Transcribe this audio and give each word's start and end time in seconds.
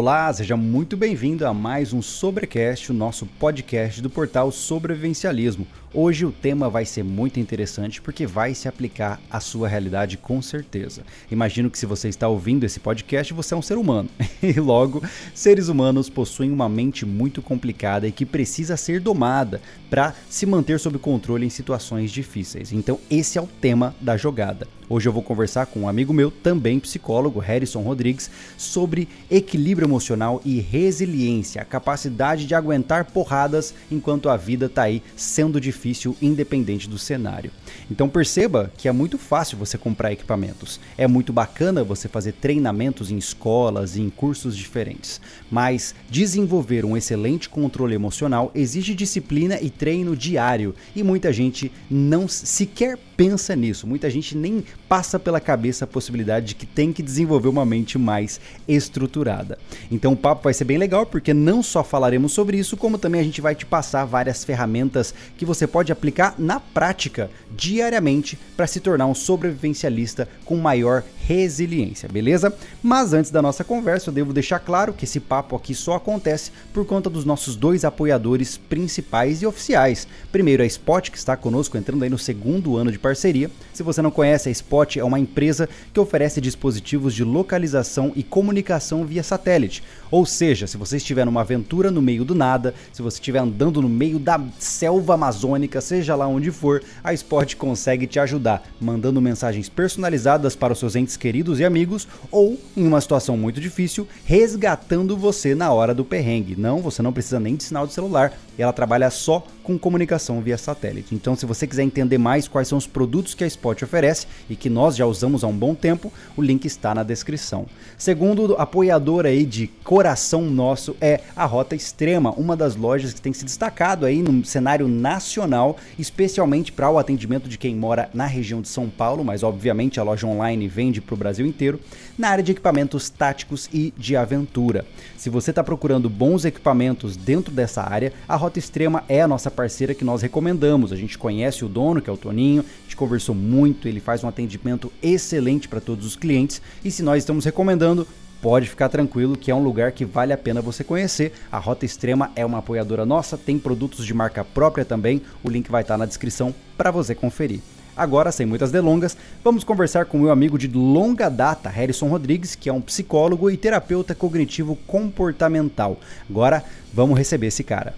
Olá, 0.00 0.32
seja 0.32 0.56
muito 0.56 0.96
bem-vindo 0.96 1.46
a 1.46 1.52
mais 1.52 1.92
um 1.92 2.00
Sobrecast, 2.00 2.90
o 2.90 2.94
nosso 2.94 3.26
podcast 3.26 4.00
do 4.00 4.08
portal 4.08 4.50
Sobrevivencialismo. 4.50 5.66
Hoje 5.92 6.24
o 6.24 6.30
tema 6.30 6.70
vai 6.70 6.84
ser 6.84 7.02
muito 7.02 7.40
interessante 7.40 8.00
porque 8.00 8.24
vai 8.24 8.54
se 8.54 8.68
aplicar 8.68 9.20
à 9.28 9.40
sua 9.40 9.66
realidade 9.66 10.16
com 10.16 10.40
certeza. 10.40 11.02
Imagino 11.28 11.68
que 11.68 11.76
se 11.76 11.84
você 11.84 12.08
está 12.08 12.28
ouvindo 12.28 12.62
esse 12.62 12.78
podcast, 12.78 13.34
você 13.34 13.54
é 13.54 13.56
um 13.56 13.62
ser 13.62 13.76
humano. 13.76 14.08
E 14.42 14.58
logo, 14.58 15.02
seres 15.34 15.68
humanos 15.68 16.08
possuem 16.08 16.50
uma 16.50 16.68
mente 16.68 17.04
muito 17.04 17.42
complicada 17.42 18.08
e 18.08 18.12
que 18.12 18.24
precisa 18.24 18.74
ser 18.74 18.98
domada 18.98 19.60
para 19.90 20.14
se 20.30 20.46
manter 20.46 20.80
sob 20.80 20.98
controle 20.98 21.44
em 21.44 21.50
situações 21.50 22.10
difíceis. 22.10 22.72
Então, 22.72 22.98
esse 23.10 23.36
é 23.36 23.42
o 23.42 23.46
tema 23.46 23.94
da 24.00 24.16
jogada. 24.16 24.66
Hoje 24.92 25.08
eu 25.08 25.12
vou 25.12 25.22
conversar 25.22 25.66
com 25.66 25.82
um 25.82 25.88
amigo 25.88 26.12
meu, 26.12 26.32
também 26.32 26.80
psicólogo, 26.80 27.38
Harrison 27.38 27.80
Rodrigues, 27.80 28.28
sobre 28.58 29.06
equilíbrio 29.30 29.86
emocional 29.86 30.40
e 30.44 30.58
resiliência, 30.58 31.62
a 31.62 31.64
capacidade 31.64 32.44
de 32.44 32.56
aguentar 32.56 33.04
porradas 33.04 33.72
enquanto 33.88 34.28
a 34.28 34.36
vida 34.36 34.66
está 34.66 34.82
aí 34.82 35.00
sendo 35.14 35.60
difícil, 35.60 35.79
independente 36.20 36.88
do 36.88 36.98
cenário. 36.98 37.50
Então 37.90 38.08
perceba 38.08 38.70
que 38.76 38.88
é 38.88 38.92
muito 38.92 39.18
fácil 39.18 39.58
você 39.58 39.76
comprar 39.78 40.12
equipamentos. 40.12 40.80
É 40.96 41.06
muito 41.06 41.32
bacana 41.32 41.84
você 41.84 42.08
fazer 42.08 42.32
treinamentos 42.32 43.10
em 43.10 43.16
escolas 43.16 43.96
e 43.96 44.00
em 44.00 44.10
cursos 44.10 44.56
diferentes. 44.56 45.20
Mas 45.50 45.94
desenvolver 46.08 46.84
um 46.84 46.96
excelente 46.96 47.48
controle 47.48 47.94
emocional 47.94 48.50
exige 48.54 48.94
disciplina 48.94 49.60
e 49.60 49.70
treino 49.70 50.16
diário. 50.16 50.74
E 50.94 51.02
muita 51.02 51.32
gente 51.32 51.70
não 51.90 52.28
sequer 52.28 52.98
pensa 53.20 53.54
nisso. 53.54 53.86
Muita 53.86 54.08
gente 54.08 54.34
nem 54.34 54.64
passa 54.88 55.18
pela 55.18 55.38
cabeça 55.38 55.84
a 55.84 55.86
possibilidade 55.86 56.46
de 56.46 56.54
que 56.54 56.64
tem 56.64 56.90
que 56.90 57.02
desenvolver 57.02 57.48
uma 57.48 57.66
mente 57.66 57.98
mais 57.98 58.40
estruturada. 58.66 59.58
Então 59.90 60.14
o 60.14 60.16
papo 60.16 60.44
vai 60.44 60.54
ser 60.54 60.64
bem 60.64 60.78
legal 60.78 61.04
porque 61.04 61.34
não 61.34 61.62
só 61.62 61.84
falaremos 61.84 62.32
sobre 62.32 62.56
isso, 62.56 62.78
como 62.78 62.96
também 62.96 63.20
a 63.20 63.24
gente 63.24 63.42
vai 63.42 63.54
te 63.54 63.66
passar 63.66 64.06
várias 64.06 64.42
ferramentas 64.42 65.12
que 65.36 65.44
você 65.44 65.66
pode 65.66 65.92
aplicar 65.92 66.34
na 66.38 66.58
prática 66.58 67.30
diariamente 67.54 68.38
para 68.56 68.66
se 68.66 68.80
tornar 68.80 69.06
um 69.06 69.14
sobrevivencialista 69.14 70.26
com 70.46 70.56
maior 70.56 71.04
resiliência, 71.26 72.08
beleza? 72.08 72.52
Mas 72.82 73.12
antes 73.12 73.30
da 73.30 73.42
nossa 73.42 73.62
conversa, 73.62 74.08
eu 74.08 74.14
devo 74.14 74.32
deixar 74.32 74.60
claro 74.60 74.94
que 74.94 75.04
esse 75.04 75.20
papo 75.20 75.54
aqui 75.54 75.74
só 75.74 75.96
acontece 75.96 76.50
por 76.72 76.86
conta 76.86 77.10
dos 77.10 77.26
nossos 77.26 77.54
dois 77.54 77.84
apoiadores 77.84 78.56
principais 78.56 79.42
e 79.42 79.46
oficiais. 79.46 80.08
Primeiro 80.32 80.62
a 80.62 80.66
Spot, 80.66 81.10
que 81.10 81.18
está 81.18 81.36
conosco 81.36 81.76
entrando 81.76 82.02
aí 82.02 82.08
no 82.08 82.18
segundo 82.18 82.78
ano 82.78 82.90
de. 82.90 83.09
Se 83.14 83.82
você 83.82 84.02
não 84.02 84.10
conhece, 84.10 84.48
a 84.48 84.52
Spot 84.52 84.96
é 84.96 85.04
uma 85.04 85.18
empresa 85.18 85.68
que 85.92 86.00
oferece 86.00 86.40
dispositivos 86.40 87.14
de 87.14 87.24
localização 87.24 88.12
e 88.14 88.22
comunicação 88.22 89.04
via 89.04 89.22
satélite. 89.22 89.82
Ou 90.10 90.26
seja, 90.26 90.66
se 90.66 90.76
você 90.76 90.96
estiver 90.96 91.24
numa 91.24 91.40
aventura 91.42 91.90
no 91.90 92.02
meio 92.02 92.24
do 92.24 92.34
nada, 92.34 92.74
se 92.92 93.00
você 93.00 93.16
estiver 93.16 93.38
andando 93.38 93.80
no 93.80 93.88
meio 93.88 94.18
da 94.18 94.40
selva 94.58 95.14
amazônica, 95.14 95.80
seja 95.80 96.14
lá 96.14 96.26
onde 96.26 96.50
for, 96.50 96.82
a 97.02 97.12
Spot 97.14 97.54
consegue 97.56 98.06
te 98.06 98.18
ajudar, 98.18 98.66
mandando 98.80 99.20
mensagens 99.20 99.68
personalizadas 99.68 100.56
para 100.56 100.72
os 100.72 100.78
seus 100.78 100.96
entes 100.96 101.16
queridos 101.16 101.60
e 101.60 101.64
amigos, 101.64 102.08
ou, 102.30 102.58
em 102.76 102.86
uma 102.86 103.00
situação 103.00 103.36
muito 103.36 103.60
difícil, 103.60 104.06
resgatando 104.24 105.16
você 105.16 105.54
na 105.54 105.72
hora 105.72 105.94
do 105.94 106.04
perrengue. 106.04 106.56
Não, 106.56 106.80
você 106.80 107.02
não 107.02 107.12
precisa 107.12 107.38
nem 107.38 107.56
de 107.56 107.64
sinal 107.64 107.86
de 107.86 107.92
celular, 107.92 108.32
ela 108.58 108.72
trabalha 108.72 109.10
só 109.10 109.46
com 109.70 109.78
comunicação 109.78 110.40
via 110.40 110.58
satélite. 110.58 111.14
Então, 111.14 111.36
se 111.36 111.46
você 111.46 111.64
quiser 111.64 111.84
entender 111.84 112.18
mais 112.18 112.48
quais 112.48 112.66
são 112.66 112.76
os 112.76 112.88
produtos 112.88 113.34
que 113.34 113.44
a 113.44 113.46
Spot 113.46 113.80
oferece 113.82 114.26
e 114.48 114.56
que 114.56 114.68
nós 114.68 114.96
já 114.96 115.06
usamos 115.06 115.44
há 115.44 115.46
um 115.46 115.56
bom 115.56 115.74
tempo, 115.74 116.12
o 116.36 116.42
link 116.42 116.64
está 116.64 116.92
na 116.92 117.04
descrição. 117.04 117.66
Segundo 117.96 118.56
apoiador 118.56 119.26
aí 119.26 119.44
de 119.44 119.68
coração 119.84 120.42
nosso 120.42 120.96
é 121.00 121.20
a 121.36 121.44
Rota 121.44 121.76
Extrema, 121.76 122.32
uma 122.32 122.56
das 122.56 122.74
lojas 122.74 123.12
que 123.12 123.20
tem 123.20 123.32
se 123.32 123.44
destacado 123.44 124.06
aí 124.06 124.22
no 124.22 124.44
cenário 124.44 124.88
nacional, 124.88 125.76
especialmente 125.98 126.72
para 126.72 126.90
o 126.90 126.98
atendimento 126.98 127.48
de 127.48 127.56
quem 127.56 127.76
mora 127.76 128.10
na 128.12 128.26
região 128.26 128.60
de 128.60 128.68
São 128.68 128.88
Paulo, 128.88 129.24
mas 129.24 129.42
obviamente 129.42 130.00
a 130.00 130.02
loja 130.02 130.26
online 130.26 130.66
vende 130.66 131.00
para 131.00 131.14
o 131.14 131.18
Brasil 131.18 131.46
inteiro, 131.46 131.78
na 132.18 132.28
área 132.28 132.42
de 132.42 132.52
equipamentos 132.52 133.08
táticos 133.08 133.68
e 133.72 133.94
de 133.96 134.16
aventura. 134.16 134.84
Se 135.16 135.30
você 135.30 135.50
está 135.50 135.62
procurando 135.62 136.10
bons 136.10 136.44
equipamentos 136.44 137.16
dentro 137.16 137.52
dessa 137.52 137.82
área, 137.82 138.12
a 138.28 138.34
Rota 138.34 138.58
Extrema 138.58 139.04
é 139.08 139.22
a 139.22 139.28
nossa 139.28 139.50
parceira 139.60 139.94
que 139.94 140.04
nós 140.04 140.22
recomendamos. 140.22 140.90
A 140.90 140.96
gente 140.96 141.18
conhece 141.18 141.66
o 141.66 141.68
dono, 141.68 142.00
que 142.00 142.08
é 142.08 142.12
o 142.12 142.16
Toninho, 142.16 142.62
a 142.62 142.82
gente 142.84 142.96
conversou 142.96 143.34
muito, 143.34 143.86
ele 143.86 144.00
faz 144.00 144.24
um 144.24 144.28
atendimento 144.28 144.90
excelente 145.02 145.68
para 145.68 145.82
todos 145.82 146.06
os 146.06 146.16
clientes 146.16 146.62
e 146.82 146.90
se 146.90 147.02
nós 147.02 147.18
estamos 147.18 147.44
recomendando, 147.44 148.08
pode 148.40 148.70
ficar 148.70 148.88
tranquilo 148.88 149.36
que 149.36 149.50
é 149.50 149.54
um 149.54 149.62
lugar 149.62 149.92
que 149.92 150.02
vale 150.02 150.32
a 150.32 150.38
pena 150.38 150.62
você 150.62 150.82
conhecer. 150.82 151.34
A 151.52 151.58
Rota 151.58 151.84
Extrema 151.84 152.30
é 152.34 152.46
uma 152.46 152.58
apoiadora 152.58 153.04
nossa, 153.04 153.36
tem 153.36 153.58
produtos 153.58 154.06
de 154.06 154.14
marca 154.14 154.42
própria 154.42 154.82
também. 154.82 155.20
O 155.44 155.50
link 155.50 155.70
vai 155.70 155.82
estar 155.82 155.98
na 155.98 156.06
descrição 156.06 156.54
para 156.78 156.90
você 156.90 157.14
conferir. 157.14 157.60
Agora, 157.94 158.32
sem 158.32 158.46
muitas 158.46 158.70
delongas, 158.70 159.14
vamos 159.44 159.62
conversar 159.62 160.06
com 160.06 160.16
o 160.16 160.22
meu 160.22 160.30
amigo 160.30 160.56
de 160.56 160.68
longa 160.68 161.28
data, 161.28 161.68
Harrison 161.68 162.08
Rodrigues, 162.08 162.54
que 162.54 162.70
é 162.70 162.72
um 162.72 162.80
psicólogo 162.80 163.50
e 163.50 163.58
terapeuta 163.58 164.14
cognitivo 164.14 164.74
comportamental. 164.86 165.98
Agora, 166.30 166.64
vamos 166.94 167.18
receber 167.18 167.48
esse 167.48 167.62
cara. 167.62 167.94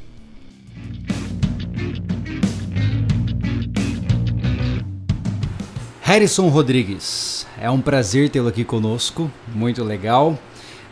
Harrison 6.12 6.48
Rodrigues, 6.48 7.46
é 7.58 7.70
um 7.70 7.80
prazer 7.80 8.28
tê-lo 8.28 8.48
aqui 8.48 8.64
conosco, 8.64 9.30
muito 9.48 9.82
legal. 9.82 10.38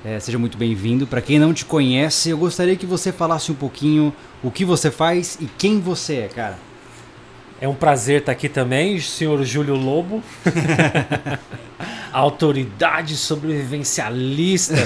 É, 0.02 0.18
seja 0.18 0.38
muito 0.38 0.56
bem-vindo. 0.56 1.06
Para 1.06 1.20
quem 1.20 1.38
não 1.38 1.52
te 1.52 1.62
conhece, 1.62 2.30
eu 2.30 2.38
gostaria 2.38 2.74
que 2.74 2.86
você 2.86 3.12
falasse 3.12 3.52
um 3.52 3.54
pouquinho 3.54 4.14
o 4.42 4.50
que 4.50 4.64
você 4.64 4.90
faz 4.90 5.36
e 5.38 5.44
quem 5.44 5.78
você 5.78 6.20
é, 6.20 6.28
cara. 6.28 6.58
É 7.60 7.68
um 7.68 7.74
prazer 7.74 8.20
estar 8.20 8.32
aqui 8.32 8.48
também, 8.48 8.98
senhor 8.98 9.44
Júlio 9.44 9.74
Lobo, 9.74 10.22
autoridade 12.10 13.14
sobrevivencialista 13.14 14.76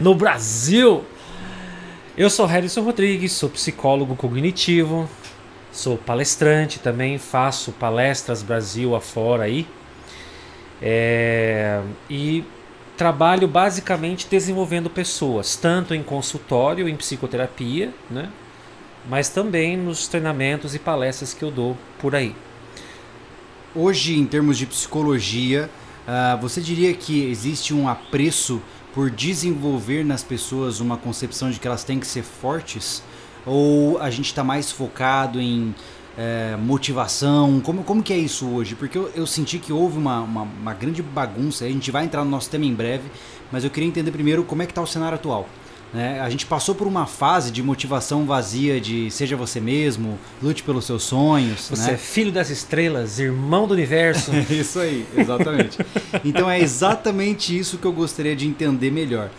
no 0.00 0.14
Brasil. 0.14 1.02
Eu 2.16 2.30
sou 2.30 2.46
Harrison 2.46 2.82
Rodrigues, 2.82 3.32
sou 3.32 3.50
psicólogo 3.50 4.14
cognitivo, 4.14 5.10
sou 5.72 5.96
palestrante 5.96 6.78
também, 6.78 7.18
faço 7.18 7.72
palestras 7.72 8.42
Brasil 8.42 8.94
afora 8.94 9.44
aí. 9.44 9.66
É, 10.80 11.80
e 12.10 12.44
trabalho 12.96 13.48
basicamente 13.48 14.26
desenvolvendo 14.30 14.90
pessoas, 14.90 15.56
tanto 15.56 15.94
em 15.94 16.02
consultório, 16.02 16.88
em 16.88 16.96
psicoterapia, 16.96 17.92
né? 18.10 18.30
mas 19.08 19.28
também 19.28 19.76
nos 19.76 20.06
treinamentos 20.06 20.74
e 20.74 20.78
palestras 20.78 21.34
que 21.34 21.42
eu 21.42 21.50
dou 21.50 21.76
por 21.98 22.14
aí. 22.14 22.34
Hoje, 23.74 24.18
em 24.18 24.26
termos 24.26 24.58
de 24.58 24.66
psicologia, 24.66 25.70
uh, 26.06 26.40
você 26.40 26.60
diria 26.60 26.92
que 26.94 27.24
existe 27.24 27.72
um 27.72 27.88
apreço 27.88 28.60
por 28.92 29.10
desenvolver 29.10 30.04
nas 30.04 30.22
pessoas 30.22 30.78
uma 30.78 30.96
concepção 30.96 31.50
de 31.50 31.58
que 31.58 31.66
elas 31.66 31.82
têm 31.82 31.98
que 31.98 32.06
ser 32.06 32.22
fortes? 32.22 33.02
Ou 33.44 33.98
a 33.98 34.10
gente 34.10 34.26
está 34.26 34.44
mais 34.44 34.70
focado 34.70 35.40
em 35.40 35.74
é, 36.16 36.56
motivação? 36.56 37.60
Como, 37.60 37.82
como 37.82 38.02
que 38.02 38.12
é 38.12 38.18
isso 38.18 38.46
hoje? 38.48 38.74
Porque 38.74 38.96
eu, 38.96 39.10
eu 39.14 39.26
senti 39.26 39.58
que 39.58 39.72
houve 39.72 39.98
uma, 39.98 40.20
uma, 40.20 40.42
uma, 40.42 40.74
grande 40.74 41.02
bagunça, 41.02 41.64
a 41.64 41.68
gente 41.68 41.90
vai 41.90 42.04
entrar 42.04 42.24
no 42.24 42.30
nosso 42.30 42.48
tema 42.50 42.64
em 42.64 42.74
breve, 42.74 43.04
mas 43.50 43.64
eu 43.64 43.70
queria 43.70 43.88
entender 43.88 44.10
primeiro 44.10 44.44
como 44.44 44.62
é 44.62 44.66
que 44.66 44.72
está 44.72 44.82
o 44.82 44.86
cenário 44.86 45.16
atual. 45.16 45.48
Né? 45.92 46.20
A 46.20 46.30
gente 46.30 46.46
passou 46.46 46.74
por 46.74 46.86
uma 46.86 47.04
fase 47.04 47.50
de 47.50 47.62
motivação 47.62 48.24
vazia 48.24 48.80
de 48.80 49.10
seja 49.10 49.36
você 49.36 49.60
mesmo, 49.60 50.18
lute 50.42 50.62
pelos 50.62 50.86
seus 50.86 51.02
sonhos. 51.02 51.68
Você 51.68 51.88
né? 51.88 51.94
é 51.94 51.96
filho 51.98 52.32
das 52.32 52.48
estrelas, 52.48 53.18
irmão 53.18 53.66
do 53.66 53.74
universo. 53.74 54.30
isso 54.48 54.78
aí, 54.78 55.06
exatamente. 55.14 55.78
então 56.24 56.50
é 56.50 56.58
exatamente 56.58 57.56
isso 57.56 57.76
que 57.76 57.84
eu 57.84 57.92
gostaria 57.92 58.34
de 58.34 58.46
entender 58.46 58.90
melhor 58.90 59.30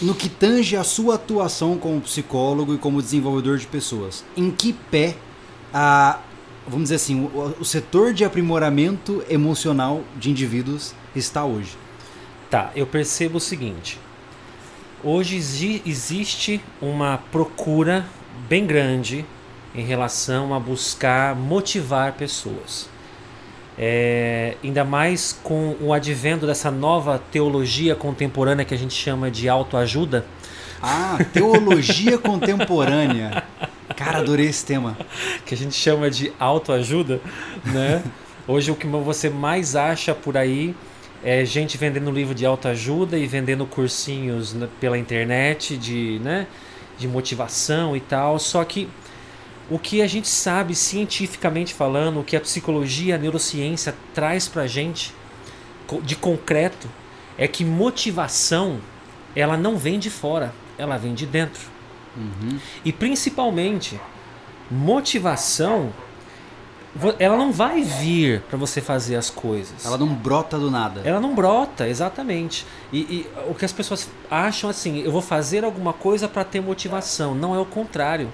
no 0.00 0.14
que 0.14 0.28
tange 0.28 0.76
a 0.76 0.84
sua 0.84 1.16
atuação 1.16 1.76
como 1.78 2.00
psicólogo 2.00 2.74
e 2.74 2.78
como 2.78 3.02
desenvolvedor 3.02 3.58
de 3.58 3.66
pessoas. 3.66 4.24
Em 4.36 4.50
que 4.50 4.72
pé 4.72 5.16
a 5.72 6.20
vamos 6.66 6.84
dizer 6.84 6.96
assim, 6.96 7.24
o, 7.24 7.56
o 7.60 7.64
setor 7.64 8.12
de 8.12 8.24
aprimoramento 8.24 9.22
emocional 9.28 10.02
de 10.16 10.30
indivíduos 10.30 10.94
está 11.14 11.44
hoje? 11.44 11.76
Tá, 12.50 12.70
eu 12.74 12.86
percebo 12.86 13.38
o 13.38 13.40
seguinte. 13.40 13.98
Hoje 15.02 15.36
existe 15.84 16.60
uma 16.80 17.18
procura 17.30 18.06
bem 18.48 18.66
grande 18.66 19.24
em 19.74 19.84
relação 19.84 20.54
a 20.54 20.60
buscar 20.60 21.34
motivar 21.36 22.12
pessoas. 22.14 22.88
É, 23.76 24.56
ainda 24.62 24.84
mais 24.84 25.38
com 25.42 25.76
o 25.80 25.92
advento 25.92 26.46
dessa 26.46 26.70
nova 26.70 27.20
teologia 27.32 27.94
contemporânea 27.94 28.64
que 28.64 28.74
a 28.74 28.78
gente 28.78 28.94
chama 28.94 29.30
de 29.30 29.48
autoajuda. 29.48 30.24
Ah, 30.80 31.18
teologia 31.32 32.18
contemporânea. 32.18 33.42
Cara, 33.96 34.18
adorei 34.18 34.46
esse 34.46 34.64
tema. 34.64 34.96
Que 35.44 35.54
a 35.54 35.56
gente 35.56 35.74
chama 35.74 36.10
de 36.10 36.32
autoajuda, 36.38 37.20
né? 37.64 38.02
Hoje 38.46 38.70
o 38.70 38.76
que 38.76 38.86
você 38.86 39.30
mais 39.30 39.74
acha 39.74 40.14
por 40.14 40.36
aí 40.36 40.74
é 41.24 41.42
gente 41.44 41.78
vendendo 41.78 42.10
livro 42.10 42.34
de 42.34 42.44
autoajuda 42.44 43.16
e 43.16 43.26
vendendo 43.26 43.64
cursinhos 43.64 44.54
pela 44.78 44.98
internet 44.98 45.78
de, 45.78 46.20
né, 46.22 46.46
de 46.98 47.08
motivação 47.08 47.96
e 47.96 48.00
tal. 48.00 48.38
Só 48.38 48.62
que 48.62 48.86
o 49.70 49.78
que 49.78 50.02
a 50.02 50.06
gente 50.06 50.28
sabe 50.28 50.74
cientificamente 50.74 51.72
falando, 51.72 52.20
o 52.20 52.24
que 52.24 52.36
a 52.36 52.40
psicologia, 52.40 53.14
a 53.14 53.18
neurociência 53.18 53.94
traz 54.12 54.46
pra 54.46 54.66
gente 54.66 55.14
de 56.02 56.16
concreto 56.16 56.88
é 57.36 57.48
que 57.48 57.64
motivação 57.64 58.80
ela 59.34 59.56
não 59.56 59.76
vem 59.76 59.98
de 59.98 60.10
fora, 60.10 60.54
ela 60.78 60.96
vem 60.96 61.14
de 61.14 61.26
dentro. 61.26 61.68
Uhum. 62.16 62.58
E 62.84 62.92
principalmente 62.92 64.00
motivação 64.70 65.92
ela 67.18 67.36
não 67.36 67.50
vai 67.50 67.82
vir 67.82 68.40
para 68.42 68.56
você 68.56 68.80
fazer 68.80 69.16
as 69.16 69.28
coisas. 69.28 69.84
Ela 69.84 69.98
não 69.98 70.14
brota 70.14 70.58
do 70.58 70.70
nada. 70.70 71.00
Ela 71.04 71.20
não 71.20 71.34
brota, 71.34 71.88
exatamente. 71.88 72.64
E, 72.92 72.98
e 72.98 73.26
o 73.48 73.54
que 73.54 73.64
as 73.64 73.72
pessoas 73.72 74.08
acham 74.30 74.70
assim, 74.70 75.00
eu 75.00 75.10
vou 75.10 75.20
fazer 75.20 75.64
alguma 75.64 75.92
coisa 75.92 76.28
para 76.28 76.44
ter 76.44 76.60
motivação. 76.60 77.34
Não 77.34 77.54
é 77.54 77.58
o 77.58 77.64
contrário. 77.64 78.32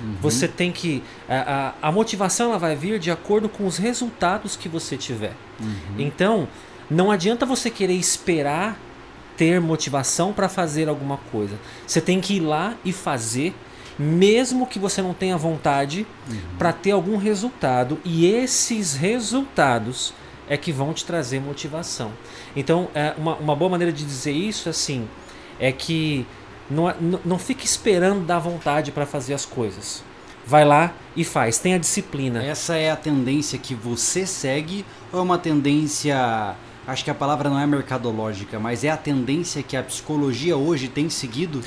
Uhum. 0.00 0.16
Você 0.20 0.46
tem 0.46 0.70
que. 0.72 1.02
A, 1.28 1.74
a, 1.82 1.88
a, 1.88 1.92
motivação 1.92 2.50
ela 2.50 2.58
vai 2.58 2.76
vir 2.76 2.98
de 2.98 3.10
acordo 3.10 3.48
com 3.48 3.66
os 3.66 3.78
resultados 3.78 4.56
que 4.56 4.68
você 4.68 4.96
tiver. 4.96 5.34
Uhum. 5.60 5.96
Então, 5.98 6.48
não 6.90 7.10
adianta 7.10 7.46
você 7.46 7.70
querer 7.70 7.94
esperar 7.94 8.78
ter 9.36 9.60
motivação 9.60 10.32
para 10.32 10.48
fazer 10.48 10.88
alguma 10.88 11.18
coisa. 11.30 11.56
Você 11.86 12.00
tem 12.00 12.20
que 12.20 12.36
ir 12.36 12.40
lá 12.40 12.74
e 12.84 12.92
fazer, 12.92 13.54
mesmo 13.98 14.66
que 14.66 14.78
você 14.78 15.02
não 15.02 15.12
tenha 15.12 15.36
vontade, 15.36 16.06
uhum. 16.28 16.38
para 16.58 16.72
ter 16.72 16.92
algum 16.92 17.16
resultado. 17.16 17.98
E 18.04 18.26
esses 18.26 18.94
resultados 18.94 20.14
é 20.48 20.56
que 20.56 20.72
vão 20.72 20.94
te 20.94 21.04
trazer 21.04 21.40
motivação. 21.40 22.12
Então, 22.54 22.88
é 22.94 23.14
uma, 23.18 23.36
uma 23.36 23.56
boa 23.56 23.70
maneira 23.70 23.92
de 23.92 24.04
dizer 24.04 24.32
isso 24.32 24.68
assim 24.68 25.06
é 25.58 25.72
que 25.72 26.26
não, 26.70 26.92
não, 27.00 27.20
não 27.24 27.38
fique 27.38 27.64
esperando 27.64 28.24
dar 28.24 28.38
vontade 28.38 28.92
para 28.92 29.06
fazer 29.06 29.34
as 29.34 29.44
coisas. 29.44 30.02
Vai 30.46 30.64
lá 30.64 30.92
e 31.16 31.24
faz, 31.24 31.58
tenha 31.58 31.78
disciplina. 31.78 32.42
Essa 32.42 32.76
é 32.76 32.90
a 32.90 32.96
tendência 32.96 33.58
que 33.58 33.74
você 33.74 34.26
segue 34.26 34.84
ou 35.12 35.18
é 35.18 35.22
uma 35.22 35.38
tendência, 35.38 36.54
acho 36.86 37.04
que 37.04 37.10
a 37.10 37.14
palavra 37.14 37.50
não 37.50 37.58
é 37.58 37.66
mercadológica, 37.66 38.58
mas 38.58 38.84
é 38.84 38.90
a 38.90 38.96
tendência 38.96 39.62
que 39.62 39.76
a 39.76 39.82
psicologia 39.82 40.56
hoje 40.56 40.88
tem 40.88 41.10
seguido? 41.10 41.62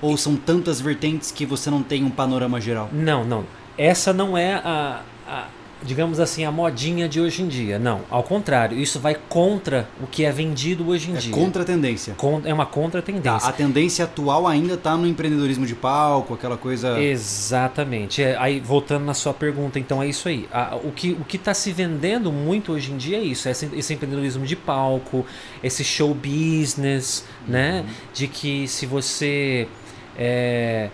Ou 0.00 0.16
são 0.16 0.36
tantas 0.36 0.80
vertentes 0.80 1.32
que 1.32 1.44
você 1.44 1.70
não 1.70 1.82
tem 1.82 2.04
um 2.04 2.10
panorama 2.10 2.60
geral? 2.60 2.88
Não, 2.92 3.24
não. 3.24 3.44
Essa 3.76 4.12
não 4.12 4.36
é 4.36 4.54
a, 4.54 5.02
a 5.26 5.46
digamos 5.82 6.18
assim, 6.20 6.44
a 6.44 6.50
modinha 6.50 7.08
de 7.08 7.20
hoje 7.20 7.42
em 7.42 7.48
dia. 7.48 7.78
Não, 7.78 8.00
ao 8.10 8.22
contrário, 8.22 8.78
isso 8.78 8.98
vai 8.98 9.16
contra 9.28 9.88
o 10.02 10.06
que 10.06 10.24
é 10.24 10.32
vendido 10.32 10.88
hoje 10.88 11.10
em 11.10 11.14
é 11.14 11.18
dia. 11.18 11.32
Contra 11.32 11.62
a 11.62 11.64
tendência. 11.64 12.16
é 12.44 12.52
uma 12.52 12.66
contra 12.66 13.00
tendência. 13.00 13.40
Tá, 13.40 13.48
a 13.48 13.52
tendência 13.52 14.04
atual 14.04 14.46
ainda 14.46 14.74
está 14.74 14.96
no 14.96 15.06
empreendedorismo 15.06 15.66
de 15.66 15.74
palco, 15.74 16.34
aquela 16.34 16.56
coisa. 16.56 17.00
Exatamente. 17.00 18.22
É, 18.22 18.36
aí 18.38 18.60
voltando 18.60 19.04
na 19.04 19.14
sua 19.14 19.32
pergunta, 19.32 19.78
então 19.78 20.02
é 20.02 20.08
isso 20.08 20.28
aí. 20.28 20.48
A, 20.52 20.76
o 20.76 20.90
que 20.90 21.12
o 21.12 21.24
que 21.24 21.36
está 21.36 21.54
se 21.54 21.72
vendendo 21.72 22.32
muito 22.32 22.72
hoje 22.72 22.92
em 22.92 22.96
dia 22.96 23.18
é 23.18 23.22
isso, 23.22 23.48
é 23.48 23.52
esse, 23.52 23.68
esse 23.74 23.94
empreendedorismo 23.94 24.44
de 24.44 24.56
palco, 24.56 25.24
esse 25.62 25.84
show 25.84 26.14
business, 26.14 27.24
né? 27.46 27.80
uhum. 27.80 27.86
né? 27.86 27.94
De 28.12 28.26
que 28.26 28.66
se 28.66 28.86
você 28.86 29.68
é, 30.16 30.90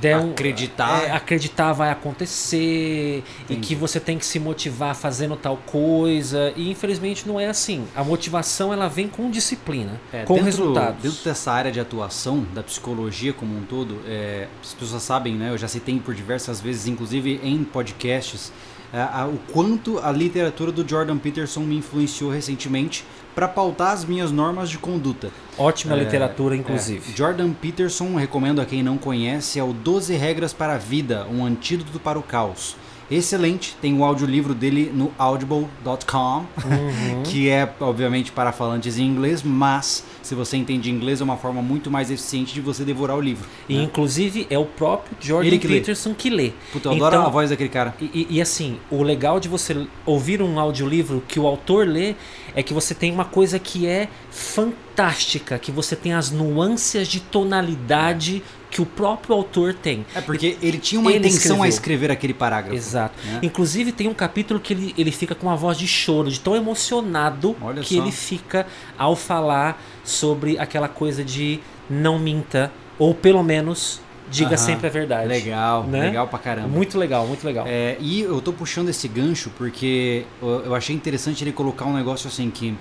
der 0.00 0.18
um, 0.18 0.30
acreditar. 0.30 1.04
é, 1.04 1.10
acreditar 1.12 1.72
vai 1.72 1.90
acontecer 1.90 3.22
Entendi. 3.44 3.60
e 3.60 3.62
que 3.62 3.74
você 3.74 4.00
tem 4.00 4.18
que 4.18 4.26
se 4.26 4.38
motivar 4.38 4.94
fazendo 4.94 5.36
tal 5.36 5.56
coisa 5.56 6.52
e 6.56 6.70
infelizmente 6.70 7.26
não 7.26 7.38
é 7.38 7.46
assim. 7.48 7.84
A 7.94 8.02
motivação 8.02 8.72
ela 8.72 8.88
vem 8.88 9.08
com 9.08 9.30
disciplina 9.30 10.00
é, 10.12 10.24
com 10.24 10.34
dentro, 10.34 10.46
resultados. 10.46 11.02
dentro 11.02 11.24
dessa 11.24 11.52
área 11.52 11.70
de 11.70 11.80
atuação 11.80 12.46
da 12.54 12.62
psicologia 12.62 13.32
como 13.32 13.56
um 13.56 13.62
todo 13.62 14.00
é, 14.06 14.48
as 14.62 14.74
pessoas 14.74 15.02
sabem 15.02 15.34
né? 15.34 15.50
Eu 15.50 15.58
já 15.58 15.68
citei 15.68 15.98
por 16.00 16.14
diversas 16.14 16.60
vezes 16.60 16.86
inclusive 16.86 17.40
em 17.42 17.62
podcasts 17.64 18.52
é, 18.92 19.00
a, 19.00 19.26
o 19.26 19.38
quanto 19.52 19.98
a 19.98 20.12
literatura 20.12 20.70
do 20.70 20.86
Jordan 20.86 21.18
Peterson 21.18 21.60
me 21.60 21.76
influenciou 21.76 22.30
recentemente 22.30 23.04
para 23.34 23.48
pautar 23.48 23.92
as 23.92 24.04
minhas 24.04 24.30
normas 24.30 24.68
de 24.68 24.78
conduta. 24.78 25.30
Ótima 25.56 25.94
é, 25.94 26.00
literatura, 26.00 26.54
inclusive. 26.54 27.12
É, 27.12 27.16
Jordan 27.16 27.52
Peterson, 27.52 28.14
recomendo 28.16 28.60
a 28.60 28.66
quem 28.66 28.82
não 28.82 28.98
conhece, 28.98 29.58
é 29.58 29.64
o 29.64 29.72
12 29.72 30.14
Regras 30.14 30.52
para 30.52 30.74
a 30.74 30.78
Vida, 30.78 31.26
um 31.30 31.44
antídoto 31.44 31.98
para 31.98 32.18
o 32.18 32.22
caos 32.22 32.76
excelente. 33.16 33.76
Tem 33.80 33.96
o 33.96 34.04
audiolivro 34.04 34.54
dele 34.54 34.90
no 34.94 35.12
audible.com, 35.18 36.38
uhum. 36.38 37.22
que 37.24 37.48
é, 37.48 37.72
obviamente, 37.80 38.32
para 38.32 38.52
falantes 38.52 38.98
em 38.98 39.06
inglês, 39.06 39.42
mas 39.42 40.04
se 40.22 40.34
você 40.34 40.56
entende 40.56 40.90
inglês, 40.90 41.20
é 41.20 41.24
uma 41.24 41.36
forma 41.36 41.60
muito 41.60 41.90
mais 41.90 42.10
eficiente 42.10 42.54
de 42.54 42.60
você 42.60 42.84
devorar 42.84 43.16
o 43.16 43.20
livro. 43.20 43.48
E, 43.68 43.76
né? 43.76 43.82
inclusive, 43.82 44.46
é 44.48 44.58
o 44.58 44.64
próprio 44.64 45.16
Jordan 45.20 45.58
que 45.58 45.68
Peterson 45.68 46.10
lê. 46.10 46.14
que 46.14 46.30
lê. 46.30 46.52
Puta, 46.72 46.88
eu 46.88 46.92
adoro 46.92 47.16
então, 47.16 47.26
a 47.26 47.30
voz 47.30 47.50
daquele 47.50 47.68
cara. 47.68 47.94
E, 48.00 48.26
e, 48.30 48.40
assim, 48.40 48.78
o 48.90 49.02
legal 49.02 49.40
de 49.40 49.48
você 49.48 49.86
ouvir 50.06 50.40
um 50.40 50.58
audiolivro 50.58 51.22
que 51.26 51.38
o 51.40 51.46
autor 51.46 51.86
lê 51.86 52.14
é 52.54 52.62
que 52.62 52.72
você 52.72 52.94
tem 52.94 53.12
uma 53.12 53.24
coisa 53.24 53.58
que 53.58 53.86
é 53.86 54.08
fantástica, 54.30 55.58
que 55.58 55.72
você 55.72 55.96
tem 55.96 56.12
as 56.12 56.30
nuances 56.30 57.08
de 57.08 57.20
tonalidade 57.20 58.42
que 58.72 58.80
o 58.80 58.86
próprio 58.86 59.36
autor 59.36 59.74
tem. 59.74 60.04
É 60.14 60.22
porque 60.22 60.56
ele 60.62 60.78
tinha 60.78 60.98
uma 60.98 61.10
ele 61.10 61.18
intenção 61.18 61.36
escreveu. 61.36 61.62
a 61.62 61.68
escrever 61.68 62.10
aquele 62.10 62.32
parágrafo. 62.32 62.74
Exato. 62.74 63.14
Né? 63.22 63.40
Inclusive 63.42 63.92
tem 63.92 64.08
um 64.08 64.14
capítulo 64.14 64.58
que 64.58 64.72
ele, 64.72 64.94
ele 64.96 65.12
fica 65.12 65.34
com 65.34 65.46
uma 65.46 65.56
voz 65.56 65.76
de 65.76 65.86
choro, 65.86 66.30
de 66.30 66.40
tão 66.40 66.56
emocionado 66.56 67.54
Olha 67.60 67.82
que 67.82 67.94
só. 67.94 68.02
ele 68.02 68.10
fica 68.10 68.66
ao 68.96 69.14
falar 69.14 69.80
sobre 70.02 70.58
aquela 70.58 70.88
coisa 70.88 71.22
de 71.22 71.60
não 71.88 72.18
minta, 72.18 72.72
ou 72.98 73.14
pelo 73.14 73.42
menos 73.42 74.00
diga 74.30 74.56
sempre 74.56 74.86
a 74.86 74.90
verdade. 74.90 75.28
Legal, 75.28 75.84
né? 75.84 76.06
legal 76.06 76.26
pra 76.26 76.38
caramba. 76.38 76.68
Muito 76.68 76.96
legal, 76.96 77.26
muito 77.26 77.44
legal. 77.44 77.66
É, 77.68 77.98
e 78.00 78.22
eu 78.22 78.40
tô 78.40 78.54
puxando 78.54 78.88
esse 78.88 79.06
gancho 79.06 79.50
porque 79.58 80.24
eu 80.40 80.74
achei 80.74 80.96
interessante 80.96 81.44
ele 81.44 81.52
colocar 81.52 81.84
um 81.84 81.92
negócio 81.92 82.26
assim 82.26 82.50
que 82.50 82.74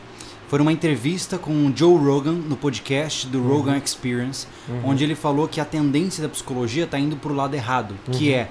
foi 0.51 0.59
uma 0.59 0.73
entrevista 0.73 1.37
com 1.37 1.65
o 1.65 1.71
Joe 1.73 1.97
Rogan 1.97 2.33
no 2.33 2.57
podcast 2.57 3.25
do 3.25 3.39
uhum. 3.39 3.47
Rogan 3.47 3.77
Experience, 3.77 4.45
uhum. 4.67 4.89
onde 4.89 5.01
ele 5.01 5.15
falou 5.15 5.47
que 5.47 5.61
a 5.61 5.63
tendência 5.63 6.21
da 6.21 6.27
psicologia 6.27 6.83
está 6.83 6.99
indo 6.99 7.15
para 7.15 7.31
o 7.31 7.33
lado 7.33 7.55
errado, 7.55 7.95
uhum. 8.05 8.13
que 8.13 8.33
é 8.33 8.49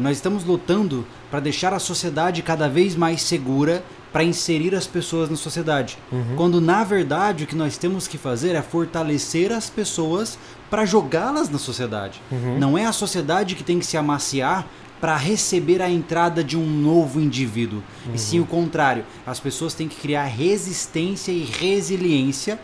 nós 0.00 0.16
estamos 0.16 0.44
lutando 0.44 1.06
para 1.30 1.38
deixar 1.40 1.74
a 1.74 1.78
sociedade 1.78 2.40
cada 2.40 2.70
vez 2.70 2.96
mais 2.96 3.20
segura 3.20 3.84
para 4.14 4.24
inserir 4.24 4.74
as 4.74 4.86
pessoas 4.86 5.28
na 5.28 5.36
sociedade. 5.36 5.98
Uhum. 6.10 6.36
Quando 6.36 6.58
na 6.58 6.82
verdade 6.84 7.44
o 7.44 7.46
que 7.46 7.54
nós 7.54 7.76
temos 7.76 8.08
que 8.08 8.16
fazer 8.16 8.54
é 8.54 8.62
fortalecer 8.62 9.52
as 9.52 9.68
pessoas 9.68 10.38
para 10.70 10.86
jogá-las 10.86 11.50
na 11.50 11.58
sociedade. 11.58 12.18
Uhum. 12.32 12.58
Não 12.58 12.78
é 12.78 12.86
a 12.86 12.92
sociedade 12.92 13.54
que 13.54 13.62
tem 13.62 13.78
que 13.78 13.84
se 13.84 13.98
amaciar 13.98 14.66
para 15.00 15.16
receber 15.16 15.82
a 15.82 15.90
entrada 15.90 16.42
de 16.42 16.56
um 16.56 16.66
novo 16.66 17.20
indivíduo. 17.20 17.82
Uhum. 18.06 18.14
E 18.14 18.18
sim 18.18 18.40
o 18.40 18.46
contrário. 18.46 19.04
As 19.26 19.38
pessoas 19.38 19.74
têm 19.74 19.88
que 19.88 19.96
criar 19.96 20.24
resistência 20.24 21.32
e 21.32 21.44
resiliência, 21.44 22.58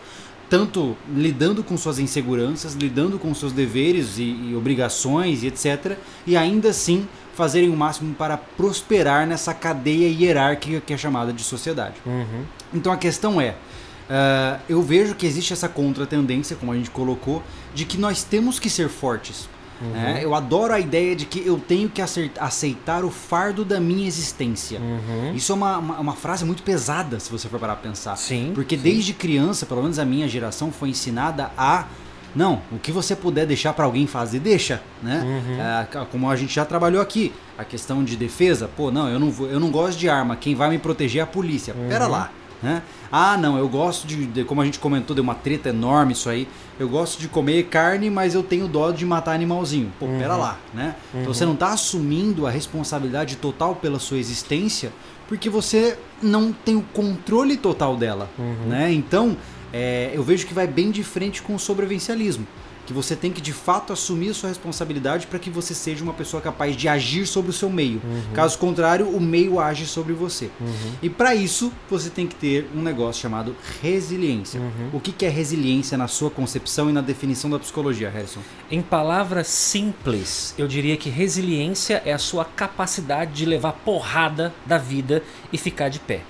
tanto 0.49 0.97
lidando 1.15 1.63
com 1.63 1.77
suas 1.77 1.99
inseguranças, 1.99 2.75
lidando 2.75 3.19
com 3.19 3.35
seus 3.35 3.53
deveres 3.53 4.19
e, 4.19 4.23
e 4.23 4.55
obrigações 4.57 5.43
e 5.43 5.47
etc. 5.47 5.97
E 6.27 6.37
ainda 6.37 6.71
assim 6.71 7.07
fazerem 7.35 7.71
o 7.71 7.77
máximo 7.77 8.15
para 8.15 8.37
prosperar 8.37 9.27
nessa 9.27 9.55
cadeia 9.55 10.09
hierárquica 10.09 10.81
que 10.81 10.93
é 10.93 10.97
chamada 10.97 11.33
de 11.33 11.43
sociedade. 11.43 11.95
Uhum. 12.05 12.45
Então 12.75 12.93
a 12.93 12.97
questão 12.97 13.41
é. 13.41 13.55
Uh, 14.03 14.61
eu 14.69 14.83
vejo 14.83 15.15
que 15.15 15.25
existe 15.25 15.53
essa 15.53 15.69
contra-tendência, 15.69 16.55
como 16.57 16.73
a 16.73 16.75
gente 16.75 16.91
colocou, 16.91 17.43
de 17.75 17.87
que 17.87 17.97
nós 17.97 18.23
temos 18.23 18.59
que 18.59 18.69
ser 18.69 18.89
fortes. 18.89 19.49
Uhum. 19.83 19.97
É, 19.97 20.25
eu 20.25 20.35
adoro 20.35 20.73
a 20.73 20.79
ideia 20.79 21.17
de 21.17 21.27
que 21.27 21.45
eu 21.45 21.59
tenho 21.59 21.89
que 21.89 22.01
aceitar 22.01 23.05
o 23.05 23.11
fardo 23.11 23.65
da 23.65 23.81
minha 23.81 24.07
existência. 24.07 24.79
Uhum. 24.81 25.35
Isso 25.35 25.53
é 25.53 25.55
uma, 25.55 25.79
uma, 25.79 26.01
uma, 26.01 26.13
frase 26.15 26.45
muito 26.45 26.63
pesada, 26.63 27.19
se 27.19 27.31
você 27.31 27.49
for 27.49 27.59
parar 27.59 27.75
pra 27.75 27.91
pensar. 27.91 28.17
Sim. 28.17 28.53
Porque 28.55 28.77
sim. 28.77 28.83
desde 28.83 29.13
criança, 29.13 29.67
pelo 29.67 29.83
menos 29.83 29.99
a 29.99 30.05
minha 30.05 30.29
geração, 30.29 30.71
foi 30.71 30.91
ensinada 30.91 31.51
a. 31.59 31.87
Não, 32.35 32.63
o 32.71 32.79
que 32.79 32.91
você 32.91 33.15
puder 33.15 33.45
deixar 33.45 33.75
para 33.75 33.85
alguém 33.85 34.07
fazer, 34.07 34.39
deixa, 34.41 34.83
né? 35.03 35.23
Uhum. 35.23 36.01
É, 36.01 36.07
como 36.07 36.31
a 36.31 36.37
gente 36.37 36.55
já 36.55 36.65
trabalhou 36.65 37.03
aqui, 37.03 37.31
a 37.59 37.65
questão 37.65 38.03
de 38.03 38.17
defesa, 38.17 38.71
pô, 38.75 38.91
não, 38.91 39.07
eu 39.07 39.19
não 39.19 39.31
vou, 39.31 39.49
eu 39.49 39.61
não 39.61 39.71
gosto 39.71 39.99
de 39.99 40.09
arma, 40.09 40.35
quem 40.35 40.55
vai 40.55 40.71
me 40.71 40.79
proteger 40.79 41.21
é 41.21 41.25
a 41.25 41.27
polícia. 41.27 41.75
Pera 41.75 42.07
uhum. 42.07 42.11
lá, 42.11 42.31
né? 42.63 42.83
Ah, 43.11 43.37
não, 43.37 43.59
eu 43.59 43.69
gosto 43.69 44.07
de, 44.07 44.27
de, 44.27 44.45
como 44.45 44.61
a 44.61 44.65
gente 44.65 44.79
comentou, 44.79 45.15
deu 45.15 45.23
uma 45.23 45.35
treta 45.35 45.71
enorme 45.71 46.13
isso 46.13 46.29
aí. 46.29 46.49
Eu 46.79 46.89
gosto 46.89 47.21
de 47.21 47.29
comer 47.29 47.65
carne, 47.65 48.09
mas 48.09 48.35
eu 48.35 48.43
tenho 48.43 48.69
dó 48.69 48.91
de 48.91 49.05
matar 49.05 49.33
animalzinho. 49.33 49.93
Pô, 49.99 50.07
uhum. 50.07 50.19
pera 50.19 50.37
lá, 50.37 50.59
né? 50.73 50.95
Uhum. 51.13 51.21
Então 51.23 51.35
você 51.35 51.45
não 51.45 51.55
está 51.55 51.69
assumindo 51.73 52.47
a 52.47 52.51
responsabilidade 52.51 53.37
total 53.37 53.75
pela 53.75 53.99
sua 53.99 54.19
existência, 54.19 54.93
porque 55.29 55.51
você 55.51 55.99
não 56.23 56.53
tem 56.53 56.77
o 56.77 56.83
controle 56.93 57.57
total 57.57 57.97
dela, 57.97 58.31
uhum. 58.39 58.69
né? 58.69 58.93
Então, 58.93 59.37
é, 59.73 60.11
eu 60.15 60.23
vejo 60.23 60.47
que 60.47 60.55
vai 60.55 60.67
bem 60.67 60.91
de 60.91 61.03
frente 61.03 61.43
com 61.43 61.55
o 61.55 61.59
sobrevivencialismo. 61.59 62.47
Que 62.87 62.93
você 62.93 63.15
tem 63.15 63.33
que 63.33 63.41
de 63.41 63.53
fato 63.53 63.93
assumir 63.93 64.31
a 64.31 64.35
sua 64.35 64.49
responsabilidade 64.49 65.27
para 65.27 65.39
que 65.39 65.51
você 65.51 65.75
seja 65.75 66.03
uma 66.03 66.13
pessoa 66.13 66.41
capaz 66.41 66.77
de 66.77 66.89
agir 66.89 67.27
sobre 67.27 67.51
o 67.51 67.55
seu 67.55 67.71
meio. 67.71 68.01
Uhum. 68.05 68.33
Caso 68.35 68.59
contrário, 68.59 69.09
o 69.09 69.21
meio 69.21 69.61
age 69.61 69.87
sobre 69.87 70.13
você. 70.13 70.51
Uhum. 70.61 70.93
E 71.03 71.11
para 71.11 71.35
isso, 71.35 71.73
você 71.89 72.11
tem 72.11 72.27
que 72.27 72.35
ter 72.35 72.69
um 72.75 72.83
negócio 72.83 73.23
chamado 73.23 73.55
resiliência. 73.81 74.61
Uhum. 74.61 74.91
O 74.93 75.01
que 75.01 75.13
que 75.13 75.25
é 75.25 75.29
resiliência 75.29 75.97
na 75.97 76.09
sua 76.09 76.31
concepção 76.31 76.91
e 76.91 76.93
na 76.93 77.01
definição 77.01 77.49
da 77.51 77.59
psicologia, 77.59 78.11
Harrison? 78.11 78.41
Em 78.71 78.83
palavras 78.83 79.47
simples, 79.47 80.55
eu 80.59 80.67
diria 80.67 80.97
que 80.97 81.09
resiliência 81.09 82.03
é 82.05 82.13
a 82.13 82.19
sua 82.19 82.45
capacidade 82.45 83.33
de 83.33 83.45
levar 83.45 83.73
porrada 83.73 84.53
da 84.67 84.79
vida 84.79 85.23
e 85.53 85.59
ficar 85.59 85.89
de 85.89 85.99
pé. 85.99 86.23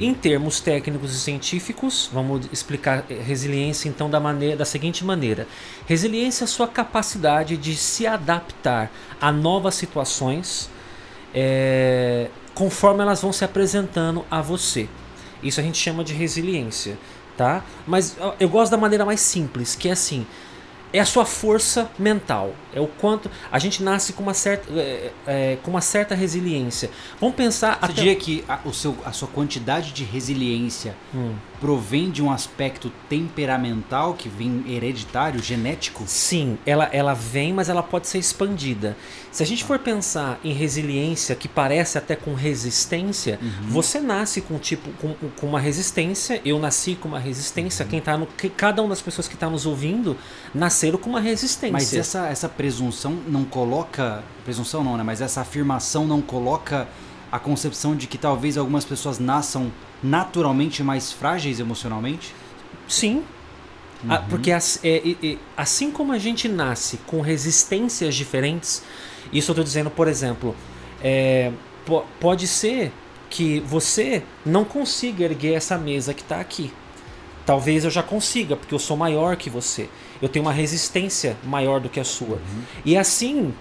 Em 0.00 0.14
termos 0.14 0.60
técnicos 0.60 1.14
e 1.14 1.18
científicos, 1.18 2.08
vamos 2.12 2.48
explicar 2.52 3.04
eh, 3.10 3.14
resiliência 3.14 3.88
então 3.88 4.08
da, 4.08 4.18
maneira, 4.18 4.56
da 4.56 4.64
seguinte 4.64 5.04
maneira: 5.04 5.46
resiliência 5.86 6.44
é 6.44 6.46
a 6.46 6.48
sua 6.48 6.68
capacidade 6.68 7.56
de 7.56 7.76
se 7.76 8.06
adaptar 8.06 8.90
a 9.20 9.30
novas 9.30 9.74
situações 9.74 10.70
eh, 11.34 12.28
conforme 12.54 13.02
elas 13.02 13.20
vão 13.20 13.32
se 13.32 13.44
apresentando 13.44 14.24
a 14.30 14.40
você. 14.40 14.88
Isso 15.42 15.60
a 15.60 15.62
gente 15.62 15.78
chama 15.78 16.02
de 16.02 16.12
resiliência, 16.12 16.98
tá? 17.36 17.62
Mas 17.86 18.16
eu 18.40 18.48
gosto 18.48 18.70
da 18.70 18.76
maneira 18.76 19.04
mais 19.04 19.20
simples, 19.20 19.74
que 19.74 19.88
é 19.88 19.92
assim: 19.92 20.26
é 20.92 21.00
a 21.00 21.04
sua 21.04 21.24
força 21.24 21.90
mental. 21.98 22.54
É 22.74 22.80
o 22.80 22.86
quanto 22.86 23.30
a 23.50 23.58
gente 23.58 23.82
nasce 23.82 24.12
com 24.12 24.22
uma 24.22 24.34
certa, 24.34 24.70
é, 24.78 25.10
é, 25.26 25.58
com 25.62 25.70
uma 25.70 25.80
certa 25.80 26.14
resiliência. 26.14 26.90
Vamos 27.20 27.34
pensar 27.36 27.78
Você 27.80 27.92
diria 27.92 28.14
que 28.16 28.44
a, 28.48 28.58
o 28.64 28.72
seu, 28.72 28.96
a 29.04 29.12
sua 29.12 29.28
quantidade 29.28 29.92
de 29.92 30.04
resiliência 30.04 30.94
Hum. 31.14 31.34
provém 31.60 32.10
de 32.10 32.22
um 32.22 32.30
aspecto 32.30 32.92
temperamental 33.08 34.14
que 34.14 34.28
vem 34.28 34.64
hereditário, 34.68 35.42
genético? 35.42 36.04
Sim, 36.06 36.58
ela, 36.66 36.88
ela 36.92 37.14
vem, 37.14 37.52
mas 37.52 37.68
ela 37.68 37.82
pode 37.82 38.06
ser 38.06 38.18
expandida. 38.18 38.96
Se 39.30 39.42
a 39.42 39.46
gente 39.46 39.64
for 39.64 39.78
pensar 39.78 40.38
em 40.44 40.52
resiliência, 40.52 41.34
que 41.34 41.48
parece 41.48 41.98
até 41.98 42.16
com 42.16 42.34
resistência, 42.34 43.38
você 43.68 44.00
nasce 44.00 44.40
com 44.40 44.58
tipo 44.58 44.90
com, 45.00 45.14
com 45.36 45.46
uma 45.46 45.60
resistência. 45.60 46.40
Eu 46.44 46.58
nasci 46.58 46.94
com 46.94 47.08
uma 47.08 47.18
resistência. 47.18 47.84
Quem 47.84 48.00
tá 48.00 48.16
no, 48.16 48.26
que- 48.26 48.48
cada 48.48 48.82
uma 48.82 48.90
das 48.90 49.02
pessoas 49.02 49.28
que 49.28 49.34
está 49.34 49.48
nos 49.48 49.66
ouvindo 49.66 50.16
nasceram 50.78 50.98
com 50.98 51.10
uma 51.10 51.20
resistência. 51.20 51.72
Mas 51.72 51.92
essa, 51.92 52.26
essa 52.28 52.48
presunção 52.48 53.18
não 53.26 53.44
coloca. 53.44 54.22
Presunção 54.44 54.84
não, 54.84 54.96
né? 54.96 55.02
Mas 55.02 55.20
essa 55.20 55.40
afirmação 55.40 56.06
não 56.06 56.20
coloca 56.22 56.86
a 57.30 57.38
concepção 57.38 57.96
de 57.96 58.06
que 58.06 58.16
talvez 58.16 58.56
algumas 58.56 58.84
pessoas 58.84 59.18
nasçam 59.18 59.72
naturalmente 60.02 60.82
mais 60.82 61.12
frágeis 61.12 61.58
emocionalmente? 61.60 62.32
Sim. 62.86 63.24
Ah, 64.08 64.22
porque 64.30 64.52
as- 64.52 64.78
é, 64.84 65.02
é, 65.22 65.36
assim 65.56 65.90
como 65.90 66.12
a 66.12 66.18
gente 66.18 66.48
nasce 66.48 66.98
com 66.98 67.20
resistências 67.20 68.14
diferentes, 68.14 68.82
isso 69.32 69.50
eu 69.50 69.54
estou 69.54 69.64
dizendo, 69.64 69.90
por 69.90 70.06
exemplo, 70.06 70.54
é, 71.02 71.50
po- 71.84 72.04
pode 72.20 72.46
ser 72.46 72.92
que 73.28 73.58
você 73.60 74.22
não 74.46 74.64
consiga 74.64 75.24
erguer 75.24 75.54
essa 75.54 75.76
mesa 75.76 76.14
que 76.14 76.22
está 76.22 76.38
aqui. 76.40 76.72
Talvez 77.48 77.82
eu 77.82 77.90
já 77.90 78.02
consiga, 78.02 78.56
porque 78.56 78.74
eu 78.74 78.78
sou 78.78 78.94
maior 78.94 79.34
que 79.34 79.48
você. 79.48 79.88
Eu 80.20 80.28
tenho 80.28 80.44
uma 80.44 80.52
resistência 80.52 81.34
maior 81.42 81.80
do 81.80 81.88
que 81.88 81.98
a 81.98 82.04
sua. 82.04 82.38
E 82.84 82.94
assim 82.94 83.54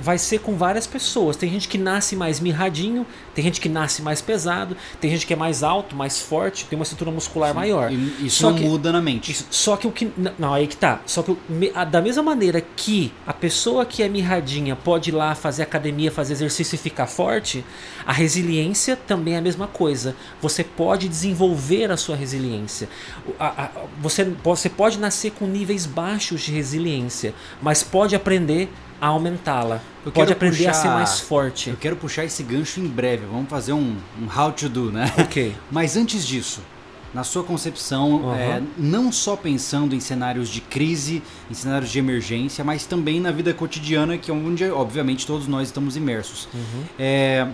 vai 0.00 0.18
ser 0.18 0.38
com 0.40 0.56
várias 0.56 0.86
pessoas. 0.86 1.36
Tem 1.36 1.50
gente 1.50 1.68
que 1.68 1.76
nasce 1.78 2.16
mais 2.16 2.40
mirradinho, 2.40 3.06
tem 3.34 3.44
gente 3.44 3.60
que 3.60 3.68
nasce 3.68 4.02
mais 4.02 4.20
pesado, 4.20 4.76
tem 5.00 5.10
gente 5.10 5.26
que 5.26 5.32
é 5.32 5.36
mais 5.36 5.62
alto, 5.62 5.94
mais 5.94 6.20
forte, 6.20 6.64
tem 6.66 6.78
uma 6.78 6.82
estrutura 6.82 7.10
muscular 7.10 7.54
maior. 7.54 7.92
E 7.92 8.26
isso 8.26 8.40
Só 8.42 8.50
não 8.50 8.56
que- 8.58 8.64
muda 8.64 8.90
na 8.92 9.00
mente. 9.00 9.30
Isso, 9.32 9.46
só 9.50 9.76
que 9.76 9.86
o 9.86 9.92
que. 9.92 10.10
Não, 10.38 10.54
aí 10.54 10.66
que 10.66 10.76
tá. 10.76 11.00
Só 11.06 11.22
que 11.22 11.36
a- 11.74 11.84
da 11.84 12.00
mesma 12.00 12.22
maneira 12.22 12.60
que 12.60 13.12
a 13.26 13.32
pessoa 13.32 13.84
que 13.84 14.02
é 14.02 14.08
mirradinha 14.08 14.74
pode 14.74 15.10
ir 15.10 15.12
lá 15.12 15.34
fazer 15.34 15.62
academia, 15.62 16.10
fazer 16.10 16.32
exercício 16.34 16.74
e 16.74 16.78
ficar 16.78 17.06
forte, 17.06 17.64
a 18.06 18.12
resiliência 18.12 18.96
também 18.96 19.34
é 19.34 19.38
a 19.38 19.42
mesma 19.42 19.66
coisa. 19.66 20.16
Você 20.40 20.64
pode 20.64 21.08
desenvolver 21.08 21.90
a 21.90 21.96
sua 21.96 22.16
resiliência. 22.16 22.88
A- 23.38 23.64
a- 23.64 23.70
você, 24.00 24.24
você 24.42 24.68
pode 24.68 24.98
nascer 24.98 25.32
com 25.32 25.46
níveis 25.46 25.86
baixos 25.86 26.40
de 26.40 26.52
resiliência, 26.52 27.34
mas 27.60 27.82
pode 27.82 28.14
aprender 28.16 28.68
a 29.00 29.06
aumentá-la. 29.08 29.80
Eu 30.04 30.12
Pode 30.12 30.32
aprender 30.32 30.66
a 30.68 30.72
ser 30.72 30.82
puxar- 30.82 30.94
mais 30.94 31.20
forte. 31.20 31.70
Eu 31.70 31.76
quero 31.76 31.96
puxar 31.96 32.24
esse 32.24 32.42
gancho 32.42 32.80
em 32.80 32.86
breve. 32.86 33.24
Vamos 33.30 33.48
fazer 33.48 33.72
um, 33.72 33.96
um 34.20 34.26
how 34.40 34.52
to 34.52 34.68
do, 34.68 34.90
né? 34.92 35.12
Ok. 35.18 35.54
Mas 35.70 35.96
antes 35.96 36.26
disso, 36.26 36.60
na 37.14 37.24
sua 37.24 37.42
concepção, 37.42 38.28
Aham. 38.30 38.36
é, 38.38 38.62
não 38.78 39.10
só 39.10 39.36
pensando 39.36 39.94
em 39.94 40.00
cenários 40.00 40.48
de 40.48 40.60
crise, 40.60 41.22
em 41.50 41.54
cenários 41.54 41.90
de 41.90 41.98
emergência, 41.98 42.62
mas 42.62 42.86
também 42.86 43.18
na 43.20 43.32
vida 43.32 43.52
cotidiana, 43.52 44.16
que 44.16 44.30
é 44.30 44.34
onde, 44.34 44.64
obviamente, 44.70 45.26
todos 45.26 45.48
nós 45.48 45.68
estamos 45.68 45.96
imersos. 45.96 46.48
Uhum. 46.54 46.82
É, 46.98 47.48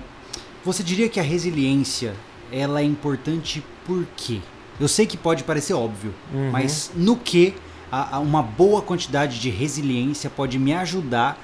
você 0.65 0.83
diria 0.83 1.09
que 1.09 1.19
a 1.19 1.23
resiliência 1.23 2.13
ela 2.53 2.81
é 2.81 2.85
importante 2.85 3.65
por 3.87 4.05
quê? 4.17 4.41
Eu 4.79 4.89
sei 4.89 5.07
que 5.07 5.17
pode 5.17 5.43
parecer 5.43 5.73
óbvio, 5.73 6.13
Uhum. 6.35 6.51
mas 6.51 6.91
no 6.95 7.17
que 7.17 7.55
a- 7.97 8.17
a 8.17 8.19
uma 8.19 8.43
boa 8.43 8.83
quantidade 8.83 9.39
de 9.41 9.51
resiliência 9.51 10.29
pode 10.29 10.59
me 10.59 10.75
ajudar 10.75 11.39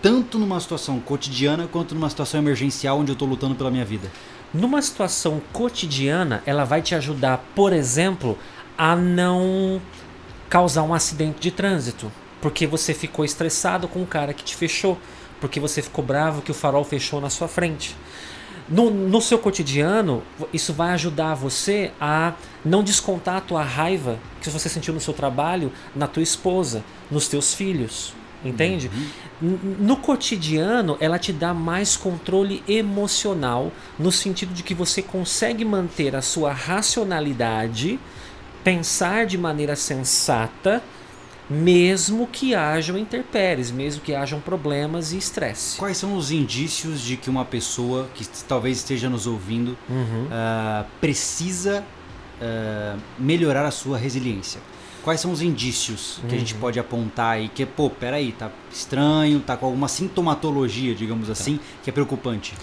tanto 0.00 0.38
numa 0.38 0.60
situação 0.60 1.00
cotidiana 1.00 1.66
quanto 1.66 1.94
numa 1.94 2.08
situação 2.08 2.40
emergencial 2.40 2.98
onde 2.98 3.10
eu 3.10 3.14
estou 3.14 3.26
lutando 3.26 3.54
pela 3.54 3.70
minha 3.70 3.84
vida? 3.84 4.10
Numa 4.54 4.80
situação 4.80 5.40
cotidiana, 5.52 6.42
ela 6.46 6.64
vai 6.64 6.80
te 6.80 6.94
ajudar, 6.94 7.44
por 7.54 7.72
exemplo, 7.72 8.38
a 8.78 8.94
não 8.94 9.80
causar 10.48 10.82
um 10.84 10.94
acidente 10.94 11.40
de 11.40 11.50
trânsito, 11.50 12.12
porque 12.40 12.66
você 12.66 12.94
ficou 12.94 13.24
estressado 13.24 13.88
com 13.88 14.02
o 14.02 14.06
cara 14.06 14.32
que 14.32 14.44
te 14.44 14.54
fechou, 14.54 14.96
porque 15.40 15.58
você 15.58 15.82
ficou 15.82 16.04
bravo 16.04 16.40
que 16.42 16.50
o 16.50 16.54
farol 16.54 16.84
fechou 16.84 17.20
na 17.20 17.28
sua 17.28 17.48
frente. 17.48 17.96
No, 18.68 18.90
no 18.90 19.20
seu 19.20 19.38
cotidiano, 19.38 20.22
isso 20.52 20.72
vai 20.72 20.90
ajudar 20.90 21.34
você 21.34 21.92
a 22.00 22.32
não 22.64 22.82
descontar 22.82 23.36
a 23.36 23.40
tua 23.40 23.62
raiva 23.62 24.18
que 24.40 24.50
você 24.50 24.68
sentiu 24.68 24.92
no 24.92 25.00
seu 25.00 25.14
trabalho 25.14 25.72
na 25.94 26.06
tua 26.08 26.22
esposa, 26.22 26.82
nos 27.10 27.28
teus 27.28 27.54
filhos. 27.54 28.12
Entende? 28.44 28.90
N- 29.40 29.58
No 29.80 29.96
cotidiano, 29.96 30.96
ela 31.00 31.18
te 31.18 31.32
dá 31.32 31.54
mais 31.54 31.96
controle 31.96 32.62
emocional, 32.68 33.72
no 33.98 34.10
sentido 34.12 34.52
de 34.52 34.62
que 34.62 34.74
você 34.74 35.00
consegue 35.00 35.64
manter 35.64 36.14
a 36.16 36.22
sua 36.22 36.52
racionalidade, 36.52 37.98
pensar 38.64 39.26
de 39.26 39.38
maneira 39.38 39.76
sensata, 39.76 40.82
mesmo 41.48 42.26
que 42.26 42.54
hajam 42.54 42.98
intempéries, 42.98 43.70
mesmo 43.70 44.02
que 44.02 44.14
hajam 44.14 44.40
problemas 44.40 45.12
e 45.12 45.18
estresse. 45.18 45.78
Quais 45.78 45.96
são 45.96 46.16
os 46.16 46.30
indícios 46.32 47.00
de 47.00 47.16
que 47.16 47.30
uma 47.30 47.44
pessoa 47.44 48.08
que 48.14 48.26
talvez 48.48 48.78
esteja 48.78 49.08
nos 49.08 49.26
ouvindo 49.26 49.76
Uhum. 49.88 50.26
ah, 50.30 50.84
precisa 51.00 51.84
ah, 52.42 52.96
melhorar 53.18 53.64
a 53.64 53.70
sua 53.70 53.96
resiliência? 53.96 54.60
Quais 55.04 55.20
são 55.20 55.30
os 55.30 55.40
indícios 55.40 56.18
que 56.28 56.34
a 56.34 56.38
gente 56.38 56.54
Uhum. 56.54 56.60
pode 56.60 56.80
apontar 56.80 57.34
aí 57.34 57.48
que, 57.48 57.64
pô, 57.64 57.88
peraí, 57.88 58.32
tá 58.32 58.50
estranho, 58.72 59.38
tá 59.38 59.56
com 59.56 59.66
alguma 59.66 59.86
sintomatologia, 59.86 60.92
Tá. 60.94 60.98
digamos 60.98 61.30
assim, 61.30 61.60
que 61.84 61.88
é 61.90 61.92
preocupante? 61.92 62.54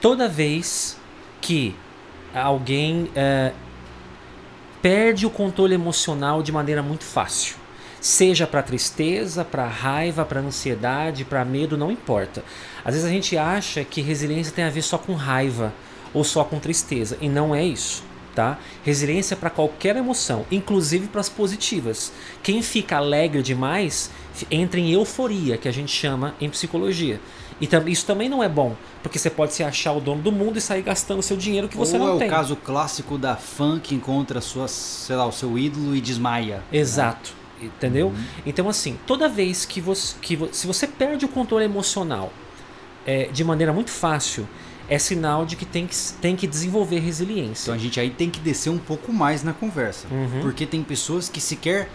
Toda 0.00 0.28
vez 0.28 0.96
que 1.40 1.74
alguém 2.32 3.10
é, 3.16 3.52
perde 4.80 5.26
o 5.26 5.30
controle 5.30 5.74
emocional 5.74 6.40
de 6.40 6.52
maneira 6.52 6.84
muito 6.84 7.02
fácil, 7.02 7.56
seja 8.00 8.46
para 8.46 8.62
tristeza, 8.62 9.44
para 9.44 9.66
raiva, 9.66 10.24
para 10.24 10.40
ansiedade, 10.40 11.24
para 11.24 11.44
medo, 11.44 11.76
não 11.76 11.90
importa. 11.90 12.44
Às 12.84 12.94
vezes 12.94 13.08
a 13.08 13.12
gente 13.12 13.36
acha 13.36 13.84
que 13.84 14.00
resiliência 14.00 14.52
tem 14.52 14.64
a 14.64 14.70
ver 14.70 14.82
só 14.82 14.96
com 14.98 15.14
raiva 15.14 15.72
ou 16.14 16.22
só 16.24 16.44
com 16.44 16.58
tristeza 16.58 17.16
e 17.20 17.28
não 17.28 17.54
é 17.54 17.64
isso. 17.64 18.06
Tá? 18.34 18.56
Resiliência 18.84 19.36
para 19.36 19.50
qualquer 19.50 19.96
emoção, 19.96 20.46
inclusive 20.48 21.08
para 21.08 21.20
as 21.20 21.28
positivas. 21.28 22.12
Quem 22.40 22.62
fica 22.62 22.96
alegre 22.96 23.42
demais 23.42 24.12
entra 24.48 24.78
em 24.78 24.92
euforia, 24.92 25.56
que 25.56 25.66
a 25.66 25.72
gente 25.72 25.90
chama 25.90 26.32
em 26.40 26.48
psicologia. 26.48 27.20
E 27.60 27.66
tam- 27.66 27.88
isso 27.88 28.06
também 28.06 28.28
não 28.28 28.40
é 28.40 28.48
bom, 28.48 28.76
porque 29.02 29.18
você 29.18 29.28
pode 29.28 29.54
se 29.54 29.64
achar 29.64 29.90
o 29.92 30.00
dono 30.00 30.22
do 30.22 30.30
mundo 30.30 30.56
e 30.56 30.60
sair 30.60 30.82
gastando 30.82 31.20
seu 31.20 31.36
dinheiro 31.36 31.66
que 31.68 31.76
você 31.76 31.98
Ou 31.98 32.06
não 32.06 32.14
é 32.14 32.18
tem. 32.20 32.28
o 32.28 32.30
caso 32.30 32.54
clássico 32.54 33.18
da 33.18 33.34
fã 33.34 33.80
que 33.80 33.92
encontra 33.96 34.40
sua, 34.40 34.68
sei 34.68 35.16
lá, 35.16 35.26
o 35.26 35.32
seu 35.32 35.58
ídolo 35.58 35.96
e 35.96 36.00
desmaia. 36.00 36.62
Exato. 36.72 37.32
Entendeu? 37.60 38.12
Então, 38.46 38.68
assim, 38.68 38.96
toda 39.06 39.28
vez 39.28 39.64
que 39.64 39.80
você. 39.80 40.14
Que 40.20 40.38
se 40.52 40.66
você 40.66 40.86
perde 40.86 41.24
o 41.24 41.28
controle 41.28 41.64
emocional 41.64 42.32
é, 43.06 43.24
de 43.32 43.42
maneira 43.42 43.72
muito 43.72 43.90
fácil, 43.90 44.46
é 44.88 44.98
sinal 44.98 45.44
de 45.44 45.56
que 45.56 45.64
tem 45.64 45.86
que, 45.86 45.94
tem 46.20 46.36
que 46.36 46.46
desenvolver 46.46 46.98
resiliência. 47.00 47.64
Então 47.64 47.74
a 47.74 47.78
gente 47.78 47.98
aí 48.00 48.10
tem 48.10 48.30
que 48.30 48.40
descer 48.40 48.70
um 48.70 48.78
pouco 48.78 49.12
mais 49.12 49.42
na 49.42 49.52
conversa. 49.52 50.06
Uhum. 50.10 50.40
Porque 50.40 50.64
tem 50.64 50.82
pessoas 50.82 51.28
que 51.28 51.40
sequer 51.40 51.88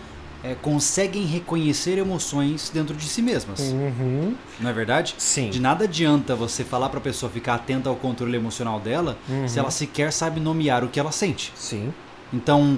é, 0.44 0.56
conseguem 0.56 1.26
reconhecer 1.26 1.98
emoções 1.98 2.70
dentro 2.72 2.94
de 2.96 3.06
si 3.06 3.22
mesmas. 3.22 3.60
Uhum. 3.62 4.36
Não 4.60 4.70
é 4.70 4.74
verdade? 4.74 5.16
Sim. 5.18 5.50
De 5.50 5.60
nada 5.60 5.86
adianta 5.86 6.36
você 6.36 6.64
falar 6.64 6.90
pra 6.90 7.00
pessoa 7.00 7.32
ficar 7.32 7.56
atenta 7.56 7.90
ao 7.90 7.96
controle 7.96 8.36
emocional 8.36 8.80
dela 8.80 9.18
Uhum. 9.30 9.48
se 9.48 9.58
ela 9.58 9.72
sequer 9.72 10.12
sabe 10.12 10.40
nomear 10.40 10.84
o 10.84 10.90
que 10.90 11.00
ela 11.00 11.12
sente. 11.12 11.52
Sim. 11.56 11.94
Então, 12.32 12.78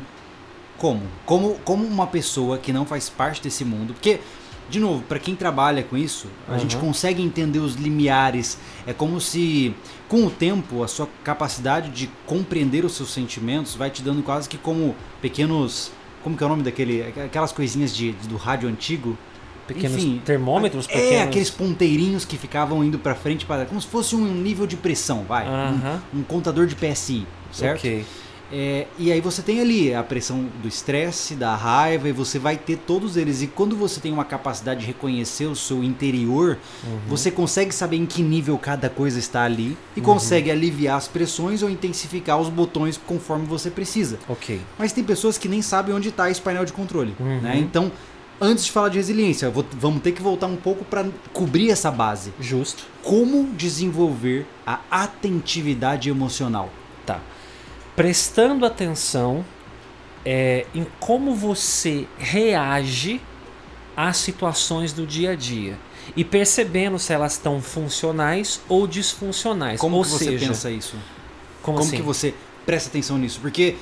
como? 0.77 1.01
Como, 1.25 1.55
como 1.65 1.85
uma 1.85 2.07
pessoa 2.07 2.57
que 2.57 2.71
não 2.73 2.85
faz 2.85 3.09
parte 3.09 3.41
desse 3.41 3.63
mundo. 3.65 3.93
Porque 3.93 4.19
de 4.67 4.79
novo, 4.79 5.03
para 5.03 5.19
quem 5.19 5.35
trabalha 5.35 5.83
com 5.83 5.95
isso, 5.95 6.27
a 6.47 6.53
Uhum. 6.53 6.59
gente 6.59 6.75
consegue 6.77 7.21
entender 7.21 7.59
os 7.59 7.75
limiares. 7.75 8.57
É 8.87 8.93
como 8.93 9.21
se, 9.21 9.75
com 10.09 10.25
o 10.25 10.29
tempo, 10.31 10.81
a 10.83 10.87
sua 10.87 11.07
capacidade 11.23 11.89
de 11.91 12.09
compreender 12.25 12.83
os 12.83 12.93
seus 12.93 13.11
sentimentos 13.13 13.75
vai 13.75 13.91
te 13.91 14.01
dando 14.01 14.23
quase 14.23 14.49
que 14.49 14.57
como 14.57 14.95
pequenos. 15.21 15.91
Como 16.23 16.35
que 16.35 16.43
é 16.43 16.47
o 16.47 16.49
nome 16.49 16.63
daquele. 16.63 17.03
Aquelas 17.03 17.51
coisinhas 17.51 17.95
de, 17.95 18.13
do 18.27 18.37
rádio 18.37 18.67
antigo? 18.67 19.15
Pequenos 19.67 19.97
Enfim, 19.97 20.21
termômetros, 20.25 20.87
É, 20.89 20.93
pequenos... 20.93 21.27
aqueles 21.27 21.49
ponteirinhos 21.51 22.23
que 22.25 22.35
ficavam 22.37 22.83
indo 22.83 22.97
para 22.99 23.13
frente, 23.15 23.45
para 23.45 23.65
como 23.65 23.79
se 23.81 23.87
fosse 23.87 24.15
um 24.15 24.23
nível 24.25 24.65
de 24.67 24.75
pressão, 24.75 25.23
vai. 25.27 25.45
Aham. 25.47 26.01
Um, 26.13 26.19
um 26.19 26.23
contador 26.23 26.65
de 26.67 26.75
PSI, 26.75 27.25
certo? 27.51 27.79
Ok. 27.79 28.05
É, 28.51 28.85
e 28.99 29.11
aí 29.11 29.19
você 29.21 29.41
tem 29.41 29.59
ali 29.59 29.93
a 29.93 30.03
pressão 30.03 30.45
do 30.61 30.67
estresse, 30.67 31.33
da 31.35 31.55
raiva, 31.55 32.07
e 32.07 32.11
você 32.11 32.37
vai 32.37 32.55
ter 32.57 32.77
todos 32.77 33.17
eles. 33.17 33.41
E 33.41 33.47
quando 33.47 33.75
você 33.75 33.99
tem 33.99 34.11
uma 34.13 34.23
capacidade 34.23 34.81
de 34.81 34.85
reconhecer 34.85 35.45
o 35.45 35.55
seu 35.55 35.83
interior, 35.83 36.57
Uhum. 36.83 36.99
você 37.07 37.31
consegue 37.31 37.73
saber 37.73 37.97
em 37.97 38.05
que 38.05 38.21
nível 38.21 38.57
cada 38.57 38.89
coisa 38.89 39.17
está 39.17 39.43
ali 39.43 39.75
e 39.95 39.99
Uhum. 39.99 40.05
consegue 40.05 40.51
aliviar 40.51 40.97
as 40.97 41.07
pressões 41.07 41.63
ou 41.63 41.69
intensificar 41.69 42.39
os 42.39 42.49
botões 42.49 42.97
conforme 43.05 43.45
você 43.47 43.69
precisa. 43.71 44.19
Ok. 44.29 44.61
Mas 44.77 44.91
tem 44.93 45.03
pessoas 45.03 45.37
que 45.37 45.47
nem 45.49 45.61
sabem 45.61 45.95
onde 45.95 46.09
está 46.09 46.29
esse 46.29 46.41
painel 46.41 46.65
de 46.65 46.73
controle. 46.73 47.15
Uhum. 47.19 47.41
Né? 47.41 47.57
Então, 47.57 47.91
antes 48.39 48.65
de 48.65 48.71
falar 48.71 48.89
de 48.89 48.97
resiliência, 48.97 49.49
vou- 49.49 49.65
vamos 49.73 50.03
ter 50.03 50.11
que 50.11 50.21
voltar 50.21 50.45
um 50.47 50.55
pouco 50.55 50.85
para 50.85 51.05
cobrir 51.33 51.71
essa 51.71 51.89
base. 51.89 52.31
Justo. 52.39 52.83
Como 53.01 53.45
desenvolver 53.53 54.45
a 54.67 54.79
atentividade 54.91 56.09
emocional? 56.09 56.69
Tá. 57.05 57.19
Prestando 57.95 58.65
atenção 58.65 59.45
é, 60.25 60.65
em 60.73 60.85
como 60.99 61.33
você 61.33 62.07
reage 62.17 63.21
às 63.95 64.17
situações 64.17 64.91
do 64.91 65.05
dia 65.05 65.31
a 65.31 65.35
dia. 65.35 65.77
E 66.15 66.23
percebendo 66.23 66.99
se 66.99 67.13
elas 67.13 67.33
estão 67.33 67.61
funcionais 67.61 68.61
ou 68.67 68.85
disfuncionais. 68.85 69.79
Como 69.79 69.97
ou 69.97 70.03
que 70.03 70.09
você 70.09 70.25
seja, 70.25 70.47
pensa 70.47 70.69
isso? 70.69 70.97
como, 71.61 71.77
Como 71.77 71.87
assim? 71.87 71.97
que 71.97 72.03
você 72.03 72.33
presta 72.65 72.89
atenção 72.89 73.17
nisso? 73.17 73.39
Porque, 73.41 73.75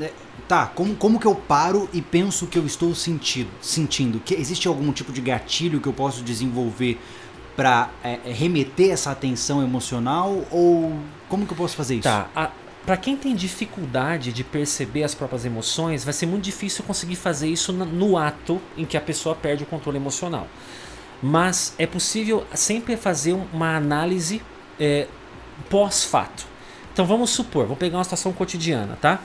é, 0.00 0.10
tá, 0.46 0.66
como, 0.66 0.94
como 0.96 1.18
que 1.18 1.26
eu 1.26 1.34
paro 1.34 1.88
e 1.92 2.02
penso 2.02 2.46
que 2.46 2.58
eu 2.58 2.66
estou 2.66 2.94
sentindo? 2.94 3.48
sentindo? 3.62 4.20
Que 4.20 4.34
existe 4.34 4.68
algum 4.68 4.92
tipo 4.92 5.12
de 5.12 5.20
gatilho 5.22 5.80
que 5.80 5.88
eu 5.88 5.92
posso 5.94 6.22
desenvolver 6.22 7.00
para 7.56 7.90
remeter 8.24 8.90
essa 8.90 9.10
atenção 9.10 9.62
emocional? 9.62 10.44
Ou 10.50 10.94
como 11.28 11.46
que 11.46 11.52
eu 11.52 11.56
posso 11.56 11.74
fazer 11.74 11.94
isso? 11.94 12.02
Tá. 12.02 12.28
A, 12.36 12.50
pra 12.84 12.96
quem 12.96 13.16
tem 13.16 13.34
dificuldade 13.34 14.32
de 14.32 14.42
perceber 14.42 15.04
as 15.04 15.14
próprias 15.14 15.44
emoções, 15.44 16.04
vai 16.04 16.12
ser 16.12 16.26
muito 16.26 16.42
difícil 16.44 16.84
conseguir 16.84 17.16
fazer 17.16 17.48
isso 17.48 17.72
no 17.72 18.16
ato 18.16 18.60
em 18.76 18.84
que 18.84 18.96
a 18.96 19.00
pessoa 19.00 19.34
perde 19.34 19.62
o 19.62 19.66
controle 19.66 19.96
emocional. 19.98 20.46
Mas 21.22 21.74
é 21.78 21.86
possível 21.86 22.44
sempre 22.54 22.96
fazer 22.96 23.32
um- 23.34 23.46
uma 23.52 23.76
análise 23.76 24.42
é, 24.80 25.06
pós-fato. 25.70 26.44
Então 26.92 27.06
vamos 27.06 27.30
supor, 27.30 27.64
vamos 27.64 27.78
pegar 27.78 27.98
uma 27.98 28.04
situação 28.04 28.32
cotidiana, 28.32 28.98
tá? 29.00 29.20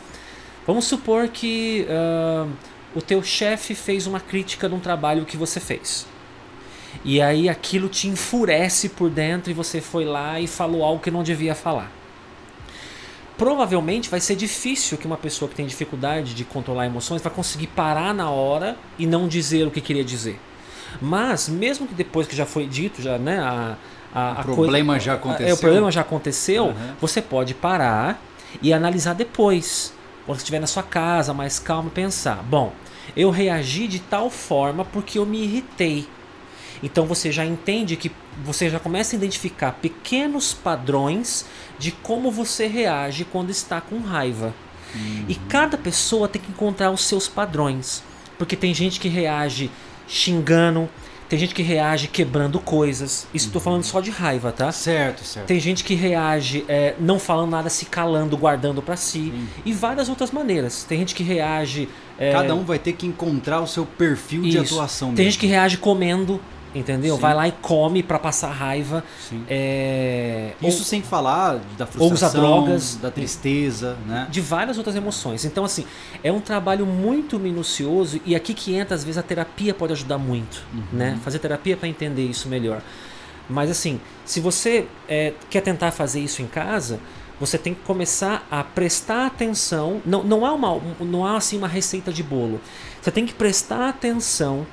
Vamos 0.67 0.85
supor 0.85 1.29
que 1.29 1.87
ah, 1.89 2.45
o 2.93 3.01
teu 3.01 3.23
chefe 3.23 3.73
fez 3.73 4.05
uma 4.05 4.19
crítica 4.19 4.69
de 4.69 4.75
um 4.75 4.79
trabalho 4.79 5.25
que 5.25 5.35
você 5.37 5.59
fez. 5.59 6.05
E 7.03 7.21
aí 7.21 7.49
aquilo 7.49 7.89
te 7.89 8.07
enfurece 8.07 8.89
por 8.89 9.09
dentro 9.09 9.49
e 9.49 9.53
você 9.53 9.81
foi 9.81 10.05
lá 10.05 10.39
e 10.39 10.47
falou 10.47 10.83
algo 10.83 11.01
que 11.01 11.09
não 11.09 11.23
devia 11.23 11.55
falar. 11.55 11.91
Provavelmente 13.37 14.09
vai 14.09 14.19
ser 14.19 14.35
difícil 14.35 14.97
que 14.97 15.05
uma 15.05 15.17
pessoa 15.17 15.47
que 15.47 15.55
tem 15.55 15.65
dificuldade 15.67 16.33
de 16.33 16.43
controlar 16.43 16.85
emoções 16.87 17.21
vai 17.21 17.31
conseguir 17.31 17.67
parar 17.67 18.13
na 18.13 18.29
hora 18.31 18.75
e 18.97 19.05
não 19.05 19.27
dizer 19.27 19.67
o 19.67 19.71
que 19.71 19.79
queria 19.79 20.03
dizer. 20.03 20.39
Mas 21.01 21.47
mesmo 21.47 21.85
que 21.87 21.93
depois 21.93 22.27
que 22.27 22.35
já 22.35 22.45
foi 22.45 22.65
dito, 22.65 23.01
já, 23.01 23.17
né, 23.19 23.37
a, 23.39 23.75
a, 24.13 24.41
O 24.41 24.43
problema 24.43 24.93
coisa- 24.93 25.05
já 25.05 25.11
é, 25.11 25.15
aconteceu. 25.15 25.55
o 25.55 25.57
problema 25.59 25.91
já 25.91 26.01
aconteceu, 26.01 26.65
Uhum. 26.67 26.73
você 26.99 27.21
pode 27.21 27.53
parar 27.53 28.19
e 28.61 28.73
analisar 28.73 29.13
depois. 29.13 29.93
Quando 30.25 30.37
você 30.39 30.41
estiver 30.43 30.59
na 30.59 30.67
sua 30.67 30.83
casa, 30.83 31.33
mais 31.33 31.59
calmo, 31.59 31.89
pensar: 31.91 32.41
bom, 32.43 32.73
eu 33.15 33.29
reagi 33.29 33.87
de 33.87 33.99
tal 33.99 34.29
forma 34.29 34.83
porque 34.83 35.19
eu 35.19 35.25
me 35.25 35.43
irritei. 35.43 36.07
Então 36.83 37.05
você 37.05 37.31
já 37.31 37.45
entende 37.45 37.95
que 37.95 38.11
você 38.43 38.69
já 38.69 38.79
começa 38.79 39.15
a 39.15 39.17
identificar 39.17 39.71
pequenos 39.73 40.53
padrões 40.53 41.45
de 41.79 41.91
como 41.91 42.31
você 42.31 42.67
reage 42.67 43.25
quando 43.25 43.49
está 43.49 43.81
com 43.81 43.99
raiva. 43.99 44.53
E 45.27 45.35
cada 45.35 45.77
pessoa 45.77 46.27
tem 46.27 46.41
que 46.41 46.49
encontrar 46.51 46.91
os 46.91 47.03
seus 47.03 47.27
padrões. 47.27 48.01
Porque 48.37 48.55
tem 48.55 48.73
gente 48.73 48.99
que 48.99 49.07
reage 49.09 49.69
xingando, 50.07 50.87
tem 51.27 51.37
gente 51.37 51.53
que 51.53 51.61
reage 51.61 52.07
quebrando 52.07 52.59
coisas. 52.59 53.27
Isso 53.33 53.47
estou 53.47 53.61
falando 53.61 53.83
só 53.83 53.99
de 53.99 54.09
raiva, 54.09 54.51
tá? 54.51 54.71
Certo, 54.71 55.23
certo. 55.25 55.45
Tem 55.47 55.59
gente 55.59 55.83
que 55.83 55.93
reage 55.93 56.63
é, 56.69 56.95
não 56.99 57.19
falando 57.19 57.51
nada, 57.51 57.69
se 57.69 57.85
calando, 57.85 58.37
guardando 58.37 58.81
pra 58.81 58.95
si. 58.95 59.31
Sim. 59.31 59.47
E 59.65 59.73
várias 59.73 60.07
outras 60.07 60.31
maneiras. 60.31 60.83
Tem 60.85 60.99
gente 60.99 61.13
que 61.13 61.23
reage. 61.23 61.89
é, 62.17 62.31
Cada 62.31 62.55
um 62.55 62.63
vai 62.63 62.79
ter 62.79 62.93
que 62.93 63.05
encontrar 63.05 63.59
o 63.61 63.67
seu 63.67 63.85
perfil 63.85 64.43
de 64.43 64.57
isso. 64.57 64.75
atuação 64.75 65.09
Tem 65.09 65.25
mesmo. 65.25 65.31
gente 65.31 65.39
que 65.39 65.47
reage 65.47 65.77
comendo, 65.77 66.39
entendeu? 66.79 67.15
Sim. 67.15 67.21
Vai 67.21 67.33
lá 67.33 67.47
e 67.47 67.51
come 67.51 68.01
pra 68.03 68.17
passar 68.19 68.51
raiva. 68.51 69.03
É, 69.49 70.53
Isso 70.61 70.79
ou 70.79 70.83
sem 70.85 71.01
falar 71.01 71.59
da 71.77 71.85
ou 71.97 72.07
usa 72.11 72.29
frustração, 72.29 72.41
drogas. 72.41 72.95
da 72.95 73.09
tristeza, 73.11 73.97
né? 74.05 74.27
de 74.29 74.41
várias 74.41 74.77
outras 74.77 74.95
emoções. 74.95 75.45
Então, 75.45 75.63
assim, 75.65 75.85
é 76.23 76.31
um 76.31 76.39
trabalho 76.39 76.85
muito 76.85 77.39
minucioso 77.39 78.19
e 78.25 78.35
aqui 78.35 78.53
que 78.53 78.75
entra, 78.75 78.95
às 78.95 79.03
vezes, 79.03 79.17
a 79.17 79.23
terapia 79.23 79.73
pode 79.73 79.93
ajudar 79.93 80.17
muito, 80.17 80.63
Uhum. 80.73 80.83
né? 80.93 81.19
Fazer 81.23 81.39
terapia 81.39 81.75
para 81.77 81.87
entender 81.87 82.25
isso 82.25 82.47
melhor. 82.47 82.81
Mas, 83.49 83.69
assim, 83.71 83.99
se 84.25 84.39
você 84.39 84.85
é, 85.07 85.33
quer 85.49 85.61
tentar 85.61 85.91
fazer 85.91 86.19
isso 86.19 86.41
em 86.41 86.47
casa, 86.47 86.99
você 87.39 87.57
tem 87.57 87.73
que 87.73 87.81
começar 87.81 88.45
a 88.51 88.63
prestar 88.63 89.27
atenção. 89.27 90.01
Não, 90.05 90.23
não 90.23 90.45
há, 90.45 90.51
uma, 90.53 90.81
não 90.99 91.25
há 91.25 91.37
assim, 91.37 91.57
uma 91.57 91.67
receita 91.67 92.11
de 92.11 92.23
bolo. 92.23 92.59
Você 93.01 93.11
tem 93.11 93.25
que 93.25 93.33
prestar 93.33 93.87
atenção 93.89 94.65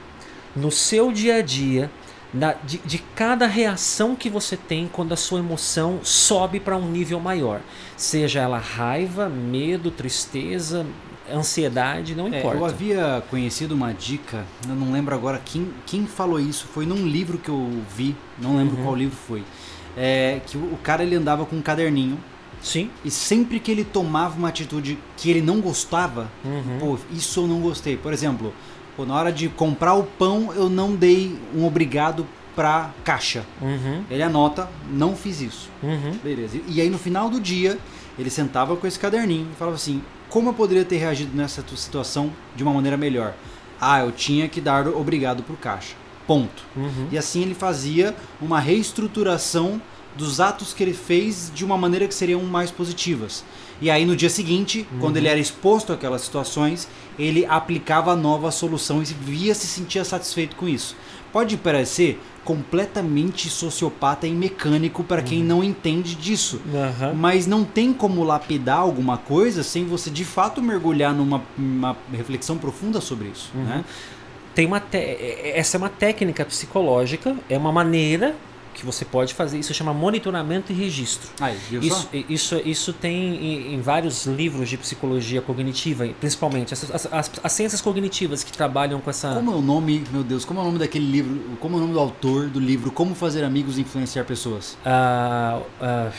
no 0.57 0.71
seu 0.71 1.11
dia 1.13 1.37
a 1.37 1.43
dia, 1.43 1.91
na- 2.33 2.55
de, 2.65 2.79
de 2.79 2.99
cada 3.15 3.47
reação 3.47 4.17
que 4.17 4.29
você 4.29 4.57
tem 4.57 4.89
quando 4.93 5.13
a 5.13 5.17
sua 5.17 5.39
emoção 5.39 6.01
sobe 6.03 6.59
para 6.61 6.77
um 6.77 6.89
nível 6.91 7.21
maior. 7.21 7.61
Seja 7.97 8.41
ela 8.41 8.59
raiva, 8.59 9.29
medo, 9.29 9.91
tristeza, 9.91 10.85
ansiedade, 11.33 12.15
não 12.15 12.27
É, 12.27 12.39
importa. 12.39 12.57
eu 12.59 12.65
havia 12.65 13.23
conhecido 13.31 13.73
uma 13.75 13.93
dica, 13.93 14.45
eu 14.69 14.75
não 14.75 14.93
lembro 14.93 15.15
agora 15.15 15.41
quem, 15.45 15.69
quem 15.87 16.07
falou 16.07 16.39
isso, 16.41 16.67
foi 16.67 16.85
num 16.87 17.07
livro 17.07 17.39
que 17.39 17.49
eu 17.49 17.71
vi, 17.97 18.15
não 18.39 18.57
lembro 18.57 18.77
Uhum. 18.77 18.83
qual 18.83 18.95
livro 18.97 19.17
foi. 19.17 19.43
É, 19.97 20.41
que 20.47 20.57
o, 20.57 20.61
o 20.75 20.79
cara 20.83 21.03
ele 21.05 21.15
andava 21.15 21.47
com 21.47 21.57
um 21.57 21.63
caderninho 21.63 22.19
Sim. 22.65 22.91
e 23.05 23.11
sempre 23.11 23.61
que 23.61 23.71
ele 23.71 23.85
tomava 23.85 24.37
uma 24.37 24.49
atitude 24.49 24.99
que 25.17 25.31
ele 25.31 25.41
não 25.43 25.61
gostava, 25.61 26.29
Uhum. 26.45 26.79
pô, 26.81 26.99
isso 27.13 27.41
eu 27.43 27.47
não 27.47 27.61
gostei. 27.61 27.97
Por 27.97 28.13
exemplo, 28.13 28.53
pô, 28.97 29.05
na 29.05 29.15
hora 29.15 29.31
de 29.31 29.49
comprar 29.51 29.95
o 29.95 30.03
pão 30.03 30.53
eu 30.55 30.69
não 30.69 30.97
dei 30.97 31.39
um 31.55 31.65
obrigado 31.67 32.27
pra 32.57 32.91
caixa. 33.05 33.45
Uhum. 33.61 34.03
Ele 34.11 34.23
anota, 34.23 34.69
não 34.91 35.15
fiz 35.15 35.41
isso. 35.41 35.69
Uhum. 35.83 36.19
Beleza. 36.25 36.59
E 36.67 36.81
aí 36.81 36.89
no 36.89 36.99
final 36.99 37.29
do 37.29 37.39
dia, 37.39 37.79
ele 38.19 38.31
sentava 38.31 38.75
com 38.77 38.87
esse 38.87 38.99
caderninho 38.99 39.49
e 39.53 39.57
falava 39.57 39.77
assim: 39.77 40.01
como 40.31 40.49
eu 40.49 40.55
poderia 40.55 40.85
ter 40.85 40.97
reagido 40.97 41.37
nessa 41.37 41.63
tu- 41.63 41.77
situação 41.77 42.33
de 42.57 42.63
uma 42.63 42.73
maneira 42.73 42.97
melhor? 42.97 43.35
Ah, 43.81 44.01
eu 44.01 44.11
tinha 44.13 44.49
que 44.49 44.61
dar 44.61 44.87
obrigado 44.89 45.43
pro 45.43 45.57
caixa. 45.57 45.95
Ponto. 46.27 46.63
Uhum. 46.75 47.09
E 47.13 47.19
assim 47.19 47.43
ele 47.43 47.55
fazia 47.55 48.15
uma 48.41 48.59
reestruturação 48.61 49.83
dos 50.17 50.41
atos 50.41 50.73
que 50.73 50.83
ele 50.83 50.95
fez 50.95 51.51
de 51.55 51.65
uma 51.65 51.77
maneira 51.77 52.07
que 52.07 52.15
seriam 52.15 52.41
mais 52.43 52.71
positivas. 52.71 53.45
E 53.81 53.91
aí 53.91 54.07
no 54.07 54.15
dia 54.15 54.31
seguinte, 54.31 54.87
quando 55.01 55.17
ele 55.17 55.27
era 55.29 55.39
exposto 55.39 55.93
àquelas 55.93 56.23
situações, 56.23 56.89
ele 57.19 57.45
aplicava 57.47 58.13
a 58.13 58.17
nova 58.17 58.51
solução 58.51 59.03
e 59.03 59.05
via 59.07 59.55
se 59.55 59.67
sentia 59.67 60.05
satisfeito 60.05 60.55
com 60.57 60.69
isso. 60.69 60.97
Pode 61.33 61.57
parecer 61.57 62.21
completamente 62.45 63.51
sociopata 63.51 64.27
e 64.27 64.31
mecânico 64.33 65.03
para 65.03 65.23
quem 65.23 65.43
não 65.43 65.65
entende 65.65 66.15
disso. 66.15 66.61
Aham. 66.73 67.15
Mas 67.15 67.47
não 67.47 67.65
tem 67.65 67.93
como 67.93 68.23
lapidar 68.23 68.79
alguma 68.79 69.17
coisa 69.19 69.63
sem 69.65 69.85
você 69.85 70.11
de 70.11 70.25
fato 70.25 70.63
mergulhar 70.63 71.13
numa 71.13 71.43
uma 71.59 71.97
reflexão 72.13 72.57
profunda 72.57 73.01
sobre 73.01 73.29
isso. 73.29 73.51
Uhum. 73.55 73.65
Né? 73.65 73.85
Tem 74.55 74.67
uma 74.67 74.79
te- 74.79 74.97
essa 75.55 75.77
é 75.77 75.79
uma 75.79 75.89
técnica 75.89 76.45
psicológica, 76.45 77.35
é 77.51 77.59
uma 77.59 77.73
maneira 77.73 78.37
que 78.75 78.85
você 78.85 79.05
pode 79.05 79.33
fazer. 79.33 79.59
Isso 79.59 79.73
chama 79.73 79.95
monitoramento 79.95 80.73
e 80.73 80.75
registro. 80.75 81.31
Aí, 81.41 81.57
Isso, 81.81 82.09
isso, 82.29 82.63
isso 82.65 82.93
tem 82.93 83.15
em, 83.37 83.75
em 83.75 83.81
vários 83.81 84.27
livros 84.27 84.69
de 84.69 84.77
psicologia 84.77 85.41
cognitiva, 85.41 86.07
principalmente 86.21 86.75
as, 86.75 86.91
as, 86.91 87.07
as- 87.13 87.31
as 87.43 87.53
ciências 87.53 87.81
cognitivas 87.81 88.43
que 88.45 88.53
trabalham 88.53 89.01
com 89.01 89.09
essa. 89.09 89.33
Como 89.35 89.51
é 89.53 89.55
o 89.55 89.63
nome, 89.63 90.05
meu 90.13 90.23
Deus, 90.25 90.45
como 90.45 90.59
é 90.61 90.63
o 90.63 90.67
nome 90.67 90.79
daquele 90.79 91.11
livro, 91.11 91.41
como 91.61 91.77
é 91.77 91.79
o 91.79 91.81
nome 91.81 91.93
do 91.95 92.01
autor 92.01 92.49
do 92.49 92.61
livro 92.61 92.91
Como 92.91 93.15
Fazer 93.15 93.45
Amigos 93.45 93.79
e 93.79 93.83
Influenciar 93.83 94.25
Pessoas? 94.25 94.77
Ah, 94.85 95.61
ah, 95.81 96.11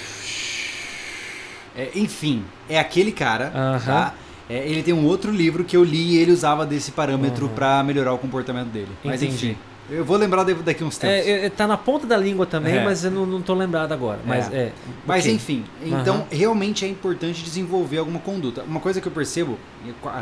É, 1.78 1.90
enfim, 1.96 2.44
é 2.70 2.80
aquele 2.80 3.12
cara, 3.12 3.52
Aham. 3.54 3.80
tá? 3.86 4.14
É, 4.50 4.66
ele 4.70 4.82
tem 4.84 4.94
um 4.94 5.06
outro 5.06 5.32
livro 5.32 5.64
que 5.64 5.76
eu 5.76 5.84
li 5.84 6.14
e 6.14 6.18
ele 6.18 6.32
usava 6.32 6.66
desse 6.66 6.92
parâmetro 6.92 7.48
Uhum. 7.48 7.54
pra 7.54 7.84
melhorar 7.84 8.14
o 8.14 8.18
comportamento 8.18 8.68
dele. 8.68 8.90
Mas 9.04 9.22
Entendi. 9.22 9.48
enfim, 9.50 9.58
Eu 9.90 10.04
vou 10.04 10.18
lembrar 10.18 10.44
daqui 10.44 10.84
uns 10.84 10.98
tempos. 10.98 11.28
É, 11.28 11.46
é, 11.46 11.50
tá 11.50 11.68
na 11.68 11.78
ponta 11.78 12.08
da 12.08 12.18
língua 12.18 12.46
também, 12.46 12.78
é. 12.78 12.84
mas 12.84 13.04
eu 13.04 13.12
não, 13.12 13.26
não 13.26 13.42
tô 13.42 13.54
lembrado 13.54 13.92
agora. 13.92 14.20
Mas, 14.26 14.52
é. 14.52 14.58
é 14.58 14.72
mas 15.06 15.24
okay. 15.24 15.36
enfim, 15.36 15.64
então 15.84 16.18
uhum. 16.18 16.26
realmente 16.32 16.86
é 16.86 16.88
importante 16.88 17.44
desenvolver 17.44 18.00
alguma 18.00 18.20
conduta. 18.20 18.64
Uma 18.64 18.80
coisa 18.80 19.00
que 19.00 19.08
eu 19.08 19.12
percebo, 19.12 19.60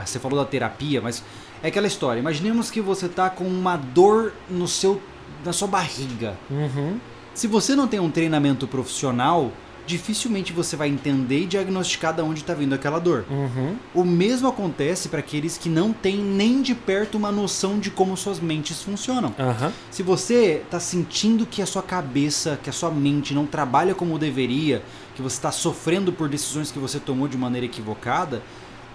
você 0.05 0.19
falou 0.19 0.39
da 0.39 0.45
terapia, 0.45 1.01
mas 1.01 1.23
é 1.61 1.69
aquela 1.69 1.87
história. 1.87 2.19
Imaginemos 2.19 2.69
que 2.69 2.81
você 2.81 3.07
tá 3.07 3.29
com 3.29 3.45
uma 3.45 3.77
dor 3.77 4.33
no 4.49 4.67
seu, 4.67 5.01
na 5.45 5.53
sua 5.53 5.67
barriga. 5.67 6.35
Uhum. 6.49 6.99
Se 7.33 7.47
você 7.47 7.75
não 7.75 7.87
tem 7.87 7.99
um 7.99 8.11
treinamento 8.11 8.67
profissional, 8.67 9.51
dificilmente 9.85 10.53
você 10.53 10.75
vai 10.75 10.89
entender 10.89 11.41
e 11.41 11.45
diagnosticar 11.45 12.13
de 12.13 12.21
onde 12.21 12.41
está 12.41 12.53
vindo 12.53 12.73
aquela 12.73 12.99
dor. 12.99 13.25
Uhum. 13.29 13.75
O 13.93 14.03
mesmo 14.03 14.47
acontece 14.47 15.09
para 15.09 15.19
aqueles 15.19 15.57
que 15.57 15.69
não 15.69 15.91
têm 15.91 16.17
nem 16.17 16.61
de 16.61 16.73
perto 16.73 17.17
uma 17.17 17.31
noção 17.31 17.79
de 17.79 17.89
como 17.89 18.15
suas 18.15 18.39
mentes 18.39 18.81
funcionam. 18.81 19.33
Uhum. 19.37 19.71
Se 19.91 20.03
você 20.03 20.61
está 20.63 20.79
sentindo 20.79 21.45
que 21.45 21.61
a 21.61 21.65
sua 21.65 21.83
cabeça, 21.83 22.59
que 22.61 22.69
a 22.69 22.73
sua 22.73 22.91
mente 22.91 23.33
não 23.33 23.45
trabalha 23.45 23.93
como 23.93 24.17
deveria, 24.17 24.83
que 25.15 25.21
você 25.21 25.35
está 25.35 25.51
sofrendo 25.51 26.11
por 26.11 26.27
decisões 26.29 26.71
que 26.71 26.79
você 26.79 26.99
tomou 26.99 27.27
de 27.27 27.37
maneira 27.37 27.65
equivocada, 27.65 28.41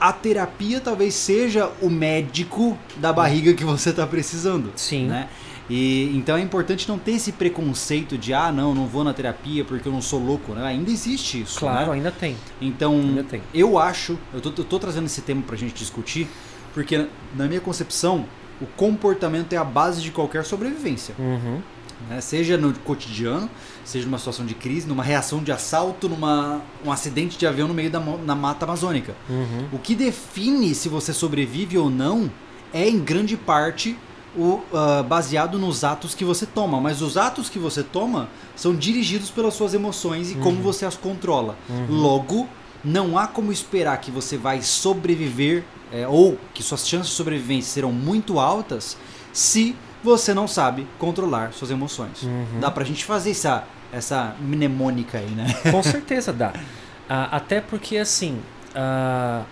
a 0.01 0.13
terapia 0.13 0.81
talvez 0.81 1.15
seja 1.15 1.71
o 1.83 1.91
médico 1.91 2.79
da 2.97 3.13
barriga 3.13 3.53
que 3.53 3.65
você 3.65 3.91
está 3.91 4.07
precisando. 4.07 4.73
Sim. 4.77 5.07
Né? 5.07 5.29
E 5.69 6.17
então 6.17 6.37
é 6.37 6.41
importante 6.41 6.89
não 6.89 6.99
ter 6.99 7.13
esse 7.13 7.33
preconceito 7.33 8.17
de 8.17 8.33
ah, 8.33 8.51
não, 8.51 8.75
não 8.75 8.87
vou 8.87 9.05
na 9.05 9.13
terapia 9.13 9.65
porque 9.65 9.87
eu 9.87 9.93
não 9.93 10.01
sou 10.01 10.19
louco, 10.19 10.53
né? 10.53 10.67
Ainda 10.67 10.91
existe 10.91 11.43
isso. 11.43 11.59
Claro, 11.59 11.91
né? 11.91 11.97
ainda 11.97 12.11
tem. 12.11 12.37
Então, 12.61 12.95
ainda 12.95 13.25
tem. 13.25 13.43
eu 13.53 13.79
acho, 13.79 14.19
eu 14.33 14.41
tô, 14.41 14.49
eu 14.57 14.65
tô 14.65 14.79
trazendo 14.79 15.07
esse 15.07 15.21
tema 15.21 15.43
pra 15.43 15.57
gente 15.57 15.75
discutir, 15.75 16.27
porque 16.73 17.07
na 17.37 17.47
minha 17.47 17.61
concepção, 17.61 18.25
o 18.61 18.67
comportamento 18.67 19.53
é 19.53 19.57
a 19.57 19.65
base 19.65 20.01
de 20.01 20.11
qualquer 20.11 20.45
sobrevivência. 20.45 21.15
Uhum. 21.19 21.61
Né? 22.09 22.21
Seja 22.21 22.57
no 22.57 22.73
cotidiano, 22.81 23.51
seja 23.85 24.07
numa 24.07 24.19
situação 24.19 24.47
de 24.47 24.55
crise, 24.55 24.87
numa 24.87 25.03
reação 25.03 25.43
de 25.43 25.53
assalto, 25.53 26.09
numa 26.09 26.63
um 26.85 26.91
acidente 26.91 27.37
de 27.37 27.47
avião 27.47 27.69
no 27.69 27.75
meio 27.75 27.91
da 27.91 28.01
na 28.01 28.35
mata 28.35 28.65
amazônica. 28.65 29.15
Uhum. 29.29 29.69
O 29.73 29.79
que 29.79 29.95
define 29.95 30.75
se 30.75 30.89
você 30.89 31.13
sobrevive 31.13 31.77
ou 31.77 31.91
não 31.91 32.31
é 32.73 32.89
em 32.89 32.99
grande 32.99 33.37
parte 33.37 33.97
o, 34.37 34.61
uh, 34.73 35.03
baseado 35.05 35.59
nos 35.59 35.85
atos 35.85 36.15
que 36.15 36.25
você 36.25 36.47
toma. 36.47 36.81
Mas 36.81 37.03
os 37.03 37.17
atos 37.17 37.49
que 37.49 37.59
você 37.59 37.83
toma 37.83 38.29
são 38.55 38.75
dirigidos 38.75 39.31
pelas 39.31 39.55
suas 39.55 39.75
emoções 39.75 40.31
e 40.31 40.35
uhum. 40.35 40.43
como 40.43 40.63
você 40.63 40.85
as 40.85 40.97
controla. 40.97 41.57
Uhum. 41.69 41.87
Logo, 41.89 42.49
não 42.85 43.19
há 43.19 43.27
como 43.27 43.53
esperar 43.53 43.99
que 44.01 44.11
você 44.11 44.37
vai 44.37 44.63
sobreviver 44.63 45.65
é, 45.93 46.07
ou 46.07 46.39
que 46.55 46.63
suas 46.63 46.87
chances 46.87 47.11
de 47.11 47.17
sobrevivência 47.17 47.73
serão 47.73 47.93
muito 47.93 48.39
altas 48.39 48.97
se 49.33 49.75
você 50.03 50.33
não 50.33 50.47
sabe 50.47 50.87
controlar 50.99 51.53
suas 51.53 51.71
emoções. 51.71 52.23
Uhum. 52.23 52.61
Dá 52.61 52.71
pra 52.71 52.85
gente 52.85 53.05
fazer 53.05 53.31
essa, 53.31 53.65
essa 53.93 54.37
mnemônica 54.41 55.19
aí, 55.19 55.31
né? 55.31 55.47
Com 55.71 55.83
certeza 55.83 56.33
dá. 56.33 56.51
Uh, 56.51 57.29
até 57.33 57.61
porque, 57.61 57.97
assim, 57.97 58.39
uh, 58.75 59.45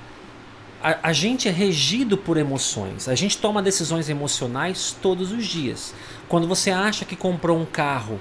a, 0.86 1.08
a, 1.08 1.12
gente 1.12 1.48
é 1.48 1.50
regido 1.50 2.16
por 2.16 2.36
emoções. 2.36 3.08
A 3.08 3.16
gente 3.16 3.38
toma 3.38 3.60
decisões 3.60 4.08
emocionais 4.08 4.96
todos 5.02 5.32
os 5.32 5.44
dias. 5.44 5.92
Quando 6.28 6.46
você 6.46 6.70
acha 6.70 7.04
que 7.04 7.16
comprou 7.16 7.58
um 7.58 7.64
carro 7.64 8.20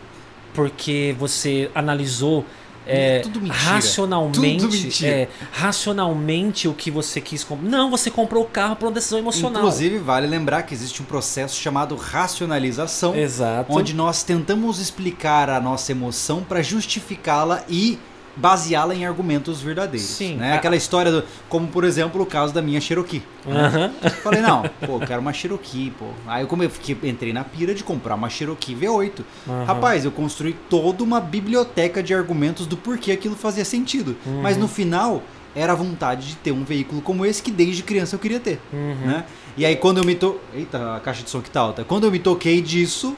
porque 0.52 1.16
você 1.20 1.70
analisou 1.76 2.44
é, 2.88 3.24
racionalmente 3.50 5.06
é, 5.06 5.28
racionalmente 5.52 6.68
o 6.68 6.74
que 6.74 6.90
você 6.90 7.22
quis 7.22 7.44
comprar. 7.44 7.70
Não, 7.70 7.92
você 7.92 8.10
comprou 8.10 8.44
o 8.44 8.48
carro 8.48 8.76
por 8.76 8.88
uma 8.88 8.92
decisão 8.92 9.20
emocional. 9.20 9.62
Inclusive, 9.62 10.00
vale 10.00 10.26
lembrar 10.26 10.64
que 10.64 10.74
existe 10.74 11.04
um 11.04 11.06
processo 11.06 11.56
chamado 11.56 11.96
racionalização, 11.96 13.16
Exato. 13.16 13.72
onde 13.72 13.94
nós 13.94 14.24
tentamos 14.24 14.80
explicar 14.80 15.52
a 15.52 15.60
nossa 15.60 15.92
emoção 15.92 16.44
para 16.44 16.64
justificá-la 16.64 17.64
e 17.70 18.00
baseá-la 18.36 18.94
em 18.94 19.06
argumentos 19.06 19.62
verdadeiros. 19.62 20.10
Sim. 20.10 20.36
Né? 20.36 20.54
Aquela 20.54 20.76
história, 20.76 21.12
do, 21.12 21.24
como 21.48 21.68
por 21.68 21.84
exemplo 21.84 22.22
o 22.22 22.26
caso 22.26 22.54
da 22.54 22.62
minha 22.62 22.82
Cherokee. 22.82 23.24
Né? 23.46 23.92
Falei, 24.24 24.42
não, 24.42 24.64
pô, 24.86 24.94
eu 24.94 25.00
quero 25.00 25.22
uma 25.22 25.34
Cherokee, 25.34 25.92
pô. 25.98 26.06
Aí 26.28 26.44
eu, 26.44 26.48
como 26.48 26.64
eu 26.64 26.70
fiquei, 26.70 26.98
entrei 27.10 27.32
na 27.32 27.44
pira 27.44 27.74
de 27.74 27.84
comprar 27.84 28.16
uma 28.16 28.30
Cherokee 28.30 28.76
V8. 28.76 29.24
Rapaz, 29.66 30.06
eu 30.06 30.12
construí 30.12 30.54
toda 30.70 31.04
uma 31.04 31.20
biblioteca 31.20 32.04
de 32.04 32.14
argumentos 32.14 32.66
do 32.68 32.76
porquê 32.76 33.12
aquilo 33.12 33.36
fazia 33.36 33.66
sentido. 33.66 34.16
Uhum. 34.26 34.42
Mas 34.42 34.58
no 34.58 34.68
final, 34.68 35.24
era 35.56 35.72
a 35.74 35.76
vontade 35.76 36.28
de 36.28 36.36
ter 36.36 36.52
um 36.52 36.64
veículo 36.64 37.02
como 37.02 37.26
esse 37.26 37.42
que 37.42 37.52
desde 37.52 37.82
criança 37.82 38.16
eu 38.16 38.20
queria 38.20 38.40
ter. 38.40 38.60
Uhum. 38.74 38.96
Né? 39.06 39.26
E 39.58 39.66
aí 39.66 39.76
quando 39.76 40.00
eu 40.00 40.04
me 40.04 40.16
to... 40.16 40.40
Eita, 40.54 40.96
a 40.96 41.00
caixa 41.00 41.24
de 41.24 41.30
som 41.30 41.42
que 41.42 41.50
tá 41.50 41.62
alta. 41.62 41.84
Quando 41.84 42.04
eu 42.04 42.12
me 42.12 42.20
toquei 42.20 42.62
disso, 42.62 43.16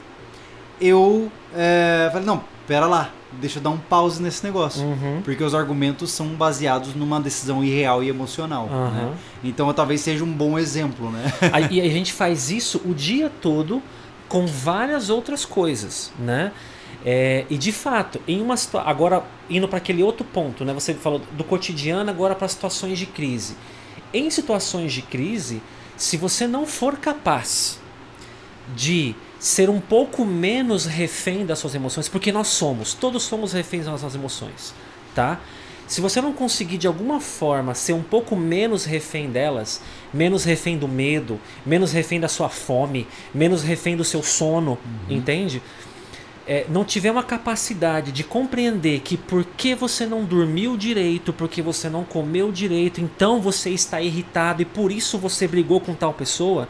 eu 0.80 1.30
é, 1.54 2.08
falei, 2.12 2.26
não, 2.26 2.44
pera 2.68 2.86
lá 2.86 3.10
deixa 3.32 3.58
eu 3.58 3.62
dar 3.62 3.70
um 3.70 3.78
pause 3.78 4.22
nesse 4.22 4.44
negócio. 4.44 4.82
Uhum. 4.82 5.20
Porque 5.24 5.42
os 5.42 5.54
argumentos 5.54 6.10
são 6.10 6.28
baseados 6.28 6.94
numa 6.94 7.20
decisão 7.20 7.62
irreal 7.62 8.02
e 8.02 8.08
emocional. 8.08 8.66
Uhum. 8.66 8.90
Né? 8.90 9.14
Então 9.44 9.72
talvez 9.72 10.00
seja 10.00 10.24
um 10.24 10.32
bom 10.32 10.58
exemplo, 10.58 11.10
né? 11.10 11.32
e 11.70 11.80
a 11.80 11.88
gente 11.88 12.12
faz 12.12 12.50
isso 12.50 12.80
o 12.84 12.94
dia 12.94 13.30
todo 13.40 13.82
com 14.28 14.46
várias 14.46 15.10
outras 15.10 15.44
coisas, 15.44 16.12
né? 16.18 16.52
É, 17.04 17.46
e 17.48 17.56
de 17.56 17.70
fato, 17.70 18.20
em 18.26 18.40
uma 18.40 18.56
situação. 18.56 18.90
Agora, 18.90 19.22
indo 19.48 19.68
para 19.68 19.78
aquele 19.78 20.02
outro 20.02 20.24
ponto, 20.24 20.64
né? 20.64 20.72
Você 20.74 20.94
falou 20.94 21.20
do 21.32 21.44
cotidiano 21.44 22.10
agora 22.10 22.34
para 22.34 22.48
situações 22.48 22.98
de 22.98 23.06
crise. 23.06 23.56
Em 24.12 24.30
situações 24.30 24.92
de 24.92 25.02
crise, 25.02 25.62
se 25.96 26.16
você 26.16 26.46
não 26.46 26.66
for 26.66 26.96
capaz 26.96 27.78
de 28.74 29.14
ser 29.38 29.70
um 29.70 29.80
pouco 29.80 30.24
menos 30.24 30.84
refém 30.84 31.46
das 31.46 31.58
suas 31.58 31.74
emoções, 31.74 32.08
porque 32.08 32.32
nós 32.32 32.48
somos, 32.48 32.94
todos 32.94 33.22
somos 33.22 33.52
reféns 33.52 33.84
das 33.84 34.02
nossas 34.02 34.14
emoções, 34.14 34.74
tá? 35.14 35.40
Se 35.88 36.02
você 36.02 36.20
não 36.20 36.34
conseguir 36.34 36.76
de 36.76 36.86
alguma 36.86 37.18
forma 37.18 37.74
ser 37.74 37.94
um 37.94 38.02
pouco 38.02 38.36
menos 38.36 38.84
refém 38.84 39.30
delas, 39.30 39.80
menos 40.12 40.44
refém 40.44 40.76
do 40.76 40.86
medo, 40.86 41.40
menos 41.64 41.92
refém 41.92 42.20
da 42.20 42.28
sua 42.28 42.50
fome, 42.50 43.06
menos 43.34 43.62
refém 43.62 43.96
do 43.96 44.04
seu 44.04 44.22
sono, 44.22 44.72
uhum. 44.72 45.16
entende? 45.16 45.62
É, 46.46 46.66
não 46.68 46.84
tiver 46.84 47.10
uma 47.10 47.22
capacidade 47.22 48.12
de 48.12 48.22
compreender 48.22 49.00
que 49.00 49.16
porque 49.16 49.74
você 49.74 50.04
não 50.04 50.24
dormiu 50.24 50.76
direito, 50.76 51.32
porque 51.32 51.62
você 51.62 51.88
não 51.88 52.04
comeu 52.04 52.52
direito, 52.52 53.00
então 53.00 53.40
você 53.40 53.70
está 53.70 54.00
irritado 54.00 54.60
e 54.60 54.66
por 54.66 54.92
isso 54.92 55.16
você 55.16 55.48
brigou 55.48 55.80
com 55.80 55.94
tal 55.94 56.12
pessoa, 56.12 56.68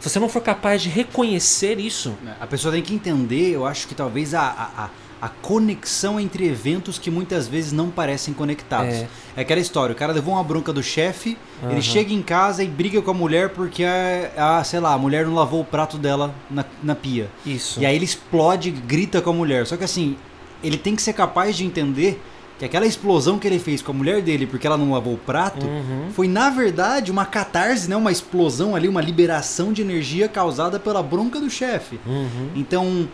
se 0.00 0.08
você 0.08 0.18
não 0.18 0.28
for 0.28 0.42
capaz 0.42 0.82
de 0.82 0.88
reconhecer 0.88 1.78
isso. 1.78 2.16
A 2.40 2.46
pessoa 2.46 2.72
tem 2.72 2.82
que 2.82 2.94
entender, 2.94 3.50
eu 3.50 3.66
acho 3.66 3.86
que 3.86 3.94
talvez 3.94 4.34
a, 4.34 4.42
a, 4.76 4.90
a 5.20 5.28
conexão 5.28 6.18
entre 6.18 6.48
eventos 6.48 6.98
que 6.98 7.10
muitas 7.10 7.46
vezes 7.46 7.70
não 7.70 7.90
parecem 7.90 8.32
conectados. 8.32 8.94
É, 8.94 9.08
é 9.36 9.40
aquela 9.42 9.60
história, 9.60 9.92
o 9.92 9.96
cara 9.96 10.12
levou 10.12 10.34
uma 10.34 10.42
bronca 10.42 10.72
do 10.72 10.82
chefe, 10.82 11.36
uhum. 11.62 11.72
ele 11.72 11.82
chega 11.82 12.14
em 12.14 12.22
casa 12.22 12.64
e 12.64 12.66
briga 12.66 13.02
com 13.02 13.10
a 13.10 13.14
mulher 13.14 13.50
porque 13.50 13.84
a, 13.84 14.58
a, 14.58 14.64
sei 14.64 14.80
lá, 14.80 14.94
a 14.94 14.98
mulher 14.98 15.26
não 15.26 15.34
lavou 15.34 15.60
o 15.60 15.64
prato 15.64 15.98
dela 15.98 16.34
na, 16.50 16.64
na 16.82 16.94
pia. 16.94 17.28
Isso. 17.44 17.78
E 17.78 17.84
aí 17.84 17.94
ele 17.94 18.06
explode, 18.06 18.70
grita 18.70 19.20
com 19.20 19.30
a 19.30 19.34
mulher. 19.34 19.66
Só 19.66 19.76
que 19.76 19.84
assim, 19.84 20.16
ele 20.64 20.78
tem 20.78 20.96
que 20.96 21.02
ser 21.02 21.12
capaz 21.12 21.56
de 21.56 21.64
entender 21.66 22.22
que 22.60 22.66
aquela 22.66 22.84
explosão 22.84 23.38
que 23.38 23.48
ele 23.48 23.58
fez 23.58 23.80
com 23.80 23.90
a 23.90 23.94
mulher 23.94 24.20
dele 24.20 24.46
porque 24.46 24.66
ela 24.66 24.76
não 24.76 24.92
lavou 24.92 25.14
o 25.14 25.18
prato 25.18 25.64
uhum. 25.64 26.10
foi 26.12 26.28
na 26.28 26.50
verdade 26.50 27.10
uma 27.10 27.24
catarse, 27.24 27.88
né, 27.88 27.96
uma 27.96 28.12
explosão 28.12 28.76
ali, 28.76 28.86
uma 28.86 29.00
liberação 29.00 29.72
de 29.72 29.80
energia 29.80 30.28
causada 30.28 30.78
pela 30.78 31.02
bronca 31.02 31.40
do 31.40 31.48
chefe. 31.48 31.98
Uhum. 32.04 32.50
Então, 32.54 33.08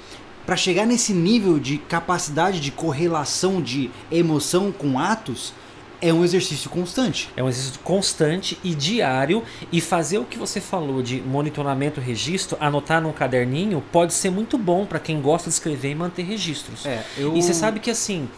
para 0.45 0.57
chegar 0.57 0.85
nesse 0.85 1.13
nível 1.13 1.61
de 1.61 1.79
capacidade 1.79 2.59
de 2.59 2.73
correlação 2.73 3.63
de 3.63 3.89
emoção 4.11 4.73
com 4.73 4.99
atos, 4.99 5.55
é 6.03 6.13
um 6.13 6.25
exercício 6.25 6.69
constante. 6.69 7.31
É 7.37 7.43
um 7.43 7.49
exercício 7.49 7.81
constante 7.85 8.59
e 8.65 8.75
diário. 8.75 9.45
E 9.73 9.81
fazer 9.81 10.19
o 10.19 10.25
que 10.25 10.37
você 10.37 10.61
falou 10.61 11.03
de 11.03 11.23
monitoramento, 11.23 12.01
registro, 12.01 12.57
anotar 12.61 13.01
num 13.01 13.13
caderninho, 13.13 13.83
pode 13.93 14.13
ser 14.13 14.31
muito 14.31 14.59
bom 14.59 14.85
para 14.85 14.99
quem 14.99 15.21
gosta 15.21 15.49
de 15.49 15.55
escrever 15.55 15.93
e 15.93 15.95
manter 15.95 16.25
registros. 16.25 16.85
É, 16.85 17.03
eu... 17.17 17.37
E 17.37 17.43
você 17.43 17.55
sabe 17.55 17.81
que 17.81 17.91
assim, 17.91 18.29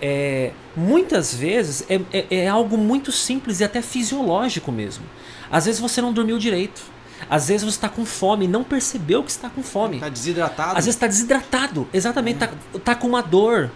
é, 0.00 0.52
muitas 0.76 1.34
vezes 1.34 1.84
é, 1.88 2.00
é, 2.12 2.26
é, 2.30 2.48
algo 2.48 2.78
muito 2.78 3.12
simples 3.12 3.60
e 3.60 3.64
até 3.64 3.82
fisiológico 3.82 4.72
mesmo. 4.72 5.04
Às 5.50 5.66
vezes 5.66 5.80
você 5.80 6.00
não 6.00 6.12
dormiu 6.12 6.38
direito. 6.38 6.82
Às 7.28 7.48
vezes 7.48 7.62
você 7.62 7.76
está 7.76 7.88
com 7.88 8.04
fome 8.06 8.46
e 8.46 8.48
não 8.48 8.64
percebeu 8.64 9.22
que 9.22 9.30
está 9.30 9.50
com 9.50 9.62
fome. 9.62 9.96
Está 9.96 10.08
desidratado. 10.08 10.70
Às 10.70 10.86
vezes 10.86 10.96
está 10.96 11.06
desidratado, 11.06 11.88
exatamente. 11.92 12.42
Está 12.42 12.78
tá 12.82 12.94
com 12.94 13.08
uma 13.08 13.20
dor. 13.20 13.70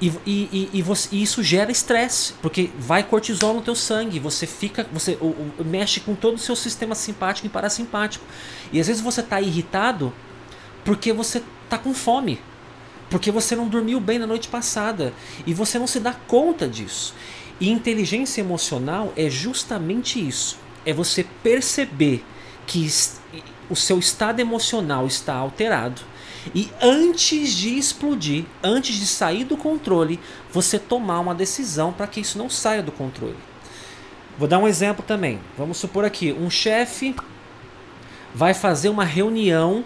E, 0.00 0.12
e, 0.26 0.70
e, 0.72 0.82
você, 0.82 1.08
e 1.12 1.22
isso 1.22 1.44
gera 1.44 1.70
estresse, 1.70 2.34
porque 2.42 2.70
vai 2.76 3.04
cortisol 3.04 3.54
no 3.54 3.62
teu 3.62 3.76
sangue, 3.76 4.18
você 4.18 4.48
fica, 4.48 4.84
você 4.92 5.16
o, 5.20 5.26
o, 5.26 5.64
mexe 5.64 6.00
com 6.00 6.16
todo 6.16 6.34
o 6.34 6.38
seu 6.38 6.56
sistema 6.56 6.96
simpático 6.96 7.46
e 7.46 7.50
parasimpático. 7.50 8.24
E 8.72 8.80
às 8.80 8.88
vezes 8.88 9.00
você 9.00 9.20
está 9.20 9.40
irritado 9.40 10.12
porque 10.84 11.12
você 11.12 11.40
está 11.64 11.78
com 11.78 11.94
fome 11.94 12.40
porque 13.12 13.30
você 13.30 13.54
não 13.54 13.68
dormiu 13.68 14.00
bem 14.00 14.18
na 14.18 14.26
noite 14.26 14.48
passada 14.48 15.12
e 15.46 15.52
você 15.52 15.78
não 15.78 15.86
se 15.86 16.00
dá 16.00 16.14
conta 16.14 16.66
disso. 16.66 17.14
E 17.60 17.68
inteligência 17.68 18.40
emocional 18.40 19.12
é 19.14 19.28
justamente 19.28 20.26
isso: 20.26 20.58
é 20.86 20.94
você 20.94 21.22
perceber 21.42 22.24
que 22.66 22.90
o 23.68 23.76
seu 23.76 23.98
estado 23.98 24.40
emocional 24.40 25.06
está 25.06 25.34
alterado 25.34 26.00
E 26.54 26.70
antes 26.80 27.52
de 27.52 27.76
explodir, 27.78 28.46
antes 28.62 28.96
de 28.96 29.06
sair 29.06 29.44
do 29.44 29.56
controle, 29.56 30.18
você 30.50 30.78
tomar 30.78 31.20
uma 31.20 31.34
decisão 31.34 31.92
para 31.92 32.06
que 32.06 32.20
isso 32.20 32.38
não 32.38 32.48
saia 32.48 32.82
do 32.82 32.90
controle. 32.90 33.36
Vou 34.38 34.48
dar 34.48 34.58
um 34.58 34.66
exemplo 34.66 35.04
também. 35.06 35.38
Vamos 35.56 35.76
supor 35.76 36.04
aqui, 36.04 36.32
um 36.32 36.48
chefe 36.48 37.14
vai 38.34 38.54
fazer 38.54 38.88
uma 38.88 39.04
reunião 39.04 39.84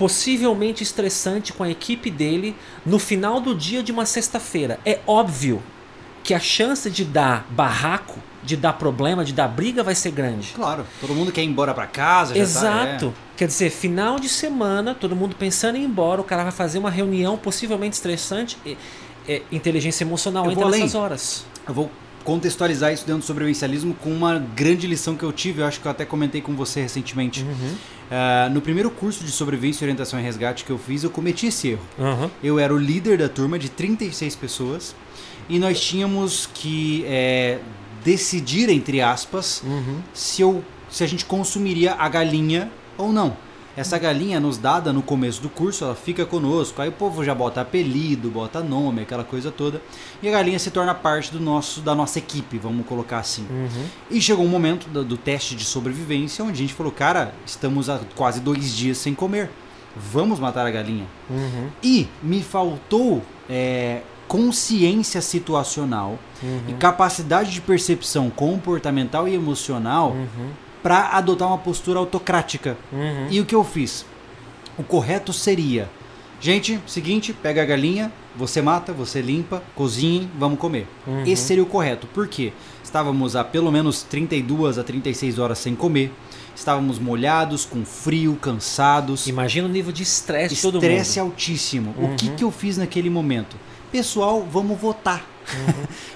possivelmente 0.00 0.82
estressante 0.82 1.52
com 1.52 1.62
a 1.62 1.68
equipe 1.68 2.10
dele 2.10 2.56
no 2.86 2.98
final 2.98 3.38
do 3.38 3.54
dia 3.54 3.82
de 3.82 3.92
uma 3.92 4.06
sexta-feira. 4.06 4.80
É 4.82 5.00
óbvio 5.06 5.62
que 6.24 6.32
a 6.32 6.40
chance 6.40 6.90
de 6.90 7.04
dar 7.04 7.46
barraco, 7.50 8.18
de 8.42 8.56
dar 8.56 8.72
problema, 8.72 9.22
de 9.22 9.34
dar 9.34 9.46
briga 9.46 9.82
vai 9.82 9.94
ser 9.94 10.10
grande. 10.10 10.52
Claro, 10.54 10.86
todo 11.02 11.14
mundo 11.14 11.30
quer 11.30 11.42
ir 11.42 11.48
embora 11.48 11.74
para 11.74 11.86
casa. 11.86 12.38
Exato. 12.38 13.08
Tá, 13.08 13.12
é. 13.12 13.36
Quer 13.36 13.46
dizer, 13.46 13.68
final 13.68 14.18
de 14.18 14.30
semana, 14.30 14.94
todo 14.94 15.14
mundo 15.14 15.36
pensando 15.38 15.76
em 15.76 15.82
ir 15.82 15.84
embora, 15.84 16.22
o 16.22 16.24
cara 16.24 16.44
vai 16.44 16.52
fazer 16.52 16.78
uma 16.78 16.90
reunião 16.90 17.36
possivelmente 17.36 17.96
estressante. 17.96 18.56
É, 18.64 18.76
é, 19.28 19.42
inteligência 19.52 20.02
emocional 20.02 20.46
Eu 20.46 20.52
entra 20.52 20.66
nessas 20.70 20.94
horas. 20.94 21.44
Eu 21.68 21.74
vou 21.74 21.90
contextualizar 22.24 22.90
isso 22.90 23.04
dentro 23.04 23.20
do 23.20 23.26
sobrevivencialismo 23.26 23.94
com 23.94 24.10
uma 24.10 24.38
grande 24.38 24.86
lição 24.86 25.14
que 25.14 25.22
eu 25.22 25.32
tive, 25.32 25.60
eu 25.60 25.66
acho 25.66 25.78
que 25.78 25.86
eu 25.86 25.90
até 25.90 26.06
comentei 26.06 26.40
com 26.40 26.54
você 26.54 26.80
recentemente. 26.80 27.42
Uhum. 27.42 27.76
Uh, 28.10 28.50
no 28.52 28.60
primeiro 28.60 28.90
curso 28.90 29.22
de 29.22 29.30
sobrevivência, 29.30 29.84
orientação 29.84 30.18
e 30.18 30.22
resgate 30.22 30.64
que 30.64 30.70
eu 30.70 30.78
fiz, 30.78 31.04
eu 31.04 31.10
cometi 31.10 31.46
esse 31.46 31.68
erro. 31.68 31.82
Uhum. 31.98 32.30
Eu 32.42 32.58
era 32.58 32.74
o 32.74 32.78
líder 32.78 33.18
da 33.18 33.28
turma 33.28 33.56
de 33.58 33.68
36 33.68 34.34
pessoas 34.34 34.96
e 35.48 35.58
nós 35.60 35.80
tínhamos 35.80 36.48
que 36.52 37.04
é, 37.06 37.58
decidir, 38.04 38.68
entre 38.68 39.00
aspas, 39.00 39.62
Uhum. 39.64 40.00
se, 40.12 40.42
eu, 40.42 40.64
se 40.90 41.04
a 41.04 41.06
gente 41.06 41.24
consumiria 41.24 41.94
a 41.94 42.08
galinha 42.08 42.70
ou 42.98 43.12
não. 43.12 43.36
Essa 43.80 43.96
galinha 43.96 44.38
nos 44.38 44.58
dada 44.58 44.92
no 44.92 45.00
começo 45.00 45.40
do 45.40 45.48
curso, 45.48 45.84
ela 45.84 45.94
fica 45.94 46.26
conosco, 46.26 46.82
aí 46.82 46.90
o 46.90 46.92
povo 46.92 47.24
já 47.24 47.34
bota 47.34 47.62
apelido, 47.62 48.28
bota 48.28 48.62
nome, 48.62 49.00
aquela 49.00 49.24
coisa 49.24 49.50
toda, 49.50 49.80
e 50.22 50.28
a 50.28 50.30
galinha 50.30 50.58
se 50.58 50.70
torna 50.70 50.94
parte 50.94 51.32
do 51.32 51.40
nosso, 51.40 51.80
da 51.80 51.94
nossa 51.94 52.18
equipe, 52.18 52.58
vamos 52.58 52.84
colocar 52.84 53.20
assim. 53.20 53.46
Uhum. 53.48 53.86
E 54.10 54.20
chegou 54.20 54.44
um 54.44 54.48
momento 54.50 54.86
do, 54.90 55.02
do 55.02 55.16
teste 55.16 55.54
de 55.54 55.64
sobrevivência 55.64 56.44
onde 56.44 56.52
a 56.52 56.56
gente 56.56 56.74
falou, 56.74 56.92
cara, 56.92 57.32
estamos 57.46 57.88
há 57.88 57.98
quase 58.14 58.40
dois 58.40 58.76
dias 58.76 58.98
sem 58.98 59.14
comer, 59.14 59.48
vamos 59.96 60.38
matar 60.38 60.66
a 60.66 60.70
galinha. 60.70 61.06
Uhum. 61.30 61.70
E 61.82 62.06
me 62.22 62.42
faltou 62.42 63.22
é, 63.48 64.02
consciência 64.28 65.22
situacional 65.22 66.18
Uhum. 66.42 66.60
e 66.68 66.72
capacidade 66.74 67.50
de 67.50 67.60
percepção 67.60 68.30
comportamental 68.30 69.26
e 69.28 69.34
emocional 69.34 70.12
Uhum. 70.12 70.50
Para 70.82 71.10
adotar 71.16 71.48
uma 71.48 71.58
postura 71.58 71.98
autocrática. 71.98 72.76
Uhum. 72.92 73.26
E 73.30 73.40
o 73.40 73.44
que 73.46 73.54
eu 73.54 73.64
fiz? 73.64 74.04
O 74.78 74.82
correto 74.82 75.32
seria: 75.32 75.88
gente, 76.40 76.80
seguinte, 76.86 77.32
pega 77.32 77.62
a 77.62 77.66
galinha, 77.66 78.12
você 78.36 78.62
mata, 78.62 78.92
você 78.92 79.20
limpa, 79.20 79.62
cozinhe, 79.74 80.28
vamos 80.38 80.58
comer. 80.58 80.86
Uhum. 81.06 81.24
Esse 81.24 81.42
seria 81.42 81.62
o 81.62 81.66
correto. 81.66 82.06
Por 82.06 82.28
quê? 82.28 82.52
Estávamos 82.82 83.36
há 83.36 83.44
pelo 83.44 83.70
menos 83.70 84.02
32 84.02 84.78
a 84.78 84.82
36 84.84 85.38
horas 85.38 85.58
sem 85.58 85.74
comer. 85.74 86.12
Estávamos 86.56 86.98
molhados, 86.98 87.64
com 87.64 87.84
frio, 87.84 88.36
cansados. 88.36 89.26
Imagina 89.26 89.66
o 89.66 89.70
nível 89.70 89.92
de 89.92 90.02
estresse 90.02 90.60
todo 90.60 90.74
mundo. 90.74 90.84
Estresse 90.84 91.18
altíssimo. 91.20 91.94
O 91.96 92.14
que, 92.16 92.28
Uhum. 92.28 92.36
que 92.36 92.44
eu 92.44 92.50
fiz 92.50 92.76
naquele 92.76 93.08
momento? 93.08 93.56
Pessoal, 93.90 94.46
vamos 94.50 94.78
votar. 94.78 95.24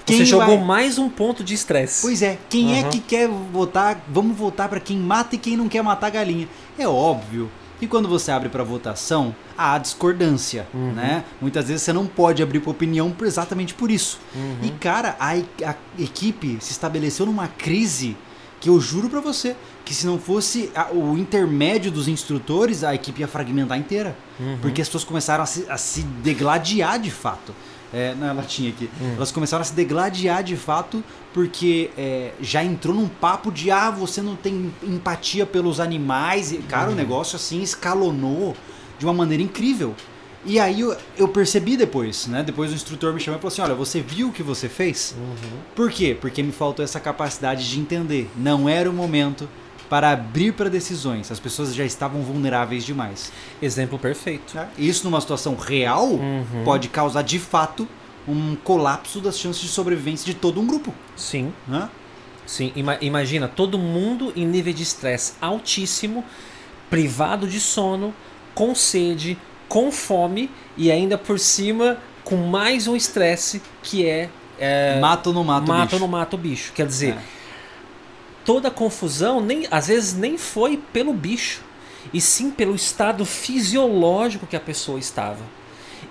Quem 0.05 0.19
Você 0.19 0.25
jogou 0.25 0.55
vai- 0.57 0.65
mais 0.65 0.97
um 0.97 1.09
ponto 1.09 1.43
de 1.43 1.53
estresse. 1.53 2.01
Pois 2.03 2.21
é, 2.21 2.37
quem 2.49 2.79
é 2.79 2.83
Uhum. 2.83 2.89
que 2.89 2.99
quer 3.01 3.27
votar? 3.27 4.01
Vamos 4.07 4.37
votar 4.37 4.69
para 4.69 4.79
quem 4.79 4.97
mata 4.97 5.35
e 5.35 5.37
quem 5.37 5.57
não 5.57 5.67
quer 5.67 5.81
matar 5.83 6.07
a 6.07 6.09
galinha. 6.11 6.47
É 6.79 6.87
óbvio 6.87 7.51
que 7.77 7.85
quando 7.85 8.07
você 8.07 8.31
abre 8.31 8.47
para 8.47 8.63
votação, 8.63 9.35
há 9.57 9.77
discordância, 9.77 10.65
Uhum. 10.73 10.93
né? 10.93 11.25
Muitas 11.41 11.67
vezes 11.67 11.81
você 11.83 11.91
não 11.91 12.05
pode 12.07 12.41
abrir 12.41 12.61
para 12.61 12.71
opinião 12.71 13.13
exatamente 13.23 13.73
por 13.73 13.91
isso. 13.91 14.19
Uhum. 14.33 14.57
E 14.63 14.69
cara, 14.71 15.17
a, 15.19 15.31
a 15.33 15.75
equipe 15.99 16.57
se 16.61 16.71
estabeleceu 16.71 17.25
numa 17.25 17.49
crise 17.49 18.15
que 18.65 18.69
eu 18.69 18.81
juro 18.81 19.07
para 19.11 19.19
você 19.19 19.55
que 19.85 19.93
se 19.93 20.07
não 20.07 20.17
fosse 20.17 20.71
a- 20.73 20.89
o 20.91 21.15
intermédio 21.15 21.91
dos 21.91 22.07
instrutores, 22.07 22.83
a 22.83 22.95
equipe 22.95 23.21
ia 23.21 23.27
fragmentar 23.27 23.77
inteira. 23.77 24.17
Uhum. 24.39 24.57
Porque 24.59 24.81
as 24.81 24.87
pessoas 24.87 25.03
começaram 25.03 25.43
a 25.43 25.45
se, 25.45 25.67
a 25.69 25.77
se 25.77 26.01
degladiar 26.01 26.97
de 26.99 27.11
fato. 27.11 27.53
É, 27.93 28.15
na 28.15 28.33
latinha 28.33 28.71
aqui. 28.71 28.89
Hum. 28.99 29.13
Elas 29.15 29.31
começaram 29.31 29.61
a 29.61 29.63
se 29.63 29.73
degladiar 29.73 30.43
de 30.43 30.57
fato 30.57 31.01
porque 31.31 31.91
é, 31.95 32.31
já 32.41 32.61
entrou 32.63 32.93
num 32.93 33.07
papo 33.07 33.51
de 33.51 33.69
ah, 33.69 33.89
você 33.91 34.21
não 34.21 34.35
tem 34.35 34.73
empatia 34.83 35.45
pelos 35.45 35.79
animais. 35.79 36.51
E, 36.51 36.57
cara, 36.57 36.87
Uhum. 36.87 36.93
o 36.93 36.95
negócio 36.95 37.35
assim 37.35 37.61
escalonou 37.61 38.57
de 38.97 39.05
uma 39.05 39.13
maneira 39.13 39.43
incrível. 39.43 39.93
E 40.45 40.59
aí 40.59 40.81
eu, 40.81 40.95
eu 41.17 41.27
percebi 41.27 41.75
depois, 41.75 42.27
né? 42.27 42.43
Depois 42.43 42.71
o 42.71 42.75
instrutor 42.75 43.13
me 43.13 43.19
chamou 43.19 43.39
e 43.39 43.41
falou 43.41 43.51
assim: 43.51 43.61
olha, 43.61 43.73
você 43.73 43.99
viu 44.01 44.29
o 44.29 44.31
que 44.31 44.43
você 44.43 44.69
fez? 44.69 45.15
Uhum. 45.17 45.59
Por 45.75 45.91
quê? 45.91 46.15
Porque 46.19 46.43
me 46.43 46.51
faltou 46.51 46.83
essa 46.85 46.99
capacidade 46.99 47.67
de 47.69 47.79
entender. 47.79 48.29
Não 48.37 48.69
era 48.69 48.89
o 48.89 48.93
momento 48.93 49.49
para 49.89 50.11
abrir 50.11 50.53
para 50.53 50.69
decisões. 50.69 51.31
As 51.31 51.39
pessoas 51.39 51.73
já 51.73 51.83
estavam 51.85 52.21
vulneráveis 52.21 52.83
demais. 52.85 53.31
Exemplo 53.61 53.97
perfeito. 53.99 54.55
né? 54.55 54.67
Isso 54.77 55.03
numa 55.03 55.19
situação 55.21 55.55
real 55.55 56.05
Uhum. 56.07 56.63
pode 56.63 56.89
causar 56.89 57.21
de 57.23 57.39
fato 57.39 57.87
um 58.27 58.55
colapso 58.55 59.19
das 59.19 59.37
chances 59.39 59.61
de 59.61 59.67
sobrevivência 59.67 60.25
de 60.25 60.33
todo 60.33 60.59
um 60.59 60.65
grupo. 60.65 60.93
Sim, 61.15 61.53
Né? 61.67 61.87
sim. 62.47 62.71
Ima- 62.75 62.97
imagina 63.01 63.47
todo 63.47 63.77
mundo 63.77 64.33
em 64.35 64.45
nível 64.45 64.73
de 64.73 64.81
estresse 64.81 65.33
altíssimo, 65.39 66.23
privado 66.89 67.47
de 67.47 67.59
sono, 67.59 68.13
com 68.55 68.73
sede, 68.73 69.37
com 69.67 69.91
fome 69.91 70.49
e 70.77 70.91
ainda 70.91 71.17
por 71.17 71.39
cima 71.39 71.97
com 72.23 72.35
mais 72.37 72.87
um 72.87 72.95
estresse 72.95 73.61
que 73.83 74.05
é, 74.07 74.29
é 74.59 74.99
mata 74.99 75.29
ou 75.29 75.35
não 75.35 75.43
mata, 75.43 75.67
mata 75.67 75.83
bicho? 75.83 75.95
ou 75.95 75.99
não 76.01 76.07
mata 76.07 76.35
o 76.35 76.39
bicho. 76.39 76.73
Quer 76.73 76.87
dizer, 76.87 77.13
É. 77.13 77.17
toda 78.43 78.67
a 78.69 78.71
confusão 78.71 79.41
nem 79.41 79.67
às 79.69 79.87
vezes 79.87 80.13
nem 80.13 80.37
foi 80.37 80.77
pelo 80.91 81.13
bicho, 81.13 81.61
e 82.13 82.21
sim 82.21 82.51
pelo 82.51 82.75
estado 82.75 83.25
fisiológico 83.25 84.45
que 84.47 84.55
a 84.55 84.59
pessoa 84.59 84.99
estava. 84.99 85.41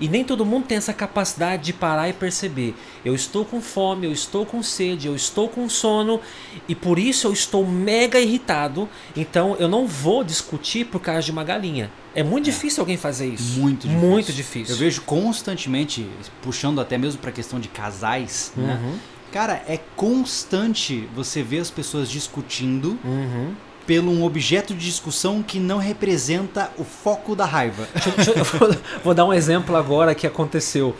E 0.05 0.09
nem 0.09 0.23
todo 0.23 0.45
mundo 0.45 0.67
tem 0.67 0.77
essa 0.77 0.93
capacidade 0.93 1.63
de 1.63 1.73
parar 1.73 2.11
e 2.11 2.13
perceber. 2.13 2.75
Eu 3.03 3.15
estou 3.15 3.43
com 3.43 3.59
fome, 3.59 4.07
eu 4.07 4.13
estou 4.13 4.45
com 4.45 4.63
sede, 4.63 5.07
eu 5.07 5.17
estou 5.17 5.49
com 5.49 5.67
sono 5.67 6.21
e 6.69 6.75
por 6.75 6.99
isso 6.99 7.27
eu 7.27 7.33
estou 7.33 7.67
mega 7.67 8.21
irritado. 8.21 8.87
Então 9.17 9.57
eu 9.59 9.67
não 9.67 9.87
vou 9.87 10.23
discutir 10.23 10.85
por 10.85 11.01
causa 11.01 11.23
de 11.23 11.31
uma 11.31 11.43
galinha. 11.43 11.91
É 12.15 12.23
muito 12.23 12.45
difícil 12.45 12.83
alguém 12.83 12.99
fazer 12.99 13.29
isso. 13.29 13.59
Muito 13.59 13.89
difícil. 13.89 14.09
Muito 14.11 14.31
difícil. 14.31 14.75
Eu 14.75 14.79
vejo 14.79 15.01
constantemente, 15.01 16.07
puxando 16.43 16.83
até 16.83 16.99
mesmo 16.99 17.19
para 17.19 17.31
a 17.31 17.33
questão 17.33 17.59
de 17.59 17.69
casais, 17.69 18.53
né? 18.55 18.79
Uhum, 18.85 18.99
Cara, 19.33 19.65
é 19.67 19.81
constante 19.97 21.09
você 21.13 21.43
ver 21.43 21.61
as 21.61 21.71
pessoas 21.71 22.11
discutindo 22.11 22.97
uhum. 23.03 23.55
Pelo 23.87 24.11
um 24.11 24.25
objeto 24.25 24.75
de 24.75 24.85
discussão 24.85 25.43
que 25.43 25.59
não 25.59 25.79
representa 25.79 26.71
o 26.79 26.85
foco 26.85 27.35
da 27.37 27.45
raiva. 27.45 27.87
Eu- 28.37 28.45
vou, 28.45 28.77
vou 29.05 29.15
dar 29.15 29.25
um 29.25 29.33
exemplo 29.33 29.77
agora 29.77 30.15
que 30.15 30.27
aconteceu. 30.27 30.95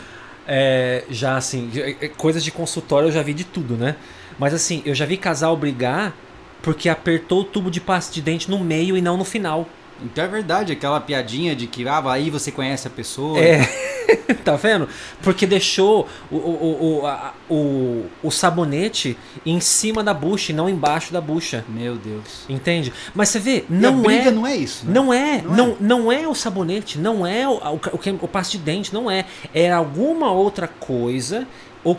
É, 0.47 1.03
já 1.09 1.35
assim, 1.37 1.67
de- 1.69 1.81
é, 1.81 2.07
coisas 2.09 2.43
de 2.43 2.51
consultório 2.51 3.07
eu 3.07 3.11
já 3.11 3.23
vi 3.23 3.33
de 3.33 3.43
tudo, 3.43 3.75
né? 3.75 3.95
Mas 4.37 4.53
assim, 4.53 4.81
eu 4.85 4.93
já 4.93 5.05
vi 5.05 5.17
casal 5.17 5.57
brigar 5.57 6.13
porque 6.61 6.87
apertou 6.89 7.41
o 7.41 7.43
tubo 7.43 7.71
de 7.71 7.79
pasta 7.81 8.13
de 8.13 8.21
dente 8.21 8.49
no 8.49 8.59
meio 8.59 8.95
e 8.97 9.01
não 9.01 9.17
no 9.17 9.25
final. 9.25 9.67
Então 10.03 10.23
é 10.23 10.27
verdade, 10.27 10.73
aquela 10.73 10.99
piadinha 10.99 11.55
de 11.55 11.67
que 11.67 11.87
ah, 11.87 12.03
aí 12.11 12.29
você 12.29 12.51
conhece 12.51 12.85
a 12.87 12.91
pessoa. 12.91 13.39
É, 13.39 13.61
tá 14.43 14.55
vendo? 14.55 14.89
Porque 15.23 15.47
deixou 15.47 16.07
o, 16.29 16.35
o, 16.35 16.99
o, 17.01 17.07
a- 17.07 17.33
o, 17.49 18.05
o 18.21 18.29
sabonete 18.31 19.17
em 19.45 19.59
cima 19.61 20.03
da 20.03 20.13
bucha 20.13 20.51
e 20.51 20.55
não 20.55 20.69
embaixo 20.69 21.13
da 21.13 21.21
bucha. 21.21 21.63
Meu 21.69 21.95
Deus. 21.95 22.43
Entende? 22.49 22.91
Mas 23.13 23.29
você 23.29 23.39
vê, 23.39 23.59
a 23.69 23.73
não 23.73 24.01
briga 24.01 24.29
é. 24.29 24.31
não 24.31 24.45
é 24.45 24.55
isso, 24.55 24.85
né? 24.85 24.91
Não 24.93 25.13
é, 25.13 25.41
Não 25.41 25.53
é. 25.53 25.55
não, 25.57 25.77
não 25.79 26.11
é 26.11 26.27
o 26.27 26.35
sabonete, 26.35 26.97
não 26.99 27.25
é 27.25 27.47
o, 27.47 27.53
o, 27.53 27.75
o, 27.75 28.15
o 28.23 28.27
pasto 28.27 28.51
de 28.51 28.57
dente, 28.59 28.93
não 28.93 29.09
é. 29.09 29.25
É 29.53 29.71
alguma 29.71 30.29
outra 30.31 30.67
coisa, 30.67 31.47
ou 31.85 31.97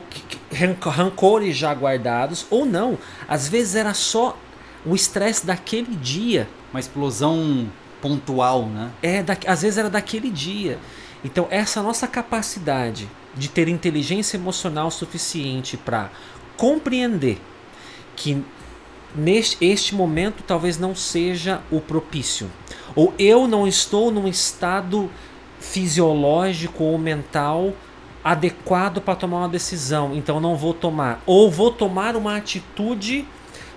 rancores 0.83 1.57
já 1.57 1.73
guardados, 1.73 2.47
ou 2.51 2.67
não. 2.67 2.99
Às 3.27 3.49
vezes 3.49 3.75
era 3.75 3.95
só 3.95 4.37
o 4.85 4.95
estresse 4.95 5.47
daquele 5.47 5.95
dia. 5.97 6.47
Uma 6.73 6.81
explosão 6.81 7.67
pontual, 8.07 8.66
né? 8.66 8.92
É, 9.03 9.23
da, 9.23 9.37
às 9.47 9.62
vezes 9.62 9.77
era 9.77 9.90
daquele 9.90 10.31
dia. 10.31 10.79
Então, 11.25 11.49
essa 11.51 11.83
nossa 11.83 12.07
capacidade 12.07 13.09
de 13.35 13.49
ter 13.49 13.66
inteligência 13.66 14.37
emocional 14.37 14.90
suficiente 14.92 15.77
para 15.77 16.11
compreender 16.57 17.40
que 18.14 18.42
neste 19.14 19.57
este 19.64 19.95
momento 19.95 20.45
talvez 20.47 20.79
não 20.79 20.95
seja 20.95 21.61
o 21.71 21.81
propício, 21.81 22.49
ou 22.95 23.12
eu 23.19 23.49
não 23.49 23.66
estou 23.66 24.11
num 24.12 24.29
estado 24.29 25.11
fisiológico 25.59 26.85
ou 26.85 26.99
mental 26.99 27.73
adequado 28.23 29.01
para 29.01 29.16
tomar 29.16 29.38
uma 29.38 29.49
decisão, 29.49 30.14
então 30.14 30.38
não 30.38 30.55
vou 30.55 30.73
tomar, 30.73 31.21
ou 31.27 31.51
vou 31.51 31.71
tomar 31.73 32.14
uma 32.14 32.37
atitude 32.37 33.27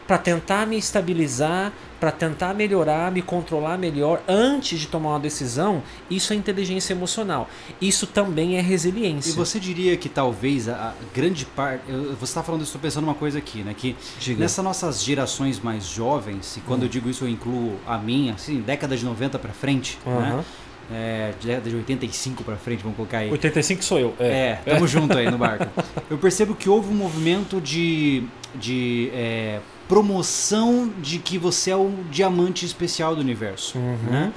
para 0.08 0.18
tentar 0.18 0.68
me 0.68 0.78
estabilizar, 0.78 1.74
para 2.00 2.12
tentar 2.12 2.54
melhorar, 2.54 3.12
me 3.12 3.22
controlar 3.22 3.78
melhor 3.78 4.22
antes 4.28 4.80
de 4.80 4.88
tomar 4.88 5.10
uma 5.10 5.20
decisão, 5.20 5.84
isso 6.10 6.32
é 6.32 6.36
inteligência 6.36 6.94
emocional. 6.94 7.50
Isso 7.82 8.08
também 8.08 8.58
é 8.58 8.62
resiliência. 8.62 9.32
E 9.32 9.34
você 9.34 9.60
diria 9.60 9.98
que 9.98 10.08
talvez 10.08 10.70
a, 10.70 10.94
grande 11.14 11.46
parte. 11.46 11.84
Você 12.20 12.24
está 12.32 12.42
falando, 12.42 12.64
estou 12.64 12.80
pensando 12.80 13.04
uma 13.04 13.16
coisa 13.16 13.38
aqui, 13.38 13.60
né? 13.64 13.76
Que 13.78 13.96
Diga. 14.20 14.40
nessas 14.40 14.64
nossas 14.64 15.04
gerações 15.04 15.60
mais 15.60 15.86
jovens, 15.86 16.58
e 16.58 16.62
quando 16.62 16.84
Hum. 16.84 16.86
eu 16.86 16.90
digo 16.90 17.10
isso 17.10 17.26
eu 17.26 17.30
incluo 17.30 17.78
a 17.86 17.98
minha, 17.98 18.34
assim, 18.34 18.62
década 18.62 18.96
de 18.96 19.04
90 19.04 19.38
para 19.38 19.52
frente, 19.52 19.98
né? 20.06 20.12
Aham. 20.14 20.46
É, 20.92 21.34
década 21.44 21.70
de 21.70 21.76
85 21.76 22.44
para 22.44 22.56
frente, 22.56 22.82
vamos 22.82 22.96
colocar 22.98 23.20
aí. 23.20 23.30
85 23.32 23.84
sou 23.84 24.00
eu. 24.00 24.16
É, 24.20 24.56
tamo 24.66 24.88
junto 24.88 25.16
aí 25.16 25.30
no 25.30 25.38
barco. 25.38 25.68
Eu 26.10 26.18
percebo 26.18 26.56
que 26.56 26.68
houve 26.68 26.90
um 26.90 26.96
movimento 26.96 27.62
de, 27.62 28.24
de 28.56 29.12
é, 29.14 29.60
promoção 29.90 30.90
de 31.02 31.18
que 31.18 31.40
você 31.40 31.72
é 31.72 31.76
o 31.76 31.92
diamante 32.12 32.64
especial 32.64 33.16
do 33.16 33.22
universo. 33.22 33.78
Uhum. 33.80 33.98
Né? 34.10 34.34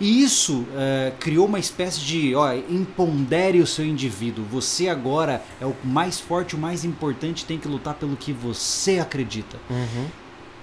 E 0.00 0.22
isso 0.22 0.64
é, 0.74 1.12
criou 1.20 1.46
uma 1.46 1.58
espécie 1.58 2.00
de, 2.00 2.34
ó, 2.34 2.52
impondere 2.68 3.60
o 3.60 3.66
seu 3.66 3.84
indivíduo. 3.84 4.44
Você 4.50 4.88
agora 4.88 5.44
é 5.60 5.66
o 5.66 5.76
mais 5.84 6.18
forte, 6.18 6.56
o 6.56 6.58
mais 6.58 6.84
importante, 6.84 7.44
tem 7.44 7.58
que 7.58 7.68
lutar 7.68 7.94
pelo 7.94 8.16
que 8.16 8.32
você 8.32 8.98
acredita. 8.98 9.58
Uhum. 9.70 10.06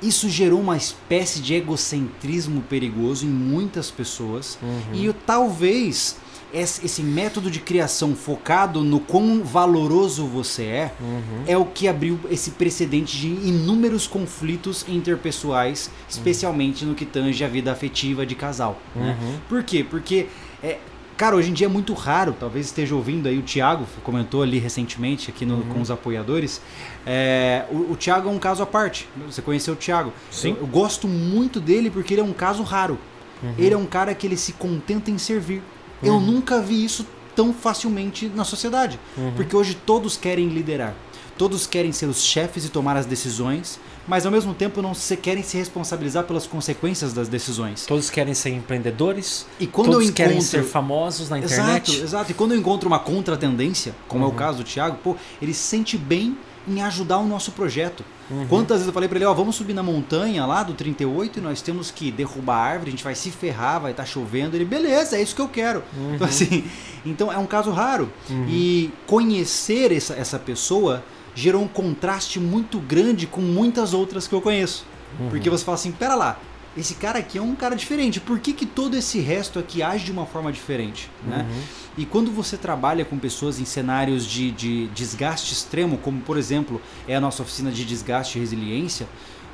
Isso 0.02 0.28
gerou 0.28 0.60
uma 0.60 0.76
espécie 0.76 1.40
de 1.40 1.54
egocentrismo 1.54 2.62
perigoso 2.64 3.26
em 3.26 3.30
muitas 3.30 3.92
pessoas. 3.92 4.58
Uhum. 4.62 4.96
E 4.96 5.14
talvez 5.14 6.18
esse 6.54 7.02
método 7.02 7.50
de 7.50 7.60
criação 7.60 8.16
focado 8.16 8.84
no 8.84 9.00
quão 9.00 9.44
valoroso 9.44 10.26
você 10.26 10.64
é, 10.66 10.92
Uhum. 11.00 11.44
é 11.48 11.58
o 11.58 11.66
que 11.66 11.88
abriu 11.88 12.20
esse 12.30 12.52
precedente 12.52 13.18
de 13.18 13.28
inúmeros 13.28 14.06
conflitos 14.08 14.86
interpessoais, 14.88 15.90
especialmente 16.10 16.86
no 16.86 16.94
que 16.96 17.06
tange 17.06 17.44
a 17.44 17.48
vida 17.48 17.72
afetiva 17.72 18.26
de 18.26 18.36
casal. 18.36 18.78
né? 18.96 19.18
Uhum. 19.22 19.38
Por 19.48 19.64
quê? 19.64 19.86
Porque, 19.88 20.28
é, 20.62 20.78
cara, 21.18 21.36
hoje 21.36 21.50
em 21.52 21.54
dia 21.54 21.68
é 21.68 21.70
muito 21.70 21.94
raro, 21.94 22.36
talvez 22.40 22.66
esteja 22.66 22.96
ouvindo 22.96 23.28
aí, 23.28 23.38
o 23.38 23.42
Thiago 23.44 23.86
comentou 24.04 24.42
ali 24.44 24.60
recentemente 24.60 25.30
aqui 25.30 25.46
no- 25.46 25.56
Uhum. 25.56 25.70
com 25.74 25.82
os 25.82 25.90
apoiadores. 25.92 26.62
é, 27.06 27.66
o, 27.72 27.92
o 27.94 27.96
Thiago 27.96 28.30
é 28.30 28.32
um 28.32 28.38
caso 28.40 28.62
à 28.62 28.66
parte. 28.66 29.08
Você 29.26 29.42
conheceu 29.42 29.74
o 29.74 29.78
Thiago? 29.78 30.14
Sim. 30.30 30.52
Eu, 30.52 30.58
eu 30.62 30.68
gosto 30.68 31.08
muito 31.08 31.60
dele 31.60 31.90
porque 31.90 32.14
ele 32.14 32.22
é 32.22 32.24
um 32.24 32.34
caso 32.34 32.62
raro. 32.64 32.98
Uhum. 33.42 33.54
Ele 33.58 33.74
é 33.74 33.78
um 33.78 33.88
cara 33.88 34.14
que 34.14 34.28
ele 34.28 34.38
se 34.38 34.54
contenta 34.54 35.10
em 35.10 35.18
servir. 35.18 35.64
Eu 36.04 36.20
nunca 36.20 36.60
vi 36.62 36.84
isso 36.84 37.06
tão 37.36 37.54
facilmente 37.54 38.28
na 38.28 38.44
sociedade. 38.44 39.00
Uhum. 39.18 39.32
Porque 39.36 39.56
hoje 39.56 39.76
todos 39.86 40.18
querem 40.18 40.48
liderar. 40.50 40.94
Todos 41.38 41.66
querem 41.66 41.92
ser 41.92 42.06
os 42.06 42.22
chefes 42.22 42.66
e 42.66 42.70
tomar 42.70 42.96
as 42.98 43.06
decisões, 43.08 43.80
mas 44.08 44.26
ao 44.26 44.32
mesmo 44.32 44.54
tempo 44.54 44.80
não 44.82 44.94
se 44.94 45.16
querem 45.18 45.42
se 45.42 45.58
responsabilizar 45.58 46.26
pelas 46.26 46.46
consequências 46.46 47.14
das 47.14 47.28
decisões. 47.28 47.86
Todos 47.88 48.10
querem 48.12 48.34
ser 48.36 48.50
empreendedores. 48.52 49.46
E 49.60 49.66
quando 49.66 49.92
todos 49.94 50.08
eu 50.10 50.14
querem 50.14 50.34
encontro- 50.34 50.50
ser 50.52 50.64
famosos 50.64 51.30
na 51.30 51.40
internet. 51.40 51.90
Exato, 51.92 52.04
exato. 52.06 52.32
E 52.32 52.34
quando 52.36 52.52
eu 52.54 52.60
encontro 52.60 52.88
uma 52.88 53.00
contratendência, 53.00 53.96
como 54.08 54.24
é 54.24 54.28
Uhum. 54.28 54.34
o 54.34 54.36
caso 54.36 54.60
do 54.60 54.64
Thiago, 54.64 54.98
pô, 55.04 55.16
ele 55.42 55.54
se 55.54 55.62
sente 55.64 55.98
bem 55.98 56.38
em 56.68 56.82
ajudar 56.84 57.18
o 57.18 57.26
nosso 57.26 57.52
projeto. 57.54 58.04
Uhum. 58.32 58.48
Quantas 58.48 58.78
vezes 58.78 58.88
eu 58.88 58.94
falei 58.94 59.10
pra 59.10 59.18
ele, 59.18 59.26
ó, 59.26 59.34
vamos 59.34 59.56
subir 59.56 59.74
na 59.74 59.84
montanha 59.84 60.46
lá 60.46 60.64
do 60.64 60.74
38 60.74 61.40
e 61.40 61.42
nós 61.42 61.62
temos 61.62 61.92
que 61.92 62.10
derrubar 62.10 62.56
a 62.56 62.62
árvore, 62.62 62.90
a 62.90 62.92
gente 62.92 63.04
vai 63.04 63.14
se 63.14 63.30
ferrar, 63.30 63.82
vai 63.82 63.92
estar 63.92 64.06
chovendo. 64.06 64.56
Ele, 64.56 64.64
beleza, 64.64 65.18
é 65.18 65.22
isso 65.22 65.36
que 65.36 65.42
eu 65.42 65.50
quero. 65.50 65.84
Então, 66.16 66.28
assim, 66.28 66.64
então 67.06 67.32
é 67.32 67.38
um 67.38 67.46
caso 67.46 67.72
raro. 67.72 68.10
Uhum. 68.30 68.48
E 68.48 68.94
conhecer 69.06 69.92
essa, 69.92 70.14
essa 70.14 70.40
pessoa 70.40 71.04
gerou 71.36 71.62
um 71.62 71.68
contraste 71.68 72.40
muito 72.40 72.80
grande 72.80 73.28
com 73.28 73.42
muitas 73.42 73.94
outras 73.94 74.28
que 74.28 74.34
eu 74.34 74.42
conheço. 74.42 74.86
Uhum. 75.20 75.30
Porque 75.30 75.50
você 75.50 75.66
fala 75.66 75.76
assim, 75.76 75.92
pera 75.92 76.16
lá, 76.16 76.40
esse 76.76 76.96
cara 76.96 77.20
aqui 77.20 77.38
é 77.38 77.42
um 77.42 77.56
cara 77.56 77.76
diferente. 77.76 78.20
Por 78.20 78.40
que, 78.40 78.54
que 78.54 78.66
todo 78.66 78.96
esse 78.96 79.20
resto 79.20 79.60
aqui 79.60 79.84
age 79.84 80.06
de 80.06 80.12
uma 80.12 80.26
forma 80.26 80.52
diferente? 80.52 81.10
Né? 81.26 81.46
Uhum. 81.50 81.62
E 81.98 82.06
quando 82.06 82.32
você 82.32 82.58
trabalha 82.58 83.04
com 83.04 83.18
pessoas 83.18 83.60
em 83.60 83.66
cenários 83.66 84.26
de, 84.26 84.52
de 84.52 84.88
desgaste 84.88 85.54
extremo, 85.54 85.98
como 85.98 86.22
por 86.22 86.38
exemplo 86.38 86.82
é 87.08 87.16
a 87.16 87.22
nossa 87.22 87.44
oficina 87.44 87.72
de 87.72 87.84
desgaste 87.84 88.38
e 88.38 88.42
resiliência, 88.42 89.08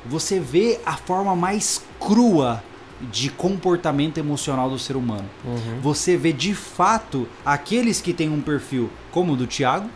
você 0.06 0.38
vê 0.38 0.80
a 0.86 0.96
forma 0.96 1.34
mais 1.34 1.82
crua 1.98 2.62
de 3.00 3.30
comportamento 3.30 4.18
emocional 4.18 4.70
do 4.70 4.78
ser 4.78 4.96
humano. 4.96 5.28
Uhum. 5.44 5.80
Você 5.80 6.16
vê 6.16 6.32
de 6.32 6.54
fato 6.54 7.28
aqueles 7.44 8.00
que 8.00 8.12
têm 8.12 8.28
um 8.28 8.40
perfil 8.40 8.90
como 9.10 9.32
o 9.32 9.36
do 9.36 9.46
Thiago 9.46 9.88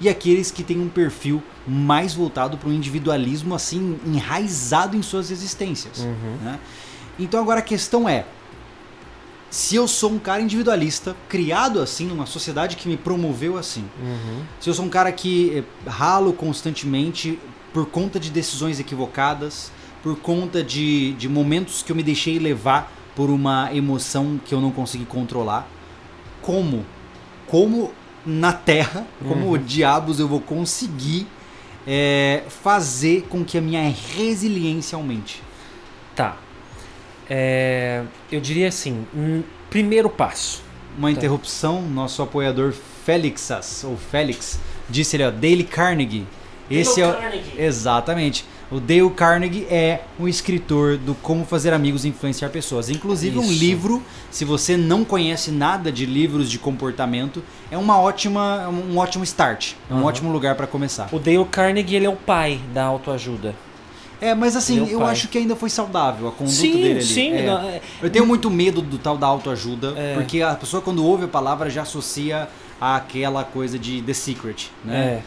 e 0.00 0.08
aqueles 0.08 0.50
que 0.50 0.62
têm 0.62 0.80
um 0.80 0.88
perfil 0.88 1.42
mais 1.66 2.14
voltado 2.14 2.56
para 2.56 2.68
o 2.68 2.72
individualismo 2.72 3.54
assim 3.54 3.98
enraizado 4.06 4.96
em 4.96 5.02
suas 5.02 5.30
existências. 5.30 5.98
Uhum. 6.00 6.36
né? 6.42 6.58
Então 7.18 7.40
agora 7.40 7.60
a 7.60 7.62
questão 7.62 8.08
é 8.08 8.24
se 9.50 9.74
eu 9.74 9.88
sou 9.88 10.12
um 10.12 10.18
cara 10.18 10.40
individualista, 10.40 11.16
criado 11.28 11.80
assim, 11.80 12.06
numa 12.06 12.24
sociedade 12.24 12.76
que 12.76 12.88
me 12.88 12.96
promoveu 12.96 13.58
assim, 13.58 13.84
Uhum. 14.00 14.42
se 14.60 14.70
eu 14.70 14.74
sou 14.74 14.84
um 14.84 14.88
cara 14.88 15.10
que 15.10 15.58
eh, 15.58 15.88
ralo 15.90 16.32
constantemente 16.32 17.38
por 17.72 17.86
conta 17.86 18.18
de 18.20 18.30
decisões 18.30 18.78
equivocadas, 18.78 19.72
por 20.02 20.16
conta 20.16 20.62
de, 20.62 21.12
de 21.14 21.28
momentos 21.28 21.82
que 21.82 21.90
eu 21.92 21.96
me 21.96 22.02
deixei 22.02 22.38
levar 22.38 22.92
por 23.14 23.28
uma 23.28 23.74
emoção 23.74 24.40
que 24.44 24.54
eu 24.54 24.60
não 24.60 24.70
consegui 24.70 25.04
controlar, 25.04 25.68
como? 26.40 26.86
Como 27.46 27.92
na 28.26 28.52
Terra, 28.52 29.06
como 29.26 29.52
Uhum. 29.52 29.58
diabos 29.58 30.20
eu 30.20 30.28
vou 30.28 30.40
conseguir 30.40 31.26
eh, 31.86 32.42
fazer 32.48 33.22
com 33.30 33.42
que 33.44 33.56
a 33.56 33.60
minha 33.60 33.82
resiliência 34.16 34.96
aumente? 34.96 35.42
Tá. 36.14 36.36
É, 37.28 38.02
eu 38.30 38.40
diria 38.40 38.68
assim, 38.68 39.06
um 39.14 39.42
primeiro 39.70 40.10
passo. 40.10 40.62
Uma 40.98 41.08
Tá. 41.08 41.12
interrupção, 41.16 41.80
nosso 41.82 42.22
apoiador 42.22 42.74
Félixas, 43.04 43.84
ou 43.84 43.96
Félix, 43.96 44.58
disse 44.88 45.16
ele, 45.16 45.24
ó, 45.24 45.30
Dale 45.30 45.64
Carnegie. 45.64 46.26
Esse 46.70 47.00
Dale 47.00 47.12
é 47.16 47.20
Carnegie. 47.20 47.52
Exatamente. 47.56 48.44
O 48.70 48.78
Dale 48.78 49.10
Carnegie 49.10 49.66
é 49.68 50.02
um 50.18 50.28
escritor 50.28 50.96
do 50.96 51.12
Como 51.16 51.44
Fazer 51.44 51.72
Amigos 51.72 52.04
e 52.04 52.08
Influenciar 52.08 52.50
Pessoas. 52.50 52.88
Inclusive 52.88 53.36
um 53.36 53.42
Isso. 53.42 53.52
livro, 53.58 54.02
se 54.30 54.44
você 54.44 54.76
não 54.76 55.04
conhece 55.04 55.50
nada 55.50 55.90
de 55.90 56.06
livros 56.06 56.48
de 56.48 56.56
comportamento, 56.56 57.42
é 57.68 57.76
uma 57.76 57.98
ótima, 57.98 58.68
um 58.68 58.96
ótimo 58.96 59.24
start. 59.24 59.72
É 59.90 59.94
um 59.94 59.98
Aham. 59.98 60.06
ótimo 60.06 60.32
lugar 60.32 60.54
para 60.54 60.68
começar. 60.68 61.08
O 61.10 61.18
Dale 61.18 61.44
Carnegie 61.46 61.96
ele 61.96 62.06
é 62.06 62.08
o 62.08 62.14
pai 62.14 62.60
da 62.72 62.84
autoajuda. 62.84 63.56
É, 64.20 64.34
mas 64.36 64.54
assim, 64.54 64.86
é 64.88 64.94
eu 64.94 65.04
acho 65.04 65.26
que 65.28 65.38
ainda 65.38 65.56
foi 65.56 65.70
saudável 65.70 66.28
a 66.28 66.30
conduta 66.30 66.54
Sim, 66.56 66.72
dele 66.72 66.90
ali. 66.92 67.02
sim, 67.02 67.32
É. 67.32 67.46
não, 67.46 67.68
é- 67.68 67.80
Eu 68.02 68.10
tenho 68.10 68.26
muito 68.26 68.48
medo 68.50 68.82
do 68.82 68.98
tal 68.98 69.16
da 69.16 69.26
autoajuda, 69.26 69.94
É. 69.96 70.14
porque 70.14 70.42
a 70.42 70.54
pessoa 70.54 70.80
quando 70.80 71.04
ouve 71.04 71.24
a 71.24 71.28
palavra 71.28 71.68
já 71.70 71.82
associa 71.82 72.46
àquela 72.80 73.42
coisa 73.42 73.78
de 73.78 74.00
The 74.02 74.12
Secret, 74.12 74.68
né? 74.84 74.96
É, 74.96 75.22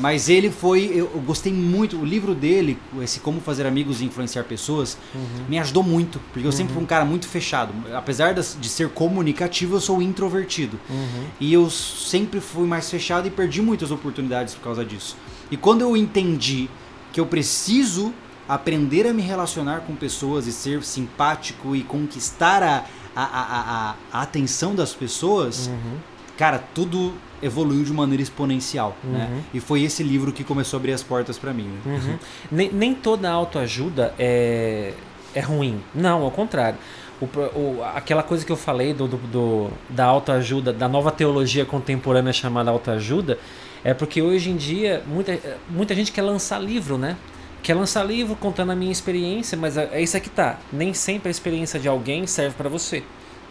mas 0.00 0.28
ele 0.28 0.50
foi, 0.50 0.84
eu, 0.86 1.10
eu 1.14 1.20
gostei 1.24 1.52
muito, 1.52 1.96
o 1.98 2.04
livro 2.04 2.34
dele, 2.34 2.76
esse 3.00 3.20
Como 3.20 3.40
Fazer 3.40 3.66
Amigos 3.66 4.00
e 4.00 4.04
Influenciar 4.04 4.44
Pessoas, 4.44 4.96
Uhum. 5.14 5.44
me 5.48 5.58
ajudou 5.58 5.82
muito, 5.82 6.20
porque 6.32 6.46
eu 6.46 6.52
sempre 6.52 6.74
fui 6.74 6.82
um 6.82 6.86
cara 6.86 7.04
muito 7.04 7.26
fechado. 7.26 7.72
Apesar 7.94 8.32
de 8.34 8.68
ser 8.68 8.88
comunicativo, 8.90 9.76
eu 9.76 9.80
sou 9.80 10.02
introvertido. 10.02 10.78
Uhum. 10.90 11.24
E 11.40 11.52
eu 11.52 11.70
sempre 11.70 12.40
fui 12.40 12.66
mais 12.66 12.90
fechado 12.90 13.26
e 13.26 13.30
perdi 13.30 13.62
muitas 13.62 13.90
oportunidades 13.90 14.54
por 14.54 14.62
causa 14.64 14.84
disso. 14.84 15.16
E 15.50 15.56
quando 15.56 15.80
eu 15.82 15.96
entendi 15.96 16.68
que 17.12 17.20
eu 17.20 17.26
preciso 17.26 18.12
aprender 18.48 19.06
a 19.06 19.12
me 19.14 19.22
relacionar 19.22 19.80
com 19.86 19.94
pessoas 19.94 20.46
e 20.46 20.52
ser 20.52 20.82
simpático 20.84 21.74
e 21.74 21.82
conquistar 21.82 22.62
a, 22.62 22.84
a, 23.16 23.22
a, 23.24 23.60
a, 23.60 23.94
a 24.12 24.22
atenção 24.22 24.74
das 24.74 24.92
pessoas, 24.92 25.68
Uhum. 25.68 25.96
cara, 26.36 26.58
tudo 26.74 27.14
evoluiu 27.44 27.84
de 27.84 27.92
maneira 27.92 28.22
exponencial. 28.22 28.96
Né? 29.04 29.28
Uhum. 29.30 29.40
E 29.54 29.60
foi 29.60 29.82
esse 29.82 30.02
livro 30.02 30.32
que 30.32 30.42
começou 30.42 30.76
a 30.76 30.80
abrir 30.80 30.92
as 30.92 31.02
portas 31.02 31.38
para 31.38 31.52
mim. 31.52 31.64
né? 31.64 31.80
Uhum. 31.86 32.18
nem, 32.50 32.72
nem 32.72 32.94
toda 32.94 33.30
autoajuda 33.30 34.14
é, 34.18 34.92
é 35.34 35.40
ruim. 35.40 35.80
Não, 35.94 36.22
ao 36.22 36.30
contrário. 36.30 36.78
O, 37.20 37.26
o- 37.58 37.84
aquela 37.94 38.22
coisa 38.22 38.44
que 38.44 38.50
eu 38.50 38.56
falei 38.56 38.92
do, 38.92 39.06
do- 39.06 39.16
do- 39.18 39.70
da 39.88 40.04
autoajuda, 40.04 40.72
da 40.72 40.88
nova 40.88 41.10
teologia 41.12 41.64
contemporânea 41.64 42.32
chamada 42.32 42.70
autoajuda, 42.70 43.38
é 43.84 43.94
porque 43.94 44.20
hoje 44.20 44.50
em 44.50 44.56
dia 44.56 45.02
muita, 45.06 45.38
muita 45.70 45.94
gente 45.94 46.10
quer 46.10 46.22
lançar 46.22 46.58
livro, 46.58 46.98
né? 46.98 47.16
Quer 47.62 47.74
lançar 47.74 48.02
livro 48.04 48.34
contando 48.36 48.72
a 48.72 48.74
minha 48.76 48.90
experiência, 48.92 49.56
mas 49.56 49.76
é 49.76 49.88
é 49.92 50.02
isso 50.02 50.16
aqui 50.16 50.28
tá. 50.28 50.58
Nem 50.72 50.92
sempre 50.92 51.28
a 51.28 51.30
experiência 51.30 51.78
de 51.78 51.86
alguém 51.88 52.26
serve 52.26 52.56
para 52.56 52.68
você, 52.68 53.02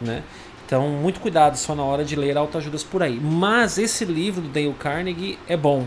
né? 0.02 0.22
Então, 0.66 0.90
muito 0.90 1.20
cuidado 1.20 1.58
só 1.58 1.76
na 1.76 1.84
hora 1.84 2.06
de 2.06 2.16
ler 2.16 2.38
autoajudas 2.38 2.84
por 2.84 3.04
aí. 3.04 3.20
Mas 3.20 3.78
esse 3.78 4.06
livro 4.06 4.42
do 4.42 4.48
Dale 4.48 4.74
Carnegie 4.74 5.38
é 5.48 5.58
bom. 5.58 5.86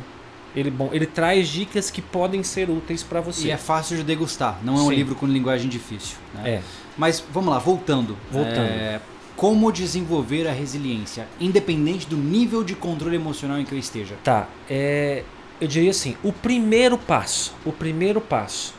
Ele, 0.54 0.68
é 0.68 0.72
bom, 0.72 0.88
ele 0.92 1.06
traz 1.06 1.48
dicas 1.48 1.90
que 1.90 2.00
podem 2.00 2.42
ser 2.42 2.70
úteis 2.70 3.02
para 3.02 3.20
você. 3.20 3.48
E 3.48 3.50
é 3.50 3.56
fácil 3.56 3.96
de 3.96 4.04
degustar, 4.04 4.58
não 4.62 4.74
é 4.74 4.80
um 4.80 4.88
Sim. 4.88 4.94
livro 4.94 5.14
com 5.14 5.26
linguagem 5.26 5.68
difícil. 5.68 6.16
né? 6.34 6.50
É. 6.50 6.62
Mas 6.96 7.22
vamos 7.30 7.50
lá, 7.50 7.58
voltando. 7.58 8.16
Voltando. 8.30 8.60
É, 8.60 9.00
como 9.36 9.70
desenvolver 9.70 10.48
a 10.48 10.52
resiliência, 10.52 11.28
independente 11.38 12.06
do 12.06 12.16
nível 12.16 12.64
de 12.64 12.74
controle 12.74 13.16
emocional 13.16 13.58
em 13.58 13.64
que 13.66 13.74
eu 13.74 13.78
esteja? 13.78 14.14
Tá. 14.24 14.48
É, 14.68 15.22
eu 15.60 15.68
diria 15.68 15.90
assim, 15.90 16.16
o 16.22 16.32
primeiro 16.32 16.96
passo, 16.96 17.54
o 17.64 17.70
primeiro 17.70 18.20
passo 18.20 18.74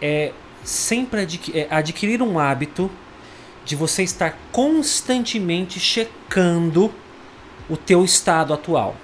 é 0.00 0.32
sempre 0.64 1.20
adqu 1.20 1.52
é, 1.54 1.68
adquirir 1.70 2.22
um 2.22 2.38
hábito 2.38 2.90
de 3.66 3.74
você 3.74 4.04
estar 4.04 4.38
constantemente 4.52 5.80
checando 5.80 6.94
o 7.68 7.76
teu 7.76 8.04
estado 8.04 8.54
atual. 8.54 8.96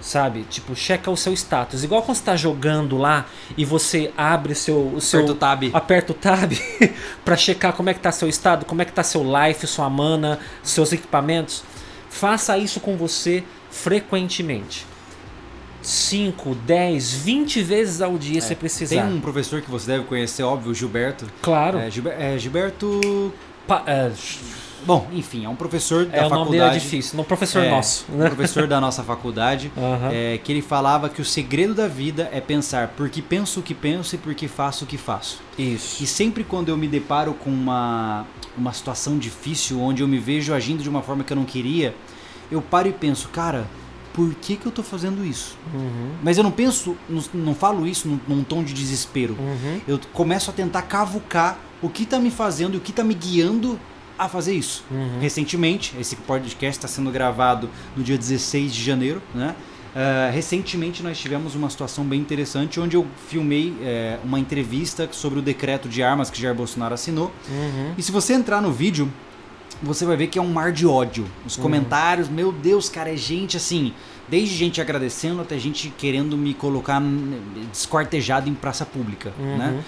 Sabe? 0.00 0.44
Tipo, 0.44 0.76
checa 0.76 1.10
o 1.10 1.16
seu 1.16 1.32
status. 1.32 1.82
Igual 1.82 2.02
quando 2.02 2.18
você 2.18 2.22
tá 2.22 2.36
jogando 2.36 2.96
lá 2.96 3.26
e 3.56 3.64
você 3.64 4.12
abre 4.16 4.54
seu, 4.54 4.92
o 4.94 5.00
seu. 5.00 5.20
Aperta 5.20 5.32
o 5.32 5.36
tab. 5.36 5.70
Aperta 5.72 6.12
o 6.12 6.14
tab 6.14 6.52
pra 7.24 7.36
checar 7.36 7.72
como 7.72 7.90
é 7.90 7.94
que 7.94 7.98
tá 7.98 8.12
seu 8.12 8.28
estado, 8.28 8.64
como 8.64 8.80
é 8.80 8.84
que 8.84 8.92
tá 8.92 9.02
seu 9.02 9.24
life, 9.24 9.66
sua 9.66 9.90
mana, 9.90 10.38
seus 10.62 10.92
equipamentos. 10.92 11.64
Faça 12.08 12.56
isso 12.56 12.78
com 12.78 12.96
você 12.96 13.42
frequentemente. 13.70 14.86
5, 15.82 16.54
10, 16.54 17.12
20 17.12 17.62
vezes 17.62 18.00
ao 18.00 18.18
dia 18.18 18.40
se 18.40 18.54
precisar. 18.54 19.02
Tem 19.02 19.14
um 19.14 19.20
professor 19.20 19.62
que 19.62 19.70
você 19.70 19.92
deve 19.92 20.04
conhecer, 20.04 20.42
óbvio, 20.42 20.72
o 20.72 20.74
Gilberto. 20.74 21.26
Claro. 21.40 21.78
É, 21.78 21.88
é, 22.34 22.38
Gilberto. 22.38 23.32
Pa- 23.68 23.84
é, 23.86 24.10
Bom, 24.86 25.08
enfim, 25.12 25.44
é 25.44 25.48
um 25.48 25.56
professor 25.56 26.06
da 26.06 26.16
é, 26.16 26.26
o 26.26 26.30
nome 26.30 26.44
dele 26.52 26.56
é 26.58 26.60
faculdade. 26.66 26.78
difícil. 26.84 27.16
Não, 27.16 27.24
professor 27.24 27.62
É, 27.64 27.68
nosso. 27.70 28.06
um 28.10 28.16
Né? 28.16 28.26
professor 28.28 28.66
da 28.66 28.80
nossa 28.80 29.02
faculdade. 29.02 29.70
Aham. 29.76 30.10
é, 30.12 30.38
que 30.38 30.52
ele 30.52 30.62
falava 30.62 31.08
que 31.08 31.20
o 31.20 31.24
segredo 31.24 31.74
da 31.74 31.88
vida 31.88 32.28
é 32.32 32.40
pensar 32.40 32.88
porque 32.96 33.20
penso 33.20 33.58
o 33.60 33.62
que 33.62 33.74
penso 33.74 34.14
e 34.14 34.18
porque 34.18 34.46
faço 34.48 34.84
o 34.84 34.86
que 34.86 34.96
faço. 34.96 35.40
Isso. 35.58 36.02
E 36.02 36.06
sempre 36.06 36.44
quando 36.44 36.68
eu 36.68 36.76
me 36.76 36.86
deparo 36.88 37.34
com 37.34 37.50
uma, 37.50 38.24
uma 38.56 38.72
situação 38.72 39.18
difícil, 39.18 39.80
onde 39.80 40.02
eu 40.02 40.08
me 40.08 40.18
vejo 40.18 40.54
agindo 40.54 40.82
de 40.82 40.88
uma 40.88 41.02
forma 41.02 41.24
que 41.24 41.32
eu 41.32 41.36
não 41.36 41.44
queria, 41.44 41.92
eu 42.50 42.62
paro 42.62 42.88
e 42.88 42.92
penso, 42.92 43.28
cara, 43.28 43.66
por 44.18 44.34
que, 44.34 44.56
que 44.56 44.66
eu 44.66 44.72
tô 44.72 44.82
fazendo 44.82 45.24
isso? 45.24 45.56
Uhum. 45.72 46.10
Mas 46.24 46.36
eu 46.36 46.42
não 46.42 46.50
penso, 46.50 46.96
não, 47.08 47.22
não 47.32 47.54
falo 47.54 47.86
isso 47.86 48.08
num, 48.08 48.18
num 48.26 48.42
tom 48.42 48.64
de 48.64 48.74
desespero. 48.74 49.36
Uhum. 49.38 49.80
Eu 49.86 50.00
começo 50.12 50.50
a 50.50 50.52
tentar 50.52 50.82
cavucar 50.82 51.56
o 51.80 51.88
que 51.88 52.04
tá 52.04 52.18
me 52.18 52.28
fazendo 52.28 52.74
e 52.74 52.78
o 52.78 52.80
que 52.80 52.92
tá 52.92 53.04
me 53.04 53.14
guiando 53.14 53.78
a 54.18 54.28
fazer 54.28 54.54
isso. 54.54 54.84
Uhum. 54.90 55.20
Recentemente, 55.20 55.94
esse 56.00 56.16
podcast 56.16 56.78
está 56.78 56.88
sendo 56.88 57.12
gravado 57.12 57.70
no 57.96 58.02
dia 58.02 58.18
16 58.18 58.74
de 58.74 58.82
janeiro, 58.82 59.22
né? 59.32 59.54
Ah, 59.94 60.30
recentemente 60.32 61.00
nós 61.00 61.16
tivemos 61.16 61.54
uma 61.54 61.70
situação 61.70 62.04
bem 62.04 62.20
interessante 62.20 62.78
onde 62.80 62.96
eu 62.96 63.06
filmei 63.28 63.74
eh, 63.80 64.18
uma 64.22 64.38
entrevista 64.38 65.08
sobre 65.12 65.38
o 65.38 65.42
decreto 65.42 65.88
de 65.88 66.02
armas 66.02 66.28
que 66.28 66.40
Jair 66.40 66.56
Bolsonaro 66.56 66.94
assinou. 66.94 67.32
Uhum. 67.48 67.94
E 67.96 68.02
se 68.02 68.10
você 68.12 68.34
entrar 68.34 68.60
no 68.60 68.72
vídeo, 68.72 69.10
você 69.82 70.04
vai 70.04 70.16
ver 70.16 70.26
que 70.28 70.38
é 70.38 70.42
um 70.42 70.52
mar 70.52 70.72
de 70.72 70.86
ódio. 70.86 71.26
Os 71.46 71.56
comentários, 71.56 72.28
meu 72.28 72.50
Deus, 72.52 72.88
cara, 72.88 73.12
é 73.12 73.16
gente 73.16 73.56
assim, 73.56 73.92
desde 74.28 74.54
gente 74.54 74.80
agradecendo 74.80 75.40
até 75.40 75.58
gente 75.58 75.92
querendo 75.96 76.36
me 76.36 76.52
colocar 76.54 77.00
hum, 77.00 77.38
desquartejado 77.70 78.48
em 78.48 78.54
praça 78.54 78.84
pública, 78.84 79.32
Uhum. 79.38 79.56
né? 79.56 79.84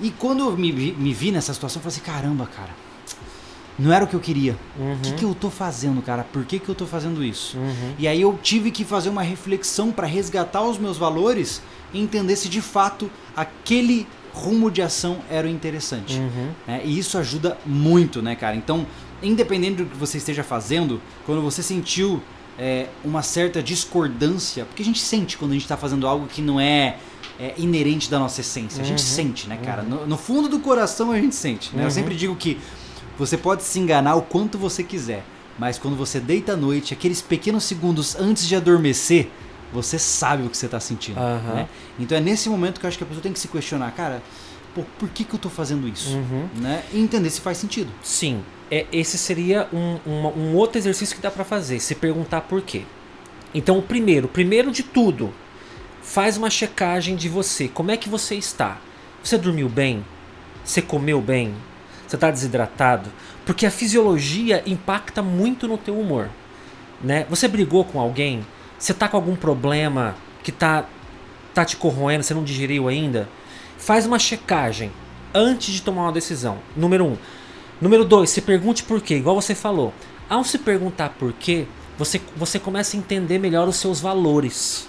E 0.00 0.10
quando 0.10 0.40
eu 0.44 0.56
me, 0.56 0.70
vi- 0.72 0.92
me 0.96 1.12
vi 1.12 1.30
nessa 1.32 1.52
situação, 1.52 1.80
eu 1.80 1.82
falei 1.90 1.96
assim, 1.98 2.06
caramba, 2.12 2.46
cara, 2.46 2.70
não 3.78 3.92
era 3.92 4.04
o 4.04 4.08
que 4.08 4.14
eu 4.14 4.20
queria. 4.20 4.56
Uhum. 4.78 4.94
O 4.94 4.98
que, 4.98 5.12
que 5.12 5.24
eu 5.24 5.34
tô 5.34 5.50
fazendo, 5.50 6.00
cara? 6.02 6.24
Por 6.24 6.44
que, 6.44 6.58
que 6.58 6.68
eu 6.68 6.74
tô 6.74 6.86
fazendo 6.86 7.22
isso? 7.24 7.56
Uhum. 7.58 7.94
E 7.98 8.08
aí 8.08 8.20
eu 8.20 8.38
tive 8.42 8.70
que 8.70 8.84
fazer 8.84 9.08
uma 9.08 9.22
reflexão 9.22 9.90
para 9.92 10.06
resgatar 10.06 10.62
os 10.62 10.78
meus 10.78 10.96
valores 10.96 11.60
e 11.92 12.00
entender 12.00 12.34
se 12.36 12.48
de 12.48 12.60
fato 12.60 13.10
aquele 13.36 14.06
rumo 14.32 14.70
de 14.70 14.82
ação 14.82 15.18
era 15.30 15.46
o 15.46 15.50
interessante. 15.50 16.16
Uhum. 16.16 16.50
né? 16.66 16.80
E 16.84 16.96
isso 16.98 17.18
ajuda 17.18 17.56
muito, 17.66 18.20
né, 18.22 18.34
cara? 18.36 18.54
Então, 18.56 18.86
independente 19.22 19.76
do 19.76 19.86
que 19.86 19.96
você 19.96 20.18
esteja 20.18 20.42
fazendo, 20.44 21.00
quando 21.26 21.40
você 21.42 21.62
sentiu 21.62 22.22
é, 22.58 22.86
uma 23.04 23.22
certa 23.22 23.62
discordância, 23.62 24.64
porque 24.64 24.82
a 24.82 24.84
gente 24.84 25.00
sente 25.00 25.36
quando 25.36 25.52
a 25.52 25.54
gente 25.54 25.62
está 25.64 25.76
fazendo 25.76 26.06
algo 26.06 26.26
que 26.26 26.40
não 26.42 26.58
é, 26.60 26.96
é, 27.38 27.54
inerente 27.56 28.10
da 28.10 28.18
nossa 28.18 28.40
essência. 28.40 28.82
A 28.82 28.84
gente 28.84 29.00
Uhum. 29.00 29.06
sente, 29.06 29.48
né, 29.48 29.58
cara? 29.64 29.82
No, 29.82 30.06
no 30.06 30.16
fundo 30.18 30.48
do 30.48 30.58
coração 30.60 31.10
a 31.12 31.20
gente 31.20 31.34
sente. 31.34 31.74
Né? 31.74 31.82
Eu 31.82 31.84
Uhum. 31.86 31.90
sempre 31.90 32.14
digo 32.16 32.34
que 32.36 32.58
você 33.18 33.36
pode 33.36 33.62
se 33.62 33.78
enganar 33.78 34.16
o 34.16 34.22
quanto 34.22 34.58
você 34.58 34.82
quiser, 34.82 35.24
mas 35.58 35.78
quando 35.78 35.96
você 35.96 36.18
deita 36.20 36.52
à 36.52 36.56
noite, 36.56 36.92
aqueles 36.94 37.20
pequenos 37.20 37.64
segundos 37.64 38.16
antes 38.16 38.46
de 38.46 38.54
adormecer, 38.56 39.28
você 39.72 39.98
sabe 39.98 40.44
o 40.44 40.48
que 40.50 40.56
você 40.56 40.66
está 40.66 40.80
sentindo. 40.80 41.20
Né? 41.20 41.68
Então 41.98 42.16
é 42.16 42.20
nesse 42.20 42.48
momento 42.48 42.80
que 42.80 42.86
eu 42.86 42.88
acho 42.88 42.96
que 42.98 43.04
a 43.04 43.06
pessoa 43.06 43.22
tem 43.22 43.32
que 43.32 43.38
se 43.38 43.48
questionar, 43.48 43.90
cara, 43.92 44.22
pô, 44.74 44.82
por 44.98 45.08
que, 45.10 45.24
que 45.24 45.34
eu 45.34 45.38
tô 45.38 45.50
fazendo 45.50 45.86
isso? 45.86 46.16
Uhum. 46.16 46.48
Né? 46.56 46.82
E 46.92 46.98
entender 47.00 47.28
se 47.30 47.40
faz 47.40 47.58
sentido. 47.58 47.90
Sim, 48.02 48.40
é, 48.70 48.86
esse 48.92 49.18
seria 49.18 49.68
um, 49.72 49.98
um 50.06 50.54
outro 50.54 50.78
exercício 50.78 51.16
que 51.16 51.22
dá 51.22 51.30
pra 51.30 51.44
fazer, 51.44 51.80
se 51.80 51.94
perguntar 51.94 52.42
por 52.42 52.62
quê. 52.62 52.82
Então, 53.54 53.80
primeiro, 53.80 54.28
primeiro 54.28 54.70
de 54.70 54.82
tudo, 54.82 55.32
faz 56.02 56.36
uma 56.36 56.50
checagem 56.50 57.16
de 57.16 57.28
você. 57.28 57.68
Como 57.68 57.90
é 57.90 57.96
que 57.96 58.08
você 58.08 58.34
está? 58.34 58.78
Você 59.22 59.38
dormiu 59.38 59.68
bem? 59.68 60.04
Você 60.64 60.82
comeu 60.82 61.20
bem? 61.20 61.54
Você 62.06 62.16
está 62.16 62.30
desidratado? 62.30 63.10
Porque 63.44 63.66
a 63.66 63.70
fisiologia 63.70 64.62
impacta 64.66 65.22
muito 65.22 65.66
no 65.66 65.78
teu 65.78 65.98
humor. 65.98 66.28
Né? 67.02 67.26
Você 67.30 67.48
brigou 67.48 67.84
com 67.84 67.98
alguém? 68.00 68.46
Você 68.78 68.92
tá 68.92 69.08
com 69.08 69.16
algum 69.16 69.34
problema 69.34 70.14
que 70.42 70.52
tá, 70.52 70.86
tá 71.54 71.64
te 71.64 71.76
corroendo, 71.76 72.22
você 72.22 72.34
não 72.34 72.44
digeriu 72.44 72.88
ainda? 72.88 73.28
Faz 73.76 74.06
uma 74.06 74.18
checagem 74.18 74.90
antes 75.34 75.72
de 75.74 75.82
tomar 75.82 76.02
uma 76.02 76.12
decisão. 76.12 76.58
Número 76.76 77.04
um. 77.04 77.16
Número 77.80 78.04
dois, 78.04 78.30
se 78.30 78.40
pergunte 78.40 78.82
por 78.82 79.00
quê, 79.00 79.16
igual 79.16 79.40
você 79.40 79.54
falou. 79.54 79.92
Ao 80.28 80.42
se 80.44 80.58
perguntar 80.58 81.10
por 81.10 81.32
quê, 81.32 81.66
você, 81.96 82.20
você 82.36 82.58
começa 82.58 82.96
a 82.96 82.98
entender 82.98 83.38
melhor 83.38 83.68
os 83.68 83.76
seus 83.76 84.00
valores. 84.00 84.88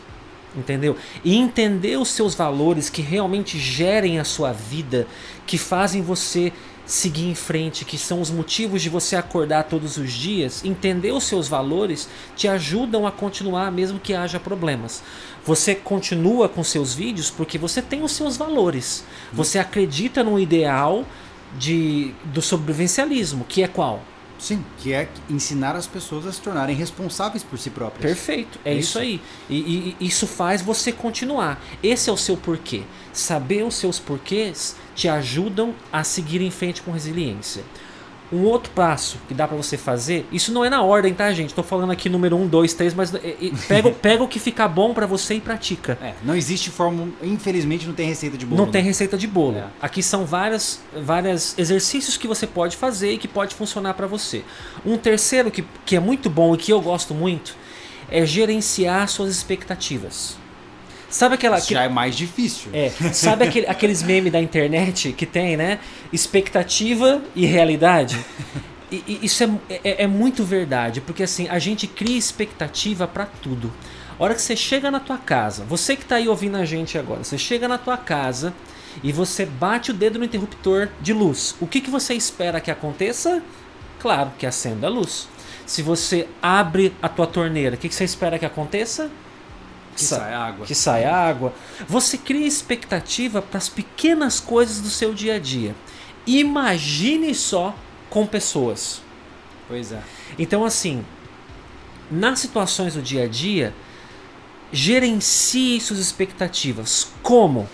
Entendeu? 0.55 0.97
E 1.23 1.35
entender 1.35 1.97
os 1.97 2.09
seus 2.09 2.33
valores 2.33 2.89
que 2.89 3.01
realmente 3.01 3.59
gerem 3.59 4.19
a 4.19 4.23
sua 4.23 4.51
vida, 4.51 5.07
que 5.45 5.57
fazem 5.57 6.01
você 6.01 6.51
seguir 6.89 7.29
em 7.29 7.35
frente, 7.35 7.85
que 7.85 7.99
são 7.99 8.19
os 8.19 8.31
motivos 8.31 8.81
de 8.81 8.89
você 8.89 9.15
acordar 9.15 9.65
todos 9.65 9.97
os 9.97 10.11
dias, 10.11 10.65
entender 10.65 11.11
os 11.11 11.23
seus 11.23 11.47
valores 11.47 12.09
te 12.35 12.47
ajudam 12.47 13.05
a 13.05 13.11
continuar 13.11 13.71
mesmo 13.71 13.99
que 13.99 14.15
haja 14.15 14.39
problemas. 14.39 15.03
Você 15.45 15.75
continua 15.75 16.49
com 16.49 16.63
seus 16.63 16.95
vídeos 16.95 17.29
porque 17.29 17.59
você 17.59 17.79
tem 17.79 18.01
os 18.01 18.11
seus 18.11 18.35
valores. 18.35 19.05
Você 19.31 19.59
acredita 19.59 20.23
no 20.23 20.39
ideal 20.39 21.05
de, 21.57 22.13
do 22.25 22.41
sobrevivencialismo, 22.41 23.45
que 23.47 23.63
é 23.63 23.67
qual? 23.67 24.03
Sim, 24.37 24.63
que 24.77 24.93
é 24.93 25.09
ensinar 25.29 25.75
as 25.75 25.85
pessoas 25.85 26.25
a 26.25 26.31
se 26.31 26.39
tornarem 26.39 26.73
responsáveis 26.73 27.43
por 27.43 27.59
si 27.59 27.69
próprias. 27.69 28.01
Perfeito, 28.01 28.57
é, 28.63 28.71
É 28.71 28.73
isso, 28.75 28.89
isso. 28.91 28.99
aí. 28.99 29.21
E, 29.49 29.55
e- 29.57 29.95
e 29.99 30.07
isso 30.07 30.25
faz 30.25 30.61
você 30.61 30.93
continuar. 30.93 31.61
Esse 31.83 32.09
é 32.09 32.13
o 32.13 32.17
seu 32.17 32.37
porquê. 32.37 32.83
Saber 33.11 33.63
os 33.65 33.75
seus 33.75 33.99
porquês 33.99 34.77
te 34.95 35.09
ajudam 35.09 35.75
a 35.91 36.05
seguir 36.05 36.41
em 36.41 36.51
frente 36.51 36.81
com 36.81 36.91
resiliência. 36.91 37.63
Um 38.31 38.43
outro 38.43 38.71
passo 38.71 39.17
que 39.27 39.33
dá 39.33 39.47
pra 39.47 39.57
você 39.57 39.75
fazer, 39.75 40.27
isso 40.31 40.51
não 40.51 40.63
é 40.63 40.69
na 40.69 40.83
ordem, 40.83 41.13
tá, 41.13 41.31
gente? 41.33 41.53
Tô 41.53 41.63
falando 41.63 41.91
aqui 41.91 42.09
número 42.09 42.35
1, 42.35 42.47
2, 42.47 42.73
3, 42.73 42.93
mas 42.93 43.13
é, 43.15 43.17
é, 43.17 43.35
pega, 43.67 43.91
pega 43.91 44.23
o 44.23 44.27
que 44.27 44.39
ficar 44.39 44.67
bom 44.67 44.93
pra 44.93 45.05
você 45.05 45.35
e 45.35 45.41
pratica. 45.41 45.97
É, 46.01 46.13
não 46.23 46.35
existe 46.35 46.69
fórmula, 46.69 47.09
infelizmente 47.23 47.87
não 47.87 47.93
tem 47.93 48.07
receita 48.07 48.37
de 48.37 48.45
bolo. 48.45 48.63
Não 48.63 48.71
tem 48.71 48.81
né? 48.81 48.87
receita 48.87 49.17
de 49.17 49.27
bolo. 49.27 49.57
É. 49.57 49.65
Aqui 49.81 50.03
são 50.03 50.25
várias, 50.25 50.79
várias 51.03 51.57
exercícios 51.57 52.17
que 52.17 52.27
você 52.27 52.45
pode 52.45 52.77
fazer 52.77 53.13
e 53.13 53.17
que 53.17 53.27
pode 53.27 53.55
funcionar 53.55 53.95
para 53.95 54.05
você. 54.05 54.43
Um 54.85 54.97
terceiro 54.97 55.49
que, 55.49 55.65
que 55.85 55.95
é 55.95 55.99
muito 55.99 56.29
bom 56.29 56.53
e 56.53 56.57
que 56.57 56.71
eu 56.71 56.81
gosto 56.81 57.15
muito 57.15 57.55
é 58.11 58.25
gerenciar 58.25 59.07
suas 59.07 59.29
expectativas. 59.29 60.37
Sabe 61.09 61.35
aquela. 61.35 61.57
Isso 61.57 61.73
já 61.73 61.83
é 61.83 61.89
mais 61.89 62.15
difícil. 62.15 62.69
É, 62.73 62.89
sabe 63.13 63.45
aquele- 63.45 63.65
aqueles 63.67 64.03
memes 64.03 64.31
da 64.31 64.39
internet 64.39 65.11
que 65.13 65.25
tem, 65.25 65.57
né? 65.57 65.79
Expectativa 66.13 67.21
e 67.35 67.45
realidade? 67.45 68.23
E, 68.91 69.03
e 69.07 69.19
isso 69.25 69.43
é, 69.69 69.81
é, 69.83 70.03
é 70.03 70.07
muito 70.07 70.43
verdade, 70.43 71.01
porque 71.01 71.23
assim, 71.23 71.47
a 71.49 71.57
gente 71.59 71.87
cria 71.87 72.17
expectativa 72.17 73.07
pra 73.07 73.25
tudo. 73.25 73.71
A 74.19 74.23
hora 74.23 74.35
que 74.35 74.41
você 74.41 74.55
chega 74.55 74.91
na 74.91 74.99
tua 74.99 75.17
casa, 75.17 75.63
você 75.63 75.95
que 75.95 76.05
tá 76.05 76.17
aí 76.17 76.27
ouvindo 76.27 76.57
a 76.57 76.65
gente 76.65 76.97
agora, 76.97 77.23
você 77.23 77.37
chega 77.37 77.67
na 77.67 77.77
tua 77.77 77.97
casa 77.97 78.53
e 79.03 79.11
você 79.11 79.45
bate 79.45 79.91
o 79.91 79.93
dedo 79.93 80.19
no 80.19 80.25
interruptor 80.25 80.89
de 81.01 81.13
luz. 81.13 81.55
O 81.59 81.65
que, 81.67 81.81
que 81.81 81.89
você 81.89 82.13
espera 82.13 82.59
que 82.59 82.69
aconteça? 82.69 83.41
Claro, 83.99 84.31
que 84.37 84.45
acenda 84.45 84.87
a 84.87 84.89
luz. 84.89 85.27
Se 85.65 85.81
você 85.81 86.27
abre 86.41 86.93
a 87.01 87.07
tua 87.09 87.27
torneira, 87.27 87.75
o 87.75 87.77
que, 87.79 87.87
que 87.89 87.95
você 87.95 88.03
espera 88.03 88.37
que 88.39 88.45
aconteça? 88.45 89.09
Que 89.99 90.05
Sa- 90.05 90.17
sai 90.17 90.33
água. 90.33 90.65
que 90.65 90.75
sai 90.75 91.05
água. 91.05 91.53
Você 91.87 92.17
cria 92.17 92.47
expectativa 92.47 93.41
para 93.41 93.57
as 93.57 93.69
pequenas 93.69 94.39
coisas 94.39 94.79
do 94.81 94.89
seu 94.89 95.13
dia 95.13 95.35
a 95.35 95.39
dia. 95.39 95.75
Imagine 96.25 97.33
só 97.35 97.75
com 98.09 98.25
pessoas. 98.25 99.01
Pois 99.67 99.91
é. 99.91 100.01
Então, 100.37 100.63
assim, 100.65 101.03
nas 102.09 102.39
situações 102.39 102.93
do 102.95 103.01
dia 103.01 103.23
a 103.23 103.27
dia, 103.27 103.73
gerencie 104.71 105.79
suas 105.79 105.99
expectativas. 105.99 107.07
Como? 107.21 107.67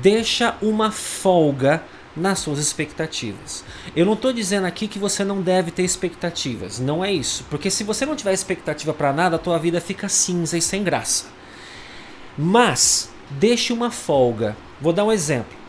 Deixa 0.00 0.56
uma 0.62 0.90
folga 0.90 1.82
nas 2.16 2.40
suas 2.40 2.58
expectativas. 2.58 3.64
Eu 3.96 4.04
não 4.04 4.12
estou 4.12 4.32
dizendo 4.32 4.66
aqui 4.66 4.86
que 4.86 4.98
você 4.98 5.24
não 5.24 5.40
deve 5.40 5.70
ter 5.70 5.82
expectativas, 5.82 6.78
não 6.78 7.04
é 7.04 7.10
isso. 7.12 7.44
Porque 7.48 7.70
se 7.70 7.84
você 7.84 8.04
não 8.04 8.14
tiver 8.16 8.32
expectativa 8.34 8.92
para 8.92 9.12
nada, 9.12 9.36
a 9.36 9.38
tua 9.38 9.58
vida 9.58 9.80
fica 9.80 10.08
cinza 10.08 10.56
e 10.58 10.62
sem 10.62 10.82
graça. 10.82 11.26
Mas 12.36 13.10
deixe 13.30 13.72
uma 13.72 13.90
folga. 13.90 14.56
Vou 14.80 14.92
dar 14.92 15.04
um 15.04 15.12
exemplo. 15.12 15.62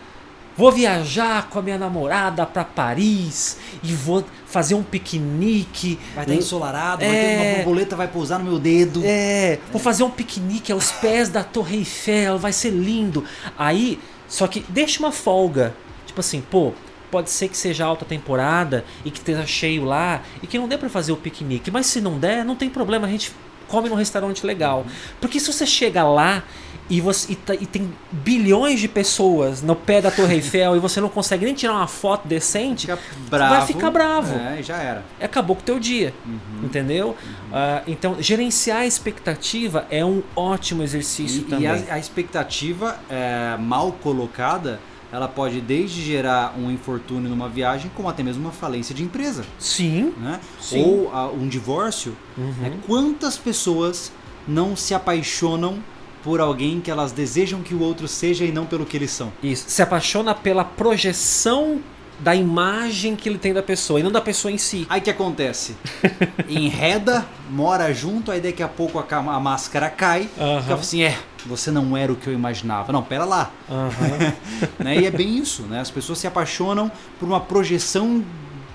Vou 0.56 0.72
viajar 0.72 1.50
com 1.50 1.58
a 1.58 1.62
minha 1.64 1.80
namorada 1.80 2.46
para 2.46 2.64
Paris 2.64 3.58
e 3.84 3.92
vou 3.92 4.24
fazer 4.46 4.76
um 4.76 4.84
piquenique. 4.84 5.98
Vai 6.14 6.26
estar 6.26 6.36
ensolarado, 6.36 7.04
É. 7.04 7.08
vai 7.08 7.18
ter 7.18 7.48
uma 7.50 7.56
borboleta 7.56 7.96
vai 7.96 8.08
pousar 8.08 8.38
no 8.38 8.46
meu 8.46 8.60
dedo. 8.60 9.02
É, 9.04 9.58
vou 9.72 9.82
fazer 9.82 10.04
um 10.04 10.12
piquenique 10.12 10.72
aos 10.72 10.92
pés 10.92 11.28
da 11.30 11.44
Torre 11.44 11.78
Eiffel, 11.78 12.38
vai 12.38 12.54
ser 12.54 12.70
lindo. 12.70 13.24
Aí, 13.58 14.00
só 14.28 14.46
que 14.46 14.64
deixa 14.70 15.00
uma 15.00 15.12
folga. 15.12 15.74
Tipo 16.06 16.20
assim, 16.20 16.42
pô, 16.42 16.74
pode 17.10 17.32
ser 17.32 17.48
que 17.48 17.58
seja 17.58 17.86
alta 17.86 18.06
temporada 18.06 18.86
e 19.04 19.10
que 19.10 19.18
esteja 19.18 19.48
cheio 19.48 19.84
lá 19.84 20.22
e 20.42 20.46
que 20.46 20.60
não 20.60 20.68
dê 20.68 20.78
pra 20.78 20.88
fazer 20.90 21.12
o 21.12 21.18
piquenique. 21.18 21.72
Mas 21.72 21.88
se 21.88 22.00
não 22.00 22.20
der, 22.20 22.46
não 22.46 22.56
tem 22.56 22.70
problema, 22.70 23.08
a 23.08 23.10
gente 23.10 23.32
come 23.74 23.90
num 23.90 23.96
restaurante 23.96 24.46
legal. 24.46 24.86
Porque 25.20 25.40
se 25.40 25.52
você 25.52 25.66
chega 25.66 26.04
lá 26.04 26.44
e, 26.90 27.02
você, 27.02 27.32
e, 27.32 27.36
tá- 27.36 27.56
e 27.56 27.66
tem 27.66 27.92
bilhões 28.12 28.80
de 28.80 28.88
pessoas 28.88 29.62
no 29.64 29.76
pé 29.76 30.00
da 30.02 30.12
Torre 30.12 30.36
Eiffel 30.36 30.76
e 30.78 30.80
você 30.80 31.02
não 31.02 31.10
consegue 31.10 31.44
nem 31.46 31.54
tirar 31.56 31.74
uma 31.74 31.88
foto 31.88 32.28
decente, 32.28 32.82
Fica 32.82 33.00
bravo. 33.30 33.56
vai 33.56 33.66
ficar 33.66 33.90
bravo 33.90 34.36
É, 34.38 34.62
já 34.62 34.78
era. 34.78 35.04
acabou 35.20 35.56
com 35.56 35.62
o 35.64 35.66
teu 35.66 35.80
dia, 35.80 36.14
entendeu? 36.62 37.16
Ah, 37.52 37.82
então, 37.88 38.18
gerenciar 38.20 38.80
a 38.82 38.86
expectativa 38.86 39.88
é 39.90 40.04
um 40.06 40.22
ótimo 40.36 40.84
exercício 40.84 41.42
E, 41.42 41.44
também. 41.46 41.64
e 41.64 41.90
a, 41.90 41.96
a 41.96 42.00
expectativa 42.00 43.00
é, 43.10 43.56
mal 43.60 43.92
colocada, 44.04 44.80
ela 45.14 45.28
pode 45.28 45.62
desde 45.62 46.02
gerar 46.02 46.56
um 46.58 46.72
infortúnio 46.72 47.30
numa 47.30 47.48
viagem, 47.48 47.92
como 47.96 48.10
até 48.10 48.24
mesmo 48.24 48.42
uma 48.42 48.52
falência 48.52 48.96
de 48.96 49.04
empresa. 49.04 49.46
Sim, 49.60 50.12
Né? 50.18 50.40
Sim. 50.60 50.84
Ou 50.84 51.12
ah, 51.14 51.28
um 51.28 51.48
divórcio. 51.48 52.18
Uhum. 52.36 52.54
né? 52.60 52.74
Quantas 52.88 53.38
pessoas 53.38 54.12
não 54.48 54.76
se 54.76 54.96
apaixonam 54.96 55.78
por 56.24 56.42
alguém 56.42 56.82
que 56.82 56.90
elas 56.90 57.12
desejam 57.12 57.62
que 57.62 57.76
o 57.76 57.82
outro 57.82 58.08
seja 58.08 58.44
e 58.44 58.52
não 58.52 58.66
pelo 58.66 58.88
que 58.88 58.98
eles 58.98 59.12
são? 59.12 59.32
isso. 59.44 59.66
Se 59.68 59.84
apaixona 59.84 60.34
pela 60.34 60.66
projeção 60.66 61.80
da 62.20 62.34
imagem 62.34 63.16
que 63.16 63.30
ele 63.30 63.38
tem 63.38 63.54
da 63.54 63.62
pessoa 63.62 64.00
e 64.00 64.04
não 64.04 64.12
da 64.12 64.22
pessoa 64.22 64.52
em 64.52 64.58
si. 64.58 64.88
Aí 64.90 65.00
que 65.00 65.12
acontece? 65.12 65.76
Enreda, 66.50 67.24
mora 67.52 67.94
junto, 67.94 68.32
aí 68.32 68.42
daqui 68.42 68.64
a 68.64 68.68
pouco 68.68 68.98
a, 68.98 69.06
a 69.16 69.40
máscara 69.40 69.92
cai. 69.92 70.28
Aham. 70.40 70.62
Fica 70.62 70.74
assim, 70.74 71.04
é, 71.04 71.18
você 71.46 71.72
não 71.72 71.96
era 71.96 72.12
o 72.12 72.16
que 72.16 72.28
eu 72.28 72.34
imaginava. 72.34 72.92
Não, 72.92 73.02
pera 73.04 73.26
lá. 73.26 73.52
Aham. 73.70 74.34
né? 74.84 74.98
E 74.98 75.06
é 75.06 75.12
bem 75.12 75.38
isso, 75.38 75.64
né? 75.64 75.80
As 75.80 75.92
pessoas 75.92 76.20
se 76.20 76.28
apaixonam 76.28 76.92
por 77.20 77.26
uma 77.28 77.40
projeção 77.40 78.24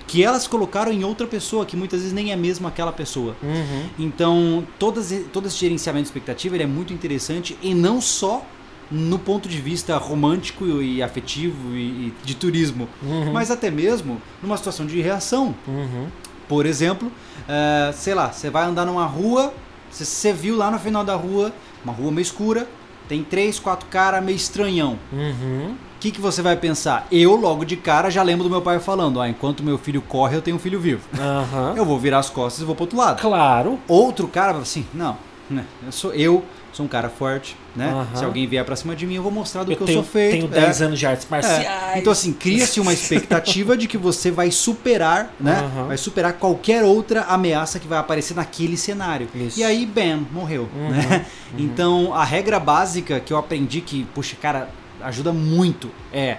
que 0.07 0.23
elas 0.23 0.47
colocaram 0.47 0.91
em 0.91 1.03
outra 1.03 1.27
pessoa, 1.27 1.65
que 1.65 1.77
muitas 1.77 1.99
vezes 1.99 2.13
nem 2.13 2.31
é 2.31 2.35
mesmo 2.35 2.67
aquela 2.67 2.91
pessoa. 2.91 3.35
Uhum. 3.43 3.85
Então, 3.99 4.65
todas, 4.79 5.13
todo 5.31 5.47
esse 5.47 5.57
gerenciamento 5.57 6.03
de 6.03 6.07
expectativa 6.09 6.57
é 6.57 6.65
muito 6.65 6.91
interessante 6.91 7.55
e 7.61 7.75
não 7.75 8.01
só 8.01 8.43
no 8.89 9.19
ponto 9.19 9.47
de 9.47 9.61
vista 9.61 9.95
romântico 9.97 10.65
e 10.81 11.03
afetivo 11.03 11.75
e, 11.75 12.11
de 12.23 12.33
turismo, 12.33 12.89
Uhum. 13.03 13.31
mas 13.31 13.51
até 13.51 13.69
mesmo 13.69 14.19
numa 14.41 14.57
situação 14.57 14.83
de 14.87 14.99
reação. 14.99 15.53
Uhum. 15.67 16.07
Por 16.47 16.65
exemplo, 16.65 17.11
eh, 17.47 17.91
sei 17.93 18.15
lá, 18.15 18.31
você 18.31 18.49
vai 18.49 18.65
andar 18.65 18.87
numa 18.87 19.05
rua, 19.05 19.53
você 19.91 20.33
viu 20.33 20.55
lá 20.57 20.71
no 20.71 20.79
final 20.79 21.03
da 21.03 21.13
rua, 21.15 21.53
uma 21.83 21.93
rua 21.93 22.11
meio 22.11 22.21
escura, 22.21 22.67
tem 23.07 23.23
três, 23.23 23.59
quatro 23.59 23.87
caras 23.89 24.23
meio 24.23 24.35
estranhão. 24.35 24.97
Uhum. 25.11 25.75
O 25.95 25.99
que, 25.99 26.11
que 26.11 26.21
você 26.21 26.41
vai 26.41 26.55
pensar? 26.55 27.07
Eu, 27.11 27.35
logo 27.35 27.65
de 27.65 27.75
cara, 27.75 28.09
já 28.09 28.23
lembro 28.23 28.43
do 28.45 28.49
meu 28.49 28.61
pai 28.61 28.79
falando: 28.79 29.19
ah, 29.19 29.27
enquanto 29.27 29.63
meu 29.63 29.77
filho 29.77 30.01
corre, 30.01 30.37
eu 30.37 30.41
tenho 30.41 30.55
um 30.55 30.59
filho 30.59 30.79
vivo. 30.79 31.01
Aham. 31.19 31.73
Eu 31.75 31.83
vou 31.83 31.99
virar 31.99 32.19
as 32.19 32.29
costas 32.29 32.61
e 32.61 32.65
vou 32.65 32.75
pro 32.75 32.83
outro 32.83 32.97
lado. 32.97 33.19
Claro. 33.19 33.79
Outro 33.87 34.27
cara 34.27 34.53
vai 34.53 34.61
assim: 34.61 34.85
não, 34.93 35.17
né, 35.49 35.65
eu 35.85 35.91
sou 35.91 36.13
eu, 36.13 36.45
sou 36.71 36.85
um 36.85 36.89
cara 36.89 37.09
forte, 37.09 37.55
né? 37.75 38.07
Se 38.13 38.23
alguém 38.23 38.47
vier 38.47 38.63
pra 38.63 38.75
cima 38.75 38.95
de 38.95 39.05
mim, 39.07 39.15
eu 39.15 39.23
vou 39.23 39.31
mostrar 39.31 39.63
do 39.63 39.71
Eu 39.71 39.77
que 39.77 39.85
tenho, 39.85 39.99
eu 39.99 40.03
sou 40.03 40.11
feito. 40.11 40.31
tenho 40.31 40.45
É. 40.45 40.65
10 40.65 40.81
anos 40.81 40.99
de 40.99 41.05
artes 41.05 41.25
É. 41.25 41.29
marciais. 41.29 41.97
Então, 41.97 42.11
assim, 42.13 42.31
cria-se 42.31 42.79
uma 42.79 42.93
expectativa 42.93 43.75
de 43.75 43.87
que 43.87 43.97
você 43.97 44.29
vai 44.31 44.51
superar, 44.51 45.33
né? 45.39 45.69
Vai 45.87 45.97
superar 45.97 46.33
qualquer 46.33 46.83
outra 46.83 47.21
ameaça 47.23 47.79
que 47.79 47.87
vai 47.87 47.97
aparecer 47.99 48.35
naquele 48.35 48.77
cenário. 48.77 49.27
Isso. 49.33 49.59
E 49.59 49.63
aí, 49.63 49.85
bam, 49.85 50.25
morreu. 50.31 50.69
Uhum, 50.75 50.89
né? 50.89 51.25
Então, 51.57 52.13
a 52.13 52.23
regra 52.23 52.59
básica 52.59 53.19
que 53.19 53.33
eu 53.33 53.37
aprendi 53.37 53.81
que, 53.81 54.05
puxa, 54.13 54.35
cara, 54.41 54.69
ajuda 55.01 55.31
muito 55.33 55.89
é 56.13 56.37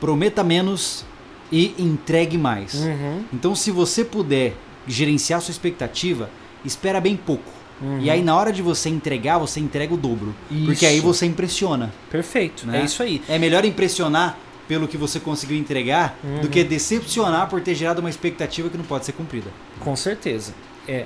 prometa 0.00 0.42
menos 0.44 1.04
e 1.52 1.74
entregue 1.78 2.36
mais. 2.36 2.74
Uhum. 2.74 3.22
Então, 3.32 3.54
se 3.54 3.70
você 3.70 4.04
puder 4.04 4.54
gerenciar 4.86 5.40
sua 5.40 5.52
expectativa, 5.52 6.28
espera 6.64 7.00
bem 7.00 7.16
pouco. 7.16 7.50
Uhum. 7.84 8.00
E 8.00 8.08
aí, 8.10 8.22
na 8.22 8.34
hora 8.34 8.50
de 8.50 8.62
você 8.62 8.88
entregar, 8.88 9.36
você 9.38 9.60
entrega 9.60 9.92
o 9.92 9.96
dobro. 9.96 10.34
Porque 10.48 10.72
Isso. 10.72 10.86
aí 10.86 11.00
você 11.00 11.26
impressiona. 11.26 11.92
Perfeito. 12.10 12.66
Né? 12.66 12.80
É 12.80 12.84
isso 12.84 13.02
aí. 13.02 13.20
É 13.28 13.38
melhor 13.38 13.64
impressionar 13.64 14.38
pelo 14.66 14.88
que 14.88 14.96
você 14.96 15.20
conseguiu 15.20 15.58
entregar 15.58 16.16
Uhum. 16.24 16.40
do 16.40 16.48
que 16.48 16.64
decepcionar 16.64 17.48
por 17.50 17.60
ter 17.60 17.74
gerado 17.74 18.00
uma 18.00 18.08
expectativa 18.08 18.70
que 18.70 18.78
não 18.78 18.84
pode 18.84 19.04
ser 19.04 19.12
cumprida. 19.12 19.50
Com 19.80 19.94
certeza. 19.94 20.54
É. 20.88 21.04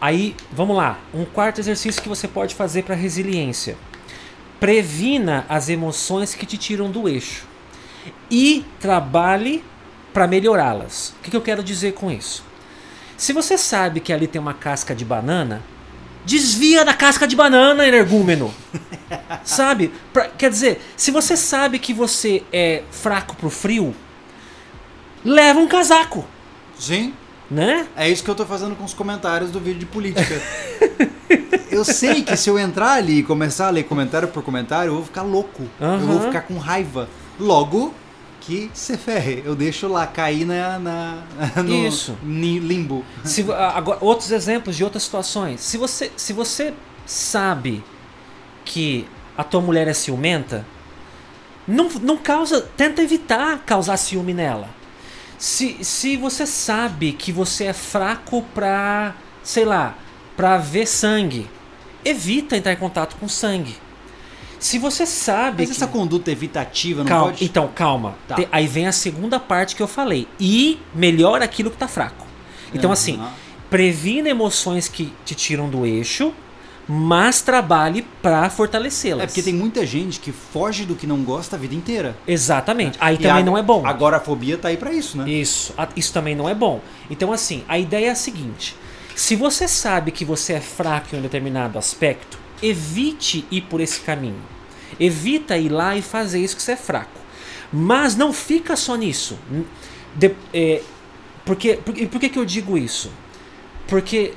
Aí, 0.00 0.36
vamos 0.52 0.76
lá. 0.76 1.00
Um 1.12 1.24
quarto 1.24 1.60
exercício 1.60 2.00
que 2.00 2.08
você 2.08 2.28
pode 2.28 2.54
fazer 2.54 2.84
para 2.84 2.94
resiliência. 2.94 3.76
Previna 4.60 5.44
as 5.48 5.68
emoções 5.68 6.34
que 6.36 6.46
te 6.46 6.56
tiram 6.56 6.88
do 6.90 7.08
eixo 7.08 7.44
e 8.30 8.64
trabalhe 8.78 9.64
para 10.12 10.26
melhorá-las. 10.28 11.14
O 11.18 11.22
que, 11.24 11.30
que 11.32 11.36
eu 11.36 11.40
quero 11.40 11.64
dizer 11.64 11.94
com 11.94 12.10
isso? 12.10 12.44
Se 13.16 13.32
você 13.32 13.56
sabe 13.58 13.98
que 14.00 14.12
ali 14.12 14.26
tem 14.26 14.40
uma 14.40 14.54
casca 14.54 14.94
de 14.94 15.04
banana, 15.04 15.62
desvia 16.24 16.84
da 16.84 16.94
casca 16.94 17.26
de 17.26 17.34
banana, 17.36 17.86
energúmeno. 17.86 18.52
sabe? 19.44 19.92
Pra- 20.12 20.28
quer 20.28 20.50
dizer, 20.50 20.80
se 20.96 21.10
você 21.10 21.36
sabe 21.36 21.78
que 21.78 21.92
você 21.92 22.42
é 22.52 22.82
fraco 22.90 23.36
pro 23.36 23.50
frio, 23.50 23.94
leva 25.24 25.58
um 25.58 25.66
casaco, 25.68 26.24
Sim, 26.78 27.14
né? 27.50 27.86
é 27.96 28.08
isso 28.08 28.22
que 28.24 28.30
eu 28.30 28.34
tô 28.34 28.44
fazendo 28.46 28.74
com 28.76 28.84
os 28.84 28.94
comentários 28.94 29.50
do 29.50 29.60
vídeo 29.60 29.80
de 29.80 29.86
política. 29.86 30.40
eu 31.70 31.84
sei 31.84 32.22
que 32.22 32.36
se 32.36 32.48
eu 32.50 32.58
entrar 32.58 32.92
ali 32.92 33.18
e 33.18 33.22
começar 33.22 33.68
a 33.68 33.70
ler 33.70 33.84
comentário 33.84 34.28
por 34.28 34.42
comentário, 34.42 34.90
eu 34.90 34.94
vou 34.96 35.04
ficar 35.04 35.22
louco. 35.22 35.62
Eu 35.80 35.98
vou 36.00 36.20
ficar 36.20 36.42
com 36.42 36.58
raiva. 36.58 37.08
Logo 37.38 37.94
que 38.42 38.70
se 38.74 38.96
ferre. 38.96 39.42
Eu 39.44 39.54
deixo 39.54 39.88
lá 39.88 40.06
cair 40.06 40.44
na, 40.44 40.78
na 40.78 41.22
no 41.62 41.86
Isso. 41.86 42.18
limbo. 42.22 43.04
Se, 43.24 43.44
agora, 43.52 43.98
outros 44.00 44.30
exemplos 44.30 44.76
de 44.76 44.84
outras 44.84 45.04
situações. 45.04 45.60
Se 45.60 45.78
você, 45.78 46.10
se 46.16 46.32
você 46.32 46.74
sabe 47.06 47.82
que 48.64 49.06
a 49.36 49.44
tua 49.44 49.60
mulher 49.60 49.88
é 49.88 49.94
ciumenta, 49.94 50.66
não, 51.66 51.88
não 51.88 52.16
causa. 52.16 52.60
Tenta 52.76 53.02
evitar 53.02 53.60
causar 53.64 53.96
ciúme 53.96 54.34
nela. 54.34 54.68
Se, 55.38 55.78
se 55.82 56.16
você 56.16 56.46
sabe 56.46 57.12
que 57.12 57.32
você 57.32 57.66
é 57.66 57.72
fraco 57.72 58.42
pra. 58.54 59.14
sei 59.42 59.64
lá, 59.64 59.96
pra 60.36 60.58
ver 60.58 60.86
sangue, 60.86 61.48
evita 62.04 62.56
entrar 62.56 62.72
em 62.72 62.76
contato 62.76 63.16
com 63.16 63.28
sangue. 63.28 63.76
Se 64.62 64.78
você 64.78 65.04
sabe 65.04 65.62
Mas 65.62 65.70
que. 65.70 65.76
essa 65.76 65.88
conduta 65.88 66.30
evitativa 66.30 67.00
não 67.00 67.08
Calma, 67.08 67.24
pode. 67.32 67.44
Então, 67.44 67.68
calma. 67.74 68.14
Tá. 68.28 68.36
Aí 68.52 68.66
vem 68.68 68.86
a 68.86 68.92
segunda 68.92 69.40
parte 69.40 69.74
que 69.74 69.82
eu 69.82 69.88
falei. 69.88 70.28
E 70.38 70.78
melhora 70.94 71.44
aquilo 71.44 71.68
que 71.70 71.76
tá 71.76 71.88
fraco. 71.88 72.24
Então, 72.72 72.88
Aham. 72.90 72.92
assim, 72.92 73.20
previna 73.68 74.28
emoções 74.28 74.86
que 74.86 75.12
te 75.24 75.34
tiram 75.34 75.68
do 75.68 75.84
eixo, 75.84 76.32
mas 76.88 77.40
trabalhe 77.42 78.02
pra 78.22 78.48
fortalecê-las. 78.50 79.24
É 79.24 79.26
porque 79.26 79.42
tem 79.42 79.52
muita 79.54 79.84
gente 79.84 80.20
que 80.20 80.30
foge 80.30 80.84
do 80.84 80.94
que 80.94 81.06
não 81.06 81.22
gosta 81.24 81.56
a 81.56 81.58
vida 81.58 81.74
inteira. 81.74 82.16
Exatamente. 82.26 82.96
Aí 83.00 83.16
E 83.16 83.18
também 83.18 83.42
a- 83.42 83.46
não 83.46 83.58
é 83.58 83.62
bom. 83.62 83.84
Agora 83.84 84.18
a 84.18 84.20
fobia 84.20 84.56
tá 84.58 84.68
aí 84.68 84.76
pra 84.76 84.92
isso, 84.92 85.18
né? 85.18 85.28
Isso, 85.28 85.74
isso 85.96 86.12
também 86.12 86.36
não 86.36 86.48
é 86.48 86.54
bom. 86.54 86.80
Então, 87.10 87.32
assim, 87.32 87.64
a 87.68 87.78
ideia 87.78 88.06
é 88.06 88.10
a 88.10 88.14
seguinte: 88.14 88.76
se 89.14 89.34
você 89.36 89.66
sabe 89.66 90.10
que 90.12 90.24
você 90.24 90.52
é 90.54 90.60
fraco 90.60 91.14
em 91.14 91.18
um 91.18 91.22
determinado 91.22 91.78
aspecto, 91.78 92.38
evite 92.62 93.44
ir 93.50 93.62
por 93.62 93.80
esse 93.80 94.00
caminho. 94.00 94.40
Evita 95.00 95.56
ir 95.56 95.68
lá 95.68 95.96
e 95.96 96.02
fazer 96.02 96.40
isso 96.40 96.54
que 96.56 96.62
você 96.62 96.72
é 96.72 96.76
fraco. 96.76 97.20
Mas 97.72 98.14
não 98.16 98.32
fica 98.32 98.76
só 98.76 98.94
nisso. 98.96 99.38
De- 100.14 100.34
é, 100.52 100.82
porque, 101.44 101.74
por, 101.76 101.96
e 101.98 102.06
por 102.06 102.20
que, 102.20 102.28
que 102.28 102.38
eu 102.38 102.44
digo 102.44 102.76
isso? 102.78 103.10
Porque 103.88 104.34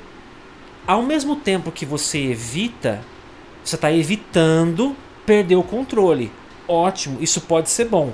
ao 0.86 1.02
mesmo 1.02 1.36
tempo 1.36 1.70
que 1.70 1.84
você 1.84 2.18
evita, 2.18 3.02
você 3.62 3.74
está 3.76 3.92
evitando 3.92 4.96
perder 5.24 5.56
o 5.56 5.62
controle. 5.62 6.32
Ótimo, 6.66 7.18
isso 7.20 7.40
pode 7.42 7.68
ser 7.70 7.84
bom. 7.86 8.12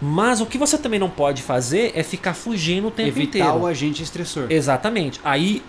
Mas 0.00 0.40
o 0.40 0.46
que 0.46 0.58
você 0.58 0.76
também 0.76 0.98
não 0.98 1.08
pode 1.10 1.42
fazer 1.42 1.92
é 1.94 2.02
ficar 2.02 2.34
fugindo 2.34 2.88
o 2.88 2.90
tempo 2.90 3.10
Evitar 3.10 3.38
inteiro. 3.38 3.58
o 3.60 3.66
agente 3.66 4.02
estressor. 4.02 4.46
Exatamente. 4.50 5.20
Aí 5.22 5.62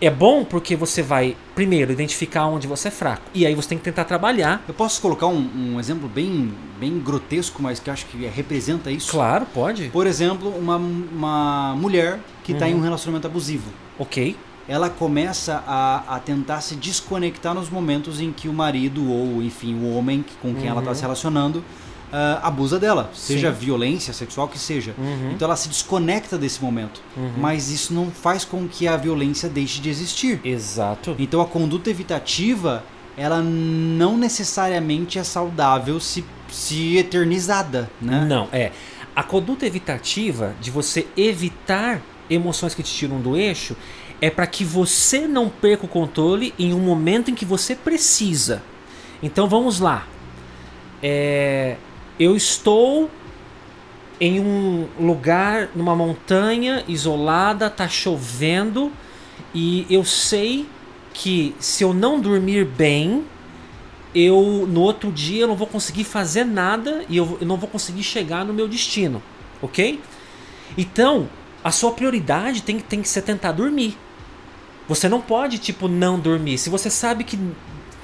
é 0.00 0.10
bom 0.10 0.44
porque 0.44 0.74
você 0.74 1.02
vai, 1.02 1.36
primeiro, 1.54 1.92
identificar 1.92 2.46
onde 2.46 2.66
você 2.66 2.88
é 2.88 2.90
fraco. 2.90 3.22
E 3.34 3.44
aí 3.46 3.54
você 3.54 3.68
tem 3.70 3.78
que 3.78 3.84
tentar 3.84 4.04
trabalhar. 4.04 4.62
Eu 4.66 4.74
posso 4.74 5.00
colocar 5.00 5.26
um, 5.26 5.48
um 5.74 5.78
exemplo 5.80 6.08
bem, 6.08 6.52
bem 6.78 6.98
grotesco, 6.98 7.62
mas 7.62 7.78
que 7.78 7.90
acho 7.90 8.06
que 8.06 8.16
representa 8.26 8.90
isso? 8.90 9.10
Claro, 9.10 9.46
pode. 9.52 9.88
Por 9.90 10.06
exemplo, 10.06 10.48
uma, 10.56 10.76
uma 10.76 11.74
mulher 11.76 12.18
que 12.42 12.52
está 12.52 12.68
em 12.68 12.72
Uhum. 12.72 12.80
um 12.80 12.82
relacionamento 12.82 13.26
abusivo. 13.26 13.70
Ok. 13.98 14.36
Ela 14.68 14.88
começa 14.88 15.64
a, 15.66 16.16
a 16.16 16.18
tentar 16.20 16.60
se 16.60 16.76
desconectar 16.76 17.52
nos 17.54 17.68
momentos 17.68 18.20
em 18.20 18.30
que 18.32 18.48
o 18.48 18.52
marido 18.52 19.10
ou, 19.10 19.42
enfim, 19.42 19.74
o 19.74 19.94
homem 19.96 20.24
com 20.40 20.54
quem 20.54 20.68
ela 20.68 20.78
está 20.78 20.90
Uhum. 20.90 20.94
se 20.96 21.02
relacionando 21.02 21.64
ah, 22.12 22.40
abusa 22.42 22.78
dela, 22.78 23.10
seja 23.14 23.52
Sim. 23.52 23.58
violência 23.58 24.12
sexual 24.12 24.48
que 24.48 24.58
seja. 24.58 24.94
Uhum. 24.98 25.30
Então 25.32 25.46
ela 25.46 25.56
se 25.56 25.68
desconecta 25.68 26.36
desse 26.36 26.62
momento. 26.62 27.00
Uhum. 27.16 27.34
Mas 27.38 27.70
isso 27.70 27.94
não 27.94 28.10
faz 28.10 28.44
com 28.44 28.66
que 28.66 28.88
a 28.88 28.96
violência 28.96 29.48
deixe 29.48 29.80
de 29.80 29.88
existir. 29.88 30.40
Exato. 30.44 31.14
Então 31.18 31.40
a 31.40 31.46
conduta 31.46 31.88
evitativa, 31.88 32.84
ela 33.16 33.40
não 33.40 34.16
necessariamente 34.16 35.18
é 35.18 35.24
saudável 35.24 36.00
se, 36.00 36.24
se 36.48 36.96
eternizada, 36.96 37.88
né? 38.00 38.24
Não, 38.28 38.48
é. 38.52 38.72
A 39.14 39.22
conduta 39.22 39.66
evitativa 39.66 40.54
de 40.60 40.70
você 40.70 41.06
evitar 41.16 42.00
emoções 42.28 42.74
que 42.74 42.82
te 42.82 42.92
tiram 42.92 43.20
do 43.20 43.36
eixo 43.36 43.76
é 44.20 44.30
para 44.30 44.46
que 44.46 44.64
você 44.64 45.26
não 45.26 45.48
perca 45.48 45.84
o 45.84 45.88
controle 45.88 46.54
em 46.58 46.74
um 46.74 46.78
momento 46.78 47.30
em 47.30 47.34
que 47.34 47.44
você 47.44 47.74
precisa. 47.74 48.62
Então 49.22 49.48
vamos 49.48 49.80
lá. 49.80 50.06
É, 51.02 51.76
eu 52.20 52.36
estou 52.36 53.10
em 54.20 54.38
um 54.38 54.86
lugar, 55.00 55.70
numa 55.74 55.96
montanha 55.96 56.84
isolada, 56.86 57.70
tá 57.70 57.88
chovendo 57.88 58.92
e 59.54 59.86
eu 59.88 60.04
sei 60.04 60.68
que 61.14 61.54
se 61.58 61.82
eu 61.82 61.94
não 61.94 62.20
dormir 62.20 62.66
bem, 62.66 63.24
eu 64.14 64.66
no 64.68 64.82
outro 64.82 65.10
dia 65.10 65.44
eu 65.44 65.48
não 65.48 65.56
vou 65.56 65.66
conseguir 65.66 66.04
fazer 66.04 66.44
nada 66.44 67.02
e 67.08 67.16
eu, 67.16 67.38
eu 67.40 67.46
não 67.46 67.56
vou 67.56 67.68
conseguir 67.68 68.02
chegar 68.02 68.44
no 68.44 68.52
meu 68.52 68.68
destino, 68.68 69.22
ok? 69.62 69.98
Então, 70.76 71.26
a 71.64 71.70
sua 71.70 71.92
prioridade 71.92 72.62
tem, 72.62 72.78
tem 72.78 73.00
que 73.00 73.08
ser 73.08 73.22
tentar 73.22 73.52
dormir. 73.52 73.96
Você 74.86 75.08
não 75.08 75.20
pode, 75.20 75.58
tipo, 75.58 75.88
não 75.88 76.18
dormir. 76.18 76.58
Se 76.58 76.68
você 76.68 76.90
sabe 76.90 77.24
que 77.24 77.38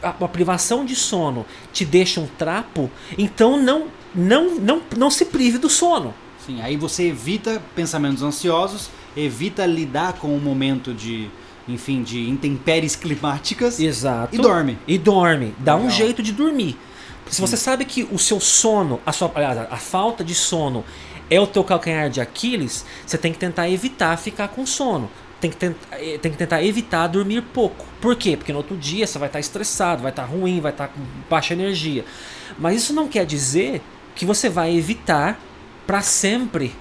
a, 0.02 0.10
a 0.10 0.28
privação 0.28 0.84
de 0.84 0.94
sono 0.94 1.44
te 1.72 1.84
deixa 1.84 2.20
um 2.20 2.26
trapo, 2.26 2.90
então 3.18 3.60
não, 3.60 3.88
não, 4.16 4.56
não, 4.56 4.82
não 4.96 5.10
se 5.10 5.26
prive 5.26 5.58
do 5.58 5.68
sono. 5.68 6.14
Sim, 6.44 6.60
aí 6.62 6.76
você 6.76 7.08
evita 7.08 7.60
pensamentos 7.74 8.22
ansiosos, 8.22 8.88
evita 9.16 9.66
lidar 9.66 10.14
com 10.14 10.34
o 10.34 10.40
momento 10.40 10.94
de, 10.94 11.28
enfim, 11.68 12.02
de 12.02 12.28
intempéries 12.28 12.94
climáticas 12.96 13.78
Exato. 13.78 14.34
e 14.34 14.38
dorme. 14.38 14.78
E 14.86 14.96
dorme. 14.96 15.54
Dá 15.58 15.76
um 15.76 15.82
Legal. 15.82 15.96
jeito 15.96 16.22
de 16.22 16.32
dormir. 16.32 16.78
Se 17.28 17.40
você 17.40 17.56
sabe 17.56 17.84
que 17.84 18.04
o 18.04 18.18
seu 18.18 18.38
sono, 18.38 19.00
a, 19.04 19.10
sua, 19.10 19.30
aliás, 19.34 19.58
a 19.58 19.76
falta 19.76 20.22
de 20.22 20.34
sono 20.34 20.84
é 21.28 21.40
o 21.40 21.46
teu 21.46 21.64
calcanhar 21.64 22.08
de 22.08 22.20
Aquiles, 22.20 22.84
você 23.04 23.18
tem 23.18 23.32
que 23.32 23.38
tentar 23.38 23.68
evitar 23.68 24.16
ficar 24.16 24.48
com 24.48 24.64
sono. 24.64 25.10
Tem 25.40 25.50
que, 25.50 25.56
tentar, 25.56 25.78
eh, 26.00 26.18
tem 26.18 26.30
que 26.30 26.38
tentar 26.38 26.62
evitar 26.62 27.08
dormir 27.08 27.42
pouco. 27.42 27.84
Por 28.00 28.16
quê? 28.16 28.36
Porque 28.36 28.52
no 28.52 28.58
outro 28.58 28.76
dia 28.76 29.06
você 29.06 29.18
vai 29.18 29.28
estar 29.28 29.40
estressado, 29.40 30.02
vai 30.02 30.10
estar 30.10 30.24
ruim, 30.24 30.60
vai 30.60 30.72
estar 30.72 30.88
com 30.88 31.00
baixa 31.28 31.52
energia. 31.52 32.04
Mas 32.58 32.76
isso 32.76 32.94
não 32.94 33.08
quer 33.08 33.26
dizer 33.26 33.82
que 34.16 34.26
você 34.26 34.48
vai 34.48 34.76
evitar 34.76 35.38
para 35.86 36.00
sempre 36.02 36.74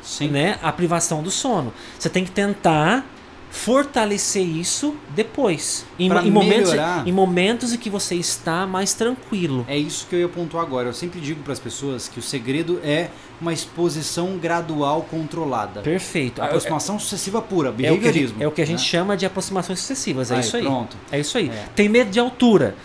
Sim. 0.00 0.28
né, 0.28 0.58
a 0.62 0.72
privação 0.72 1.22
do 1.22 1.30
sono. 1.30 1.74
Você 1.98 2.08
tem 2.08 2.24
que 2.24 2.30
tentar 2.30 3.04
fortalecer 3.50 4.44
isso 4.46 4.94
depois. 5.14 5.84
Em, 5.98 6.08
em 6.08 6.30
momentos, 6.30 6.72
em 7.04 7.12
momentos 7.12 7.72
em 7.72 7.76
que 7.76 7.90
você 7.90 8.14
está 8.14 8.64
mais 8.66 8.94
tranquilo. 8.94 9.64
É 9.68 9.76
isso 9.76 10.06
que 10.08 10.14
eu 10.14 10.20
ia 10.20 10.28
pontuar 10.28 10.64
agora. 10.64 10.88
Eu 10.88 10.94
sempre 10.94 11.20
digo 11.20 11.42
para 11.42 11.52
as 11.52 11.58
pessoas 11.58 12.06
que 12.08 12.20
o 12.20 12.22
segredo 12.22 12.80
é 12.84 13.10
uma 13.40 13.52
exposição 13.52 14.38
gradual 14.38 15.02
controlada. 15.10 15.80
Perfeito. 15.80 16.40
Aproximação 16.40 16.98
sucessiva 16.98 17.42
pura, 17.42 17.70
É, 17.70 17.72
o 17.72 17.74
que 17.74 17.82
a 17.84 17.88
gente, 17.90 18.00
behaviorismo. 18.00 18.42
é 18.42 18.46
o 18.46 18.52
que 18.52 18.62
a 18.62 18.66
gente 18.66 18.78
né? 18.78 18.84
chama 18.84 19.16
de 19.16 19.26
aproximações 19.26 19.80
sucessivas. 19.80 20.30
É 20.30 20.34
Aí, 20.36 20.40
isso 20.40 20.56
aí. 20.56 20.62
pronto. 20.62 20.96
É 21.10 21.18
isso 21.18 21.36
aí. 21.36 21.48
É. 21.48 21.64
Tem 21.74 21.88
medo 21.88 22.10
de 22.10 22.20
altura. 22.20 22.76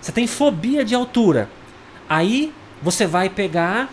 Você 0.00 0.10
tem 0.10 0.26
fobia 0.26 0.84
de 0.84 0.96
altura. 0.96 1.48
Aí 2.08 2.52
você 2.82 3.06
vai 3.06 3.28
pegar 3.28 3.90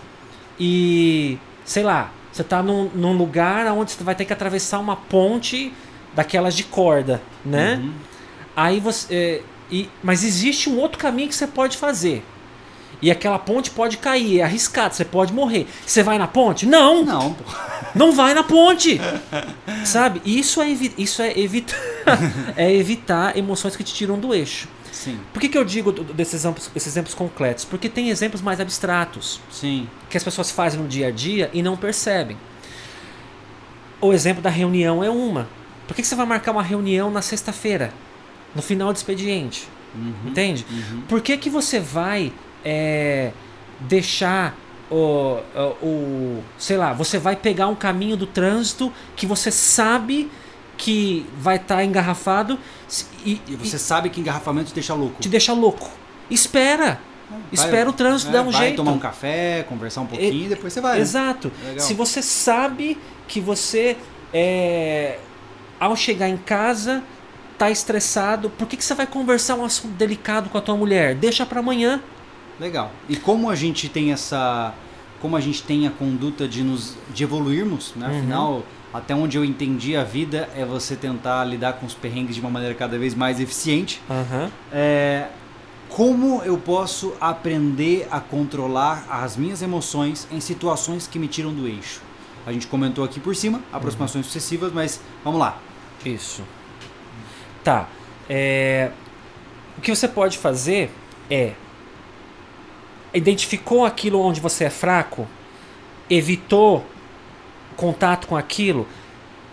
e. 0.59 1.37
Sei 1.63 1.83
lá. 1.83 2.11
Você 2.31 2.43
tá 2.43 2.61
num, 2.61 2.89
num 2.93 3.13
lugar 3.13 3.65
onde 3.67 3.91
você 3.91 4.03
vai 4.03 4.13
ter 4.13 4.25
que 4.25 4.33
atravessar 4.33 4.79
uma 4.79 4.97
ponte 4.97 5.71
daquelas 6.13 6.53
de 6.53 6.65
corda, 6.65 7.21
né? 7.45 7.75
Uhum. 7.81 7.93
Aí 8.55 8.79
você. 8.81 9.13
é, 9.13 9.41
e, 9.71 9.89
mas 10.03 10.23
existe 10.23 10.69
um 10.69 10.77
outro 10.77 10.99
caminho 10.99 11.29
que 11.29 11.35
você 11.35 11.47
pode 11.47 11.77
fazer. 11.77 12.23
E 13.01 13.11
aquela 13.11 13.37
ponte 13.37 13.71
pode 13.71 13.97
cair, 13.97 14.39
é 14.39 14.43
arriscado, 14.43 14.95
você 14.95 15.05
pode 15.05 15.33
morrer. 15.33 15.67
Você 15.85 16.01
vai 16.03 16.17
na 16.17 16.27
ponte? 16.27 16.65
Não! 16.65 17.03
Não. 17.03 17.35
Não 17.95 18.11
vai 18.11 18.33
na 18.33 18.43
ponte! 18.43 18.99
Sabe? 19.85 20.21
Isso 20.25 20.61
é, 20.61 20.69
evi 20.69 20.93
isso 20.97 21.21
é 21.21 21.37
evitar 21.39 21.77
é 22.57 22.73
evitar 22.73 23.37
emoções 23.37 23.75
que 23.75 23.83
te 23.83 23.93
tiram 23.93 24.19
do 24.19 24.33
eixo. 24.33 24.67
Sim, 24.95 25.19
Por 25.33 25.41
que, 25.41 25.49
que 25.49 25.57
eu 25.57 25.65
digo 25.65 25.91
desses 25.91 26.35
exemplos, 26.35 26.71
esses 26.73 26.87
exemplos 26.87 27.13
concretos? 27.13 27.65
Porque 27.65 27.89
tem 27.89 28.09
exemplos 28.09 28.41
mais 28.41 28.61
abstratos 28.61 29.41
sim. 29.51 29.89
que 30.09 30.15
as 30.15 30.23
pessoas 30.23 30.49
fazem 30.51 30.79
no 30.79 30.87
dia 30.87 31.07
a 31.07 31.11
dia 31.11 31.49
e 31.53 31.61
não 31.61 31.75
percebem. 31.75 32.37
O 33.99 34.13
exemplo 34.13 34.41
da 34.41 34.49
reunião 34.49 35.03
é 35.03 35.09
uma. 35.09 35.47
Por 35.87 35.95
que, 35.95 36.01
que 36.01 36.07
você 36.07 36.15
vai 36.15 36.25
marcar 36.25 36.51
uma 36.53 36.63
reunião 36.63 37.11
na 37.11 37.21
sexta-feira? 37.21 37.91
No 38.55 38.61
final 38.61 38.91
do 38.91 38.95
expediente? 38.95 39.67
Uhum. 39.93 40.13
Entende? 40.29 40.65
Uhum. 40.69 41.01
Por 41.09 41.21
que, 41.21 41.37
que 41.37 41.49
você 41.49 41.79
vai 41.79 42.31
é, 42.63 43.31
deixar 43.81 44.55
o, 44.89 45.39
o, 45.55 45.85
o- 45.85 46.43
Sei 46.57 46.77
lá, 46.77 46.93
você 46.93 47.17
vai 47.19 47.35
pegar 47.35 47.67
um 47.67 47.75
caminho 47.75 48.15
do 48.15 48.25
trânsito 48.27 48.91
que 49.15 49.25
você 49.25 49.51
sabe 49.51 50.29
que 50.77 51.25
vai 51.39 51.55
estar 51.57 51.83
engarrafado 51.83 52.59
se- 52.87 53.05
e, 53.25 53.41
E 53.47 53.55
você 53.55 53.77
sabe 53.79 54.09
que 54.09 54.19
engarrafamento 54.19 54.69
te 54.69 54.73
deixa 54.75 54.93
louco. 54.93 55.15
e 55.19 55.21
te 55.23 55.29
deixa 55.29 55.53
louco. 55.53 55.89
Espera! 56.29 56.99
Vai- 57.29 57.39
Espera 57.51 57.89
o 57.89 57.93
trânsito 57.93 58.29
é, 58.29 58.33
dar 58.33 58.41
um 58.43 58.51
vai 58.51 58.61
jeito. 58.61 58.75
tomar 58.77 58.91
um 58.91 58.99
café, 58.99 59.63
conversar 59.67 60.01
um 60.01 60.05
pouquinho 60.05 60.45
e 60.45 60.47
depois 60.49 60.71
você 60.73 60.79
vai. 60.81 60.99
Exato. 60.99 61.51
Legal. 61.63 61.79
Se 61.85 61.93
você 61.93 62.21
sabe 62.21 62.97
que 63.27 63.39
você, 63.39 63.97
é, 64.31 65.17
ao 65.79 65.95
chegar 65.95 66.29
em 66.29 66.37
casa, 66.37 67.01
tá 67.57 67.71
estressado, 67.71 68.49
por 68.51 68.67
que, 68.67 68.77
que 68.77 68.83
você 68.85 68.93
vai 68.93 69.07
conversar 69.07 69.55
um 69.55 69.65
assunto 69.65 69.93
delicado 69.93 70.49
com 70.49 70.57
a 70.57 70.61
tua 70.61 70.75
mulher? 70.75 71.15
Deixa 71.15 71.45
para 71.45 71.59
amanhã. 71.61 71.99
Legal. 72.59 72.91
E 73.09 73.15
como 73.17 73.49
a 73.49 73.55
gente 73.55 73.89
tem 73.89 74.11
essa. 74.11 74.73
Como 75.21 75.35
a 75.35 75.39
gente 75.41 75.63
tem 75.63 75.87
a 75.87 75.91
conduta 75.91 76.47
de 76.47 76.61
nos 76.63 76.95
de 77.13 77.23
evoluirmos, 77.23 77.93
né? 77.95 78.07
Uhum. 78.07 78.63
Até 78.95 79.13
onde 79.13 79.37
eu 79.37 79.43
entendi 79.43 79.93
a 79.97 80.05
vida 80.05 80.47
é 80.55 80.63
você 80.63 80.95
tentar 80.95 81.43
lidar 81.43 81.73
com 81.73 81.85
os 81.85 81.93
perrengues 81.93 82.35
de 82.35 82.39
uma 82.39 82.49
maneira 82.49 82.73
cada 82.73 82.97
vez 82.97 83.13
mais 83.13 83.41
eficiente. 83.41 84.01
Aham. 84.09 84.49
É, 84.71 85.27
como 85.89 86.41
eu 86.43 86.57
posso 86.57 87.13
aprender 87.19 88.07
a 88.09 88.21
controlar 88.21 89.05
as 89.09 89.35
minhas 89.35 89.61
emoções 89.61 90.25
em 90.31 90.39
situações 90.39 91.07
que 91.07 91.19
me 91.19 91.27
tiram 91.27 91.53
do 91.53 91.67
eixo? 91.67 92.01
A 92.45 92.53
gente 92.53 92.67
comentou 92.67 93.03
aqui 93.03 93.19
por 93.19 93.35
cima, 93.35 93.61
aproximações 93.69 94.27
sucessivas, 94.27 94.71
mas 94.71 95.01
vamos 95.25 95.41
lá. 95.41 95.57
Isso. 96.05 96.41
Tá. 97.65 97.89
É, 98.29 98.91
o 99.77 99.81
que 99.81 99.93
você 99.93 100.07
pode 100.07 100.37
fazer 100.37 100.89
é 101.29 101.51
identificou 103.13 103.83
aquilo 103.83 104.21
onde 104.21 104.39
você 104.39 104.63
é 104.63 104.69
fraco, 104.69 105.27
evitou 106.09 106.85
contato 107.75 108.27
com 108.27 108.35
aquilo, 108.35 108.87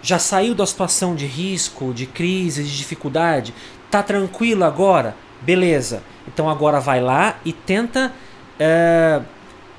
já 0.02 0.18
saiu 0.18 0.54
da 0.54 0.66
situação 0.66 1.14
de 1.14 1.26
risco, 1.26 1.94
de 1.94 2.06
crise, 2.06 2.64
de 2.64 2.76
dificuldade, 2.76 3.54
tá 3.90 4.02
tranquilo 4.02 4.64
agora, 4.64 5.16
beleza. 5.40 6.02
Então 6.26 6.48
agora 6.48 6.80
vai 6.80 7.00
lá 7.00 7.36
e 7.44 7.52
tenta 7.52 8.12
é, 8.58 9.20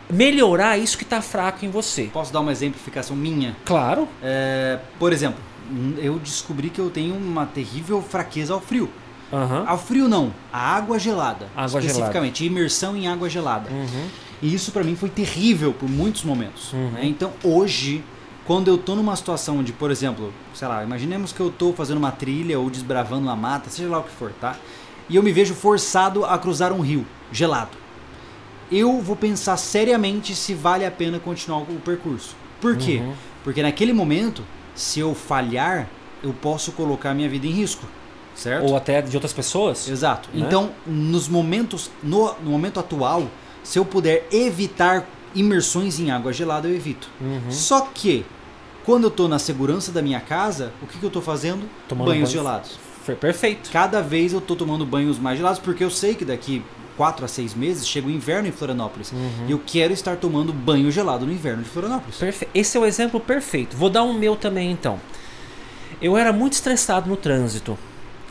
melhorar 0.10 0.78
isso 0.78 0.98
que 0.98 1.06
tá 1.06 1.22
fraco 1.22 1.66
em 1.66 1.70
você. 1.70 2.10
Posso 2.12 2.32
dar 2.32 2.39
uma 2.39 2.52
exemplificação 2.52 3.16
minha? 3.16 3.56
Claro. 3.66 4.08
É, 4.22 4.80
por 5.00 5.12
exemplo, 5.12 5.39
eu 5.98 6.20
descobri 6.20 6.70
que 6.70 6.80
eu 6.80 6.89
tenho 6.89 7.16
uma 7.16 7.46
terrível 7.46 8.02
fraqueza 8.02 8.54
ao 8.54 8.62
frio. 8.62 8.89
Aham. 9.32 9.64
Ao 9.66 9.78
frio 9.78 10.08
não, 10.08 10.32
a 10.52 10.76
água 10.76 11.00
gelada. 11.00 11.48
Água 11.56 11.80
especificamente, 11.80 12.46
imersão 12.46 12.96
em 12.96 13.08
água 13.08 13.28
gelada. 13.30 13.70
Uhum. 13.72 14.08
E 14.41 14.54
isso 14.54 14.72
pra 14.72 14.84
mim 14.84 14.96
foi 14.96 15.10
terrível 15.10 15.74
por 15.74 15.89
muitos 15.89 16.24
momentos. 16.24 16.72
Uhum. 16.74 16.91
né? 16.91 17.02
Então 17.06 17.32
hoje, 17.44 18.04
quando 18.46 18.68
eu 18.68 18.78
tô 18.78 18.96
numa 18.96 19.16
situação 19.16 19.64
de, 19.64 19.72
por 19.72 19.89
exemplo, 19.89 20.34
sei 20.54 20.68
lá, 20.68 20.84
imaginemos 20.84 21.32
que 21.32 21.39
eu 21.39 21.50
tô 21.50 21.72
fazendo 21.74 21.98
uma 21.98 22.12
trilha 22.12 22.60
ou 22.60 22.70
desbravando 22.70 23.24
uma 23.24 23.36
mata, 23.36 23.70
seja 23.70 23.89
lá 23.89 24.00
o 24.00 24.04
que 24.04 24.12
for, 24.12 24.32
tá? 24.39 24.58
E 25.10 25.16
eu 25.16 25.24
me 25.24 25.32
vejo 25.32 25.54
forçado 25.54 26.26
a 26.26 26.38
cruzar 26.38 26.72
um 26.72 26.82
rio 26.82 27.06
gelado. 27.32 27.78
Eu 28.72 29.00
vou 29.02 29.16
pensar 29.16 29.58
seriamente 29.58 30.36
se 30.36 30.54
vale 30.54 30.86
a 30.86 30.91
pena 30.91 31.20
continuar 31.20 31.60
o 31.60 31.80
percurso. 31.80 32.36
Por 32.60 32.78
quê? 32.78 33.02
Uhum. 33.04 33.14
Porque 33.44 33.62
naquele 33.62 33.94
momento, 33.94 34.44
se 34.74 35.00
eu 35.00 35.14
falhar, 35.14 35.88
eu 36.24 36.34
posso 36.34 36.72
colocar 36.72 37.14
minha 37.14 37.30
vida 37.30 37.46
em 37.46 37.52
risco. 37.52 37.86
Certo? 38.36 38.66
Ou 38.66 38.76
até 38.76 39.02
de 39.02 39.16
outras 39.16 39.34
pessoas? 39.34 39.88
Exato. 39.88 40.30
né? 40.34 40.46
Então, 40.46 40.72
nos 40.88 41.28
momentos, 41.28 41.91
no, 42.02 42.34
no 42.41 42.52
momento 42.52 42.80
atual, 42.80 43.28
se 43.64 43.78
eu 43.78 43.86
puder 43.86 44.28
evitar 44.32 45.06
imersões 45.36 46.00
em 46.00 46.12
água 46.12 46.32
gelada, 46.34 46.68
eu 46.68 46.76
evito. 46.76 47.10
Uhum. 47.20 47.52
Só 47.52 47.82
que, 47.82 48.26
quando 48.86 49.06
eu 49.06 49.12
tô 49.12 49.28
na 49.28 49.40
segurança 49.40 49.92
da 49.92 50.02
minha 50.02 50.20
casa, 50.20 50.72
o 50.82 50.88
que, 50.88 50.98
que 50.98 51.06
eu 51.06 51.10
tô 51.10 51.22
fazendo? 51.22 51.68
Tomando 51.88 52.08
Banhos 52.08 52.30
banho. 52.30 52.44
gelados. 52.44 52.78
Foi 53.04 53.16
perfeito. 53.16 53.70
Cada 53.72 54.02
vez 54.02 54.34
eu 54.34 54.40
tô 54.40 54.56
tomando 54.56 54.86
banhos 54.86 55.20
mais 55.20 55.38
gelados, 55.38 55.60
porque 55.60 55.84
eu 55.84 55.90
sei 55.90 56.16
que 56.16 56.24
daqui 56.24 56.64
quatro 56.96 57.26
a 57.26 57.28
seis 57.28 57.54
meses, 57.54 57.88
chega 57.88 58.08
o 58.08 58.12
inverno 58.12 58.48
em 58.48 58.52
Florianópolis. 58.52 59.14
E 59.48 59.52
eu 59.52 59.62
quero 59.66 59.94
estar 59.94 60.16
tomando 60.18 60.54
banho 60.54 60.92
gelado 60.92 61.26
no 61.26 61.32
inverno 61.32 61.64
de 61.64 61.70
Florianópolis. 61.70 62.18
Perfe... 62.18 62.48
Esse 62.54 62.78
é 62.78 62.80
o 62.80 62.86
exemplo 62.86 63.20
perfeito. 63.20 63.76
Vou 63.76 63.90
dar 63.90 64.04
um 64.04 64.14
meu 64.14 64.36
também 64.36 64.72
então. 64.72 65.00
Eu 66.02 66.18
era 66.18 66.32
muito 66.32 66.54
estressado 66.54 67.10
no 67.10 67.18
trânsito. 67.18 67.78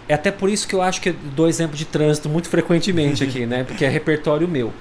É 0.08 0.14
até 0.14 0.30
por 0.30 0.50
isso 0.50 0.66
que 0.66 0.74
eu 0.74 0.82
acho 0.82 1.00
que 1.00 1.10
eu 1.10 1.14
dou 1.34 1.48
exemplo 1.48 1.76
de 1.76 1.84
trânsito 1.84 2.28
muito 2.28 2.48
frequentemente 2.48 3.24
aqui, 3.24 3.46
né? 3.46 3.64
Porque 3.64 3.84
é 3.84 3.88
repertório 3.88 4.46
meu. 4.48 4.72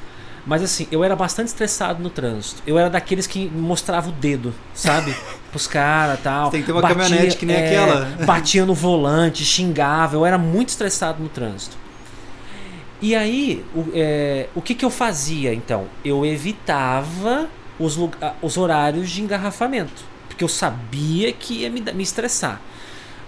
Mas 0.46 0.64
assim, 0.64 0.88
eu 0.92 1.04
era 1.04 1.16
bastante 1.16 1.48
estressado 1.48 2.02
no 2.02 2.10
trânsito. 2.10 2.64
Eu 2.66 2.78
era 2.78 2.90
daqueles 2.90 3.28
que 3.28 3.48
mostrava 3.50 4.10
o 4.10 4.12
dedo, 4.12 4.54
sabe? 4.74 5.16
Pros 5.52 5.68
caras 5.68 6.20
e 6.20 6.24
tal. 6.24 6.50
Tem 6.50 6.62
que 6.62 6.66
ter 6.66 6.72
uma 6.72 6.82
caminhonete 6.82 7.38
que 7.38 7.46
nem 7.46 7.58
é, 7.58 7.68
aquela. 7.68 8.06
Batia 8.26 8.66
no 8.66 8.74
volante, 8.74 9.46
xingava. 9.46 10.16
Eu 10.16 10.26
era 10.26 10.38
muito 10.38 10.70
estressado 10.70 11.22
no 11.22 11.30
trânsito. 11.30 11.78
E 13.02 13.16
aí, 13.16 13.66
o, 13.76 13.86
é, 13.94 14.48
o 14.56 14.62
que, 14.62 14.74
que 14.74 14.86
eu 14.86 14.90
fazia 14.90 15.54
então? 15.54 15.88
Eu 16.04 16.26
evitava 16.26 17.50
os, 17.80 17.98
os 18.42 18.58
horários 18.58 19.10
de 19.10 19.22
engarrafamento. 19.22 20.04
Porque 20.28 20.44
eu 20.44 20.48
sabia 20.48 21.32
que 21.34 21.62
ia 21.62 21.70
me, 21.70 21.82
me 21.82 22.04
estressar. 22.04 22.62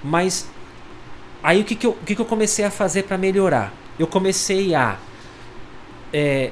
Mas 0.03 0.47
aí 1.43 1.61
o 1.61 1.65
que, 1.65 1.75
que, 1.75 1.85
eu, 1.85 1.91
o 1.91 2.05
que, 2.05 2.15
que 2.15 2.21
eu 2.21 2.25
comecei 2.25 2.63
a 2.65 2.71
fazer 2.71 3.03
para 3.03 3.17
melhorar? 3.17 3.73
Eu 3.99 4.07
comecei 4.07 4.73
a 4.73 4.97
é, 6.11 6.51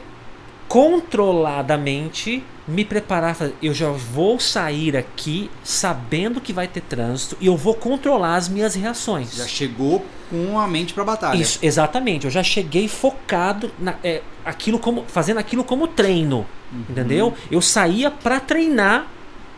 controladamente 0.71 2.43
me 2.67 2.85
preparar. 2.85 3.35
Eu 3.61 3.73
já 3.73 3.89
vou 3.89 4.39
sair 4.39 4.95
aqui 4.95 5.49
sabendo 5.63 6.39
que 6.39 6.53
vai 6.53 6.67
ter 6.67 6.81
trânsito 6.81 7.35
e 7.41 7.47
eu 7.47 7.57
vou 7.57 7.73
controlar 7.73 8.35
as 8.35 8.47
minhas 8.47 8.75
reações. 8.75 9.35
Já 9.35 9.47
chegou 9.47 10.05
com 10.29 10.57
a 10.57 10.67
mente 10.67 10.93
pra 10.93 11.03
batalha. 11.03 11.37
Isso, 11.37 11.59
exatamente. 11.61 12.25
Eu 12.25 12.31
já 12.31 12.43
cheguei 12.43 12.87
focado 12.87 13.71
na, 13.79 13.95
é, 14.03 14.21
aquilo 14.45 14.79
como, 14.79 15.03
fazendo 15.07 15.37
aquilo 15.37 15.63
como 15.63 15.87
treino, 15.87 16.45
Uhum. 16.71 16.85
entendeu? 16.89 17.33
Eu 17.51 17.61
saía 17.61 18.09
para 18.09 18.39
treinar 18.39 19.05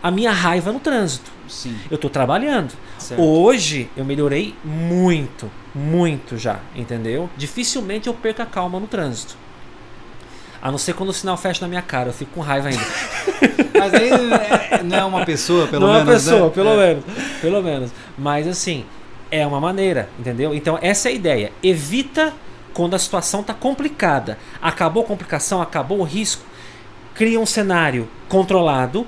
a 0.02 0.10
minha 0.10 0.32
raiva 0.32 0.72
no 0.72 0.80
trânsito. 0.80 1.32
Sim. 1.48 1.78
Eu 1.92 1.98
tô 1.98 2.10
trabalhando. 2.10 2.74
Certo. 2.98 3.22
Hoje 3.22 3.88
eu 3.96 4.04
melhorei 4.04 4.56
muito, 4.66 5.52
muito 5.76 6.38
já, 6.38 6.60
entendeu? 6.76 7.30
Dificilmente 7.38 8.08
eu 8.08 8.14
perco 8.16 8.42
a 8.42 8.46
calma 8.48 8.80
no 8.80 8.88
trânsito. 8.88 9.43
A 10.64 10.72
não 10.72 10.78
ser 10.78 10.94
quando 10.94 11.10
o 11.10 11.14
sinal 11.14 11.36
fecha 11.36 11.60
na 11.62 11.68
minha 11.68 11.82
cara, 11.82 12.08
eu 12.10 12.14
fico 12.14 12.32
com 12.36 12.40
raiva 12.42 12.70
ainda. 12.70 12.82
Mas 13.78 13.94
aí 13.94 14.10
é- 14.10 14.82
não 14.84 14.98
é 14.98 15.04
uma 15.04 15.26
pessoa, 15.26 15.68
pelo 15.68 15.86
não 15.88 15.94
menos. 15.94 16.08
é 16.28 16.34
uma 16.36 16.40
pessoa, 16.40 16.48
né? 16.48 16.54
pelo 16.54 16.70
É. 16.70 16.88
menos. 16.88 17.04
Pelo 17.42 17.62
menos. 17.62 17.92
Mas 18.18 18.48
assim, 18.48 18.86
é 19.30 19.46
uma 19.46 19.60
maneira, 19.60 20.08
entendeu? 20.18 20.56
Então 20.56 20.80
essa 20.82 21.10
é 21.10 21.12
a 21.12 21.16
ideia. 21.16 21.52
Evita 21.62 22.34
quando 22.74 22.96
a 22.96 23.00
situação 23.00 23.42
está 23.42 23.54
complicada. 23.54 24.38
Acabou 24.62 25.04
a 25.04 25.06
complicação, 25.06 25.62
acabou 25.62 26.00
o 26.00 26.04
risco, 26.04 26.44
cria 27.14 27.40
um 27.40 27.46
cenário 27.46 28.08
controlado 28.30 29.06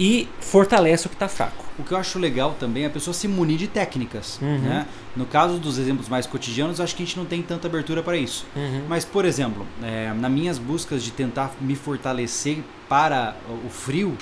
e 0.00 0.28
fortalece 0.40 1.06
o 1.06 1.08
que 1.08 1.14
está 1.14 1.28
fraco. 1.28 1.64
O 1.78 1.84
que 1.84 1.92
eu 1.92 1.98
acho 1.98 2.18
legal 2.18 2.56
também 2.58 2.82
é 2.82 2.86
a 2.86 2.90
pessoa 2.90 3.14
se 3.14 3.28
munir 3.28 3.58
de 3.58 3.68
técnicas. 3.68 4.38
Uhum. 4.42 4.58
Né? 4.58 4.86
No 5.16 5.24
caso 5.24 5.58
dos 5.58 5.78
exemplos 5.78 6.08
mais 6.08 6.26
cotidianos, 6.26 6.80
acho 6.80 6.94
que 6.94 7.02
a 7.02 7.06
gente 7.06 7.16
não 7.16 7.24
tem 7.24 7.42
tanta 7.42 7.66
abertura 7.66 8.02
para 8.02 8.16
isso. 8.16 8.46
Uhum. 8.54 8.82
Mas, 8.88 9.04
por 9.04 9.24
exemplo, 9.24 9.66
é, 9.82 10.12
nas 10.12 10.30
minhas 10.30 10.58
buscas 10.58 11.02
de 11.02 11.10
tentar 11.10 11.52
me 11.60 11.74
fortalecer 11.74 12.58
para 12.88 13.34
o 13.64 13.70
frio, 13.70 14.16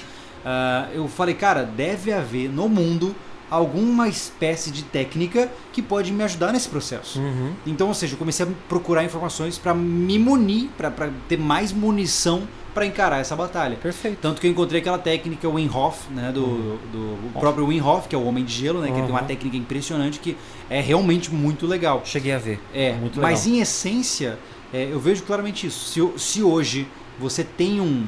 ah, 0.44 0.88
eu 0.92 1.08
falei, 1.08 1.34
cara, 1.34 1.64
deve 1.64 2.12
haver 2.12 2.48
no 2.48 2.68
mundo 2.68 3.14
alguma 3.50 4.08
espécie 4.08 4.70
de 4.70 4.82
técnica 4.82 5.50
que 5.72 5.80
pode 5.80 6.12
me 6.12 6.22
ajudar 6.24 6.52
nesse 6.52 6.68
processo. 6.68 7.20
Uhum. 7.20 7.52
Então, 7.66 7.88
ou 7.88 7.94
seja, 7.94 8.14
eu 8.14 8.18
comecei 8.18 8.44
a 8.44 8.48
procurar 8.68 9.04
informações 9.04 9.58
para 9.58 9.74
me 9.74 10.18
munir, 10.18 10.68
para 10.76 11.10
ter 11.28 11.38
mais 11.38 11.72
munição 11.72 12.42
para 12.74 12.84
encarar 12.84 13.20
essa 13.20 13.36
batalha. 13.36 13.76
Perfeito. 13.76 14.18
Tanto 14.20 14.40
que 14.40 14.46
eu 14.46 14.50
encontrei 14.50 14.80
aquela 14.80 14.98
técnica 14.98 15.48
Wim 15.48 15.70
Hof, 15.72 16.08
né, 16.10 16.32
do, 16.32 16.76
do 16.92 16.98
o 17.28 17.30
próprio 17.38 17.66
Wim 17.68 17.80
Hof, 17.80 18.08
que 18.08 18.14
é 18.14 18.18
o 18.18 18.24
Homem 18.24 18.44
de 18.44 18.52
Gelo, 18.52 18.80
né, 18.80 18.88
que 18.88 18.94
ele 18.94 19.02
tem 19.02 19.10
uma 19.10 19.20
Uhum. 19.20 19.26
técnica 19.26 19.56
impressionante 19.56 20.18
que 20.18 20.36
é 20.68 20.80
realmente 20.80 21.32
muito 21.32 21.66
legal. 21.66 22.02
Cheguei 22.04 22.32
a 22.32 22.38
ver. 22.38 22.60
É, 22.74 22.92
muito 22.94 23.20
mas 23.20 23.44
legal. 23.44 23.58
em 23.58 23.62
essência, 23.62 24.38
é, 24.72 24.88
eu 24.90 24.98
vejo 24.98 25.22
claramente 25.22 25.66
isso. 25.68 25.86
Se, 25.88 26.18
se 26.20 26.42
hoje 26.42 26.86
você 27.18 27.44
tem 27.44 27.80
um, 27.80 28.06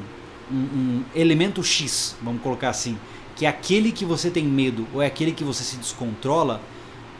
um- 0.51 0.55
um 0.55 1.03
elemento 1.15 1.63
X, 1.63 2.15
vamos 2.21 2.41
colocar 2.41 2.69
assim, 2.69 2.97
que 3.35 3.45
é 3.45 3.49
aquele 3.49 3.91
que 3.91 4.03
você 4.03 4.29
tem 4.29 4.43
medo 4.43 4.85
ou 4.93 5.01
é 5.01 5.05
aquele 5.05 5.31
que 5.31 5.43
você 5.43 5.63
se 5.63 5.77
descontrola, 5.77 6.59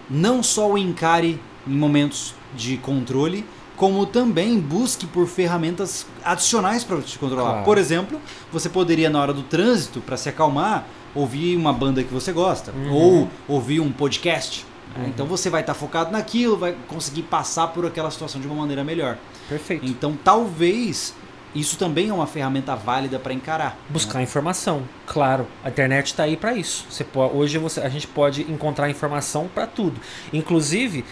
não 0.10 0.42
só 0.44 0.70
o 0.72 0.78
encare 0.78 1.40
em 1.66 1.72
momentos 1.76 2.34
de 2.56 2.78
controle, 2.78 3.46
como 3.78 4.06
também 4.06 4.60
busque 4.60 5.06
por 5.08 5.28
ferramentas 5.28 6.06
adicionais 6.26 6.84
para 6.84 7.00
te 7.02 7.18
controlar. 7.18 7.50
Claro. 7.52 7.66
Por 7.66 7.78
exemplo, 7.78 8.20
você 8.52 8.68
poderia 8.68 9.10
na 9.10 9.22
hora 9.22 9.32
do 9.34 9.44
trânsito, 9.44 10.02
para 10.02 10.18
se 10.18 10.28
acalmar, 10.28 10.86
ouvir 11.16 11.56
uma 11.56 11.72
banda 11.72 12.04
que 12.04 12.14
você 12.14 12.32
gosta 12.34 12.72
Uhum. 12.72 12.92
ou 12.92 13.30
ouvir 13.48 13.80
um 13.80 13.92
podcast. 13.92 14.66
né? 14.96 15.04
Uhum. 15.04 15.10
Então 15.10 15.26
você 15.28 15.50
vai 15.50 15.62
estar 15.62 15.74
focado 15.76 16.12
naquilo, 16.12 16.58
vai 16.58 16.76
conseguir 16.88 17.22
passar 17.24 17.68
por 17.68 17.86
aquela 17.86 18.10
situação 18.12 18.42
de 18.42 18.48
uma 18.48 18.56
maneira 18.56 18.84
melhor. 18.84 19.18
Perfeito. 19.48 19.86
Então 19.86 20.18
talvez 20.24 21.14
isso 21.56 21.78
também 21.78 22.10
é 22.10 22.14
uma 22.14 22.28
ferramenta 22.28 22.76
válida 22.76 23.18
para 23.18 23.34
encarar. 23.34 23.78
Buscar 23.90 24.22
informação, 24.22 24.84
claro. 25.08 25.48
A 25.64 25.70
internet 25.70 26.08
está 26.08 26.24
aí 26.24 26.36
para 26.38 26.54
isso. 26.54 26.86
Você 26.90 27.04
pode, 27.04 27.36
hoje 27.36 27.58
você, 27.58 27.80
a 27.80 27.90
gente 27.90 28.06
pode 28.08 28.42
encontrar 28.52 28.90
informação 28.90 29.48
para 29.54 29.66
tudo. 29.66 30.00
Inclusive, 30.32 31.04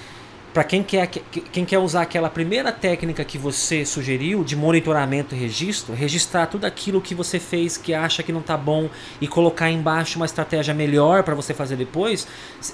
para 0.56 0.64
quem 0.64 0.82
quer, 0.82 1.08
que- 1.08 1.42
quem 1.42 1.66
quer 1.66 1.80
usar 1.80 2.04
aquela 2.04 2.30
primeira 2.30 2.72
técnica 2.72 3.26
que 3.26 3.38
você 3.38 3.86
sugeriu 3.86 4.42
de 4.42 4.56
monitoramento 4.56 5.36
e 5.36 5.38
registro, 5.38 5.94
registrar 5.94 6.46
tudo 6.46 6.64
aquilo 6.64 7.02
que 7.02 7.14
você 7.14 7.42
fez 7.42 7.76
que 7.76 7.94
acha 7.94 8.24
que 8.24 8.32
não 8.32 8.40
está 8.40 8.56
bom 8.56 8.90
e 9.20 9.28
colocar 9.28 9.70
embaixo 9.70 10.18
uma 10.18 10.26
estratégia 10.26 10.74
melhor 10.74 11.24
para 11.24 11.36
você 11.36 11.54
fazer 11.54 11.76
depois. 11.76 12.26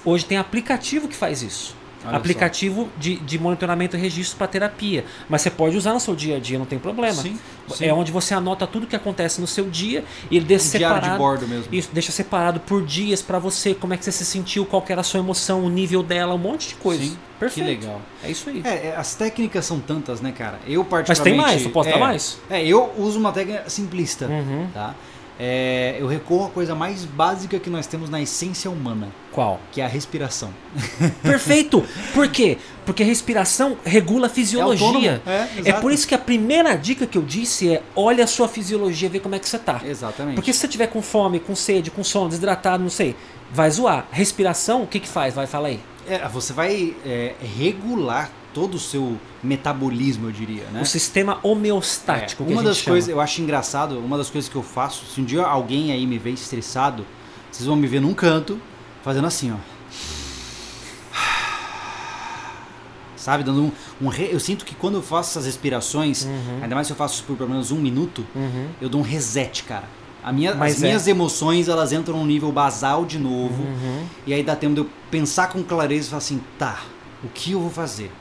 Hoje 0.05 0.25
tem 0.25 0.37
aplicativo 0.37 1.07
que 1.07 1.15
faz 1.15 1.41
isso. 1.41 1.80
Olha 2.05 2.17
aplicativo 2.17 2.89
de, 2.97 3.17
de 3.17 3.37
monitoramento 3.39 3.95
e 3.95 3.99
registro 3.99 4.37
para 4.37 4.47
terapia. 4.47 5.05
Mas 5.29 5.41
você 5.41 5.49
pode 5.49 5.77
usar 5.77 5.93
no 5.93 5.99
seu 5.99 6.15
dia 6.15 6.37
a 6.37 6.39
dia, 6.39 6.57
não 6.57 6.65
tem 6.65 6.79
problema. 6.79 7.21
Sim, 7.21 7.37
sim. 7.69 7.85
É 7.85 7.93
onde 7.93 8.11
você 8.11 8.33
anota 8.33 8.65
tudo 8.65 8.87
que 8.87 8.95
acontece 8.95 9.39
no 9.39 9.47
seu 9.47 9.69
dia 9.69 10.03
e 10.29 10.37
ele 10.37 10.45
deixa 10.45 10.65
Um 10.75 10.77
diário 10.79 10.95
separado. 10.95 11.11
de 11.13 11.17
bordo 11.17 11.47
mesmo. 11.47 11.65
Isso, 11.71 11.89
deixa 11.93 12.11
separado 12.11 12.59
por 12.59 12.83
dias 12.85 13.21
para 13.21 13.37
você, 13.39 13.73
como 13.75 13.93
é 13.93 13.97
que 13.97 14.03
você 14.05 14.11
se 14.11 14.25
sentiu, 14.25 14.65
qual 14.65 14.81
que 14.81 14.91
era 14.91 15.01
a 15.01 15.03
sua 15.03 15.19
emoção, 15.19 15.63
o 15.63 15.69
nível 15.69 16.01
dela, 16.03 16.33
um 16.33 16.37
monte 16.39 16.69
de 16.69 16.75
coisa. 16.75 17.03
Sim, 17.03 17.17
Perfeito. 17.39 17.67
que 17.67 17.75
legal. 17.85 18.01
É 18.23 18.31
isso 18.31 18.49
aí. 18.49 18.61
É, 18.63 18.87
é, 18.87 18.95
as 18.97 19.13
técnicas 19.15 19.65
são 19.65 19.79
tantas, 19.79 20.21
né, 20.21 20.31
cara? 20.31 20.59
Eu 20.67 20.81
Mas 20.81 20.89
particularmente. 20.89 21.23
tem 21.23 21.35
mais? 21.55 21.63
Eu 21.63 21.69
posso 21.71 21.89
é, 21.89 21.91
dar 21.93 21.99
mais? 21.99 22.37
É, 22.49 22.65
eu 22.65 22.91
uso 22.97 23.19
uma 23.19 23.31
técnica 23.31 23.63
simplista, 23.69 24.25
Uhum. 24.27 24.67
tá? 24.73 24.95
É, 25.43 25.95
eu 25.97 26.05
recorro 26.05 26.45
à 26.45 26.49
coisa 26.51 26.75
mais 26.75 27.03
básica 27.03 27.57
que 27.59 27.67
nós 27.67 27.87
temos 27.87 28.11
na 28.11 28.21
essência 28.21 28.69
humana, 28.69 29.07
Qual? 29.31 29.59
que 29.71 29.81
é 29.81 29.85
a 29.85 29.87
respiração. 29.87 30.53
Perfeito! 31.23 31.83
Por 32.13 32.27
quê? 32.27 32.59
Porque 32.85 33.03
respiração 33.03 33.75
regula 33.83 34.27
a 34.27 34.29
fisiologia. 34.29 34.85
autônomo, 34.85 35.21
é, 35.25 35.49
É 35.57 35.59
exato. 35.61 35.81
por 35.81 35.91
isso 35.91 36.07
que 36.07 36.13
a 36.13 36.19
primeira 36.19 36.75
dica 36.75 37.07
que 37.07 37.17
eu 37.17 37.23
disse 37.23 37.73
é 37.73 37.81
olha 37.95 38.23
a 38.23 38.27
sua 38.27 38.47
fisiologia, 38.47 39.09
vê 39.09 39.19
como 39.19 39.33
é 39.33 39.39
que 39.39 39.49
você 39.49 39.57
tá. 39.57 39.81
Exatamente. 39.83 40.35
Porque 40.35 40.53
se 40.53 40.59
você 40.59 40.67
tiver 40.67 40.85
com 40.87 41.01
fome, 41.01 41.39
com 41.39 41.55
sede, 41.55 41.89
com 41.89 42.03
sono, 42.03 42.29
desidratado, 42.29 42.83
não 42.83 42.91
sei, 42.91 43.15
vai 43.51 43.71
zoar. 43.71 44.05
Respiração, 44.11 44.83
o 44.83 44.87
que 44.87 44.99
que 44.99 45.07
faz? 45.07 45.33
Vai, 45.33 45.47
fala 45.47 45.69
aí. 45.69 45.79
É, 46.07 46.27
você 46.27 46.53
vai 46.53 46.95
é, 47.03 47.33
regular 47.57 48.29
todo 48.53 48.75
o 48.75 48.79
seu 48.79 49.17
metabolismo, 49.43 50.27
eu 50.27 50.31
diria, 50.31 50.63
né? 50.65 50.81
O 50.81 50.85
sistema 50.85 51.39
homeostático. 51.43 52.43
É, 52.43 52.45
que 52.47 52.53
uma 52.53 52.63
das 52.63 52.77
chama. 52.77 52.93
coisas, 52.95 53.09
eu 53.09 53.19
acho 53.21 53.41
engraçado, 53.41 53.99
uma 53.99 54.17
das 54.17 54.29
coisas 54.29 54.49
que 54.49 54.55
eu 54.55 54.63
faço, 54.63 55.05
se 55.05 55.21
um 55.21 55.25
dia 55.25 55.43
alguém 55.43 55.91
aí 55.91 56.05
me 56.05 56.17
vê 56.17 56.31
estressado, 56.31 57.05
vocês 57.51 57.65
vão 57.67 57.75
me 57.75 57.87
ver 57.87 58.01
num 58.01 58.13
canto, 58.13 58.59
fazendo 59.03 59.27
assim, 59.27 59.51
ó. 59.51 59.55
Sabe, 63.15 63.43
dando 63.43 63.61
um, 63.61 63.71
um 64.01 64.07
re- 64.07 64.29
Eu 64.31 64.39
sinto 64.39 64.65
que 64.65 64.73
quando 64.73 64.95
eu 64.95 65.01
faço 65.01 65.31
essas 65.31 65.45
respirações, 65.45 66.25
Uhum. 66.25 66.59
ainda 66.63 66.73
mais 66.75 66.87
se 66.87 66.93
eu 66.93 66.97
faço 66.97 67.15
isso 67.15 67.23
por 67.23 67.37
pelo 67.37 67.49
menos 67.49 67.71
um 67.71 67.77
minuto, 67.77 68.25
Uhum. 68.35 68.67
eu 68.81 68.89
dou 68.89 69.01
um 69.01 69.03
reset, 69.03 69.63
cara. 69.63 69.85
A 70.23 70.31
minha, 70.31 70.53
Mas 70.53 70.75
as 70.75 70.83
é. 70.83 70.85
minhas 70.87 71.07
emoções, 71.07 71.67
elas 71.67 71.91
entram 71.91 72.17
num 72.17 72.25
nível 72.25 72.51
basal 72.51 73.05
de 73.05 73.17
novo, 73.19 73.63
Uhum. 73.63 74.05
e 74.25 74.33
aí 74.33 74.43
dá 74.43 74.55
tempo 74.55 74.73
de 74.75 74.81
eu 74.81 74.89
pensar 75.09 75.49
com 75.49 75.63
clareza 75.63 76.07
e 76.07 76.09
falar 76.09 76.17
assim, 76.19 76.41
tá, 76.59 76.79
o 77.23 77.27
que 77.27 77.51
eu 77.53 77.59
vou 77.59 77.71
fazer? 77.71 78.11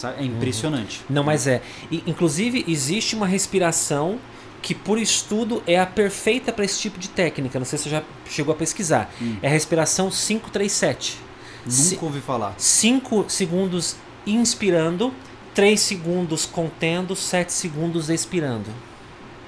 Sabe? 0.00 0.22
É 0.22 0.24
impressionante. 0.24 1.02
Não, 1.10 1.22
mas 1.22 1.46
é. 1.46 1.60
E, 1.90 2.02
inclusive, 2.06 2.64
existe 2.66 3.14
uma 3.14 3.26
respiração 3.26 4.18
que, 4.62 4.74
por 4.74 4.98
estudo, 4.98 5.62
é 5.66 5.78
a 5.78 5.84
perfeita 5.84 6.50
para 6.52 6.64
esse 6.64 6.78
tipo 6.80 6.98
de 6.98 7.08
técnica. 7.10 7.58
Não 7.58 7.66
sei 7.66 7.76
se 7.78 7.84
você 7.84 7.90
já 7.90 8.02
chegou 8.26 8.54
a 8.54 8.56
pesquisar. 8.56 9.12
Hum. 9.20 9.36
É 9.42 9.48
a 9.48 9.50
respiração 9.50 10.08
537. 10.10 11.18
Nunca 11.66 12.04
ouvi 12.06 12.20
falar. 12.20 12.54
5 12.56 13.26
segundos 13.28 13.96
inspirando, 14.26 15.12
3 15.54 15.78
segundos 15.78 16.46
contendo, 16.46 17.14
7 17.14 17.52
segundos 17.52 18.08
expirando. 18.08 18.70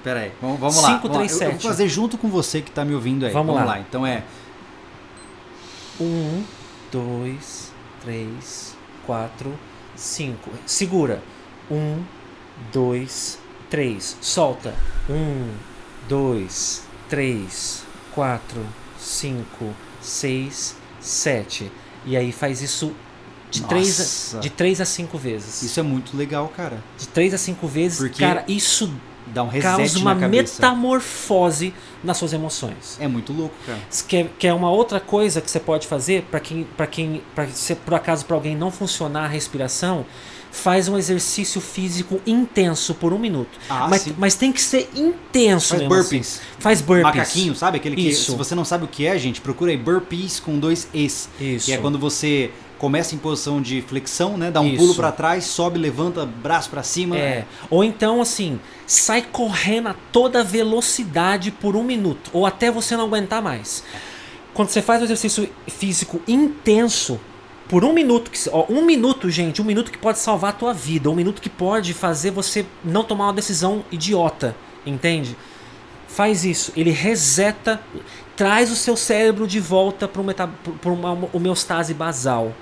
Pera 0.05 0.21
aí, 0.21 0.33
vamos, 0.41 0.61
vamos 0.61 0.77
lá. 0.83 0.89
Cinco, 0.89 1.09
Vamos 1.09 1.17
lá. 1.17 1.25
três, 1.25 1.41
Eu- 1.41 1.47
eu, 1.47 1.53
vou 1.53 1.61
fazer 1.61 1.89
junto 1.89 2.19
com 2.19 2.29
você 2.29 2.61
que 2.61 2.71
tá 2.71 2.85
me 2.85 2.95
ouvindo 2.95 3.25
aí. 3.25 3.33
Vamos 3.33 3.55
Vamos, 3.55 3.67
lá. 3.67 3.77
lá. 3.77 3.81
Então 3.81 4.07
é 4.07 4.23
1, 5.99 6.43
2, 6.91 7.73
3, 8.03 8.77
4, 9.07 9.57
5. 10.03 10.51
Segura. 10.67 11.23
1, 11.71 12.03
dois, 12.73 13.39
três. 13.71 14.17
Solta. 14.21 14.75
Um, 15.09 15.49
dois, 16.09 16.83
três, 17.09 17.85
quatro, 18.13 18.67
cinco, 18.99 19.73
seis, 20.01 20.77
sete. 21.01 21.71
E 22.05 22.17
aí 22.17 22.33
faz 22.33 22.61
isso 22.61 22.93
de 23.51 23.61
Nossa. 23.61 23.69
três, 23.75 24.35
a, 24.35 24.39
de 24.41 24.51
três 24.51 24.81
a 24.81 24.85
cinco 24.85 25.17
vezes. 25.17 25.63
Isso 25.63 25.79
é 25.79 25.83
muito 25.83 26.17
legal, 26.17 26.49
cara. 26.49 26.83
De 26.99 27.07
três 27.07 27.33
a 27.33 27.39
cinco 27.39 27.69
vezes, 27.69 27.99
Porque 27.99 28.21
cara, 28.23 28.45
isso 28.49 28.93
Dá 29.27 29.45
um 29.45 29.49
reset 29.49 29.77
causa 29.77 29.99
uma 30.01 30.15
na 30.15 30.21
cabeça. 30.21 30.55
metamorfose 30.55 31.73
nas 32.03 32.17
suas 32.17 32.33
emoções. 32.33 32.97
É 33.01 33.07
muito 33.09 33.33
louco, 33.33 33.55
cara. 33.67 33.79
Que 34.09 34.17
é, 34.17 34.31
que 34.39 34.47
é 34.47 34.55
uma 34.55 34.71
outra 34.71 35.01
coisa 35.01 35.41
que 35.41 35.51
você 35.51 35.61
pode 35.61 35.87
fazer 35.87 36.23
para 36.31 36.41
quem, 36.41 36.65
para 36.77 36.87
quem, 36.87 37.23
para 37.35 37.47
se 37.49 37.75
por 37.75 37.95
acaso 37.95 38.25
para 38.25 38.37
alguém 38.37 38.57
não 38.57 38.71
funcionar 38.71 39.25
a 39.25 39.29
respiração, 39.29 40.05
faz 40.53 40.87
um 40.87 40.99
exercício 40.99 41.61
físico 41.61 42.21
intenso 42.27 42.95
por 42.95 43.13
um 43.13 43.19
minuto. 43.19 43.59
Ah, 43.69 43.89
mas, 43.89 44.03
sim. 44.03 44.15
mas 44.19 44.35
tem 44.35 44.53
que 44.53 44.61
ser 44.61 44.89
intenso 44.95 45.71
Faz 45.71 45.81
mesmo 45.81 45.95
burpees. 45.95 46.41
assim. 46.41 46.61
Faz 46.61 46.81
burpees. 46.83 47.05
Macaquinho, 47.05 47.55
sabe? 47.57 47.79
Aquele 47.79 47.97
que, 47.97 48.09
Isso. 48.11 48.33
se 48.33 48.37
você 48.37 48.55
não 48.55 48.65
sabe 48.65 48.85
o 48.85 48.89
que 48.89 49.07
é, 49.07 49.19
gente, 49.19 49.41
procura 49.41 49.71
aí 49.71 49.77
burpees 49.77 50.39
com 50.39 50.59
dois 50.59 50.87
Es. 50.93 51.29
Isso. 51.41 51.67
Que 51.67 51.73
é 51.73 51.79
quando 51.79 51.99
você 51.99 52.51
começa 52.83 53.15
em 53.15 53.19
posição 53.19 53.63
de 53.63 53.81
flexão, 53.81 54.37
né? 54.37 54.51
Dá 54.51 54.61
um 54.61 54.67
Isso. 54.67 54.77
pulo 54.77 54.95
pra 54.97 55.13
trás, 55.13 55.45
sobe, 55.45 55.79
levanta, 55.79 56.27
braço 56.27 56.69
pra 56.69 56.83
cima. 56.83 57.17
É. 57.17 57.45
Ou 57.71 57.85
então, 57.85 58.21
assim, 58.21 58.59
sai 58.89 59.23
correndo 59.23 59.91
a 59.91 59.95
toda 60.11 60.43
velocidade 60.43 61.53
por 61.53 61.77
um 61.77 61.85
minuto. 61.85 62.29
Ou 62.33 62.45
até 62.45 62.73
você 62.73 62.97
não 62.97 63.05
aguentar 63.05 63.41
mais. 63.41 63.85
Quando 64.53 64.71
você 64.71 64.83
faz 64.83 65.01
um 65.01 65.05
exercício 65.05 65.49
físico 65.69 66.21
intenso, 66.27 67.21
por 67.69 67.85
um 67.85 67.93
minuto, 67.93 68.33
que, 68.33 68.51
ó, 68.51 68.67
um 68.69 68.85
minuto, 68.85 69.31
gente, 69.31 69.63
um 69.63 69.65
minuto 69.65 69.93
que 69.93 69.97
pode 69.97 70.19
salvar 70.19 70.51
a 70.51 70.55
tua 70.55 70.75
vida, 70.75 71.09
um 71.09 71.15
minuto 71.15 71.41
que 71.41 71.49
pode 71.49 71.95
fazer 71.95 72.33
você 72.33 72.67
não 72.85 73.05
tomar 73.05 73.27
uma 73.27 73.33
decisão 73.33 73.85
idiota, 73.93 74.57
entende? 74.85 75.37
Faz 76.09 76.45
isso, 76.45 76.73
ele 76.77 76.91
reseta, 76.91 77.81
traz 78.37 78.73
o 78.73 78.77
seu 78.77 78.97
cérebro 78.97 79.47
de 79.47 79.61
volta 79.61 80.09
para 80.09 80.91
uma 80.91 81.29
homeostase 81.33 81.95
basal. 81.95 82.53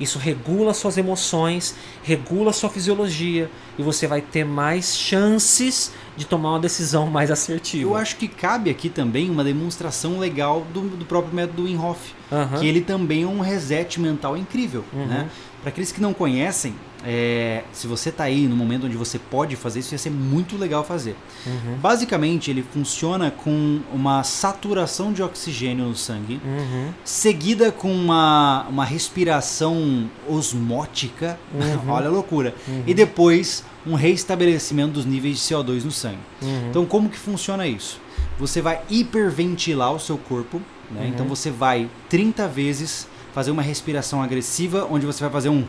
Isso 0.00 0.18
regula 0.18 0.74
suas 0.74 0.98
emoções, 0.98 1.74
regula 2.02 2.52
sua 2.52 2.68
fisiologia 2.68 3.50
e 3.78 3.82
você 3.82 4.06
vai 4.06 4.20
ter 4.20 4.44
mais 4.44 4.96
chances 4.96 5.92
de 6.16 6.24
tomar 6.26 6.50
uma 6.50 6.60
decisão 6.60 7.06
mais 7.08 7.30
assertiva. 7.30 7.82
Eu 7.90 7.96
acho 7.96 8.16
que 8.16 8.26
cabe 8.28 8.70
aqui 8.70 8.88
também 8.88 9.30
uma 9.30 9.44
demonstração 9.44 10.18
legal 10.18 10.66
do, 10.72 10.80
do 10.96 11.04
próprio 11.04 11.34
método 11.34 11.64
Wim 11.64 11.76
Hof, 11.78 12.12
Aham. 12.32 12.58
que 12.58 12.66
ele 12.66 12.80
também 12.80 13.22
é 13.22 13.26
um 13.26 13.40
reset 13.40 14.00
mental 14.00 14.36
incrível, 14.36 14.84
Uhum. 14.92 15.06
né? 15.06 15.28
Para 15.60 15.70
aqueles 15.70 15.90
que 15.90 16.00
não 16.00 16.12
conhecem, 16.12 16.74
é, 17.04 17.62
se 17.72 17.86
você 17.86 18.10
tá 18.10 18.24
aí 18.24 18.46
no 18.48 18.56
momento 18.56 18.86
onde 18.86 18.96
você 18.96 19.18
pode 19.18 19.56
fazer 19.56 19.80
isso, 19.80 19.94
ia 19.94 19.98
ser 19.98 20.10
muito 20.10 20.56
legal 20.56 20.82
fazer. 20.82 21.14
Uhum. 21.46 21.76
Basicamente, 21.76 22.50
ele 22.50 22.62
funciona 22.62 23.30
com 23.30 23.80
uma 23.92 24.22
saturação 24.22 25.12
de 25.12 25.22
oxigênio 25.22 25.84
no 25.84 25.94
sangue, 25.94 26.40
Uhum. 26.44 26.90
seguida 27.04 27.70
com 27.70 27.92
uma, 27.92 28.66
uma 28.68 28.84
respiração 28.84 30.08
osmótica, 30.28 31.38
Uhum. 31.54 31.90
olha 31.90 32.08
a 32.08 32.10
loucura, 32.10 32.54
e 32.86 32.94
depois 32.94 33.64
um 33.86 33.94
reestabelecimento 33.94 34.92
dos 34.94 35.04
níveis 35.04 35.36
de 35.36 35.42
CO2 35.42 35.84
no 35.84 35.90
sangue. 35.92 36.18
Uhum. 36.40 36.68
Então, 36.70 36.86
como 36.86 37.08
que 37.10 37.18
funciona 37.18 37.66
isso? 37.66 38.00
Você 38.38 38.62
vai 38.62 38.80
hiperventilar 38.88 39.92
o 39.92 40.00
seu 40.00 40.16
corpo, 40.16 40.60
né? 40.90 41.02
Uhum. 41.02 41.08
então 41.08 41.26
você 41.26 41.50
vai 41.50 41.88
30 42.08 42.48
vezes 42.48 43.06
fazer 43.34 43.50
uma 43.50 43.62
respiração 43.62 44.22
agressiva, 44.22 44.86
onde 44.90 45.04
você 45.04 45.20
vai 45.22 45.30
fazer 45.30 45.48
um 45.48 45.64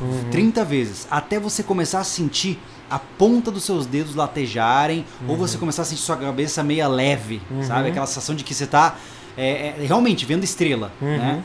Uhum. 0.00 0.30
30 0.30 0.64
vezes, 0.64 1.06
até 1.10 1.38
você 1.38 1.62
começar 1.62 2.00
a 2.00 2.04
sentir 2.04 2.58
a 2.90 2.98
ponta 2.98 3.50
dos 3.50 3.64
seus 3.64 3.86
dedos 3.86 4.14
latejarem, 4.14 5.04
ou 5.26 5.36
você 5.36 5.56
começar 5.58 5.82
a 5.82 5.84
sentir 5.84 6.02
sua 6.02 6.16
cabeça 6.16 6.62
meia 6.62 6.86
leve, 6.86 7.40
Uhum. 7.50 7.62
sabe? 7.62 7.88
Aquela 7.88 8.06
sensação 8.06 8.34
de 8.34 8.44
que 8.44 8.54
você 8.54 8.66
tá 8.66 8.96
é, 9.36 9.74
é, 9.80 9.84
realmente 9.86 10.24
vendo 10.24 10.44
estrela, 10.44 10.92
Uhum. 11.02 11.08
né? 11.18 11.42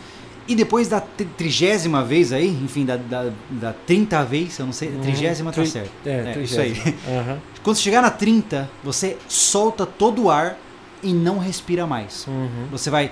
E 0.48 0.56
depois 0.56 0.88
da 0.88 1.00
tri- 1.00 1.26
trigésima 1.38 2.04
vez 2.04 2.32
aí, 2.34 2.48
enfim, 2.48 2.84
da, 2.86 2.98
da, 2.98 3.32
da 3.50 3.74
30 3.86 4.24
vez, 4.26 4.58
eu 4.60 4.66
não 4.66 4.74
sei, 4.74 4.90
trigésima 5.02 5.52
tá 5.52 5.64
certo. 5.66 5.92
É, 6.06 6.34
É, 6.36 6.40
isso 6.42 6.60
aí. 6.60 6.74
Quando 7.64 7.76
você 7.78 7.84
chegar 7.84 8.02
na 8.02 8.10
30, 8.10 8.70
você 8.84 9.16
solta 9.28 9.86
todo 9.86 10.24
o 10.24 10.30
ar 10.32 10.58
e 11.04 11.14
não 11.14 11.38
respira 11.40 11.86
mais. 11.88 12.26
Uhum. 12.28 12.66
Você 12.72 12.90
vai 12.90 13.12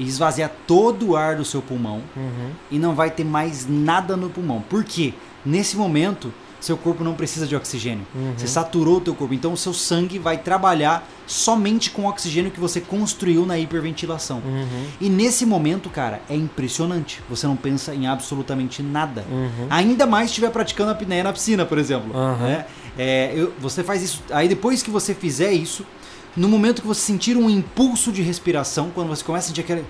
e 0.00 0.04
esvaziar 0.08 0.50
todo 0.66 1.10
o 1.10 1.16
ar 1.16 1.36
do 1.36 1.44
seu 1.44 1.60
pulmão 1.62 2.02
Uhum. 2.16 2.50
e 2.70 2.78
não 2.78 2.94
vai 2.94 3.10
ter 3.10 3.24
mais 3.24 3.66
nada 3.68 4.16
no 4.16 4.28
pulmão. 4.30 4.60
Por 4.68 4.82
quê? 4.82 5.14
Nesse 5.44 5.76
momento, 5.76 6.32
seu 6.60 6.76
corpo 6.76 7.02
não 7.04 7.14
precisa 7.14 7.46
de 7.46 7.56
oxigênio. 7.56 8.06
Uhum. 8.14 8.34
Você 8.36 8.46
saturou 8.46 8.96
o 8.98 9.00
teu 9.00 9.14
corpo, 9.14 9.32
então 9.32 9.52
o 9.52 9.56
seu 9.56 9.72
sangue 9.72 10.18
vai 10.18 10.36
trabalhar 10.36 11.08
somente 11.26 11.90
com 11.90 12.02
o 12.02 12.08
oxigênio 12.08 12.50
que 12.50 12.60
você 12.60 12.80
construiu 12.80 13.46
na 13.46 13.58
hiperventilação. 13.58 14.42
Uhum. 14.44 14.84
E 15.00 15.08
nesse 15.08 15.46
momento, 15.46 15.88
cara, 15.88 16.20
é 16.28 16.34
impressionante. 16.34 17.22
Você 17.30 17.46
não 17.46 17.56
pensa 17.56 17.94
em 17.94 18.06
absolutamente 18.06 18.82
nada. 18.82 19.24
Uhum. 19.30 19.66
Ainda 19.70 20.06
mais 20.06 20.26
se 20.26 20.32
estiver 20.32 20.50
praticando 20.50 20.90
a 20.90 20.92
apneia 20.92 21.24
na 21.24 21.32
piscina, 21.32 21.64
por 21.64 21.78
exemplo. 21.78 22.12
Né? 22.38 22.66
É, 22.98 23.32
eu- 23.34 23.52
você 23.58 23.82
faz 23.82 24.02
isso. 24.02 24.22
Aí 24.30 24.46
depois 24.48 24.82
que 24.82 24.90
você 24.90 25.14
fizer 25.14 25.52
isso, 25.52 25.86
no 26.36 26.48
momento 26.48 26.80
que 26.82 26.86
você 26.88 27.00
sentir 27.00 27.36
um 27.36 27.50
impulso 27.50 28.12
de 28.12 28.22
respiração, 28.22 28.90
quando 28.94 29.08
você 29.08 29.24
começa 29.24 29.46
a 29.46 29.48
sentir 29.48 29.60
aquela, 29.62 29.82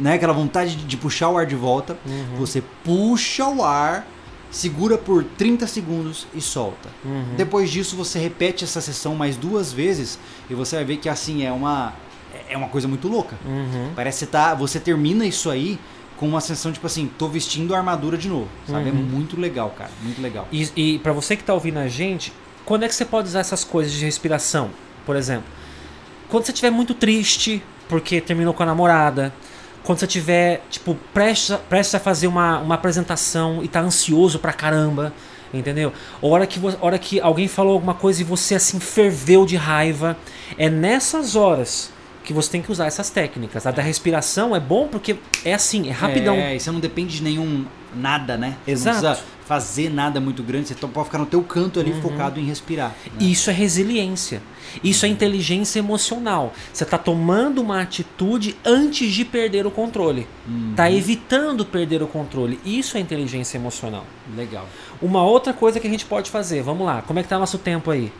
né, 0.00 0.14
aquela 0.14 0.32
vontade 0.32 0.76
de, 0.76 0.84
de 0.84 0.96
puxar 0.96 1.28
o 1.28 1.36
ar 1.38 1.46
de 1.46 1.54
volta, 1.56 1.96
Uhum. 2.06 2.36
você 2.36 2.62
puxa 2.84 3.46
o 3.46 3.62
ar, 3.62 4.06
segura 4.50 4.98
por 4.98 5.24
30 5.24 5.66
segundos 5.66 6.26
e 6.34 6.40
solta. 6.40 6.88
Uhum. 7.04 7.34
Depois 7.36 7.70
disso, 7.70 7.96
você 7.96 8.18
repete 8.18 8.64
essa 8.64 8.80
sessão 8.80 9.14
mais 9.14 9.36
duas 9.36 9.72
vezes 9.72 10.18
e 10.50 10.54
você 10.54 10.76
vai 10.76 10.84
ver 10.84 10.96
que 10.98 11.08
assim 11.08 11.44
é 11.44 11.52
uma 11.52 11.92
é 12.48 12.56
uma 12.56 12.68
coisa 12.68 12.86
muito 12.88 13.08
louca. 13.08 13.36
Uhum. 13.46 13.90
Parece 13.94 14.24
que 14.26 14.32
tá, 14.32 14.54
você 14.54 14.78
termina 14.80 15.24
isso 15.26 15.50
aí 15.50 15.78
com 16.16 16.26
uma 16.28 16.40
sensação 16.40 16.70
tipo 16.72 16.86
assim, 16.86 17.10
tô 17.18 17.28
vestindo 17.28 17.74
a 17.74 17.78
armadura 17.78 18.16
de 18.16 18.28
novo, 18.28 18.48
sabe? 18.66 18.88
É 18.88 18.92
Uhum. 18.92 18.98
muito 18.98 19.38
legal, 19.40 19.70
cara, 19.76 19.90
muito 20.02 20.20
legal. 20.20 20.46
E, 20.52 20.68
e 20.76 20.98
para 21.00 21.12
você 21.12 21.36
que 21.36 21.42
tá 21.44 21.52
ouvindo 21.54 21.78
a 21.78 21.88
gente, 21.88 22.32
quando 22.64 22.84
é 22.84 22.88
que 22.88 22.94
você 22.94 23.04
pode 23.04 23.28
usar 23.28 23.40
essas 23.40 23.64
coisas 23.64 23.92
de 23.92 24.04
respiração? 24.04 24.70
Por 25.06 25.16
exemplo, 25.16 25.44
quando 26.32 26.46
você 26.46 26.52
estiver 26.52 26.70
muito 26.70 26.94
triste 26.94 27.62
porque 27.90 28.18
terminou 28.18 28.54
com 28.54 28.62
a 28.62 28.66
namorada, 28.66 29.34
quando 29.82 29.98
você 29.98 30.06
tiver, 30.06 30.64
tipo, 30.70 30.96
prestes, 31.12 31.54
prestes 31.68 31.94
a 31.94 32.00
fazer 32.00 32.26
uma, 32.26 32.58
uma 32.58 32.74
apresentação 32.74 33.62
e 33.62 33.68
tá 33.68 33.82
ansioso 33.82 34.38
pra 34.38 34.50
caramba, 34.50 35.12
entendeu? 35.52 35.92
Hora 36.22 36.46
que, 36.46 36.58
hora 36.80 36.98
que 36.98 37.20
alguém 37.20 37.48
falou 37.48 37.74
alguma 37.74 37.92
coisa 37.92 38.22
e 38.22 38.24
você 38.24 38.54
assim 38.54 38.80
ferveu 38.80 39.44
de 39.44 39.56
raiva, 39.56 40.16
é 40.56 40.70
nessas 40.70 41.36
horas 41.36 41.92
que 42.24 42.32
você 42.32 42.50
tem 42.50 42.62
que 42.62 42.70
usar 42.70 42.86
essas 42.86 43.10
técnicas. 43.10 43.66
A 43.66 43.70
da 43.70 43.82
respiração 43.82 44.54
é 44.54 44.60
bom 44.60 44.88
porque 44.88 45.16
é 45.44 45.54
assim, 45.54 45.88
é 45.88 45.92
rapidão. 45.92 46.34
É, 46.34 46.56
e 46.56 46.60
você 46.60 46.70
não 46.70 46.80
depende 46.80 47.16
de 47.16 47.22
nenhum 47.22 47.64
nada, 47.94 48.36
né? 48.36 48.56
Você 48.64 48.72
Exato. 48.72 49.02
não 49.02 49.10
precisa 49.10 49.32
fazer 49.44 49.90
nada 49.90 50.20
muito 50.20 50.42
grande, 50.42 50.68
você 50.68 50.74
pode 50.74 51.06
ficar 51.06 51.18
no 51.18 51.26
teu 51.26 51.42
canto 51.42 51.78
ali 51.78 51.92
focado 52.00 52.40
em 52.40 52.44
respirar. 52.44 52.94
né? 53.06 53.12
Isso 53.20 53.50
é 53.50 53.52
resiliência. 53.52 54.40
Isso 54.82 55.04
é 55.04 55.08
inteligência 55.08 55.78
emocional. 55.78 56.54
Você 56.72 56.84
está 56.84 56.96
tomando 56.96 57.60
uma 57.60 57.82
atitude 57.82 58.56
antes 58.64 59.12
de 59.12 59.24
perder 59.24 59.66
o 59.66 59.70
controle. 59.70 60.26
Está 60.70 60.90
evitando 60.90 61.66
perder 61.66 62.02
o 62.02 62.06
controle. 62.06 62.58
Isso 62.64 62.96
é 62.96 63.00
inteligência 63.00 63.58
emocional. 63.58 64.06
Legal. 64.34 64.66
Uma 65.02 65.22
outra 65.24 65.52
coisa 65.52 65.78
que 65.78 65.86
a 65.86 65.90
gente 65.90 66.06
pode 66.06 66.30
fazer, 66.30 66.62
vamos 66.62 66.86
lá, 66.86 67.02
como 67.02 67.18
é 67.18 67.22
que 67.22 67.28
tá 67.28 67.38
nosso 67.38 67.58
tempo 67.58 67.90
aí? 67.90 68.10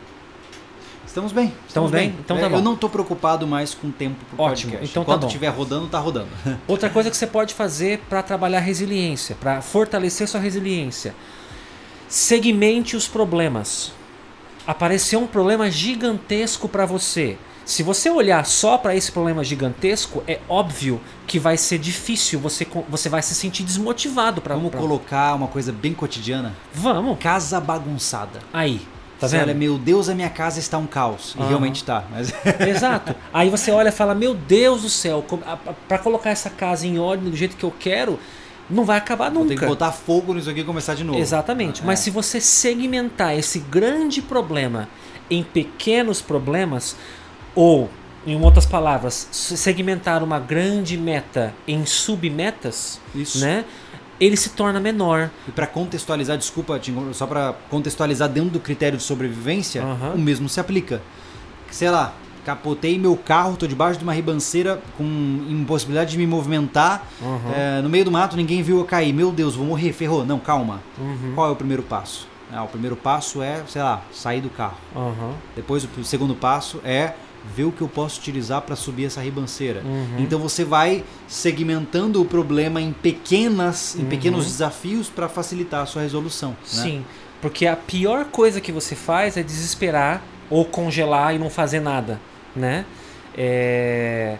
Estamos 1.13 1.31
bem. 1.31 1.53
Estamos 1.67 1.91
bem? 1.91 2.15
Então 2.25 2.39
tá 2.39 2.47
É, 2.47 2.49
bom. 2.49 2.55
Eu 2.55 2.61
não 2.63 2.75
tô 2.75 2.89
preocupado 2.89 3.45
mais 3.45 3.75
com 3.75 3.89
o 3.89 3.91
tempo 3.91 4.15
pro 4.31 4.43
Ótimo, 4.43 4.71
podcast. 4.71 4.91
então 4.91 5.03
tá 5.03 5.11
Enquanto 5.11 5.21
bom. 5.21 5.27
estiver 5.27 5.49
rodando, 5.49 5.87
tá 5.87 5.99
rodando. 5.99 6.27
Outra 6.67 6.89
coisa 6.89 7.11
que 7.11 7.15
você 7.15 7.27
pode 7.27 7.53
fazer 7.53 7.99
para 8.09 8.23
trabalhar 8.23 8.59
resiliência, 8.61 9.35
para 9.39 9.61
fortalecer 9.61 10.27
sua 10.27 10.39
resiliência. 10.39 11.13
Segmente 12.09 12.95
os 12.95 13.07
problemas. 13.07 13.91
Apareceu 14.65 15.19
um 15.19 15.27
problema 15.27 15.69
gigantesco 15.69 16.67
para 16.67 16.83
você. 16.83 17.37
Se 17.63 17.83
você 17.83 18.09
olhar 18.09 18.43
só 18.47 18.75
para 18.79 18.95
esse 18.95 19.11
problema 19.11 19.43
gigantesco, 19.43 20.23
é 20.27 20.39
óbvio 20.49 20.99
que 21.27 21.37
vai 21.37 21.57
ser 21.57 21.77
difícil, 21.77 22.39
você, 22.39 22.65
você 22.89 23.07
vai 23.07 23.21
se 23.21 23.35
sentir 23.35 23.61
desmotivado 23.61 24.41
para 24.41 24.55
Vamos 24.55 24.73
colocar 24.73 25.35
uma 25.35 25.47
coisa 25.47 25.71
bem 25.71 25.93
cotidiana. 25.93 26.55
Vamos. 26.73 27.19
Casa 27.19 27.61
bagunçada. 27.61 28.39
Aí, 28.51 28.81
tá 29.23 29.29
Você 29.29 29.37
vendo? 29.37 29.49
olha, 29.49 29.53
meu 29.57 29.77
Deus, 29.77 30.09
a 30.09 30.15
minha 30.15 30.29
casa 30.29 30.59
está 30.59 30.77
um 30.77 30.85
caos. 30.85 31.33
E 31.35 31.39
Aham. 31.39 31.47
realmente 31.49 31.83
tá. 31.83 32.03
Mas 32.11 32.33
Exato. 32.67 33.15
Aí 33.33 33.49
você 33.49 33.71
olha 33.71 33.89
e 33.89 33.91
fala: 33.91 34.13
Meu 34.15 34.33
Deus 34.33 34.81
do 34.83 34.89
céu, 34.89 35.25
para 35.87 35.97
colocar 35.97 36.29
essa 36.29 36.49
casa 36.49 36.85
em 36.87 36.99
ordem 36.99 37.29
do 37.29 37.35
jeito 37.35 37.55
que 37.57 37.63
eu 37.63 37.73
quero, 37.79 38.19
não 38.69 38.85
vai 38.85 38.97
acabar 38.97 39.29
nunca. 39.31 39.55
que 39.55 39.65
botar 39.65 39.91
fogo 39.91 40.33
nisso 40.33 40.49
aqui 40.49 40.61
e 40.61 40.63
começar 40.63 40.93
de 40.95 41.03
novo. 41.03 41.19
Exatamente. 41.19 41.81
É. 41.81 41.85
Mas 41.85 41.99
se 41.99 42.09
você 42.09 42.39
segmentar 42.39 43.37
esse 43.37 43.59
grande 43.59 44.21
problema 44.21 44.87
em 45.29 45.43
pequenos 45.43 46.21
problemas, 46.21 46.95
ou, 47.55 47.89
em 48.25 48.39
outras 48.41 48.65
palavras, 48.65 49.27
se- 49.31 49.57
segmentar 49.57 50.23
uma 50.23 50.39
grande 50.39 50.97
meta 50.97 51.53
em 51.67 51.85
submetas, 51.85 52.99
Isso. 53.13 53.39
né? 53.39 53.65
Ele 54.19 54.37
se 54.37 54.49
torna 54.49 54.79
menor. 54.79 55.29
E 55.47 55.51
para 55.51 55.67
contextualizar, 55.67 56.37
desculpa, 56.37 56.79
só 57.13 57.25
para 57.25 57.53
contextualizar 57.69 58.29
dentro 58.29 58.51
do 58.51 58.59
critério 58.59 58.97
de 58.97 59.03
sobrevivência, 59.03 59.83
uhum. 59.83 60.13
o 60.13 60.19
mesmo 60.19 60.47
se 60.47 60.59
aplica. 60.59 61.01
Sei 61.71 61.89
lá, 61.89 62.13
capotei 62.45 62.97
meu 62.99 63.15
carro, 63.15 63.55
tô 63.55 63.65
debaixo 63.65 63.97
de 63.97 64.03
uma 64.03 64.13
ribanceira 64.13 64.81
com 64.97 65.03
impossibilidade 65.49 66.11
de 66.11 66.17
me 66.17 66.27
movimentar, 66.27 67.07
uhum. 67.21 67.53
é, 67.53 67.81
no 67.81 67.89
meio 67.89 68.05
do 68.05 68.11
mato 68.11 68.35
ninguém 68.35 68.61
viu 68.61 68.79
eu 68.79 68.85
cair. 68.85 69.13
Meu 69.13 69.31
Deus, 69.31 69.55
vou 69.55 69.65
morrer, 69.65 69.93
ferrou. 69.93 70.25
Não, 70.25 70.39
calma. 70.39 70.81
Uhum. 70.97 71.31
Qual 71.33 71.47
é 71.47 71.51
o 71.51 71.55
primeiro 71.55 71.83
passo? 71.83 72.27
Ah, 72.51 72.63
o 72.63 72.67
primeiro 72.67 72.95
passo 72.95 73.41
é, 73.41 73.63
sei 73.67 73.81
lá, 73.81 74.03
sair 74.11 74.39
do 74.39 74.49
carro. 74.49 74.77
Depois 75.55 75.87
o 75.97 76.03
segundo 76.03 76.35
passo 76.35 76.79
é 76.85 77.13
ver 77.55 77.65
o 77.65 77.71
que 77.71 77.81
eu 77.81 77.87
posso 77.87 78.19
utilizar 78.19 78.61
para 78.61 78.75
subir 78.75 79.05
essa 79.05 79.21
ribanceira. 79.21 79.81
Uhum. 79.83 80.19
Então 80.19 80.39
você 80.39 80.63
vai 80.63 81.03
segmentando 81.27 82.21
o 82.21 82.25
problema 82.25 82.81
em 82.81 82.93
pequenas, 82.93 83.95
em 83.97 84.05
pequenos 84.05 84.45
desafios 84.45 85.09
para 85.09 85.27
facilitar 85.27 85.81
a 85.81 85.85
sua 85.85 86.01
resolução. 86.01 86.51
Né? 86.51 86.55
Sim, 86.63 87.05
porque 87.41 87.67
a 87.67 87.75
pior 87.75 88.25
coisa 88.25 88.61
que 88.61 88.71
você 88.71 88.95
faz 88.95 89.35
é 89.37 89.43
desesperar 89.43 90.21
ou 90.49 90.63
congelar 90.65 91.35
e 91.35 91.39
não 91.39 91.49
fazer 91.49 91.79
nada 91.79 92.19
né? 92.55 92.85
É... 93.35 94.37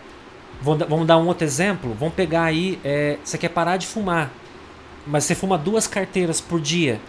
Vamos 0.62 1.06
dar 1.06 1.18
um 1.18 1.28
outro 1.28 1.46
exemplo? 1.46 1.94
Vamos 2.00 2.14
pegar 2.14 2.44
aí, 2.44 2.80
é... 2.84 3.18
você 3.24 3.38
quer 3.38 3.50
parar 3.50 3.76
de 3.78 3.86
fumar, 3.86 4.32
mas 5.06 5.26
você 5.26 5.36
fuma 5.36 5.58
duas 5.58 5.88
carteiras 5.88 6.40
por 6.40 6.62
dia, 6.62 7.02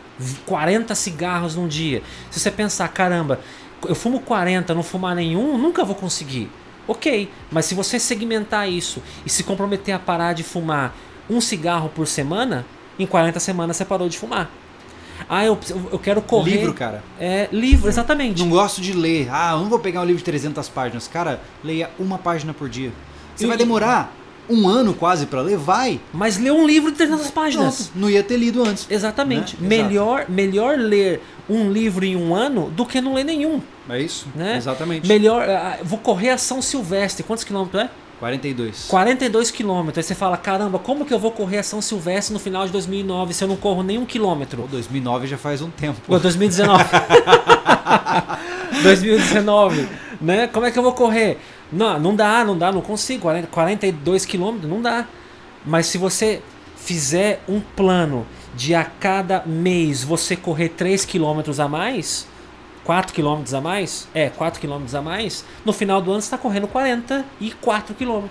40 0.45 0.93
cigarros 0.95 1.55
num 1.55 1.69
dia. 1.69 2.03
Se 2.31 2.41
você 2.41 2.51
pensar, 2.51 2.89
caramba, 2.89 3.39
eu 3.87 3.95
fumo 3.95 4.21
40, 4.21 4.75
não 4.75 4.83
fumar 4.83 5.15
nenhum, 5.15 5.59
nunca 5.59 5.85
vou 5.85 5.95
conseguir. 5.95 6.51
Ok, 6.87 7.31
mas 7.51 7.65
se 7.65 7.75
você 7.75 7.99
segmentar 7.99 8.69
isso 8.69 9.03
e 9.25 9.31
se 9.31 9.43
comprometer 9.43 9.95
a 9.95 9.99
parar 9.99 10.35
de 10.35 10.43
fumar 10.43 10.95
um 11.29 11.41
cigarro 11.41 11.89
por 11.89 12.07
semana, 12.07 12.67
em 12.99 13.07
40 13.07 13.41
semanas 13.41 13.77
você 13.77 13.85
parou 13.85 14.09
de 14.09 14.19
fumar. 14.19 14.51
Ah, 15.29 15.45
eu, 15.45 15.59
eu 15.93 15.99
quero 15.99 16.21
correr. 16.21 16.59
Livro, 16.59 16.75
cara. 16.75 17.03
É, 17.19 17.49
livro, 17.53 17.89
exatamente. 17.89 18.43
Não 18.43 18.51
gosto 18.51 18.81
de 18.81 18.93
ler. 18.93 19.29
Ah, 19.31 19.53
eu 19.53 19.61
não 19.61 19.69
vou 19.69 19.79
pegar 19.79 20.03
um 20.03 20.05
livro 20.05 20.19
de 20.19 20.25
300 20.25 20.69
páginas. 20.69 21.09
Cara, 21.09 21.41
leia 21.63 21.91
uma 21.99 22.19
página 22.19 22.53
por 22.53 22.69
dia. 22.69 22.93
Você 23.35 23.47
vai 23.47 23.57
demorar 23.57 24.13
um 24.49 24.69
ano 24.69 24.93
quase 24.93 25.27
para 25.27 25.41
ler, 25.41 25.57
vai. 25.57 26.01
Mas 26.13 26.39
lê 26.39 26.51
um 26.51 26.67
livro 26.67 26.91
de 26.91 26.97
300 26.99 27.31
páginas. 27.31 27.77
Pronto, 27.77 27.99
não 27.99 28.11
ia 28.11 28.23
ter 28.23 28.37
lido 28.37 28.63
antes. 28.63 28.87
Exatamente. 28.91 29.57
Né? 29.59 29.69
Melhor, 29.69 30.27
melhor 30.29 30.77
ler 30.77 31.23
um 31.49 31.71
livro 31.71 32.05
em 32.05 32.17
um 32.17 32.35
ano 32.35 32.71
do 32.71 32.87
que 32.87 33.01
não 33.01 33.15
ler 33.15 33.25
nenhum. 33.25 33.61
É 33.89 34.01
isso. 34.01 34.27
Né? 34.35 34.57
Exatamente. 34.57 35.07
Melhor. 35.07 35.47
Uh, 35.47 35.85
vou 35.85 35.99
correr 35.99 36.31
a 36.31 36.39
São 36.39 36.63
Silvestre. 36.63 37.23
Quantos 37.23 37.45
quilômetros 37.45 37.83
é? 37.83 37.91
42. 38.19 38.87
42 38.89 39.51
quilômetros. 39.51 39.99
Aí 39.99 40.03
você 40.03 40.15
fala, 40.15 40.37
caramba, 40.37 40.79
como 40.79 41.05
que 41.05 41.13
eu 41.13 41.19
vou 41.19 41.31
correr 41.31 41.59
a 41.59 41.63
São 41.63 41.83
Silvestre 41.83 42.33
no 42.33 42.41
final 42.41 42.65
de 42.65 42.73
2009 42.73 43.35
se 43.35 43.45
eu 43.45 43.49
não 43.49 43.57
corro 43.57 43.83
nenhum 43.83 44.07
quilômetro? 44.07 44.63
Pô, 44.63 44.69
2009 44.69 45.27
já 45.27 45.37
faz 45.37 45.61
um 45.61 45.71
tempo. 45.71 46.01
Pô, 46.07 46.19
2019. 46.19 46.85
2019, 48.83 49.89
né? 50.21 50.47
Como 50.47 50.65
é 50.65 50.71
que 50.71 50.79
eu 50.79 50.83
vou 50.83 50.93
correr? 50.93 51.39
Não, 51.71 51.99
não 51.99 52.15
dá, 52.15 52.45
não 52.45 52.57
dá, 52.57 52.73
não 52.73 52.81
consigo. 52.81 53.29
42 53.51 54.25
quilômetros, 54.25 54.71
não 54.71 54.81
dá. 54.81 55.07
Mas 55.67 55.87
se 55.87 55.99
você 55.99 56.41
fizer 56.77 57.43
um 57.49 57.61
plano 57.61 58.27
de 58.55 58.75
a 58.75 58.85
cada 58.85 59.43
mês 59.45 60.05
você 60.05 60.37
correr 60.37 60.71
3 60.71 61.05
quilômetros 61.05 61.59
a 61.59 61.69
mais, 61.69 62.27
4 62.85 63.15
km 63.15 63.43
a 63.55 63.61
mais, 63.61 64.07
é, 64.15 64.29
4 64.29 64.61
km 64.61 64.85
a 64.95 65.03
mais, 65.03 65.45
no 65.65 65.73
final 65.73 66.01
do 66.01 66.11
ano 66.11 66.21
você 66.21 66.27
está 66.27 66.39
correndo 66.39 66.69
44 66.69 67.95
km. 67.95 68.27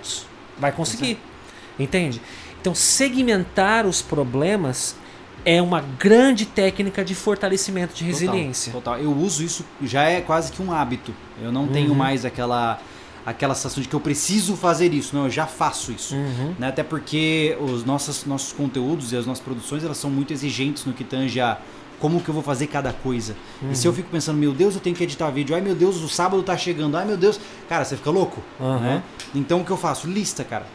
Vai 0.58 0.72
conseguir. 0.72 1.12
Exato. 1.12 1.34
Entende? 1.78 2.22
Então, 2.60 2.74
segmentar 2.74 3.84
os 3.84 4.00
problemas 4.00 4.96
é 5.44 5.60
uma 5.60 5.82
grande 5.98 6.46
técnica 6.46 7.04
de 7.04 7.14
fortalecimento 7.14 7.94
de 7.94 8.04
resiliência. 8.04 8.72
Total, 8.72 8.94
total. 8.94 9.04
Eu 9.04 9.16
uso 9.16 9.42
isso, 9.42 9.64
já 9.82 10.04
é 10.04 10.20
quase 10.20 10.50
que 10.50 10.62
um 10.62 10.72
hábito. 10.72 11.14
Eu 11.42 11.52
não 11.52 11.62
uhum. 11.62 11.72
tenho 11.72 11.94
mais 11.94 12.24
aquela 12.24 12.80
aquela 13.24 13.54
sensação 13.54 13.82
de 13.82 13.88
que 13.88 13.94
eu 13.94 14.00
preciso 14.00 14.56
fazer 14.56 14.92
isso. 14.92 15.14
Não, 15.14 15.24
eu 15.24 15.30
já 15.30 15.46
faço 15.46 15.92
isso. 15.92 16.14
Uhum. 16.14 16.54
Né? 16.58 16.68
Até 16.68 16.82
porque 16.82 17.56
os 17.60 17.84
nossos, 17.84 18.24
nossos 18.24 18.52
conteúdos 18.52 19.12
e 19.12 19.16
as 19.16 19.26
nossas 19.26 19.42
produções 19.42 19.84
elas 19.84 19.96
são 19.96 20.10
muito 20.10 20.32
exigentes 20.32 20.84
no 20.84 20.92
que 20.92 21.04
tange 21.04 21.40
a 21.40 21.58
como 22.00 22.20
que 22.20 22.28
eu 22.28 22.34
vou 22.34 22.42
fazer 22.42 22.66
cada 22.66 22.92
coisa. 22.92 23.34
Uhum. 23.62 23.70
E 23.70 23.76
se 23.76 23.86
eu 23.86 23.90
uhum. 23.90 23.96
fico 23.96 24.10
pensando, 24.10 24.36
meu 24.36 24.52
Deus, 24.52 24.74
eu 24.74 24.80
tenho 24.80 24.94
que 24.94 25.04
editar 25.04 25.30
vídeo, 25.30 25.54
ai 25.54 25.62
meu 25.62 25.74
Deus, 25.74 26.02
o 26.02 26.08
sábado 26.08 26.42
tá 26.42 26.56
chegando, 26.56 26.96
ai 26.96 27.06
meu 27.06 27.16
Deus, 27.16 27.40
cara, 27.68 27.84
você 27.84 27.96
fica 27.96 28.10
louco, 28.10 28.42
uhum. 28.60 28.80
né? 28.80 29.02
Então 29.34 29.60
o 29.60 29.64
que 29.64 29.70
eu 29.70 29.76
faço? 29.76 30.06
Lista, 30.06 30.44
cara. 30.44 30.66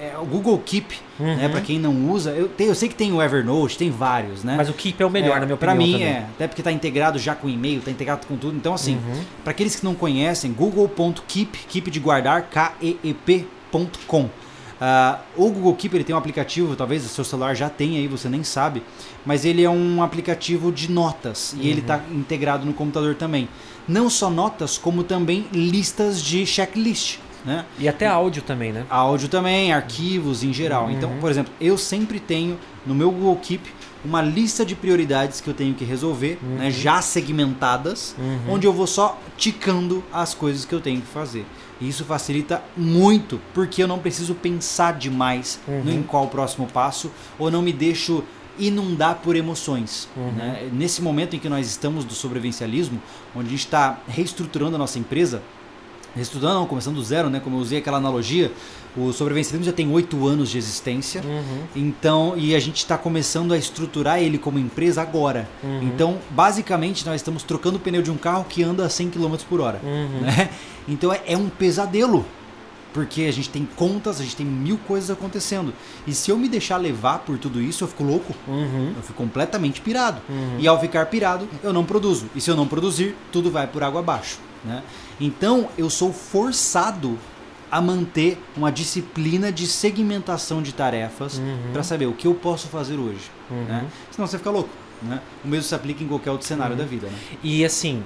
É, 0.00 0.12
é 0.14 0.18
o 0.18 0.24
Google 0.24 0.58
Keep, 0.64 0.94
uhum. 1.18 1.36
né? 1.36 1.48
Para 1.48 1.60
quem 1.60 1.78
não 1.78 2.10
usa, 2.10 2.30
eu, 2.30 2.48
tenho, 2.48 2.70
eu 2.70 2.74
sei 2.74 2.88
que 2.88 2.94
tem 2.94 3.12
o 3.12 3.22
Evernote, 3.22 3.76
tem 3.76 3.90
vários, 3.90 4.44
né? 4.44 4.54
Mas 4.56 4.68
o 4.68 4.72
Keep 4.72 5.02
é 5.02 5.06
o 5.06 5.10
melhor, 5.10 5.36
é, 5.36 5.40
na 5.40 5.46
minha 5.46 5.54
opinião. 5.54 5.58
Para 5.58 5.74
mim 5.74 5.92
também. 5.92 6.06
é, 6.06 6.26
até 6.34 6.48
porque 6.48 6.62
tá 6.62 6.72
integrado 6.72 7.18
já 7.18 7.34
com 7.34 7.48
e-mail, 7.48 7.80
tá 7.80 7.90
integrado 7.90 8.26
com 8.26 8.36
tudo. 8.36 8.56
Então 8.56 8.74
assim, 8.74 8.96
uhum. 8.96 9.22
para 9.42 9.50
aqueles 9.50 9.76
que 9.76 9.84
não 9.84 9.94
conhecem, 9.94 10.52
google.keep, 10.52 11.58
keep 11.68 11.90
de 11.90 12.00
guardar, 12.00 12.42
k 12.48 12.74
e 12.80 12.98
e 13.02 13.14
p.com. 13.14 14.28
Uh, 14.82 15.16
o 15.36 15.48
Google 15.48 15.76
Keep 15.76 15.94
ele 15.94 16.02
tem 16.02 16.12
um 16.12 16.18
aplicativo, 16.18 16.74
talvez 16.74 17.06
o 17.06 17.08
seu 17.08 17.22
celular 17.22 17.54
já 17.54 17.70
tenha 17.70 18.00
aí, 18.00 18.08
você 18.08 18.28
nem 18.28 18.42
sabe, 18.42 18.82
mas 19.24 19.44
ele 19.44 19.62
é 19.62 19.70
um 19.70 20.02
aplicativo 20.02 20.72
de 20.72 20.90
notas 20.90 21.54
e 21.56 21.68
ele 21.68 21.78
está 21.78 21.98
uhum. 21.98 22.18
integrado 22.18 22.66
no 22.66 22.74
computador 22.74 23.14
também. 23.14 23.48
Não 23.86 24.10
só 24.10 24.28
notas, 24.28 24.78
como 24.78 25.04
também 25.04 25.46
listas 25.52 26.20
de 26.20 26.44
checklist. 26.44 27.18
Né? 27.44 27.64
E 27.78 27.88
até 27.88 28.06
áudio 28.06 28.42
também, 28.42 28.72
né? 28.72 28.86
Áudio 28.88 29.28
também, 29.28 29.72
arquivos 29.72 30.44
em 30.44 30.52
geral. 30.52 30.90
Então, 30.90 31.08
uhum. 31.08 31.16
Então, 31.16 31.20
por 31.20 31.30
exemplo, 31.30 31.52
eu 31.60 31.76
sempre 31.76 32.20
tenho 32.20 32.58
no 32.86 32.94
meu 32.94 33.10
Google 33.10 33.36
Keep 33.36 33.72
uma 34.04 34.20
lista 34.20 34.64
de 34.64 34.74
prioridades 34.74 35.40
que 35.40 35.48
eu 35.48 35.54
tenho 35.54 35.74
que 35.74 35.84
resolver, 35.84 36.38
uhum. 36.42 36.56
né, 36.56 36.70
já 36.70 37.00
segmentadas, 37.00 38.14
uhum. 38.18 38.54
onde 38.54 38.66
eu 38.66 38.72
vou 38.72 38.86
só 38.86 39.18
ticando 39.36 40.02
as 40.12 40.34
coisas 40.34 40.64
que 40.64 40.74
eu 40.74 40.80
tenho 40.80 41.00
que 41.00 41.06
fazer. 41.06 41.46
E 41.80 41.88
isso 41.88 42.04
facilita 42.04 42.62
muito, 42.76 43.40
porque 43.54 43.82
eu 43.82 43.88
não 43.88 43.98
preciso 43.98 44.34
pensar 44.34 44.98
demais 44.98 45.60
uhum. 45.66 45.88
em 45.88 46.02
qual 46.02 46.24
o 46.24 46.28
próximo 46.28 46.66
passo, 46.66 47.10
ou 47.38 47.50
não 47.50 47.62
me 47.62 47.72
deixo 47.72 48.24
inundar 48.58 49.16
por 49.16 49.34
emoções. 49.34 50.08
Uhum. 50.16 50.32
Né? 50.32 50.68
Nesse 50.72 51.00
momento 51.00 51.34
em 51.34 51.38
que 51.38 51.48
nós 51.48 51.66
estamos 51.66 52.04
do 52.04 52.14
sobrevivencialismo, 52.14 53.00
onde 53.34 53.48
a 53.48 53.50
gente 53.50 53.60
está 53.60 54.00
reestruturando 54.08 54.76
a 54.76 54.78
nossa 54.78 54.98
empresa, 54.98 55.42
reestruturando, 56.14 56.60
não, 56.60 56.66
começando 56.66 56.96
do 56.96 57.02
zero, 57.02 57.30
né? 57.30 57.40
como 57.40 57.56
eu 57.56 57.60
usei 57.60 57.78
aquela 57.78 57.98
analogia, 57.98 58.52
o 58.96 59.12
sobrevivencialismo 59.12 59.64
já 59.64 59.72
tem 59.72 59.90
oito 59.90 60.26
anos 60.26 60.50
de 60.50 60.58
existência, 60.58 61.22
uhum. 61.24 61.64
então 61.74 62.34
e 62.36 62.54
a 62.54 62.60
gente 62.60 62.76
está 62.76 62.98
começando 62.98 63.52
a 63.52 63.56
estruturar 63.56 64.20
ele 64.20 64.36
como 64.36 64.58
empresa 64.58 65.00
agora. 65.00 65.48
Uhum. 65.62 65.82
Então, 65.82 66.18
basicamente, 66.30 67.06
nós 67.06 67.16
estamos 67.16 67.42
trocando 67.42 67.76
o 67.76 67.80
pneu 67.80 68.02
de 68.02 68.10
um 68.10 68.16
carro 68.16 68.44
que 68.46 68.62
anda 68.62 68.84
a 68.84 68.90
100 68.90 69.10
km 69.10 69.36
por 69.48 69.60
hora. 69.60 69.80
Uhum. 69.82 70.20
Né? 70.20 70.50
Então 70.88 71.12
é, 71.12 71.22
é 71.26 71.36
um 71.36 71.48
pesadelo 71.48 72.26
porque 72.92 73.22
a 73.22 73.32
gente 73.32 73.48
tem 73.48 73.66
contas, 73.76 74.20
a 74.20 74.22
gente 74.22 74.36
tem 74.36 74.46
mil 74.46 74.76
coisas 74.76 75.10
acontecendo. 75.10 75.72
E 76.06 76.12
se 76.12 76.30
eu 76.30 76.36
me 76.36 76.48
deixar 76.48 76.76
levar 76.76 77.20
por 77.20 77.38
tudo 77.38 77.60
isso, 77.60 77.84
eu 77.84 77.88
fico 77.88 78.04
louco. 78.04 78.34
Uhum. 78.46 78.92
Eu 78.94 79.02
fico 79.02 79.14
completamente 79.14 79.80
pirado. 79.80 80.20
Uhum. 80.28 80.58
E 80.58 80.68
ao 80.68 80.78
ficar 80.78 81.06
pirado, 81.06 81.48
eu 81.62 81.72
não 81.72 81.84
produzo. 81.84 82.26
E 82.34 82.40
se 82.40 82.50
eu 82.50 82.56
não 82.56 82.66
produzir, 82.66 83.16
tudo 83.30 83.50
vai 83.50 83.66
por 83.66 83.82
água 83.82 84.00
abaixo. 84.00 84.38
Né? 84.64 84.82
Então 85.20 85.68
eu 85.76 85.88
sou 85.90 86.12
forçado 86.12 87.18
a 87.70 87.80
manter 87.80 88.38
uma 88.56 88.70
disciplina 88.70 89.50
de 89.50 89.66
segmentação 89.66 90.62
de 90.62 90.74
tarefas 90.74 91.38
uhum. 91.38 91.72
para 91.72 91.82
saber 91.82 92.06
o 92.06 92.12
que 92.12 92.26
eu 92.26 92.34
posso 92.34 92.68
fazer 92.68 92.96
hoje. 92.96 93.30
Uhum. 93.50 93.64
Né? 93.64 93.86
Senão 94.10 94.26
você 94.26 94.36
fica 94.36 94.50
louco. 94.50 94.68
Né? 95.00 95.20
O 95.44 95.48
mesmo 95.48 95.64
se 95.64 95.74
aplica 95.74 96.04
em 96.04 96.06
qualquer 96.06 96.30
outro 96.30 96.46
cenário 96.46 96.74
uhum. 96.74 96.78
da 96.78 96.84
vida. 96.84 97.06
Né? 97.06 97.18
E 97.42 97.64
assim, 97.64 98.04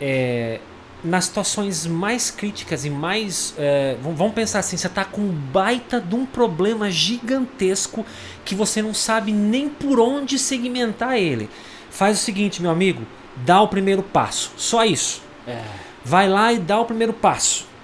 é, 0.00 0.58
nas 1.04 1.26
situações 1.26 1.86
mais 1.86 2.30
críticas 2.30 2.84
e 2.84 2.90
mais. 2.90 3.54
É, 3.58 3.96
vamos 4.00 4.32
pensar 4.32 4.60
assim: 4.60 4.76
você 4.76 4.86
está 4.86 5.04
com 5.04 5.20
um 5.20 5.30
baita 5.30 6.00
de 6.00 6.14
um 6.14 6.24
problema 6.24 6.90
gigantesco 6.90 8.04
que 8.44 8.54
você 8.54 8.80
não 8.80 8.94
sabe 8.94 9.30
nem 9.30 9.68
por 9.68 10.00
onde 10.00 10.38
segmentar 10.38 11.16
ele. 11.16 11.48
Faz 11.90 12.18
o 12.18 12.22
seguinte, 12.22 12.62
meu 12.62 12.70
amigo: 12.70 13.02
dá 13.36 13.60
o 13.60 13.68
primeiro 13.68 14.02
passo. 14.02 14.52
Só 14.56 14.84
isso. 14.84 15.22
É. 15.46 15.62
Vai 16.04 16.28
lá 16.28 16.52
e 16.52 16.58
dá 16.58 16.78
o 16.78 16.84
primeiro 16.84 17.12
passo 17.12 17.74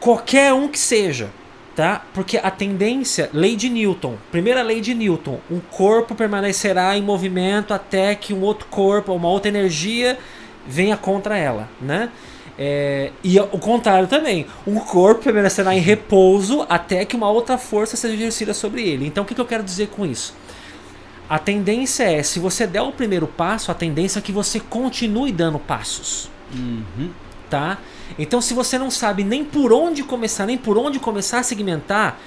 qualquer 0.00 0.52
um 0.54 0.66
que 0.66 0.78
seja, 0.78 1.28
tá? 1.76 2.02
Porque 2.14 2.38
a 2.38 2.50
tendência, 2.50 3.28
lei 3.32 3.54
de 3.54 3.68
Newton, 3.68 4.16
primeira 4.32 4.62
lei 4.62 4.80
de 4.80 4.94
Newton, 4.94 5.38
um 5.50 5.60
corpo 5.60 6.14
permanecerá 6.14 6.96
em 6.96 7.02
movimento 7.02 7.74
até 7.74 8.14
que 8.14 8.32
um 8.32 8.40
outro 8.40 8.66
corpo, 8.68 9.12
uma 9.12 9.28
outra 9.28 9.50
energia 9.50 10.18
venha 10.66 10.96
contra 10.96 11.36
ela, 11.36 11.68
né? 11.80 12.08
É, 12.58 13.10
e 13.24 13.38
o 13.38 13.58
contrário 13.58 14.06
também, 14.06 14.46
um 14.66 14.78
corpo 14.80 15.22
permanecerá 15.22 15.74
em 15.74 15.80
repouso 15.80 16.66
até 16.68 17.04
que 17.04 17.16
uma 17.16 17.30
outra 17.30 17.56
força 17.56 17.96
seja 17.96 18.14
exercida 18.14 18.52
sobre 18.52 18.82
ele. 18.82 19.06
Então, 19.06 19.24
o 19.24 19.26
que, 19.26 19.34
que 19.34 19.40
eu 19.40 19.46
quero 19.46 19.62
dizer 19.62 19.88
com 19.88 20.04
isso? 20.04 20.34
A 21.26 21.38
tendência 21.38 22.04
é, 22.04 22.22
se 22.22 22.38
você 22.38 22.66
der 22.66 22.82
o 22.82 22.92
primeiro 22.92 23.26
passo, 23.26 23.70
a 23.70 23.74
tendência 23.74 24.18
é 24.18 24.22
que 24.22 24.32
você 24.32 24.60
continue 24.60 25.32
dando 25.32 25.58
passos. 25.58 26.28
Uhum. 26.54 27.10
Tá? 27.48 27.78
Então, 28.18 28.40
se 28.40 28.54
você 28.54 28.78
não 28.78 28.90
sabe 28.90 29.24
nem 29.24 29.44
por 29.44 29.72
onde 29.72 30.04
começar, 30.04 30.46
nem 30.46 30.56
por 30.56 30.78
onde 30.78 31.00
começar 31.00 31.40
a 31.40 31.42
segmentar, 31.42 32.18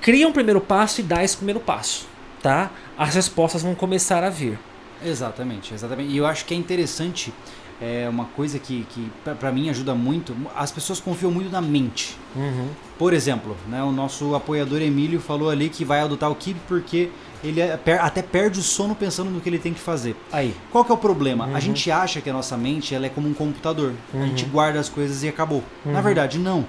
cria 0.00 0.28
um 0.28 0.32
primeiro 0.32 0.60
passo 0.60 1.00
e 1.00 1.04
dá 1.04 1.24
esse 1.24 1.36
primeiro 1.36 1.60
passo. 1.60 2.06
anotar, 2.46 2.70
as 2.96 3.14
respostas 3.14 3.62
vão 3.62 3.74
começar 3.74 4.22
a 4.22 4.30
vir. 4.30 4.58
Exatamente, 5.04 5.74
exatamente. 5.74 6.10
E 6.10 6.16
eu 6.16 6.26
acho 6.26 6.44
que 6.44 6.54
é 6.54 6.56
interessante, 6.56 7.34
é 7.80 8.08
uma 8.08 8.24
coisa 8.24 8.58
que, 8.58 8.86
que 8.90 9.10
para 9.38 9.52
mim 9.52 9.68
ajuda 9.68 9.94
muito, 9.94 10.34
as 10.54 10.70
pessoas 10.72 11.00
confiam 11.00 11.30
muito 11.30 11.50
na 11.50 11.60
mente. 11.60 12.16
Uhum. 12.34 12.68
Por 12.98 13.12
exemplo, 13.12 13.56
né, 13.68 13.82
o 13.82 13.92
nosso 13.92 14.34
apoiador 14.34 14.80
Emílio 14.80 15.20
falou 15.20 15.50
ali 15.50 15.68
que 15.68 15.84
vai 15.84 16.00
adotar 16.00 16.30
o 16.30 16.34
Keep 16.34 16.58
porque 16.66 17.10
ele 17.44 17.60
é, 17.60 17.78
até 18.00 18.22
perde 18.22 18.58
o 18.58 18.62
sono 18.62 18.94
pensando 18.94 19.30
no 19.30 19.40
que 19.40 19.48
ele 19.48 19.58
tem 19.58 19.74
que 19.74 19.80
fazer. 19.80 20.16
Aí. 20.32 20.54
Qual 20.72 20.84
que 20.84 20.90
é 20.90 20.94
o 20.94 20.98
problema? 20.98 21.46
Uhum. 21.46 21.56
A 21.56 21.60
gente 21.60 21.90
acha 21.90 22.20
que 22.20 22.30
a 22.30 22.32
nossa 22.32 22.56
mente 22.56 22.94
ela 22.94 23.06
é 23.06 23.08
como 23.10 23.28
um 23.28 23.34
computador. 23.34 23.92
Uhum. 24.12 24.22
A 24.22 24.26
gente 24.26 24.44
guarda 24.46 24.80
as 24.80 24.88
coisas 24.88 25.22
e 25.22 25.28
acabou. 25.28 25.62
Na 25.84 25.98
Uhum. 25.98 26.02
verdade, 26.02 26.38
não. 26.38 26.64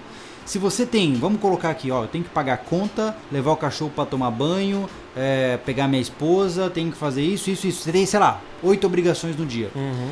Se 0.45 0.57
você 0.57 0.85
tem, 0.85 1.13
vamos 1.15 1.41
colocar 1.41 1.69
aqui, 1.69 1.91
ó, 1.91 2.03
eu 2.03 2.07
tenho 2.07 2.23
que 2.23 2.29
pagar 2.29 2.53
a 2.53 2.57
conta, 2.57 3.15
levar 3.29 3.51
o 3.51 3.57
cachorro 3.57 3.91
para 3.93 4.05
tomar 4.05 4.31
banho, 4.31 4.89
é, 5.13 5.57
pegar 5.65 5.89
minha 5.89 6.01
esposa, 6.01 6.69
tenho 6.69 6.89
que 6.89 6.97
fazer 6.97 7.21
isso, 7.21 7.49
isso, 7.49 7.67
isso. 7.67 7.81
Você 7.83 7.91
tem, 7.91 8.05
sei 8.05 8.17
lá, 8.17 8.39
oito 8.63 8.87
obrigações 8.87 9.35
no 9.35 9.45
dia. 9.45 9.69
Uhum. 9.75 10.09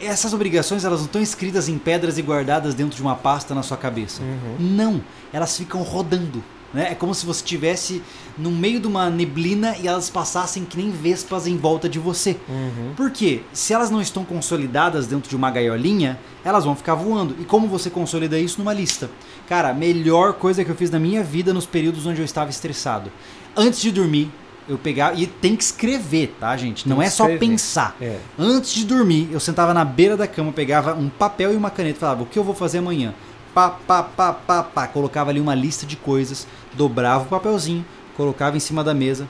Essas 0.00 0.32
obrigações 0.32 0.84
elas 0.84 1.00
não 1.00 1.06
estão 1.06 1.22
escritas 1.22 1.68
em 1.68 1.78
pedras 1.78 2.18
e 2.18 2.22
guardadas 2.22 2.74
dentro 2.74 2.96
de 2.96 3.02
uma 3.02 3.14
pasta 3.14 3.54
na 3.54 3.62
sua 3.62 3.76
cabeça. 3.76 4.22
Uhum. 4.22 4.56
Não, 4.58 5.00
elas 5.32 5.56
ficam 5.56 5.82
rodando. 5.82 6.42
Né? 6.74 6.92
É 6.92 6.94
como 6.94 7.14
se 7.14 7.24
você 7.24 7.40
estivesse 7.40 8.02
no 8.36 8.50
meio 8.50 8.78
de 8.80 8.86
uma 8.86 9.08
neblina 9.08 9.76
e 9.78 9.88
elas 9.88 10.10
passassem 10.10 10.64
que 10.64 10.76
nem 10.76 10.90
vespas 10.90 11.46
em 11.46 11.56
volta 11.56 11.88
de 11.88 11.98
você. 11.98 12.36
Uhum. 12.48 12.92
Por 12.94 13.10
quê? 13.10 13.40
Se 13.52 13.72
elas 13.72 13.90
não 13.90 14.00
estão 14.00 14.24
consolidadas 14.24 15.06
dentro 15.06 15.30
de 15.30 15.36
uma 15.36 15.50
gaiolinha, 15.50 16.18
elas 16.44 16.64
vão 16.64 16.76
ficar 16.76 16.94
voando. 16.94 17.34
E 17.40 17.44
como 17.44 17.66
você 17.66 17.88
consolida 17.88 18.38
isso 18.38 18.58
numa 18.58 18.74
lista? 18.74 19.10
Cara, 19.48 19.70
a 19.70 19.74
melhor 19.74 20.34
coisa 20.34 20.64
que 20.64 20.70
eu 20.70 20.76
fiz 20.76 20.90
na 20.90 20.98
minha 20.98 21.22
vida 21.22 21.54
nos 21.54 21.66
períodos 21.66 22.04
onde 22.04 22.20
eu 22.20 22.24
estava 22.24 22.50
estressado. 22.50 23.10
Antes 23.56 23.80
de 23.80 23.90
dormir, 23.90 24.30
eu 24.68 24.76
pegava. 24.78 25.18
E 25.18 25.26
tem 25.26 25.54
que 25.56 25.62
escrever, 25.62 26.36
tá, 26.40 26.56
gente? 26.56 26.88
Não 26.88 26.96
Tem 26.98 27.06
é 27.06 27.10
só 27.10 27.24
escrever. 27.24 27.46
pensar. 27.46 27.96
É. 28.00 28.18
Antes 28.38 28.74
de 28.74 28.84
dormir, 28.84 29.28
eu 29.32 29.40
sentava 29.40 29.72
na 29.72 29.84
beira 29.84 30.16
da 30.16 30.26
cama, 30.26 30.52
pegava 30.52 30.94
um 30.94 31.08
papel 31.08 31.52
e 31.52 31.56
uma 31.56 31.70
caneta 31.70 31.96
e 31.96 32.00
falava: 32.00 32.22
o 32.22 32.26
que 32.26 32.38
eu 32.38 32.44
vou 32.44 32.54
fazer 32.54 32.78
amanhã? 32.78 33.14
Pá, 33.54 33.70
pá, 33.70 34.02
pá, 34.02 34.32
pá, 34.32 34.62
pá. 34.62 34.86
Colocava 34.86 35.30
ali 35.30 35.40
uma 35.40 35.54
lista 35.54 35.86
de 35.86 35.96
coisas, 35.96 36.46
dobrava 36.74 37.24
o 37.24 37.26
papelzinho, 37.26 37.84
colocava 38.16 38.56
em 38.56 38.60
cima 38.60 38.84
da 38.84 38.92
mesa, 38.92 39.28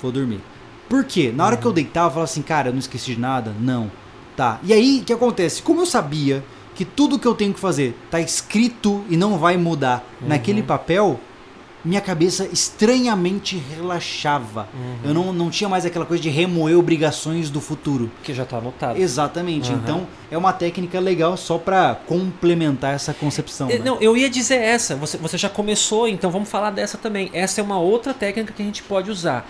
vou 0.00 0.12
dormir. 0.12 0.40
Por 0.88 1.04
quê? 1.04 1.32
Na 1.34 1.46
hora 1.46 1.56
que 1.56 1.64
eu 1.64 1.72
deitava, 1.72 2.08
eu 2.08 2.10
falava 2.10 2.30
assim: 2.30 2.42
cara, 2.42 2.68
eu 2.68 2.72
não 2.72 2.80
esqueci 2.80 3.14
de 3.14 3.20
nada? 3.20 3.54
Não. 3.58 3.90
Tá. 4.36 4.58
E 4.62 4.72
aí, 4.72 5.00
o 5.00 5.04
que 5.04 5.12
acontece? 5.12 5.62
Como 5.62 5.80
eu 5.80 5.86
sabia 5.86 6.42
que 6.74 6.84
tudo 6.84 7.18
que 7.18 7.26
eu 7.28 7.34
tenho 7.34 7.52
que 7.52 7.60
fazer 7.60 7.94
tá 8.10 8.18
escrito 8.20 9.04
e 9.08 9.16
não 9.16 9.38
vai 9.38 9.56
mudar 9.56 10.04
naquele 10.22 10.62
papel, 10.62 11.20
minha 11.84 12.00
cabeça 12.00 12.48
estranhamente 12.52 13.56
relaxava. 13.56 14.68
Eu 15.04 15.12
não, 15.12 15.32
não 15.32 15.50
tinha 15.50 15.68
mais 15.68 15.84
aquela 15.84 16.06
coisa 16.06 16.22
de 16.22 16.28
remoer 16.28 16.78
obrigações 16.78 17.50
do 17.50 17.60
futuro. 17.60 18.10
Que 18.22 18.32
já 18.32 18.44
está 18.44 18.58
anotado. 18.58 19.00
Exatamente. 19.00 19.70
Aham. 19.70 19.80
Então 19.82 20.06
é 20.30 20.38
uma 20.38 20.52
técnica 20.52 21.00
legal 21.00 21.36
só 21.36 21.58
pra 21.58 21.94
complementar 22.06 22.94
essa 22.94 23.12
concepção. 23.12 23.68
É, 23.68 23.78
né? 23.78 23.84
Não, 23.84 24.00
eu 24.00 24.16
ia 24.16 24.30
dizer 24.30 24.56
essa. 24.56 24.94
Você, 24.96 25.16
você 25.16 25.36
já 25.36 25.48
começou, 25.48 26.06
então 26.06 26.30
vamos 26.30 26.48
falar 26.48 26.70
dessa 26.70 26.96
também. 26.96 27.30
Essa 27.32 27.60
é 27.60 27.64
uma 27.64 27.78
outra 27.78 28.14
técnica 28.14 28.52
que 28.52 28.62
a 28.62 28.64
gente 28.64 28.82
pode 28.82 29.10
usar. 29.10 29.48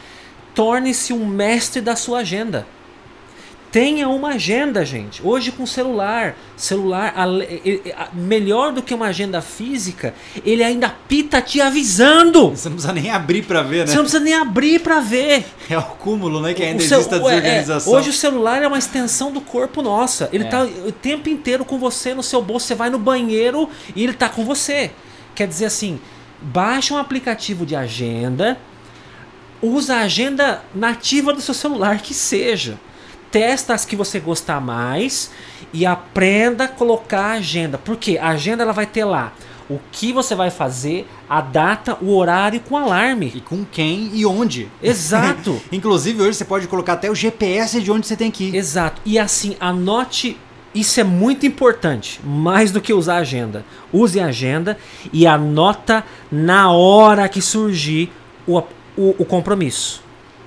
Torne-se 0.54 1.12
um 1.12 1.26
mestre 1.26 1.80
da 1.80 1.96
sua 1.96 2.20
agenda. 2.20 2.66
Tenha 3.72 4.06
uma 4.06 4.34
agenda, 4.34 4.84
gente. 4.84 5.22
Hoje 5.26 5.50
com 5.50 5.64
celular, 5.64 6.36
celular 6.58 7.14
melhor 8.12 8.70
do 8.70 8.82
que 8.82 8.92
uma 8.92 9.06
agenda 9.06 9.40
física, 9.40 10.12
ele 10.44 10.62
ainda 10.62 10.88
apita 10.88 11.40
te 11.40 11.58
avisando. 11.58 12.50
Você 12.50 12.68
não 12.68 12.76
precisa 12.76 12.92
nem 12.92 13.10
abrir 13.10 13.42
pra 13.46 13.62
ver, 13.62 13.78
né? 13.80 13.86
Você 13.86 13.94
não 13.96 14.02
precisa 14.02 14.22
nem 14.22 14.34
abrir 14.34 14.78
para 14.80 15.00
ver. 15.00 15.46
É 15.70 15.78
o 15.78 15.82
cúmulo, 15.82 16.38
né? 16.42 16.52
Que 16.52 16.62
ainda 16.62 16.82
O 16.82 16.86
seu- 16.86 16.98
existe 16.98 17.14
a 17.14 17.16
o- 17.16 17.30
é, 17.30 17.34
desorganização. 17.40 17.92
hoje 17.94 18.10
o 18.10 18.12
celular 18.12 18.62
é 18.62 18.66
uma 18.68 18.76
extensão 18.78 19.32
do 19.32 19.40
corpo 19.40 19.80
nossa. 19.80 20.28
Ele 20.34 20.44
É. 20.44 20.48
tá 20.48 20.64
o 20.64 20.92
tempo 20.92 21.30
inteiro 21.30 21.64
com 21.64 21.78
você 21.78 22.14
no 22.14 22.22
seu 22.22 22.42
bolso. 22.42 22.66
Você 22.66 22.74
vai 22.74 22.90
no 22.90 22.98
banheiro 22.98 23.70
e 23.96 24.04
ele 24.04 24.12
tá 24.12 24.28
com 24.28 24.44
você. 24.44 24.90
Quer 25.34 25.48
dizer 25.48 25.64
assim, 25.64 25.98
baixa 26.42 26.92
um 26.92 26.98
aplicativo 26.98 27.64
de 27.64 27.74
agenda, 27.74 28.58
usa 29.62 29.96
a 29.96 30.00
agenda 30.02 30.62
nativa 30.74 31.32
do 31.32 31.40
seu 31.40 31.54
celular 31.54 32.02
que 32.02 32.12
seja. 32.12 32.78
Testa 33.32 33.74
as 33.74 33.84
que 33.84 33.96
você 33.96 34.20
gostar 34.20 34.60
mais 34.60 35.30
e 35.72 35.84
aprenda 35.84 36.64
a 36.64 36.68
colocar 36.68 37.32
a 37.32 37.32
agenda. 37.32 37.78
Porque 37.78 38.18
a 38.18 38.28
agenda 38.28 38.62
ela 38.62 38.72
vai 38.72 38.86
ter 38.86 39.04
lá 39.04 39.32
o 39.70 39.80
que 39.90 40.12
você 40.12 40.34
vai 40.34 40.50
fazer, 40.50 41.08
a 41.28 41.40
data, 41.40 41.96
o 42.02 42.14
horário 42.14 42.60
com 42.60 42.76
alarme. 42.76 43.32
E 43.34 43.40
com 43.40 43.64
quem 43.64 44.10
e 44.12 44.26
onde. 44.26 44.68
Exato. 44.82 45.60
Inclusive 45.72 46.20
hoje 46.20 46.34
você 46.36 46.44
pode 46.44 46.68
colocar 46.68 46.92
até 46.92 47.10
o 47.10 47.14
GPS 47.14 47.80
de 47.80 47.90
onde 47.90 48.06
você 48.06 48.16
tem 48.16 48.30
que 48.30 48.44
ir. 48.44 48.54
Exato. 48.54 49.00
E 49.04 49.18
assim, 49.18 49.56
anote. 49.58 50.36
Isso 50.74 50.98
é 50.98 51.04
muito 51.04 51.44
importante, 51.44 52.18
mais 52.24 52.70
do 52.70 52.80
que 52.80 52.94
usar 52.94 53.16
a 53.16 53.18
agenda. 53.18 53.62
Use 53.92 54.18
a 54.18 54.26
agenda 54.26 54.78
e 55.12 55.26
anota 55.26 56.02
na 56.30 56.70
hora 56.70 57.28
que 57.28 57.42
surgir 57.42 58.10
o, 58.46 58.58
o, 58.96 59.14
o 59.18 59.24
compromisso. 59.26 60.01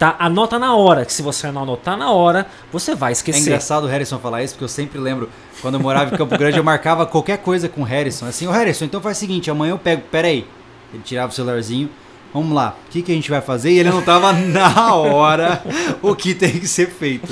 Tá? 0.06 0.16
Anota 0.20 0.60
na 0.60 0.76
hora, 0.76 1.04
que 1.04 1.12
se 1.12 1.24
você 1.24 1.50
não 1.52 1.64
anotar 1.64 1.98
na 1.98 2.12
hora, 2.12 2.46
você 2.72 2.94
vai 2.94 3.12
É 3.12 3.14
esquecer. 3.14 3.40
engraçado 3.42 3.86
o 3.86 3.88
Harrison 3.88 4.20
falar 4.20 4.44
isso, 4.44 4.54
porque 4.54 4.66
eu 4.66 4.70
sempre 4.70 5.00
lembro, 5.00 5.30
quando 5.62 5.76
eu 5.76 5.80
morava 5.80 6.14
em 6.14 6.18
Campo 6.18 6.38
Grande, 6.38 6.58
eu 6.58 6.64
marcava 6.64 7.08
qualquer 7.08 7.40
coisa 7.40 7.68
com 7.68 7.82
o 7.82 7.84
Harrison. 7.84 8.28
Assim, 8.28 8.46
ô 8.46 8.52
Harrison, 8.52 8.86
então 8.86 9.02
faz 9.02 9.18
o 9.18 9.20
seguinte, 9.20 9.50
amanhã 9.50 9.72
eu 9.72 9.80
pego, 9.80 10.04
peraí. 10.12 10.46
Ele 10.94 11.02
tirava 11.04 11.32
o 11.32 11.36
celularzinho, 11.36 11.90
vamos 12.32 12.54
lá, 12.54 12.76
o 12.88 12.92
que, 12.92 13.02
que 13.02 13.12
a 13.12 13.16
gente 13.16 13.32
vai 13.32 13.42
fazer? 13.42 13.72
E 13.72 13.80
ele 13.80 13.90
anotava 13.90 14.32
na 14.32 14.94
hora 14.94 15.64
o 16.04 16.16
que 16.16 16.36
tem 16.36 16.52
que 16.52 16.68
ser 16.68 16.88
feito. 16.90 17.28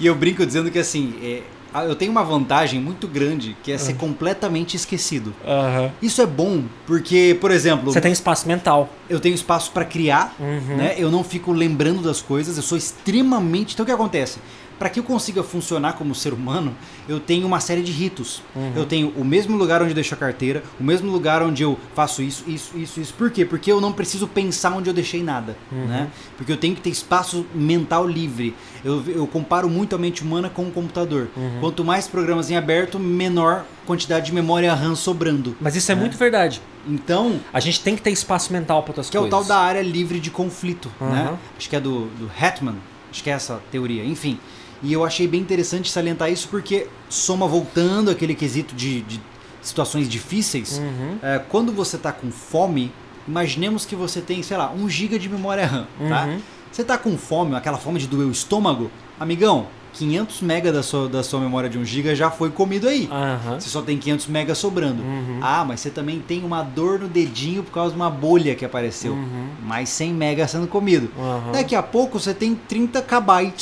E 0.00 0.04
eu 0.06 0.14
brinco 0.16 0.44
dizendo 0.44 0.70
que 0.72 0.78
assim, 0.80 1.14
é, 1.22 1.42
eu 1.74 1.94
tenho 1.94 2.10
uma 2.10 2.24
vantagem 2.24 2.80
muito 2.80 3.06
grande, 3.06 3.56
que 3.62 3.70
é 3.72 3.78
ser 3.78 3.94
completamente 3.94 4.76
esquecido. 4.76 5.34
Aham. 5.46 5.90
Isso 6.02 6.20
é 6.22 6.26
bom, 6.26 6.62
porque, 6.86 7.36
por 7.40 7.50
exemplo, 7.50 7.92
Você 7.92 8.00
tem 8.00 8.12
espaço 8.12 8.46
mental. 8.48 8.88
eu 9.08 9.20
tenho 9.20 9.34
espaço 9.34 9.70
para 9.72 9.84
criar, 9.84 10.34
Uhum. 10.40 10.76
né? 10.76 10.94
Eu 10.98 11.10
não 11.10 11.22
fico 11.22 11.52
lembrando 11.52 12.02
das 12.02 12.20
coisas, 12.20 12.56
eu 12.56 12.62
sou 12.62 12.76
extremamente. 12.78 13.74
Então 13.74 13.84
o 13.84 13.86
que 13.86 13.92
acontece? 13.92 14.38
Para 14.78 14.88
que 14.88 15.00
eu 15.00 15.02
consiga 15.04 15.42
funcionar 15.42 15.94
como 15.94 16.14
ser 16.14 16.32
humano, 16.32 16.74
eu 17.08 17.18
tenho 17.18 17.46
uma 17.46 17.58
série 17.60 17.82
de 17.82 17.90
ritos. 17.90 18.42
Uhum. 18.54 18.72
Eu 18.76 18.86
tenho 18.86 19.08
o 19.16 19.24
mesmo 19.24 19.56
lugar 19.56 19.80
onde 19.82 19.90
eu 19.90 19.94
deixo 19.94 20.14
a 20.14 20.16
carteira, 20.16 20.62
o 20.78 20.84
mesmo 20.84 21.10
lugar 21.10 21.42
onde 21.42 21.62
eu 21.62 21.76
faço 21.94 22.22
isso, 22.22 22.44
isso, 22.46 22.76
isso, 22.78 23.00
isso. 23.00 23.14
Por 23.14 23.30
quê? 23.30 23.44
Porque 23.44 23.72
eu 23.72 23.80
não 23.80 23.92
preciso 23.92 24.28
pensar 24.28 24.70
onde 24.72 24.88
eu 24.88 24.94
deixei 24.94 25.22
nada, 25.22 25.56
Uhum. 25.72 25.86
né? 25.86 26.08
Porque 26.36 26.52
eu 26.52 26.56
tenho 26.56 26.74
que 26.74 26.80
ter 26.80 26.90
espaço 26.90 27.44
mental 27.54 28.06
livre. 28.06 28.54
Eu, 28.84 29.02
eu 29.08 29.26
comparo 29.26 29.68
muito 29.68 29.96
a 29.96 29.98
mente 29.98 30.22
humana 30.22 30.48
com 30.48 30.62
o 30.62 30.70
computador. 30.70 31.28
Uhum. 31.36 31.58
Quanto 31.60 31.84
mais 31.84 32.06
programas 32.06 32.48
em 32.50 32.56
aberto, 32.56 32.98
menor 33.00 33.64
quantidade 33.86 34.26
de 34.26 34.32
memória 34.32 34.72
RAM 34.74 34.94
sobrando. 34.94 35.56
Mas 35.60 35.74
isso 35.74 35.90
é, 35.90 35.94
muito 35.94 36.16
verdade. 36.16 36.60
Então, 36.86 37.40
A 37.52 37.58
gente 37.60 37.80
tem 37.80 37.96
que 37.96 38.02
ter 38.02 38.10
espaço 38.10 38.52
mental 38.52 38.82
para 38.82 38.90
outras 38.92 39.10
que 39.10 39.16
é 39.16 39.20
o 39.20 39.24
coisas. 39.24 39.38
tal 39.40 39.44
da 39.56 39.58
área 39.62 39.82
livre 39.82 40.20
de 40.20 40.30
conflito, 40.30 40.88
Uhum. 41.00 41.10
né? 41.10 41.38
Acho 41.58 41.68
que 41.68 41.74
é 41.76 41.80
do, 41.80 42.06
do 42.18 42.30
Hetman, 42.40 42.76
acho 43.10 43.22
que 43.24 43.28
é 43.30 43.32
essa 43.32 43.60
teoria, 43.70 44.04
enfim. 44.04 44.38
E 44.82 44.92
eu 44.92 45.04
achei 45.04 45.26
bem 45.26 45.40
interessante 45.40 45.90
salientar 45.90 46.30
isso 46.30 46.48
porque 46.48 46.86
soma 47.08 47.46
voltando 47.46 48.10
aquele 48.10 48.34
quesito 48.34 48.74
de, 48.74 49.02
de 49.02 49.20
situações 49.60 50.08
difíceis. 50.08 50.78
Uhum. 50.78 51.18
é, 51.22 51.38
quando 51.38 51.72
você 51.72 51.98
tá 51.98 52.12
com 52.12 52.30
fome, 52.30 52.92
imaginemos 53.26 53.84
que 53.84 53.94
você 53.94 54.20
tem, 54.20 54.42
sei 54.42 54.56
lá, 54.56 54.70
1 54.70 54.88
GB 54.88 55.18
de 55.18 55.28
memória 55.28 55.66
RAM, 55.66 55.86
tá? 56.08 56.26
Uhum. 56.26 56.40
Você 56.70 56.84
tá 56.84 56.96
com 56.98 57.16
fome, 57.16 57.54
aquela 57.56 57.78
fome 57.78 57.98
de 57.98 58.06
doer 58.06 58.28
o 58.28 58.30
estômago, 58.30 58.90
amigão, 59.18 59.66
500 59.94 60.42
MB 60.42 60.72
da 60.72 60.82
sua, 60.82 61.08
da 61.08 61.22
sua 61.22 61.40
memória 61.40 61.68
de 61.68 61.78
1 61.78 61.84
GB 61.84 62.14
já 62.14 62.30
foi 62.30 62.50
comido 62.50 62.88
aí. 62.88 63.08
Aham. 63.10 63.58
Você 63.58 63.68
só 63.68 63.82
tem 63.82 63.98
500 63.98 64.28
MB 64.28 64.54
sobrando. 64.54 65.02
Uhum. 65.02 65.40
Ah, 65.42 65.64
mas 65.66 65.80
você 65.80 65.90
também 65.90 66.20
tem 66.20 66.44
uma 66.44 66.62
dor 66.62 67.00
no 67.00 67.08
dedinho 67.08 67.62
por 67.62 67.72
causa 67.72 67.90
de 67.90 67.96
uma 67.96 68.10
bolha 68.10 68.54
que 68.54 68.64
apareceu. 68.64 69.12
Uhum. 69.12 69.48
Mais 69.62 69.88
100 69.88 70.12
MB 70.12 70.48
sendo 70.48 70.68
comido. 70.68 71.10
Daqui 71.52 71.74
a 71.74 71.82
pouco 71.82 72.20
você 72.20 72.32
tem 72.32 72.54
30 72.54 73.02
KB 73.02 73.52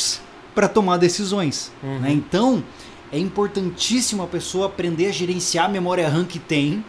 para 0.57 0.67
tomar 0.67 0.97
decisões. 0.97 1.71
Uhum. 1.83 2.01
né? 2.01 2.11
Então, 2.11 2.65
é 3.13 3.19
importantíssimo 3.19 4.23
a 4.23 4.27
pessoa 4.27 4.67
aprender 4.67 5.07
a 5.07 5.13
gerenciar 5.13 5.67
a 5.67 5.69
memória 5.69 6.09
RAM 6.09 6.25
que 6.25 6.39
tem 6.39 6.85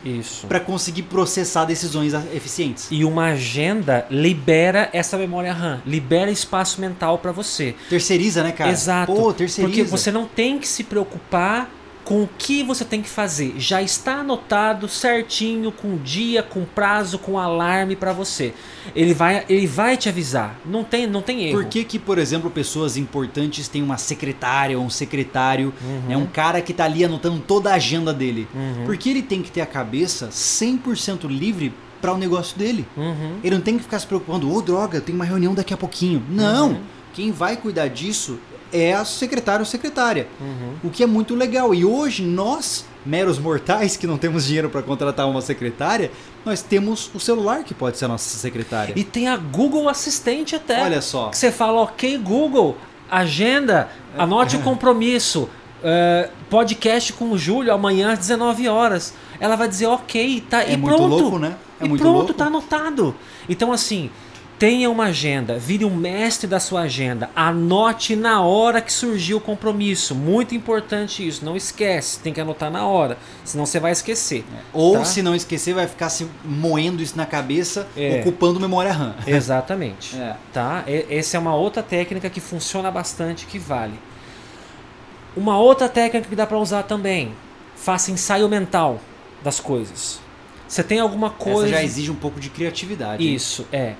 para 0.47 0.59
conseguir 0.59 1.03
processar 1.03 1.65
decisões 1.65 2.13
eficientes. 2.33 2.87
E 2.89 3.05
uma 3.05 3.25
agenda 3.33 4.07
libera 4.09 4.89
essa 4.93 5.17
memória 5.17 5.53
RAM, 5.53 5.81
libera 5.85 6.31
espaço 6.31 6.81
mental 6.81 7.19
para 7.19 7.31
você. 7.31 7.75
Terceiriza, 7.89 8.41
né, 8.41 8.51
cara? 8.51 8.71
Exato. 8.71 9.13
Pô, 9.13 9.31
terceiriza. 9.33 9.77
Porque 9.77 9.83
você 9.83 10.11
não 10.11 10.25
tem 10.25 10.57
que 10.57 10.67
se 10.67 10.83
preocupar 10.83 11.69
com 12.07 12.23
o 12.23 12.29
que 12.37 12.63
você 12.63 12.85
tem 12.85 13.01
que 13.01 13.09
fazer. 13.09 13.55
Já 13.57 13.81
está 13.81 14.21
anotado 14.21 14.87
certinho, 14.87 15.73
com 15.73 15.97
dia, 15.97 16.41
com 16.41 16.63
prazo, 16.63 17.19
com 17.19 17.37
alarme 17.37 17.97
para 17.97 18.13
você. 18.13 18.53
Ele 18.95 19.13
vai, 19.13 19.43
ele 19.49 19.67
vai 19.67 19.97
te 19.97 20.07
avisar. 20.07 20.57
Não 20.65 20.85
tem, 20.85 21.05
não 21.05 21.21
tem 21.21 21.43
erro. 21.43 21.59
Por 21.59 21.65
que, 21.65 21.83
que, 21.83 21.99
por 21.99 22.17
exemplo, 22.17 22.49
pessoas 22.49 22.95
importantes 22.95 23.67
têm 23.67 23.83
uma 23.83 23.97
secretária 23.97 24.79
ou 24.79 24.85
um 24.85 24.89
secretário, 24.89 25.73
Uhum. 25.83 26.13
é 26.13 26.15
um 26.15 26.25
cara 26.25 26.61
que 26.61 26.73
tá 26.73 26.85
ali 26.85 27.03
anotando 27.03 27.41
toda 27.45 27.71
a 27.71 27.73
agenda 27.73 28.13
dele? 28.13 28.47
Uhum. 28.55 28.85
Porque 28.85 29.09
ele 29.09 29.21
tem 29.21 29.41
que 29.41 29.51
ter 29.51 29.59
a 29.59 29.65
cabeça 29.65 30.29
100% 30.29 31.27
livre 31.27 31.73
para 32.01 32.13
o 32.13 32.17
negócio 32.17 32.57
dele. 32.57 32.87
Uhum. 32.95 33.39
Ele 33.43 33.55
não 33.55 33.61
tem 33.61 33.75
que 33.75 33.83
ficar 33.83 33.99
se 33.99 34.07
preocupando, 34.07 34.49
ô 34.49 34.61
droga, 34.61 34.97
eu 34.97 35.01
tenho 35.01 35.17
uma 35.17 35.25
reunião 35.25 35.53
daqui 35.53 35.73
a 35.73 35.77
pouquinho. 35.77 36.23
Não! 36.29 36.69
Uhum. 36.69 36.81
Quem 37.13 37.31
vai 37.31 37.57
cuidar 37.57 37.87
disso 37.87 38.37
é 38.71 38.93
a 38.93 39.03
secretária 39.05 39.59
ou 39.61 39.65
secretária. 39.65 40.27
Uhum. 40.39 40.73
O 40.83 40.89
que 40.89 41.03
é 41.03 41.05
muito 41.07 41.35
legal. 41.35 41.73
E 41.73 41.83
hoje 41.85 42.23
nós, 42.23 42.85
meros 43.05 43.39
mortais 43.39 43.95
que 43.97 44.05
não 44.07 44.17
temos 44.17 44.45
dinheiro 44.47 44.69
para 44.69 44.81
contratar 44.81 45.27
uma 45.27 45.41
secretária, 45.41 46.11
nós 46.45 46.61
temos 46.61 47.09
o 47.13 47.19
celular 47.19 47.63
que 47.63 47.73
pode 47.73 47.97
ser 47.97 48.05
a 48.05 48.07
nossa 48.09 48.37
secretária. 48.37 48.93
E 48.95 49.03
tem 49.03 49.27
a 49.27 49.37
Google 49.37 49.87
Assistente 49.89 50.55
até. 50.55 50.81
Olha 50.83 51.01
só. 51.01 51.29
Que 51.29 51.37
você 51.37 51.51
fala, 51.51 51.81
ok, 51.81 52.17
Google, 52.17 52.77
agenda, 53.09 53.89
anote 54.17 54.55
o 54.57 54.61
compromisso. 54.61 55.49
eh, 55.83 56.29
podcast 56.49 57.13
com 57.13 57.29
o 57.31 57.37
Júlio 57.37 57.71
amanhã 57.73 58.11
às 58.13 58.19
19 58.19 58.67
horas. 58.67 59.13
Ela 59.39 59.55
vai 59.55 59.67
dizer 59.67 59.85
ok, 59.85 60.43
tá? 60.49 60.63
É 60.63 60.73
e 60.73 60.77
muito 60.77 60.95
pronto. 60.95 61.15
louco, 61.15 61.39
né? 61.39 61.55
É 61.79 61.85
e 61.85 61.89
muito 61.89 62.01
pronto, 62.01 62.15
louco. 62.17 62.33
tá 62.33 62.45
anotado. 62.47 63.15
Então, 63.47 63.71
assim, 63.71 64.09
tenha 64.59 64.89
uma 64.89 65.05
agenda, 65.05 65.57
vire 65.59 65.85
um 65.85 65.95
mestre 65.95 66.47
da 66.47 66.59
sua 66.59 66.81
agenda. 66.81 67.29
Anote 67.35 68.15
na 68.15 68.41
hora 68.41 68.81
que 68.81 68.91
surgiu 68.91 69.37
o 69.37 69.41
compromisso. 69.41 70.15
Muito 70.15 70.55
importante 70.55 71.25
isso. 71.27 71.45
Não 71.45 71.55
esquece, 71.55 72.19
tem 72.19 72.33
que 72.33 72.41
anotar 72.41 72.71
na 72.71 72.85
hora. 72.87 73.17
Senão 73.43 73.65
você 73.65 73.79
vai 73.79 73.91
esquecer. 73.91 74.43
Ou 74.73 74.93
tá? 74.97 75.05
se 75.05 75.21
não 75.21 75.35
esquecer, 75.35 75.73
vai 75.73 75.87
ficar 75.87 76.09
se 76.09 76.27
moendo 76.43 77.03
isso 77.03 77.15
na 77.15 77.25
cabeça, 77.25 77.87
É. 77.95 78.19
ocupando 78.21 78.59
memória 78.59 78.91
RAM. 78.91 79.15
Exatamente. 79.27 80.15
É. 80.17 80.35
Tá? 80.51 80.83
Essa 81.09 81.37
é 81.37 81.39
uma 81.39 81.55
outra 81.55 81.83
técnica 81.83 82.29
que 82.29 82.39
funciona 82.39 82.89
bastante, 82.89 83.45
que 83.45 83.59
vale. 83.59 83.99
Uma 85.35 85.59
outra 85.59 85.87
técnica 85.87 86.27
que 86.27 86.35
dá 86.35 86.47
para 86.47 86.57
usar 86.57 86.83
também. 86.83 87.33
Faça 87.75 88.09
ensaio 88.09 88.49
mental 88.49 88.99
das 89.43 89.59
coisas. 89.59 90.19
Você 90.67 90.83
tem 90.83 90.99
alguma 90.99 91.29
coisa. 91.29 91.67
Essa 91.67 91.77
já 91.77 91.83
exige 91.83 92.09
um 92.09 92.15
pouco 92.15 92.39
de 92.39 92.49
criatividade. 92.49 93.23
hein? 93.25 93.35
Isso, 93.35 93.65
é. 93.71 93.93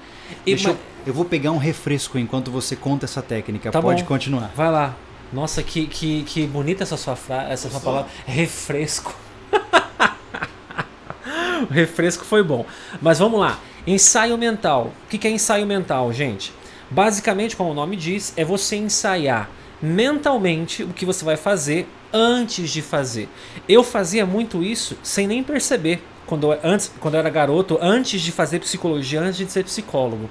E 0.45 0.55
Deixa 0.55 0.69
ma- 0.69 0.73
eu, 0.75 0.79
eu 1.07 1.13
vou 1.13 1.25
pegar 1.25 1.51
um 1.51 1.57
refresco 1.57 2.17
enquanto 2.17 2.51
você 2.51 2.75
conta 2.75 3.05
essa 3.05 3.21
técnica. 3.21 3.71
Tá 3.71 3.81
Pode 3.81 4.03
bom. 4.03 4.07
continuar. 4.07 4.51
Vai 4.55 4.71
lá. 4.71 4.95
Nossa, 5.31 5.61
que, 5.61 5.87
que, 5.87 6.23
que 6.23 6.47
bonita 6.47 6.83
essa 6.83 6.97
sua, 6.97 7.15
fra... 7.15 7.43
essa 7.49 7.69
sua 7.69 7.79
palavra. 7.79 8.09
Refresco. 8.25 9.13
o 11.69 11.73
refresco 11.73 12.25
foi 12.25 12.43
bom. 12.43 12.65
Mas 13.01 13.19
vamos 13.19 13.39
lá. 13.39 13.59
Ensaio 13.85 14.37
mental. 14.37 14.93
O 15.05 15.17
que 15.17 15.27
é 15.27 15.31
ensaio 15.31 15.65
mental, 15.65 16.11
gente? 16.13 16.53
Basicamente, 16.89 17.55
como 17.55 17.71
o 17.71 17.73
nome 17.73 17.95
diz, 17.95 18.33
é 18.37 18.45
você 18.45 18.77
ensaiar 18.77 19.49
mentalmente 19.81 20.83
o 20.83 20.89
que 20.89 21.05
você 21.05 21.23
vai 21.23 21.37
fazer 21.37 21.87
antes 22.13 22.69
de 22.69 22.81
fazer. 22.81 23.27
Eu 23.67 23.83
fazia 23.83 24.25
muito 24.25 24.63
isso 24.63 24.97
sem 25.03 25.27
nem 25.27 25.43
perceber. 25.43 26.01
Quando 26.27 26.51
antes, 26.63 26.91
quando 26.99 27.13
eu 27.15 27.19
era 27.21 27.29
garoto, 27.29 27.79
antes 27.81 28.21
de 28.21 28.31
fazer 28.31 28.59
psicologia, 28.59 29.21
antes 29.21 29.37
de 29.37 29.51
ser 29.51 29.63
psicólogo. 29.63 30.29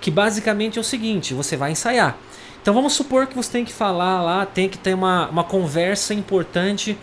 Que 0.00 0.10
basicamente 0.10 0.78
é 0.78 0.80
o 0.80 0.84
seguinte: 0.84 1.34
você 1.34 1.56
vai 1.56 1.72
ensaiar. 1.72 2.16
Então 2.60 2.72
vamos 2.72 2.92
supor 2.92 3.26
que 3.26 3.34
você 3.34 3.50
tem 3.50 3.64
que 3.64 3.72
falar 3.72 4.22
lá, 4.22 4.46
tem 4.46 4.68
que 4.68 4.78
ter 4.78 4.94
uma, 4.94 5.28
uma 5.28 5.42
conversa 5.42 6.14
importante 6.14 6.96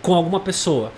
com 0.00 0.14
alguma 0.14 0.38
pessoa. 0.38 0.92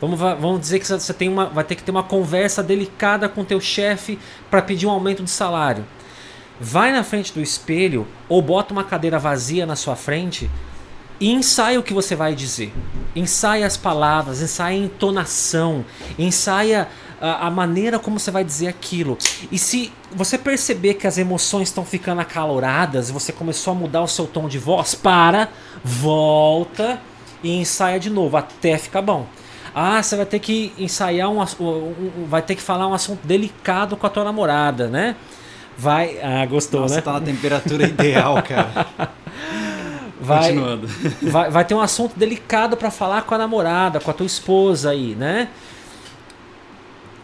Vamos, 0.00 0.18
va- 0.20 0.34
vamos 0.34 0.60
dizer 0.60 0.78
que 0.78 0.86
você 0.86 1.12
tem 1.12 1.28
uma, 1.28 1.46
vai 1.46 1.64
ter 1.64 1.74
que 1.74 1.82
ter 1.82 1.90
uma 1.90 2.04
conversa 2.04 2.62
delicada 2.62 3.28
com 3.28 3.44
teu 3.44 3.60
chefe 3.60 4.18
para 4.48 4.62
pedir 4.62 4.86
um 4.86 4.90
aumento 4.90 5.24
de 5.24 5.30
salário. 5.30 5.84
Vai 6.60 6.92
na 6.92 7.02
frente 7.02 7.32
do 7.32 7.40
espelho 7.40 8.06
ou 8.28 8.40
bota 8.42 8.72
uma 8.72 8.84
cadeira 8.84 9.18
vazia 9.18 9.64
na 9.66 9.74
sua 9.74 9.96
frente 9.96 10.48
e 11.20 11.32
ensaia 11.32 11.78
o 11.78 11.82
que 11.82 11.92
você 11.94 12.14
vai 12.14 12.34
dizer. 12.34 12.72
Ensaia 13.16 13.66
as 13.66 13.76
palavras, 13.76 14.40
ensaia 14.40 14.76
a 14.76 14.84
entonação, 14.84 15.84
ensaia 16.18 16.88
a, 17.20 17.46
a 17.46 17.50
maneira 17.50 17.98
como 17.98 18.18
você 18.20 18.30
vai 18.30 18.44
dizer 18.44 18.68
aquilo. 18.68 19.18
E 19.50 19.58
se 19.58 19.92
você 20.12 20.38
perceber 20.38 20.94
que 20.94 21.06
as 21.06 21.18
emoções 21.18 21.68
estão 21.68 21.84
ficando 21.84 22.20
acaloradas 22.20 23.08
e 23.08 23.12
você 23.12 23.32
começou 23.32 23.72
a 23.72 23.74
mudar 23.76 24.02
o 24.02 24.06
seu 24.08 24.26
tom 24.26 24.46
de 24.48 24.58
voz, 24.58 24.94
para, 24.94 25.48
volta 25.82 27.00
e 27.42 27.50
ensaia 27.60 27.98
de 27.98 28.10
novo 28.10 28.36
até 28.36 28.78
ficar 28.78 29.02
bom. 29.02 29.26
Ah, 29.74 30.02
você 30.02 30.16
vai 30.16 30.26
ter 30.26 30.38
que 30.38 30.72
ensaiar 30.78 31.28
um, 31.28 31.40
um- 31.40 31.64
um- 31.64 32.26
vai 32.26 32.42
ter 32.42 32.54
que 32.54 32.62
falar 32.62 32.86
um 32.88 32.94
assunto 32.94 33.20
delicado 33.26 33.96
com 33.96 34.06
a 34.06 34.10
tua 34.10 34.24
namorada, 34.24 34.88
né? 34.88 35.14
Vai, 35.76 36.18
ah, 36.20 36.44
gostou, 36.46 36.80
Nossa, 36.80 36.96
né? 36.96 37.00
tá 37.00 37.12
na 37.12 37.20
temperatura 37.20 37.86
ideal, 37.86 38.42
cara. 38.42 38.88
Vai, 40.20 40.48
Continuando. 40.48 40.88
vai, 41.22 41.50
vai 41.50 41.64
ter 41.64 41.74
um 41.74 41.80
assunto 41.80 42.18
delicado 42.18 42.76
para 42.76 42.90
falar 42.90 43.22
com 43.22 43.34
a 43.34 43.38
namorada, 43.38 44.00
com 44.00 44.10
a 44.10 44.14
tua 44.14 44.26
esposa 44.26 44.90
aí, 44.90 45.14
né? 45.14 45.48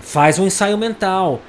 Faz 0.01 0.39
um 0.39 0.47
ensaio 0.47 0.77
mental. 0.79 1.41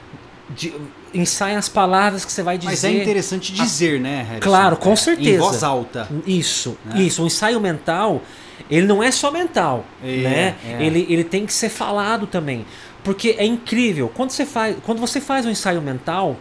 De, 0.50 0.74
ensaia 1.14 1.58
as 1.58 1.70
palavras 1.70 2.24
que 2.26 2.32
você 2.32 2.44
vai 2.44 2.58
dizer. 2.58 2.72
Mas 2.72 2.84
é 2.84 2.92
interessante 2.92 3.54
dizer, 3.54 4.00
né, 4.00 4.24
Harrison? 4.24 4.40
Claro, 4.42 4.78
com 4.78 4.92
É, 4.94 4.96
certeza. 4.96 5.30
Em 5.30 5.38
voz 5.38 5.64
alta. 5.64 6.08
Isso, 6.26 6.78
Né? 6.86 7.02
isso. 7.02 7.24
O 7.24 7.28
ensaio 7.28 7.60
mental, 7.60 8.22
ele 8.70 8.86
não 8.86 9.02
é 9.02 9.12
só 9.12 9.32
mental, 9.32 9.86
É, 10.04 10.08
né? 10.18 10.56
é. 10.66 10.84
Ele, 10.84 11.06
ele 11.10 11.24
tem 11.24 11.46
que 11.46 11.54
ser 11.54 11.70
falado 11.70 12.28
também. 12.28 12.66
Porque 13.04 13.36
é 13.38 13.46
incrível. 13.46 14.12
Quando 14.14 14.32
você 14.32 14.46
faz, 14.46 14.78
quando 14.84 15.00
você 15.00 15.22
faz 15.22 15.46
um 15.46 15.50
ensaio 15.50 15.82
mental, 15.82 16.36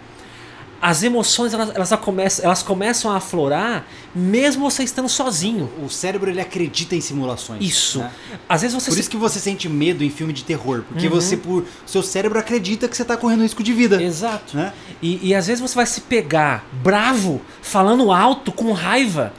as 0.86 1.02
emoções 1.02 1.54
elas, 1.54 1.70
elas, 1.74 1.90
começam, 1.92 2.44
elas 2.44 2.62
começam 2.62 3.10
a 3.10 3.16
aflorar 3.16 3.86
mesmo 4.14 4.70
você 4.70 4.82
estando 4.82 5.08
sozinho. 5.08 5.70
O 5.82 5.88
cérebro 5.88 6.28
ele 6.30 6.42
acredita 6.42 6.94
em 6.94 7.00
simulações. 7.00 7.64
Isso. 7.64 8.00
né? 8.00 8.10
Às 8.46 8.60
vezes 8.60 8.74
você 8.74 8.90
Por 8.90 8.94
se- 8.94 9.00
isso 9.00 9.08
que 9.10 9.16
você 9.16 9.38
sente 9.40 9.66
medo 9.66 10.04
em 10.04 10.10
filme 10.10 10.30
de 10.34 10.44
terror, 10.44 10.84
porque 10.86 11.06
Uhum. 11.06 11.14
você 11.14 11.38
por 11.38 11.64
seu 11.86 12.02
cérebro 12.02 12.38
acredita 12.38 12.86
que 12.86 12.94
você 12.94 13.02
tá 13.02 13.16
correndo 13.16 13.40
risco 13.44 13.62
de 13.62 13.72
vida, 13.72 14.02
Exato. 14.02 14.54
né? 14.58 14.74
E, 15.00 15.28
e 15.30 15.34
às 15.34 15.46
vezes 15.46 15.62
você 15.62 15.74
vai 15.74 15.86
se 15.86 16.02
pegar 16.02 16.66
bravo, 16.82 17.40
falando 17.62 18.12
alto, 18.12 18.52
com 18.52 18.70
raiva, 18.72 19.32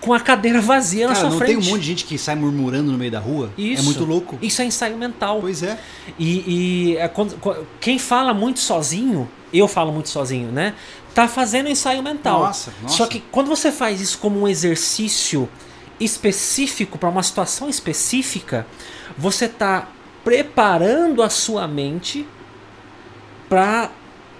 com 0.00 0.14
a 0.14 0.20
cadeira 0.20 0.62
vazia 0.62 1.06
na 1.08 1.12
Cara, 1.12 1.20
sua 1.26 1.30
não 1.30 1.38
frente. 1.38 1.58
tem 1.60 1.68
um 1.68 1.70
monte 1.72 1.80
de 1.82 1.86
gente 1.88 2.04
que 2.06 2.16
sai 2.16 2.36
murmurando 2.36 2.90
no 2.90 2.96
meio 2.96 3.10
da 3.10 3.20
rua? 3.20 3.50
Isso. 3.58 3.82
É 3.82 3.84
muito 3.84 4.04
louco. 4.06 4.38
Isso 4.40 4.62
é 4.62 4.64
ensaio 4.64 4.96
mental. 4.96 5.40
Pois 5.42 5.62
é. 5.62 5.78
E, 6.18 6.92
e 6.92 6.96
é 6.96 7.06
quando- 7.06 7.36
quem 7.80 7.98
fala 7.98 8.32
muito 8.32 8.60
sozinho, 8.60 9.28
eu 9.58 9.68
falo 9.68 9.92
muito 9.92 10.08
sozinho, 10.08 10.50
né? 10.50 10.74
Tá 11.14 11.28
fazendo 11.28 11.68
ensaio 11.68 12.02
mental. 12.02 12.40
Nossa, 12.40 12.72
nossa. 12.82 12.96
Só 12.96 13.06
que 13.06 13.20
quando 13.30 13.48
você 13.48 13.70
faz 13.70 14.00
isso 14.00 14.18
como 14.18 14.40
um 14.40 14.48
exercício 14.48 15.48
específico 16.00 16.98
para 16.98 17.08
uma 17.08 17.22
situação 17.22 17.68
específica, 17.68 18.66
você 19.16 19.48
tá 19.48 19.88
preparando 20.24 21.22
a 21.22 21.30
sua 21.30 21.68
mente 21.68 22.26
para 23.48 23.90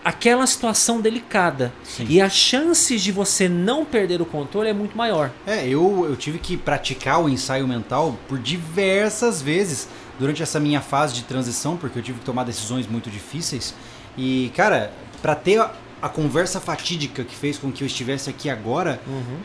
aquela 0.05 0.47
situação 0.47 1.01
delicada. 1.01 1.73
Sim. 1.83 2.07
E 2.09 2.21
as 2.21 2.33
chances 2.33 3.03
de 3.03 3.11
você 3.11 3.49
não 3.49 3.85
perder 3.85 4.21
o 4.21 4.27
controle 4.27 4.69
é 4.69 4.73
muito 4.73 4.97
maior. 4.97 5.31
É, 5.47 5.67
eu, 5.67 6.07
eu 6.09 6.17
tive 6.17 6.39
que 6.39 6.57
praticar 6.57 7.23
o 7.23 7.29
ensaio 7.29 7.67
mental 7.67 8.19
por 8.29 8.39
diversas 8.39 9.41
vezes 9.41 9.89
durante 10.19 10.43
essa 10.43 10.61
minha 10.61 10.81
fase 10.81 11.15
de 11.15 11.23
transição, 11.23 11.77
porque 11.77 11.99
eu 11.99 12.03
tive 12.03 12.19
que 12.19 12.25
tomar 12.25 12.45
decisões 12.45 12.87
muito 12.87 13.11
difíceis. 13.11 13.75
E, 14.17 14.53
cara, 14.55 14.93
pra 15.25 15.35
ter 15.35 15.59
a, 15.59 15.73
a 16.03 16.09
conversa 16.11 16.61
fatídica 16.61 17.25
que 17.25 17.35
fez 17.35 17.57
com 17.57 17.73
que 17.73 17.83
eu 17.83 17.87
estivesse 17.87 18.29
aqui 18.29 18.51
agora, 18.51 19.01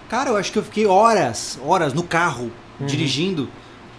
cara, 0.09 0.31
eu 0.31 0.35
acho 0.35 0.51
que 0.51 0.59
eu 0.59 0.63
fiquei 0.63 0.85
horas, 0.85 1.57
horas 1.63 1.93
no 1.93 2.03
carro, 2.03 2.51
dirigindo. 2.85 3.47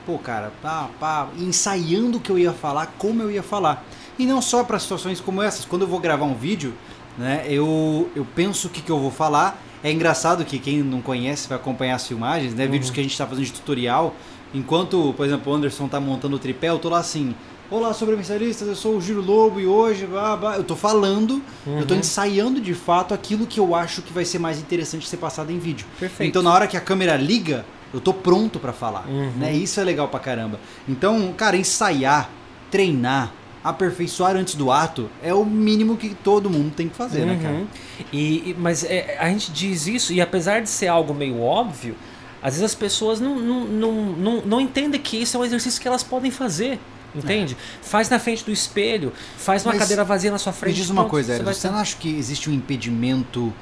Pô, 0.05 0.19
cara, 0.19 0.53
pá, 0.61 0.91
pá, 1.01 1.29
ensaiando 1.39 2.19
o 2.19 2.21
que 2.21 2.29
eu 2.29 2.39
ia 2.39 2.53
falar, 2.53 2.93
como 2.99 3.23
eu 3.23 3.31
ia 3.31 3.43
falar. 3.43 3.83
E 4.19 4.27
não 4.27 4.43
só 4.43 4.63
para 4.63 4.79
situações 4.79 5.23
como 5.23 5.41
essas. 5.41 5.65
Quando 5.65 5.83
eu 5.83 5.89
vou 5.89 5.99
gravar 5.99 6.27
um 6.27 6.35
vídeo, 6.35 6.75
né, 7.17 7.47
eu, 7.49 8.11
eu 8.15 8.27
penso 8.35 8.69
o 8.69 8.71
que, 8.71 8.83
que 8.83 8.91
eu 8.91 8.99
vou 8.99 9.11
falar. 9.11 9.59
É 9.83 9.91
engraçado 9.91 10.45
que 10.45 10.59
quem 10.59 10.83
não 10.83 11.01
conhece 11.01 11.49
vai 11.49 11.57
acompanhar 11.57 11.95
as 11.95 12.07
filmagens, 12.07 12.55
né? 12.55 12.67
Vídeos 12.67 12.91
que 12.91 13.01
a 13.01 13.03
gente 13.03 13.17
tá 13.17 13.27
fazendo 13.27 13.47
de 13.47 13.53
tutorial. 13.53 14.15
Enquanto, 14.53 15.15
por 15.17 15.25
exemplo, 15.25 15.51
o 15.51 15.57
Anderson 15.57 15.89
tá 15.89 15.99
montando 15.99 16.37
o 16.37 16.39
tripé, 16.39 16.69
eu 16.69 16.79
tô 16.79 16.91
lá 16.91 16.99
assim. 16.99 17.35
Olá, 17.71 17.95
sobrevivencialistas, 17.95 18.67
eu 18.67 18.75
sou 18.75 18.97
o 18.97 19.01
Giro 19.01 19.23
Lobo 19.23 19.61
e 19.61 19.67
hoje, 19.67 20.05
blá, 20.05 20.37
blá. 20.37 20.57
eu 20.57 20.65
tô 20.65 20.75
falando, 20.75 21.41
eu 21.65 21.87
tô 21.87 21.95
ensaiando 21.95 22.61
de 22.61 22.75
fato 22.75 23.15
aquilo 23.15 23.47
que 23.47 23.61
eu 23.61 23.77
acho 23.77 24.03
que 24.03 24.13
vai 24.13 24.25
ser 24.25 24.41
mais 24.41 24.59
interessante 24.59 25.07
ser 25.09 25.19
passado 25.19 25.53
em 25.53 25.59
vídeo. 25.59 25.87
Perfeito. 25.99 26.29
Então, 26.29 26.43
na 26.43 26.53
hora 26.53 26.67
que 26.67 26.77
a 26.77 26.81
câmera 26.81 27.17
liga, 27.17 27.65
eu 27.95 28.01
tô 28.01 28.13
pronto 28.13 28.59
pra 28.59 28.73
falar, 28.73 29.07
Uhum. 29.07 29.31
né? 29.37 29.53
Isso 29.53 29.79
é 29.79 29.85
legal 29.85 30.09
pra 30.09 30.19
caramba. 30.19 30.59
Então, 30.89 31.33
cara, 31.37 31.57
ensaiar, 31.57 32.29
treinar, 32.73 33.33
aperfeiçoar 33.63 34.35
antes 34.35 34.57
do 34.57 34.73
ato 34.73 35.09
é 35.23 35.33
o 35.33 35.45
mínimo 35.45 35.97
que 35.97 36.09
todo 36.13 36.51
mundo 36.51 36.73
tem 36.75 36.89
que 36.89 36.97
fazer, 36.97 37.25
né, 37.25 37.39
cara? 37.41 37.55
Uhum. 37.55 37.67
E, 38.13 38.51
e- 38.51 38.57
mas 38.59 38.83
é, 38.83 39.17
a 39.21 39.29
gente 39.29 39.53
diz 39.53 39.87
isso, 39.87 40.13
e 40.13 40.21
apesar 40.21 40.61
de 40.61 40.69
ser 40.69 40.89
algo 40.89 41.15
meio 41.15 41.41
óbvio, 41.41 41.95
às 42.43 42.55
vezes 42.55 42.65
as 42.65 42.75
pessoas 42.75 43.21
não, 43.21 43.39
não, 43.39 43.61
não, 43.67 43.93
não, 43.93 44.41
não 44.45 44.61
entendem 44.61 45.01
que 45.01 45.19
isso 45.23 45.37
é 45.37 45.41
um 45.41 45.45
exercício 45.45 45.81
que 45.81 45.87
elas 45.87 46.03
podem 46.03 46.33
fazer. 46.33 46.81
Entende? 47.15 47.57
Faz 47.83 48.09
na 48.09 48.19
frente 48.19 48.45
do 48.45 48.51
espelho, 48.53 49.13
faz 49.37 49.65
uma 49.65 49.73
Mas 49.73 49.81
cadeira 49.83 50.05
vazia 50.05 50.31
na 50.31 50.39
sua 50.39 50.53
Me 50.53 50.59
frente. 50.59 50.77
diz 50.77 50.91
uma 50.91 51.03
pronto, 51.03 51.11
coisa, 51.11 51.27
você 51.29 51.33
Hélio, 51.35 51.45
vai 51.45 51.55
você 51.55 51.59
estar- 51.59 51.73
não 51.73 51.79
acha 51.79 51.97
que 51.97 52.09
existe 52.17 52.49
um 52.49 52.53
impedimento? 52.53 53.53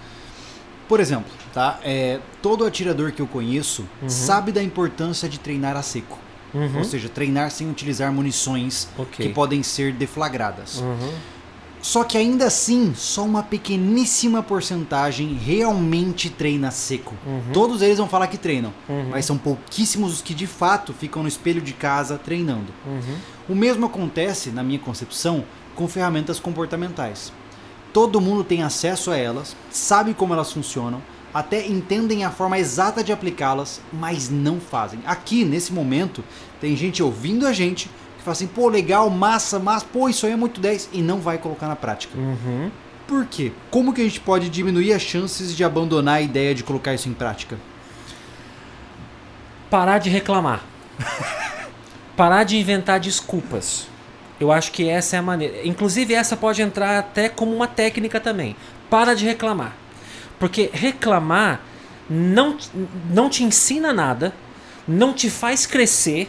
Por 0.89 1.01
exemplo, 1.01 1.31
tá? 1.53 1.79
É, 1.83 2.19
todo 2.41 2.65
atirador 2.65 3.13
que 3.13 3.21
eu 3.21 3.27
conheço 3.27 3.83
Uhum. 4.03 4.09
sabe 4.09 4.53
da 4.53 4.63
importância 4.63 5.29
de 5.29 5.39
treinar 5.39 5.77
a 5.77 5.83
seco. 5.83 6.19
Uhum. 6.55 6.79
Ou 6.79 6.85
seja, 6.85 7.09
treinar 7.11 7.51
sem 7.51 7.71
utilizar 7.71 8.11
munições 8.11 8.89
Ok. 8.97 9.27
que 9.27 9.33
podem 9.35 9.63
ser 9.63 9.93
deflagradas. 9.93 10.79
Uhum. 10.81 11.13
Só 11.83 12.03
que 12.05 12.17
ainda 12.19 12.47
assim, 12.47 12.93
só 12.97 13.23
uma 13.25 13.43
pequeníssima 13.43 14.43
porcentagem 14.43 15.35
realmente 15.35 16.29
treina 16.31 16.71
seco. 16.73 17.15
Uhum. 17.25 17.53
Todos 17.53 17.83
eles 17.83 17.99
vão 17.99 18.09
falar 18.09 18.27
que 18.27 18.37
treinam, 18.39 18.73
Uhum. 18.89 19.11
mas 19.11 19.27
são 19.27 19.39
pouquíssimos 19.39 20.15
os 20.15 20.23
que 20.23 20.35
de 20.35 20.47
fato 20.47 20.93
ficam 20.93 21.23
no 21.23 21.29
espelho 21.29 21.61
de 21.61 21.73
casa 21.75 22.19
treinando. 22.19 22.73
Uhum. 22.87 23.17
O 23.49 23.55
mesmo 23.55 23.87
acontece, 23.87 24.51
na 24.51 24.63
minha 24.63 24.79
concepção, 24.79 25.45
com 25.75 25.89
ferramentas 25.89 26.39
comportamentais. 26.39 27.33
Todo 27.93 28.21
mundo 28.21 28.45
tem 28.45 28.63
acesso 28.63 29.11
a 29.11 29.17
elas, 29.17 29.57
sabe 29.71 30.13
como 30.13 30.35
elas 30.35 30.53
funcionam, 30.53 31.01
até 31.33 31.67
entendem 31.67 32.25
a 32.25 32.31
forma 32.31 32.59
exata 32.59 33.03
de 33.03 33.13
aplicá-las, 33.13 33.81
mas 33.93 34.29
não 34.29 34.61
fazem. 34.61 35.01
Aqui, 35.07 35.45
nesse 35.45 35.73
momento, 35.73 36.23
tem 36.61 36.77
gente 36.77 37.03
ouvindo 37.03 37.47
a 37.47 37.53
gente 37.53 37.89
que 38.19 38.25
fala 38.25 38.33
assim: 38.33 38.47
pô, 38.47 38.69
legal, 38.69 39.09
massa, 39.09 39.59
massa, 39.59 39.87
pô, 39.91 40.09
isso 40.09 40.27
aí 40.27 40.33
é 40.33 40.37
muito 40.37 40.61
10 40.61 40.91
e 40.93 41.01
não 41.01 41.19
vai 41.19 41.39
colocar 41.39 41.69
na 41.69 41.77
prática. 41.77 42.19
Uhum. 42.19 42.71
Por 43.07 43.25
quê? 43.25 43.53
Como 43.71 43.95
que 43.95 44.03
a 44.03 44.05
gente 44.05 44.21
pode 44.21 44.51
diminuir 44.51 44.93
as 44.93 45.01
chances 45.01 45.57
de 45.57 45.65
abandonar 45.65 46.17
a 46.17 46.21
ideia 46.21 46.55
de 46.55 46.63
colocar 46.63 46.93
isso 46.93 47.09
em 47.09 47.15
prática? 47.15 47.59
Parar 49.71 49.99
de 49.99 50.11
reclamar. 50.11 50.63
Parar 52.19 52.43
de 52.43 52.57
inventar 52.57 52.99
desculpas. 52.99 53.87
Eu 54.41 54.51
acho 54.51 54.73
que 54.73 54.89
essa 54.89 55.15
é 55.15 55.21
a 55.21 55.23
maneira. 55.23 55.65
Inclusive, 55.65 56.15
essa 56.15 56.37
pode 56.37 56.61
entrar 56.61 56.99
até 56.99 57.29
como 57.29 57.55
uma 57.55 57.69
técnica 57.69 58.19
também. 58.19 58.57
Para 58.91 59.15
de 59.15 59.25
reclamar. 59.25 59.77
Porque 60.37 60.69
reclamar 60.73 61.61
não, 62.11 62.59
não 63.09 63.31
te 63.31 63.45
ensina 63.45 63.93
nada, 63.93 64.35
não 64.87 65.13
te 65.13 65.31
faz 65.31 65.65
crescer 65.65 66.29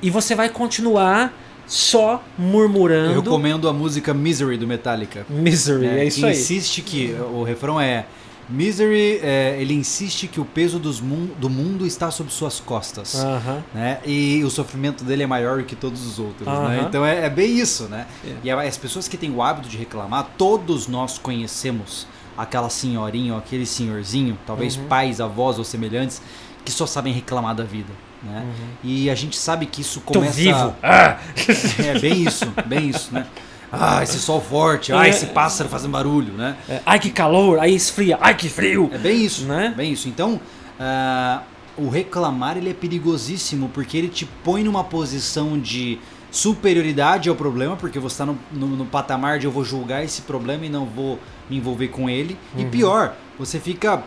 e 0.00 0.08
você 0.08 0.34
vai 0.34 0.48
continuar 0.48 1.34
só 1.66 2.24
murmurando. 2.38 3.12
Eu 3.12 3.20
recomendo 3.20 3.68
a 3.68 3.74
música 3.74 4.14
Misery 4.14 4.56
do 4.56 4.66
Metallica. 4.66 5.26
Misery, 5.28 5.86
é, 5.86 6.04
isso 6.06 6.20
que 6.20 6.26
aí. 6.26 6.32
insiste 6.32 6.80
que 6.80 7.14
o 7.30 7.42
refrão 7.42 7.78
é 7.78 8.06
Misery, 8.50 9.20
é, 9.22 9.56
ele 9.60 9.74
insiste 9.74 10.26
que 10.26 10.40
o 10.40 10.44
peso 10.44 10.80
mun- 11.02 11.30
do 11.38 11.48
mundo 11.48 11.86
está 11.86 12.10
sob 12.10 12.30
suas 12.32 12.58
costas. 12.60 13.14
Aham. 13.14 13.62
Né? 13.74 13.98
E 14.04 14.42
o 14.44 14.50
sofrimento 14.50 15.04
dele 15.04 15.22
é 15.22 15.26
maior 15.26 15.62
que 15.62 15.76
todos 15.76 16.04
os 16.06 16.18
outros. 16.18 16.46
né? 16.46 16.52
Aham. 16.52 16.86
Então 16.88 17.04
é, 17.06 17.26
é 17.26 17.30
bem 17.30 17.58
isso. 17.58 17.84
Né? 17.84 18.06
É. 18.24 18.34
E 18.44 18.50
as 18.50 18.76
pessoas 18.76 19.06
que 19.08 19.16
têm 19.16 19.30
o 19.30 19.42
hábito 19.42 19.68
de 19.68 19.76
reclamar, 19.76 20.30
todos 20.36 20.86
nós 20.88 21.16
conhecemos 21.18 22.06
aquela 22.36 22.68
senhorinha 22.70 23.34
ou 23.34 23.38
aquele 23.38 23.66
senhorzinho, 23.66 24.38
talvez 24.46 24.76
Uhum. 24.76 24.86
pais, 24.86 25.20
avós 25.20 25.58
ou 25.58 25.64
semelhantes, 25.64 26.20
que 26.64 26.72
só 26.72 26.86
sabem 26.86 27.12
reclamar 27.12 27.54
da 27.54 27.64
vida. 27.64 27.92
Né? 28.22 28.42
Uhum. 28.44 28.66
E 28.84 29.08
a 29.10 29.14
gente 29.14 29.36
sabe 29.36 29.64
que 29.66 29.80
isso 29.80 30.00
Tô 30.00 30.14
começa. 30.14 30.32
vivo. 30.34 30.74
Ah! 30.82 31.18
É 31.78 31.98
bem 31.98 32.22
isso, 32.22 32.46
bem 32.66 32.88
isso, 32.90 33.12
né? 33.14 33.26
Ah, 33.72 34.02
esse 34.02 34.18
sol 34.18 34.40
forte, 34.40 34.92
ah, 34.92 35.06
É. 35.06 35.10
esse 35.10 35.26
pássaro 35.26 35.68
fazendo 35.68 35.92
barulho, 35.92 36.32
né? 36.32 36.56
É, 36.68 36.80
Ai 36.84 36.98
que 36.98 37.10
calor, 37.10 37.58
aí 37.60 37.74
esfria, 37.74 38.18
ai 38.20 38.34
que 38.34 38.48
frio. 38.48 38.90
É 38.92 38.98
bem 38.98 39.24
isso, 39.24 39.44
Né? 39.44 39.72
bem 39.76 39.92
isso. 39.92 40.08
Então, 40.08 40.40
ah, 40.78 41.42
o 41.76 41.88
reclamar 41.88 42.56
ele 42.56 42.70
é 42.70 42.74
perigosíssimo 42.74 43.68
porque 43.72 43.96
ele 43.96 44.08
te 44.08 44.26
põe 44.44 44.64
numa 44.64 44.82
posição 44.84 45.58
de 45.58 45.98
superioridade 46.32 47.28
ao 47.28 47.34
problema, 47.36 47.76
porque 47.76 47.98
você 47.98 48.14
está 48.14 48.26
no, 48.26 48.38
no- 48.52 48.66
no 48.76 48.86
patamar 48.86 49.38
de 49.38 49.46
eu 49.46 49.50
vou 49.52 49.64
julgar 49.64 50.02
esse 50.04 50.22
problema 50.22 50.66
e 50.66 50.68
não 50.68 50.84
vou 50.86 51.18
me 51.48 51.56
envolver 51.56 51.88
com 51.88 52.08
ele. 52.10 52.36
E 52.56 52.62
Uhum. 52.64 52.70
pior, 52.70 53.14
você 53.38 53.60
fica 53.60 54.02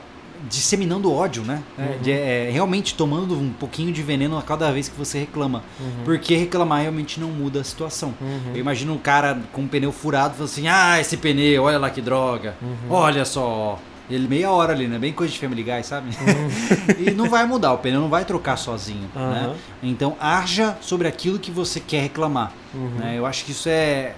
disseminando 0.50 1.12
ódio, 1.12 1.44
né? 1.44 1.62
É, 1.78 1.82
Uhum. 1.82 1.98
de- 2.02 2.12
é, 2.12 2.50
realmente 2.52 2.96
tomando 2.96 3.34
um 3.40 3.52
pouquinho 3.52 3.92
de 3.92 4.02
veneno 4.04 4.38
a 4.38 4.42
cada 4.42 4.72
vez 4.72 4.90
que 4.90 4.98
você 4.98 5.20
reclama. 5.20 5.64
Uhum. 5.80 6.04
Porque 6.04 6.36
reclamar 6.36 6.82
realmente 6.82 7.20
não 7.20 7.30
muda 7.30 7.62
a 7.62 7.64
situação. 7.64 8.14
Uhum. 8.20 8.52
Eu 8.54 8.58
imagino 8.60 8.94
um 8.94 8.98
cara 8.98 9.40
com 9.52 9.62
um 9.62 9.68
pneu 9.68 9.92
furado 9.92 10.34
falando 10.36 10.50
assim: 10.50 10.68
ah, 10.68 11.00
esse 11.00 11.18
pneu, 11.18 11.64
olha 11.64 11.78
lá 11.78 11.90
que 11.90 12.02
droga. 12.02 12.56
Uhum. 12.62 12.76
Olha 12.90 13.26
só. 13.26 13.80
Ele 14.10 14.28
meia 14.28 14.52
hora 14.52 14.74
ali, 14.74 14.86
né? 14.86 15.00
Bem 15.00 15.14
coisa 15.14 15.32
de 15.32 15.40
Family 15.40 15.64
Guy, 15.64 15.82
sabe? 15.84 16.10
Uhum. 16.10 16.96
e 17.08 17.12
não 17.12 17.30
vai 17.30 17.46
mudar, 17.46 17.72
o 17.72 17.78
pneu 17.78 18.02
não 18.02 18.10
vai 18.10 18.26
trocar 18.26 18.58
sozinho. 18.58 19.10
Né? 19.16 19.56
Então 19.82 20.18
haja 20.20 20.78
sobre 20.82 21.08
aquilo 21.08 21.40
que 21.40 21.50
você 21.50 21.80
quer 21.80 22.02
reclamar. 22.02 22.52
Uhum. 22.74 22.90
né? 23.00 23.16
Eu 23.18 23.26
acho 23.26 23.46
que 23.46 23.52
isso 23.52 23.70
é. 23.70 24.14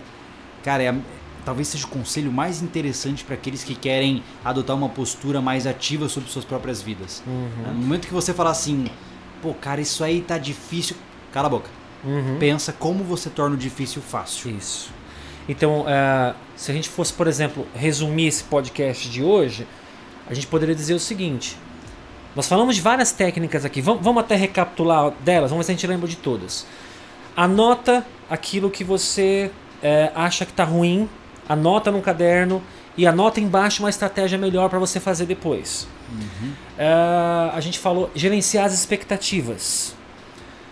Cara, 0.63 0.81
é 0.81 0.95
talvez 1.45 1.67
seja 1.67 1.85
o 1.85 1.89
conselho 1.89 2.31
mais 2.31 2.61
interessante 2.61 3.23
para 3.23 3.35
aqueles 3.35 3.63
que 3.63 3.75
querem 3.75 4.23
adotar 4.43 4.75
uma 4.75 4.89
postura 4.89 5.39
mais 5.39 5.67
ativa 5.67 6.09
sobre 6.09 6.29
suas 6.29 6.43
próprias 6.43 6.81
vidas. 6.81 7.23
Uhum. 7.25 7.49
né? 7.63 7.69
No 7.69 7.81
momento 7.81 8.07
que 8.07 8.13
você 8.13 8.33
falar 8.33 8.49
assim, 8.49 8.87
pô, 9.41 9.53
cara, 9.53 9.79
isso 9.79 10.03
aí 10.03 10.21
tá 10.21 10.37
difícil. 10.37 10.95
Cala 11.31 11.47
a 11.47 11.49
boca. 11.49 11.69
Uhum. 12.03 12.37
Pensa 12.39 12.73
como 12.73 13.03
você 13.03 13.29
torna 13.29 13.55
o 13.55 13.57
difícil 13.57 14.01
fácil. 14.01 14.49
Isso. 14.49 14.91
Então, 15.47 15.85
eh, 15.87 16.33
se 16.55 16.71
a 16.71 16.73
gente 16.73 16.89
fosse, 16.89 17.13
por 17.13 17.27
exemplo, 17.27 17.67
resumir 17.75 18.27
esse 18.27 18.43
podcast 18.43 19.07
de 19.09 19.23
hoje, 19.23 19.67
a 20.27 20.33
gente 20.33 20.47
poderia 20.47 20.73
dizer 20.73 20.95
o 20.95 20.99
seguinte: 20.99 21.57
nós 22.35 22.47
falamos 22.47 22.75
de 22.75 22.81
várias 22.81 23.11
técnicas 23.11 23.63
aqui, 23.63 23.81
vamos, 23.81 24.03
vamos 24.03 24.23
até 24.23 24.35
recapitular 24.35 25.11
delas, 25.23 25.51
vamos 25.51 25.65
ver 25.65 25.71
se 25.71 25.71
a 25.71 25.75
gente 25.75 25.87
lembra 25.87 26.07
de 26.07 26.15
todas. 26.15 26.65
Anota 27.35 28.05
aquilo 28.29 28.71
que 28.71 28.83
você 28.83 29.51
eh, 29.83 30.11
acha 30.15 30.45
que 30.45 30.51
está 30.51 30.63
ruim, 30.63 31.07
anota 31.47 31.91
num 31.91 32.01
caderno 32.01 32.61
e 32.97 33.05
anota 33.05 33.39
embaixo 33.41 33.83
uma 33.83 33.89
estratégia 33.89 34.37
melhor 34.37 34.69
para 34.69 34.79
você 34.79 34.99
fazer 34.99 35.25
depois. 35.25 35.87
Eh, 36.77 37.51
a 37.53 37.59
gente 37.59 37.79
falou 37.79 38.09
gerenciar 38.15 38.65
as 38.65 38.73
expectativas. 38.73 39.93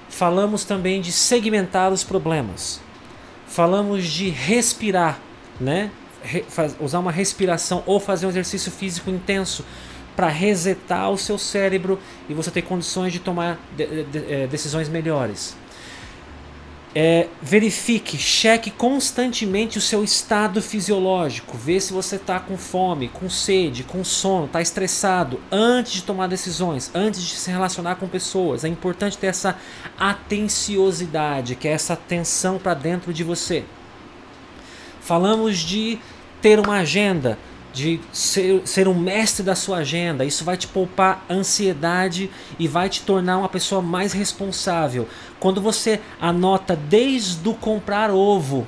Falamos 0.10 0.64
também 0.64 1.02
de 1.02 1.12
segmentar 1.12 1.92
os 1.92 2.04
problemas. 2.04 2.80
Falamos 3.48 4.06
de 4.06 4.30
respirar, 4.30 5.20
né? 5.60 5.90
Re- 6.24 6.46
faz- 6.48 6.76
usar 6.80 7.00
uma 7.00 7.12
respiração 7.12 7.84
ou 7.86 8.00
fazer 8.00 8.26
um 8.26 8.30
exercício 8.30 8.72
físico 8.72 9.10
intenso 9.10 9.66
para 10.16 10.28
resetar 10.28 11.10
o 11.12 11.18
seu 11.18 11.38
cérebro 11.38 12.00
e 12.30 12.34
você 12.34 12.50
ter 12.52 12.62
condições 12.62 13.12
de 13.12 13.20
tomar 13.20 13.58
de- 13.76 14.04
de- 14.06 14.32
eh, 14.34 14.48
decisões 14.48 14.88
melhores. 14.88 15.56
É, 16.96 17.28
verifique, 17.42 18.20
cheque 18.20 18.70
constantemente 18.70 19.80
o 19.80 19.82
seu 19.82 20.04
estado 20.04 20.62
fisiológico. 20.62 21.58
Vê 21.58 21.80
se 21.80 21.92
você 21.92 22.18
está 22.18 22.40
com 22.40 22.56
fome, 22.56 23.08
com 23.08 23.28
sede, 23.30 23.84
com 23.84 24.04
sono, 24.04 24.46
está 24.46 24.62
estressado 24.62 25.42
antes 25.52 25.94
de 25.94 26.04
tomar 26.04 26.28
decisões, 26.28 26.92
antes 26.94 27.24
de 27.24 27.36
se 27.36 27.50
relacionar 27.50 27.96
com 27.96 28.08
pessoas. 28.08 28.64
É 28.64 28.68
importante 28.68 29.18
ter 29.18 29.28
essa 29.28 29.58
atenciosidade, 29.98 31.56
que 31.56 31.68
é 31.68 31.72
essa 31.72 31.94
atenção 31.94 32.60
para 32.60 32.76
dentro 32.76 33.12
de 33.12 33.24
você. 33.24 33.64
Falamos 35.02 35.58
de 35.60 35.98
ter 36.42 36.60
uma 36.60 36.78
agenda, 36.78 37.40
de 37.74 38.00
ser, 38.12 38.62
ser 38.66 38.88
um 38.88 38.94
mestre 38.94 39.44
da 39.44 39.56
sua 39.56 39.78
agenda. 39.78 40.24
Isso 40.24 40.46
vai 40.46 40.56
te 40.56 40.68
poupar 40.68 41.26
ansiedade 41.30 42.30
e 42.60 42.68
vai 42.68 42.88
te 42.88 43.02
tornar 43.02 43.40
uma 43.40 43.50
pessoa 43.50 43.82
mais 43.82 44.14
responsável. 44.14 45.08
Quando 45.44 45.60
você 45.60 46.00
anota 46.22 46.74
desde 46.74 47.50
o 47.50 47.54
comprar 47.54 48.10
ovo 48.12 48.66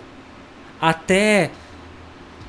até 0.82 1.50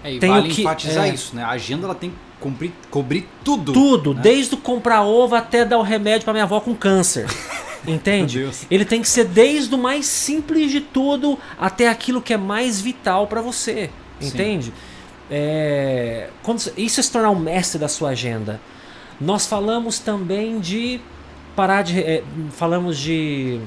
É, 0.02 0.18
Tem 0.18 0.28
vale 0.30 0.48
o 0.50 0.52
que- 0.52 0.62
enfatizar 0.62 1.06
é. 1.06 1.14
isso, 1.14 1.36
né? 1.36 1.44
A 1.44 1.50
agenda 1.50 1.84
ela 1.86 1.94
tem 1.94 2.10
que 2.10 2.16
cumprir, 2.40 2.72
cobrir 2.90 3.28
tudo. 3.44 3.72
tudo, 3.72 4.14
né? 4.14 4.20
desde 4.20 4.54
o 4.54 4.58
comprar 4.58 5.02
ovo 5.02 5.36
até 5.36 5.64
dar 5.64 5.78
o 5.78 5.82
remédio 5.82 6.24
para 6.24 6.32
minha 6.32 6.42
avó 6.44 6.58
com 6.58 6.74
câncer. 6.74 7.26
Entende? 7.86 8.50
Ele 8.68 8.84
tem 8.84 9.00
que 9.00 9.08
ser 9.08 9.26
desde 9.26 9.72
o 9.72 9.78
mais 9.78 10.06
simples 10.06 10.72
de 10.72 10.80
tudo 10.80 11.38
até 11.56 11.88
aquilo 11.88 12.20
que 12.20 12.34
é 12.34 12.36
mais 12.36 12.80
vital 12.80 13.28
para 13.28 13.40
você. 13.40 13.90
Entende? 14.20 14.72
É, 15.30 16.30
quando, 16.42 16.60
isso 16.76 16.98
é 16.98 17.02
se 17.04 17.12
tornar 17.12 17.30
um 17.30 17.38
mestre 17.38 17.78
da 17.78 17.86
sua 17.88 18.08
agenda. 18.10 18.60
Nós 19.20 19.46
falamos 19.46 20.00
também 20.00 20.58
de 20.58 21.00
parar 21.54 21.82
de. 21.82 22.00
é, 22.00 22.22
falamos 22.50 22.98
de. 22.98 23.60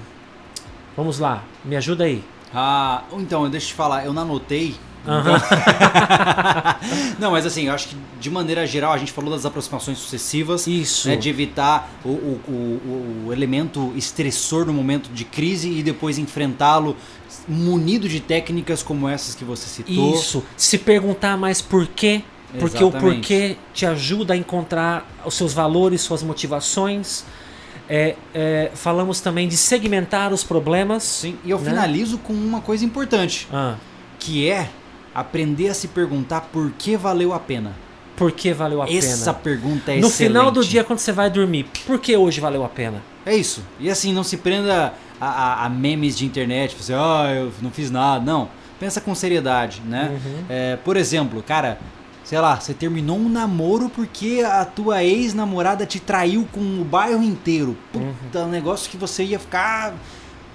Vamos 0.99 1.17
lá, 1.17 1.45
me 1.63 1.77
ajuda 1.77 2.03
aí. 2.03 2.21
Ah, 2.53 3.03
então, 3.13 3.49
deixa 3.49 3.67
eu 3.67 3.69
te 3.69 3.73
falar, 3.73 4.05
eu 4.05 4.11
não 4.11 4.23
anotei. 4.23 4.75
Aham. 5.07 5.41
não, 7.17 7.31
mas 7.31 7.45
assim, 7.45 7.67
eu 7.67 7.73
acho 7.73 7.87
que 7.87 7.95
de 8.19 8.29
maneira 8.29 8.67
geral 8.67 8.91
a 8.91 8.97
gente 8.97 9.13
falou 9.13 9.31
das 9.31 9.45
aproximações 9.45 9.97
sucessivas. 9.97 10.67
Isso. 10.67 11.07
né, 11.07 11.15
de 11.15 11.29
evitar 11.29 11.89
o, 12.03 12.09
o, 12.09 12.41
o, 12.49 13.27
o 13.27 13.31
elemento 13.33 13.93
estressor 13.95 14.65
no 14.65 14.73
momento 14.73 15.09
de 15.13 15.23
crise 15.23 15.71
e 15.71 15.81
depois 15.81 16.17
enfrentá-lo 16.17 16.97
munido 17.47 18.09
de 18.09 18.19
técnicas 18.19 18.83
como 18.83 19.07
essas 19.07 19.35
que 19.35 19.45
você 19.45 19.69
citou. 19.69 20.13
Isso. 20.13 20.43
Se 20.57 20.77
perguntar 20.77 21.37
mais 21.37 21.61
por 21.61 21.87
quê, 21.87 22.23
porque 22.59 22.83
o 22.83 22.89
Exatamente. 22.89 23.19
porquê 23.19 23.57
te 23.73 23.85
ajuda 23.85 24.33
a 24.33 24.37
encontrar 24.37 25.09
os 25.25 25.33
seus 25.33 25.53
valores, 25.53 26.01
suas 26.01 26.21
motivações. 26.21 27.23
É, 27.89 28.15
é, 28.35 28.71
falamos 28.75 29.19
também 29.19 29.47
de 29.47 29.57
segmentar 29.57 30.31
os 30.31 30.43
problemas. 30.43 31.03
Sim, 31.03 31.37
e 31.43 31.49
eu 31.49 31.59
né? 31.59 31.69
finalizo 31.71 32.17
com 32.19 32.33
uma 32.33 32.61
coisa 32.61 32.85
importante, 32.85 33.47
Ah, 33.51 33.75
que 34.19 34.49
é 34.49 34.69
aprender 35.15 35.69
a 35.69 35.73
se 35.73 35.87
perguntar 35.87 36.41
por 36.53 36.71
que 36.77 36.95
valeu 36.95 37.33
a 37.33 37.39
pena. 37.39 37.73
por 38.15 38.31
que 38.31 38.53
valeu 38.53 38.81
a 38.81 38.89
Essa 38.91 39.33
pena? 39.33 39.43
pergunta 39.43 39.91
é 39.91 39.95
No 39.99 40.07
excelente. 40.07 40.17
final 40.33 40.51
do 40.51 40.63
dia, 40.63 40.83
quando 40.83 40.99
você 40.99 41.11
vai 41.11 41.29
dormir, 41.29 41.65
por 41.87 41.99
que 41.99 42.15
hoje 42.15 42.39
valeu 42.41 42.63
a 42.65 42.69
pena? 42.69 43.01
É 43.25 43.33
isso. 43.35 43.63
E 43.79 43.89
assim, 43.89 44.13
não 44.13 44.23
se 44.23 44.37
prenda 44.37 44.93
a, 45.19 45.27
a, 45.27 45.65
a 45.65 45.69
memes 45.69 46.17
de 46.17 46.25
internet, 46.25 46.75
você, 46.75 46.93
ah, 46.93 47.31
eu 47.33 47.51
não 47.61 47.71
fiz 47.71 47.89
nada. 47.89 48.23
Não, 48.23 48.49
pensa 48.79 48.99
com 49.01 49.15
seriedade, 49.15 49.81
né? 49.85 50.11
Uhum. 50.11 50.43
É, 50.49 50.75
por 50.77 50.95
exemplo, 50.97 51.41
cara, 51.41 51.79
sei 52.29 52.39
lá, 52.39 52.59
você 52.59 52.75
terminou 52.75 53.17
um 53.17 53.27
namoro 53.27 53.89
porque 53.89 54.43
a 54.45 54.63
tua 54.63 55.03
ex-namorada 55.03 55.83
te 55.83 55.99
traiu 55.99 56.47
com 56.51 56.59
o 56.59 56.85
bairro 56.85 57.23
inteiro. 57.23 57.75
Puta, 57.91 58.45
um 58.45 58.49
negócio 58.49 58.87
que 58.87 58.97
você 58.97 59.23
ia 59.23 59.39
ficar. 59.39 59.95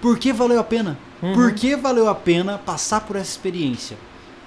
Por 0.01 0.17
que 0.17 0.33
valeu 0.33 0.61
a 0.61 0.63
pena? 0.63 0.97
Uhum. 1.21 1.35
Por 1.35 1.53
que 1.53 1.75
valeu 1.75 2.09
a 2.09 2.15
pena 2.15 2.59
passar 2.59 3.01
por 3.01 3.17
essa 3.17 3.33
experiência? 3.33 3.97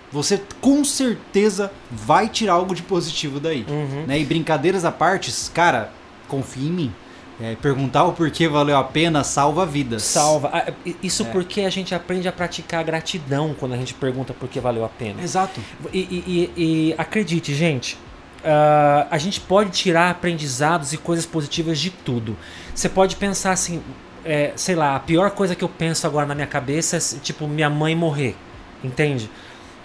Você 0.10 0.42
com 0.62 0.86
certeza 0.86 1.70
vai 1.92 2.30
tirar 2.30 2.54
algo 2.54 2.74
de 2.74 2.82
positivo 2.82 3.42
daí. 3.42 3.66
Uhum. 3.68 4.06
Né? 4.08 4.22
E 4.22 4.24
brincadeiras 4.24 4.86
à 4.86 4.92
parte, 4.92 5.30
cara, 5.52 5.92
confia 6.30 6.70
em 6.70 6.72
mim. 6.72 6.94
É, 7.40 7.56
perguntar 7.56 8.04
o 8.04 8.14
porquê 8.14 8.48
valeu 8.48 8.76
a 8.78 8.84
pena 8.84 9.24
salva 9.24 9.64
vidas. 9.66 10.02
Salva. 10.04 10.50
Ah, 10.52 10.72
Isso 11.04 11.22
É. 11.24 11.26
porque 11.28 11.62
a 11.62 11.70
gente 11.70 11.94
aprende 11.94 12.28
a 12.28 12.32
praticar 12.32 12.84
gratidão 12.84 13.56
quando 13.60 13.74
a 13.74 13.78
gente 13.78 13.94
pergunta 13.94 14.34
por 14.34 14.50
que 14.50 14.60
valeu 14.60 14.84
a 14.84 14.90
pena. 14.90 15.22
Exato. 15.22 15.62
E, 15.94 16.00
e- 16.00 16.52
e- 16.58 16.64
e 16.90 16.96
acredite, 16.98 17.54
gente, 17.54 17.96
ah, 18.44 19.06
a 19.12 19.18
gente 19.20 19.40
pode 19.40 19.70
tirar 19.70 20.10
aprendizados 20.10 20.94
e 20.94 20.98
coisas 20.98 21.28
positivas 21.28 21.78
de 21.80 21.92
tudo. 21.92 22.36
Você 22.74 22.90
pode 22.90 23.16
pensar 23.18 23.52
assim, 23.52 23.84
é, 24.26 24.54
sei 24.56 24.74
lá, 24.74 24.96
a 24.96 25.00
pior 25.00 25.30
coisa 25.30 25.54
que 25.56 25.64
eu 25.64 25.70
penso 25.70 26.08
agora 26.08 26.26
na 26.26 26.34
minha 26.34 26.48
cabeça 26.48 26.98
é 26.98 27.00
tipo 27.22 27.48
minha 27.48 27.70
mãe 27.70 27.96
morrer, 27.96 28.36
entende? 28.84 29.30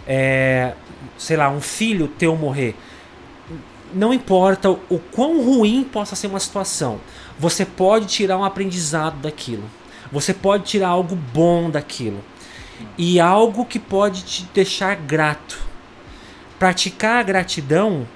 É, 0.06 0.72
sei 1.18 1.36
lá, 1.36 1.50
um 1.50 1.60
filho 1.60 2.08
teu 2.08 2.34
morrer. 2.34 2.74
Não 3.94 4.12
importa 4.12 4.70
o 4.70 4.98
quão 5.12 5.44
ruim 5.44 5.84
possa 5.84 6.16
ser 6.16 6.26
uma 6.28 6.40
situação, 6.40 6.98
você 7.38 7.64
pode 7.64 8.06
tirar 8.06 8.38
um 8.38 8.44
aprendizado 8.44 9.16
daquilo. 9.20 9.64
Você 10.10 10.34
pode 10.34 10.64
tirar 10.64 10.88
algo 10.88 11.16
bom 11.16 11.70
daquilo. 11.70 12.22
E 12.98 13.20
algo 13.20 13.64
que 13.64 13.78
pode 13.78 14.22
te 14.24 14.48
deixar 14.52 14.96
grato. 14.96 15.58
Praticar 16.58 17.18
a 17.18 17.22
gratidão 17.22 18.06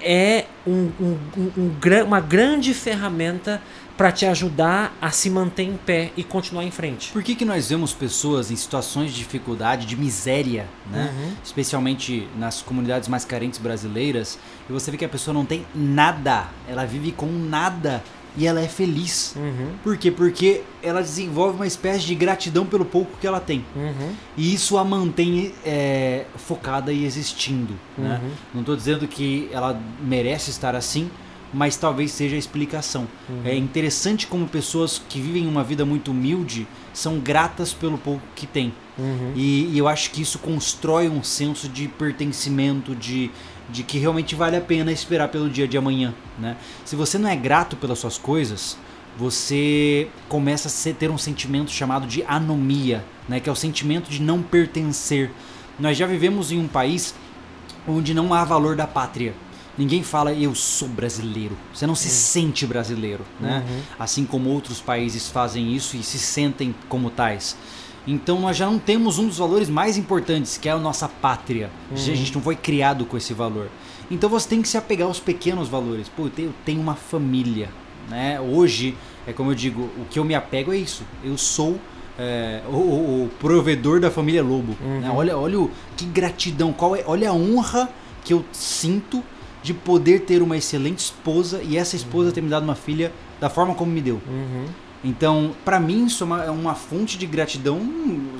é 0.00 0.44
um- 0.66 0.90
um- 1.00 1.18
um- 1.36 1.52
um 1.56 2.04
uma 2.04 2.20
grande 2.20 2.74
ferramenta 2.74 3.60
para 3.96 4.12
te 4.12 4.26
ajudar 4.26 4.94
a 5.00 5.10
se 5.10 5.30
manter 5.30 5.62
em 5.62 5.76
pé 5.76 6.12
e 6.16 6.22
continuar 6.22 6.64
em 6.64 6.70
frente. 6.70 7.10
Por 7.12 7.22
que, 7.22 7.34
que 7.34 7.46
nós 7.46 7.70
vemos 7.70 7.94
pessoas 7.94 8.50
em 8.50 8.56
situações 8.56 9.10
de 9.10 9.18
dificuldade, 9.18 9.86
de 9.86 9.96
miséria, 9.96 10.66
né? 10.90 11.14
Uhum. 11.16 11.32
Especialmente 11.42 12.28
nas 12.36 12.60
comunidades 12.60 13.08
mais 13.08 13.24
carentes 13.24 13.58
brasileiras, 13.58 14.38
e 14.68 14.72
você 14.72 14.90
vê 14.90 14.98
que 14.98 15.04
a 15.04 15.08
pessoa 15.08 15.32
não 15.32 15.46
tem 15.46 15.66
nada, 15.74 16.48
ela 16.68 16.84
vive 16.84 17.10
com 17.10 17.26
nada 17.26 18.04
e 18.36 18.46
ela 18.46 18.60
é 18.60 18.68
feliz. 18.68 19.34
Uhum, 19.36 19.70
Por 19.82 19.96
quê? 19.96 20.10
Porque 20.10 20.62
ela 20.82 21.00
desenvolve 21.00 21.56
uma 21.56 21.66
espécie 21.66 22.04
de 22.04 22.14
gratidão 22.14 22.66
pelo 22.66 22.84
pouco 22.84 23.16
que 23.20 23.26
ela 23.26 23.40
tem. 23.40 23.64
uhum, 23.74 24.12
E 24.36 24.52
isso 24.54 24.76
a 24.76 24.84
mantém 24.84 25.52
é, 25.64 26.26
focada 26.36 26.92
e 26.92 27.04
existindo. 27.04 27.74
Né? 27.96 28.20
Uhum. 28.22 28.30
Não 28.54 28.60
estou 28.60 28.76
dizendo 28.76 29.06
que 29.08 29.48
ela 29.52 29.80
merece 30.00 30.50
estar 30.50 30.74
assim, 30.76 31.10
mas 31.54 31.76
talvez 31.76 32.10
seja 32.10 32.36
a 32.36 32.38
explicação. 32.38 33.06
Uhum. 33.28 33.42
É 33.44 33.54
interessante 33.56 34.26
como 34.26 34.46
pessoas 34.46 35.00
que 35.08 35.20
vivem 35.20 35.46
uma 35.46 35.64
vida 35.64 35.84
muito 35.86 36.10
humilde 36.10 36.66
são 36.92 37.18
gratas 37.18 37.72
pelo 37.72 37.96
pouco 37.96 38.22
que 38.34 38.46
têm. 38.46 38.72
uhum. 38.98 39.32
E, 39.34 39.70
e 39.72 39.78
eu 39.78 39.88
acho 39.88 40.10
que 40.10 40.20
isso 40.20 40.38
constrói 40.38 41.08
um 41.08 41.22
senso 41.22 41.68
de 41.68 41.88
pertencimento, 41.88 42.94
de, 42.94 43.30
de 43.68 43.82
que 43.82 43.98
realmente 43.98 44.34
vale 44.34 44.56
a 44.56 44.60
pena 44.60 44.92
esperar 44.92 45.28
pelo 45.28 45.50
dia 45.50 45.66
de 45.66 45.76
amanhã. 45.76 46.14
Né? 46.38 46.56
Se 46.84 46.94
você 46.96 47.18
não 47.18 47.28
é 47.28 47.36
grato 47.36 47.76
pelas 47.76 47.98
suas 47.98 48.18
coisas, 48.18 48.76
você 49.16 50.08
começa 50.28 50.68
a 50.68 50.94
ter 50.94 51.10
um 51.10 51.18
sentimento 51.18 51.70
chamado 51.70 52.06
de 52.06 52.22
anomia, 52.24 53.04
né? 53.28 53.40
que 53.40 53.48
é 53.48 53.52
o 53.52 53.56
sentimento 53.56 54.10
de 54.10 54.20
não 54.20 54.42
pertencer. 54.42 55.30
Nós 55.78 55.96
já 55.96 56.06
vivemos 56.06 56.52
em 56.52 56.58
um 56.58 56.68
país 56.68 57.14
onde 57.88 58.14
não 58.14 58.32
há 58.32 58.44
valor 58.44 58.76
da 58.76 58.86
pátria. 58.86 59.34
Ninguém 59.76 60.02
fala 60.02 60.32
eu 60.32 60.54
sou 60.54 60.88
brasileiro. 60.88 61.56
Você 61.72 61.86
não 61.86 61.94
se 61.94 62.08
sente 62.08 62.66
brasileiro, 62.66 63.24
né? 63.38 63.62
Uhum. 63.68 63.80
Assim 63.98 64.24
como 64.24 64.48
outros 64.48 64.80
países 64.80 65.28
fazem 65.28 65.74
isso 65.74 65.96
e 65.96 66.02
se 66.02 66.18
sentem 66.18 66.74
como 66.88 67.10
tais. 67.10 67.56
Então 68.06 68.40
nós 68.40 68.56
já 68.56 68.66
não 68.66 68.78
temos 68.78 69.18
um 69.18 69.26
dos 69.26 69.38
valores 69.38 69.68
mais 69.68 69.96
importantes, 69.96 70.56
que 70.56 70.68
é 70.68 70.72
a 70.72 70.78
nossa 70.78 71.08
pátria. 71.08 71.70
A 71.90 71.96
gente 71.96 72.34
não 72.34 72.40
foi 72.42 72.54
criado 72.54 73.04
com 73.04 73.16
esse 73.16 73.34
valor. 73.34 73.68
Então 74.10 74.30
você 74.30 74.48
tem 74.48 74.62
que 74.62 74.68
se 74.68 74.76
apegar 74.78 75.08
aos 75.08 75.18
pequenos 75.18 75.68
valores. 75.68 76.08
Pô, 76.08 76.26
eu 76.38 76.52
tenho, 76.64 76.80
uma 76.80 76.94
família, 76.94 77.68
né? 78.08 78.40
Hoje, 78.40 78.96
é 79.26 79.32
como 79.32 79.50
eu 79.50 79.54
digo, 79.54 79.82
o 79.98 80.04
que 80.08 80.18
eu 80.18 80.24
me 80.24 80.34
apego 80.34 80.72
é 80.72 80.76
isso. 80.76 81.02
Eu 81.24 81.36
sou 81.36 81.76
é, 82.16 82.62
o, 82.68 82.76
o- 82.76 83.30
provedor 83.40 83.98
da 84.00 84.10
família 84.10 84.42
Lobo. 84.42 84.76
né? 85.00 85.10
Olha, 85.12 85.36
olha 85.36 85.60
o, 85.60 85.70
que 85.96 86.04
gratidão, 86.06 86.72
qual 86.72 86.94
é, 86.94 87.02
olha 87.06 87.30
a 87.30 87.32
honra 87.32 87.88
que 88.24 88.32
eu 88.32 88.44
sinto 88.52 89.22
de 89.62 89.74
poder 89.74 90.20
ter 90.20 90.40
uma 90.42 90.56
excelente 90.56 91.00
esposa 91.00 91.60
e 91.62 91.76
essa 91.76 91.96
esposa 91.96 92.30
ter 92.30 92.40
me 92.40 92.48
dado 92.48 92.62
uma 92.62 92.76
filha 92.76 93.12
da 93.40 93.50
forma 93.50 93.74
como 93.74 93.90
me 93.90 94.00
deu. 94.00 94.20
Uhum. 94.28 94.66
Então, 95.04 95.52
pra 95.64 95.78
mim, 95.78 96.06
isso 96.06 96.24
é 96.24 96.26
uma, 96.26 96.44
é 96.44 96.50
uma 96.50 96.74
fonte 96.74 97.16
de 97.18 97.26
gratidão, 97.26 97.80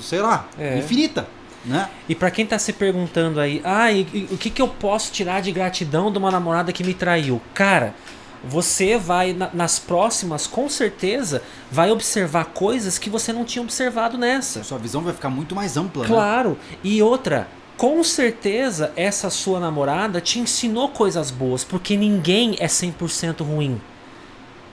sei 0.01 0.19
lá, 0.21 0.47
É. 0.57 0.77
infinita. 0.77 1.27
Né? 1.65 1.89
E 2.07 2.15
pra 2.15 2.31
quem 2.31 2.45
tá 2.45 2.57
se 2.57 2.71
perguntando 2.71 3.39
aí, 3.41 3.59
ah, 3.63 3.91
e, 3.91 4.07
e 4.13 4.27
o 4.31 4.37
que, 4.37 4.49
que 4.49 4.61
eu 4.61 4.67
posso 4.69 5.11
tirar 5.11 5.41
de 5.41 5.51
gratidão 5.51 6.09
de 6.11 6.17
uma 6.17 6.31
namorada 6.31 6.71
que 6.71 6.81
me 6.83 6.93
traiu? 6.93 7.41
Cara, 7.53 7.93
você 8.43 8.97
vai, 8.97 9.33
na- 9.33 9.49
nas 9.53 9.77
próximas, 9.79 10.47
com 10.47 10.69
certeza, 10.69 11.41
vai 11.69 11.91
observar 11.91 12.45
coisas 12.45 12.97
que 12.97 13.09
você 13.09 13.33
não 13.33 13.43
tinha 13.43 13.61
observado 13.61 14.17
nessa. 14.17 14.63
Sua 14.63 14.77
visão 14.77 15.01
vai 15.01 15.13
ficar 15.13 15.29
muito 15.29 15.53
mais 15.55 15.75
ampla. 15.75 16.03
né? 16.03 16.07
Claro. 16.07 16.57
E 16.83 17.01
outra, 17.01 17.47
com 17.75 18.01
certeza 18.03 18.93
essa 18.95 19.29
sua 19.29 19.59
namorada 19.59 20.21
te 20.21 20.39
ensinou 20.39 20.87
coisas 20.89 21.29
boas, 21.31 21.63
porque 21.65 21.97
ninguém 21.97 22.55
é 22.59 22.67
100% 22.67 23.41
ruim. 23.43 23.81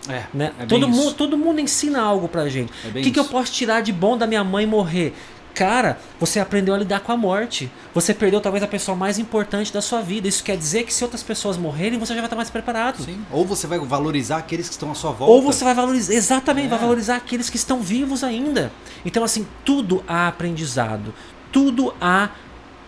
É, 0.08 0.24
Né? 0.34 0.52
é 0.58 0.66
todo, 0.66 0.88
mundo, 0.88 1.14
todo 1.14 1.38
mundo 1.38 1.60
ensina 1.60 2.00
algo 2.00 2.28
pra 2.28 2.48
gente. 2.48 2.72
É 2.84 2.88
o 2.88 2.90
bem 2.90 3.02
que, 3.02 3.10
que 3.10 3.18
eu 3.18 3.24
posso 3.24 3.52
tirar 3.52 3.80
de 3.80 3.92
bom 3.92 4.16
da 4.18 4.26
minha 4.26 4.44
mãe 4.44 4.66
morrer? 4.66 5.14
Cara, 5.54 6.00
você 6.18 6.40
aprendeu 6.40 6.74
a 6.74 6.78
lidar 6.78 6.98
com 7.00 7.12
a 7.12 7.16
morte. 7.16 7.70
Você 7.94 8.12
perdeu 8.12 8.40
talvez 8.40 8.62
a 8.64 8.66
pessoa 8.66 8.96
mais 8.96 9.20
importante 9.20 9.72
da 9.72 9.80
sua 9.80 10.00
vida. 10.00 10.26
Isso 10.26 10.42
quer 10.42 10.56
dizer 10.56 10.82
que 10.82 10.92
se 10.92 11.04
outras 11.04 11.22
pessoas 11.22 11.56
morrerem, 11.56 11.96
você 11.96 12.12
já 12.12 12.20
vai 12.20 12.26
estar 12.26 12.34
mais 12.34 12.50
preparado. 12.50 13.00
Sim. 13.04 13.24
Ou 13.30 13.46
você 13.46 13.68
vai 13.68 13.78
valorizar 13.78 14.38
aqueles 14.38 14.66
que 14.66 14.72
estão 14.74 14.90
à 14.90 14.96
sua 14.96 15.12
volta. 15.12 15.32
Ou 15.32 15.40
você 15.40 15.62
vai 15.62 15.72
valorizar, 15.72 16.12
exatamente, 16.12 16.66
É. 16.66 16.70
vai 16.70 16.78
valorizar 16.80 17.14
aqueles 17.14 17.48
que 17.48 17.56
estão 17.56 17.80
vivos 17.80 18.24
ainda. 18.24 18.72
Então, 19.06 19.22
assim, 19.22 19.46
tudo 19.64 20.02
há 20.08 20.26
aprendizado. 20.26 21.14
Tudo 21.52 21.94
há 22.00 22.30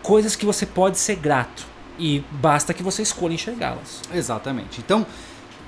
coisas 0.03 0.35
que 0.35 0.45
você 0.45 0.65
pode 0.65 0.97
ser 0.99 1.15
grato. 1.15 1.65
E 1.97 2.21
basta 2.31 2.73
que 2.73 2.83
você 2.83 3.01
escolha 3.01 3.33
enxergá-las. 3.33 4.01
Exatamente. 4.13 4.81
Então, 4.85 5.05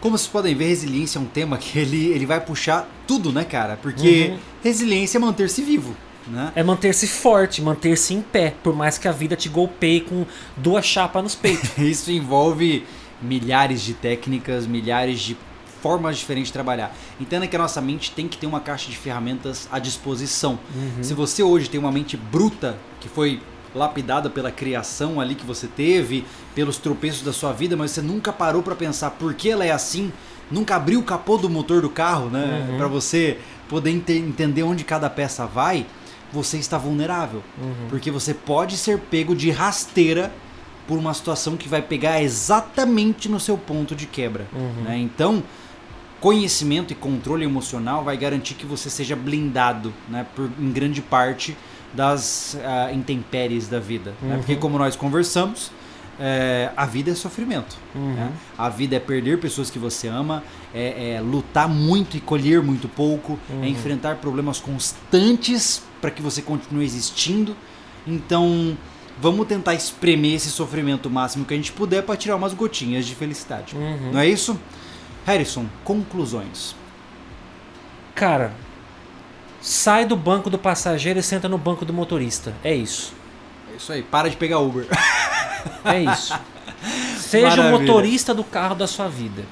como 0.01 0.17
vocês 0.17 0.29
podem 0.29 0.55
ver, 0.55 0.67
resiliência 0.67 1.17
é 1.19 1.21
um 1.21 1.25
tema 1.25 1.57
que 1.57 1.77
ele, 1.79 2.07
ele 2.07 2.25
vai 2.25 2.39
puxar 2.39 2.87
tudo, 3.07 3.31
né, 3.31 3.43
cara? 3.43 3.77
Porque 3.81 4.29
Uhum. 4.31 4.37
resiliência 4.63 5.17
é 5.17 5.19
manter-se 5.21 5.61
vivo, 5.61 5.95
né? 6.27 6.51
É 6.55 6.63
manter-se 6.63 7.07
forte, 7.07 7.61
manter-se 7.61 8.13
em 8.13 8.21
pé, 8.21 8.53
por 8.63 8.75
mais 8.75 8.97
que 8.97 9.07
a 9.07 9.11
vida 9.11 9.35
te 9.35 9.49
golpeie 9.49 10.01
com 10.01 10.25
duas 10.57 10.85
chapas 10.85 11.23
nos 11.23 11.35
peitos. 11.35 11.69
Isso 11.77 12.11
envolve 12.11 12.85
milhares 13.21 13.81
de 13.81 13.93
técnicas, 13.93 14.65
milhares 14.65 15.19
de 15.19 15.35
formas 15.81 16.17
diferentes 16.17 16.47
de 16.49 16.53
trabalhar. 16.53 16.93
Entenda 17.21 17.47
que 17.47 17.55
a 17.55 17.59
nossa 17.59 17.79
mente 17.81 18.11
tem 18.11 18.27
que 18.27 18.37
ter 18.37 18.45
uma 18.47 18.59
caixa 18.59 18.89
de 18.89 18.97
ferramentas 18.97 19.67
à 19.71 19.79
disposição. 19.79 20.59
Se 21.01 21.13
você 21.13 21.41
hoje 21.41 21.69
tem 21.69 21.79
uma 21.79 21.91
mente 21.91 22.17
bruta, 22.17 22.77
que 22.99 23.07
foi 23.07 23.41
lapidada 23.75 24.29
pela 24.29 24.51
criação 24.51 25.19
ali 25.21 25.35
que 25.35 25.45
você 25.45 25.67
teve, 25.67 26.25
pelos 26.55 26.77
tropeços 26.77 27.21
da 27.21 27.31
sua 27.33 27.51
vida, 27.53 27.75
mas 27.77 27.91
você 27.91 28.01
nunca 28.01 28.31
parou 28.33 28.61
para 28.63 28.75
pensar 28.75 29.11
por 29.11 29.33
que 29.33 29.49
ela 29.49 29.65
é 29.65 29.71
assim, 29.71 30.11
nunca 30.51 30.75
abriu 30.75 30.99
o 30.99 31.03
capô 31.03 31.37
do 31.37 31.49
motor 31.49 31.81
do 31.81 31.89
carro, 31.89 32.29
né, 32.29 32.67
Uhum. 32.71 32.77
para 32.77 32.87
você 32.87 33.37
poder 33.67 33.91
ente- 33.91 34.13
entender 34.13 34.63
onde 34.63 34.83
cada 34.83 35.09
peça 35.09 35.45
vai, 35.45 35.85
você 36.33 36.57
está 36.57 36.77
vulnerável, 36.77 37.41
porque 37.89 38.09
você 38.11 38.33
pode 38.33 38.77
ser 38.77 38.97
pego 38.99 39.35
de 39.35 39.49
rasteira 39.51 40.31
por 40.87 40.97
uma 40.97 41.13
situação 41.13 41.55
que 41.55 41.69
vai 41.69 41.81
pegar 41.83 42.21
exatamente 42.21 43.29
no 43.29 43.39
seu 43.39 43.57
ponto 43.57 43.95
de 43.95 44.05
quebra. 44.07 44.47
né? 44.83 44.97
Então, 44.97 45.43
conhecimento 46.19 46.91
e 46.91 46.95
controle 46.95 47.45
emocional 47.45 48.03
vai 48.03 48.17
garantir 48.17 48.55
que 48.55 48.65
você 48.65 48.89
seja 48.89 49.15
blindado, 49.15 49.93
né, 50.09 50.25
por, 50.35 50.49
em 50.59 50.71
grande 50.71 51.01
parte 51.01 51.55
das 51.93 52.57
ah, 52.63 52.91
intempéries 52.93 53.67
da 53.67 53.79
vida. 53.79 54.13
né? 54.21 54.37
Porque, 54.37 54.55
como 54.55 54.77
nós 54.77 54.95
conversamos, 54.95 55.71
é, 56.19 56.69
a 56.75 56.85
vida 56.85 57.11
é 57.11 57.15
sofrimento. 57.15 57.77
né? 57.95 58.31
A 58.57 58.67
vida 58.69 58.95
é 58.95 58.99
perder 58.99 59.39
pessoas 59.39 59.69
que 59.69 59.79
você 59.79 60.07
ama, 60.07 60.43
é, 60.73 61.15
é 61.15 61.21
lutar 61.21 61.67
muito 61.67 62.17
e 62.17 62.19
colher 62.19 62.61
muito 62.61 62.87
pouco, 62.89 63.39
é 63.63 63.67
enfrentar 63.67 64.17
problemas 64.17 64.59
constantes 64.59 65.81
para 66.01 66.11
que 66.11 66.21
você 66.21 66.41
continue 66.41 66.83
existindo. 66.83 67.55
Então, 68.05 68.77
vamos 69.21 69.47
tentar 69.47 69.73
espremer 69.73 70.35
esse 70.35 70.49
sofrimento 70.49 71.07
o 71.07 71.09
máximo 71.09 71.45
que 71.45 71.53
a 71.53 71.57
gente 71.57 71.71
puder 71.71 72.03
para 72.03 72.17
tirar 72.17 72.35
umas 72.35 72.53
gotinhas 72.53 73.05
de 73.05 73.15
felicidade. 73.15 73.75
Uhum. 73.75 74.11
Não 74.13 74.19
é 74.19 74.27
isso? 74.27 74.59
Harrison, 75.25 75.65
conclusões. 75.83 76.75
Cara, 78.13 78.53
sai 79.61 80.05
do 80.05 80.15
banco 80.15 80.49
do 80.49 80.57
passageiro 80.57 81.19
e 81.19 81.23
senta 81.23 81.47
no 81.47 81.57
banco 81.57 81.85
do 81.85 81.93
motorista. 81.93 82.53
É 82.63 82.73
isso. 82.73 83.13
É 83.71 83.77
isso 83.77 83.91
aí, 83.91 84.01
para 84.01 84.29
de 84.29 84.37
pegar 84.37 84.59
Uber. 84.59 84.87
É 85.83 86.01
isso. 86.01 86.33
Seja 87.19 87.49
Maravilha. 87.49 87.75
o 87.75 87.79
motorista 87.79 88.33
do 88.33 88.43
carro 88.43 88.75
da 88.75 88.87
sua 88.87 89.07
vida. 89.07 89.43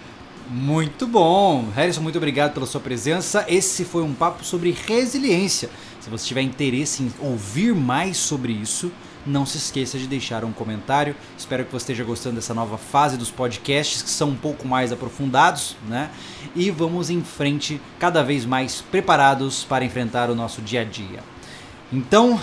Muito 0.49 1.05
bom. 1.05 1.67
Harrison, 1.75 2.01
muito 2.01 2.17
obrigado 2.17 2.53
pela 2.53 2.65
sua 2.65 2.79
presença. 2.79 3.45
Esse 3.49 3.83
foi 3.83 4.01
um 4.01 4.13
papo 4.13 4.45
sobre 4.45 4.71
resiliência. 4.87 5.69
Se 5.99 6.09
você 6.09 6.25
tiver 6.25 6.41
interesse 6.41 7.03
em 7.03 7.11
ouvir 7.19 7.75
mais 7.75 8.15
sobre 8.17 8.53
isso, 8.53 8.91
não 9.27 9.45
se 9.45 9.57
esqueça 9.57 9.97
de 9.97 10.07
deixar 10.07 10.43
um 10.43 10.51
comentário. 10.51 11.15
Espero 11.37 11.65
que 11.65 11.71
você 11.71 11.83
esteja 11.83 12.03
gostando 12.03 12.35
dessa 12.35 12.53
nova 12.53 12.77
fase 12.77 13.17
dos 13.17 13.29
podcasts, 13.29 14.01
que 14.01 14.09
são 14.09 14.29
um 14.29 14.35
pouco 14.35 14.67
mais 14.67 14.91
aprofundados, 14.91 15.75
né? 15.87 16.09
E 16.55 16.71
vamos 16.71 17.09
em 17.09 17.21
frente, 17.21 17.81
cada 17.99 18.23
vez 18.23 18.45
mais 18.45 18.81
preparados 18.81 19.63
para 19.63 19.85
enfrentar 19.85 20.29
o 20.29 20.35
nosso 20.35 20.61
dia 20.61 20.81
a 20.81 20.83
dia. 20.83 21.19
Então, 21.91 22.39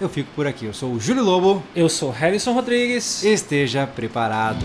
eu 0.00 0.08
fico 0.08 0.30
por 0.34 0.46
aqui. 0.46 0.66
Eu 0.66 0.74
sou 0.74 0.92
o 0.92 1.00
Júlio 1.00 1.24
Lobo. 1.24 1.62
Eu 1.74 1.88
sou 1.88 2.10
Harrison 2.10 2.52
Rodrigues. 2.52 3.22
Esteja 3.22 3.86
preparado. 3.86 4.64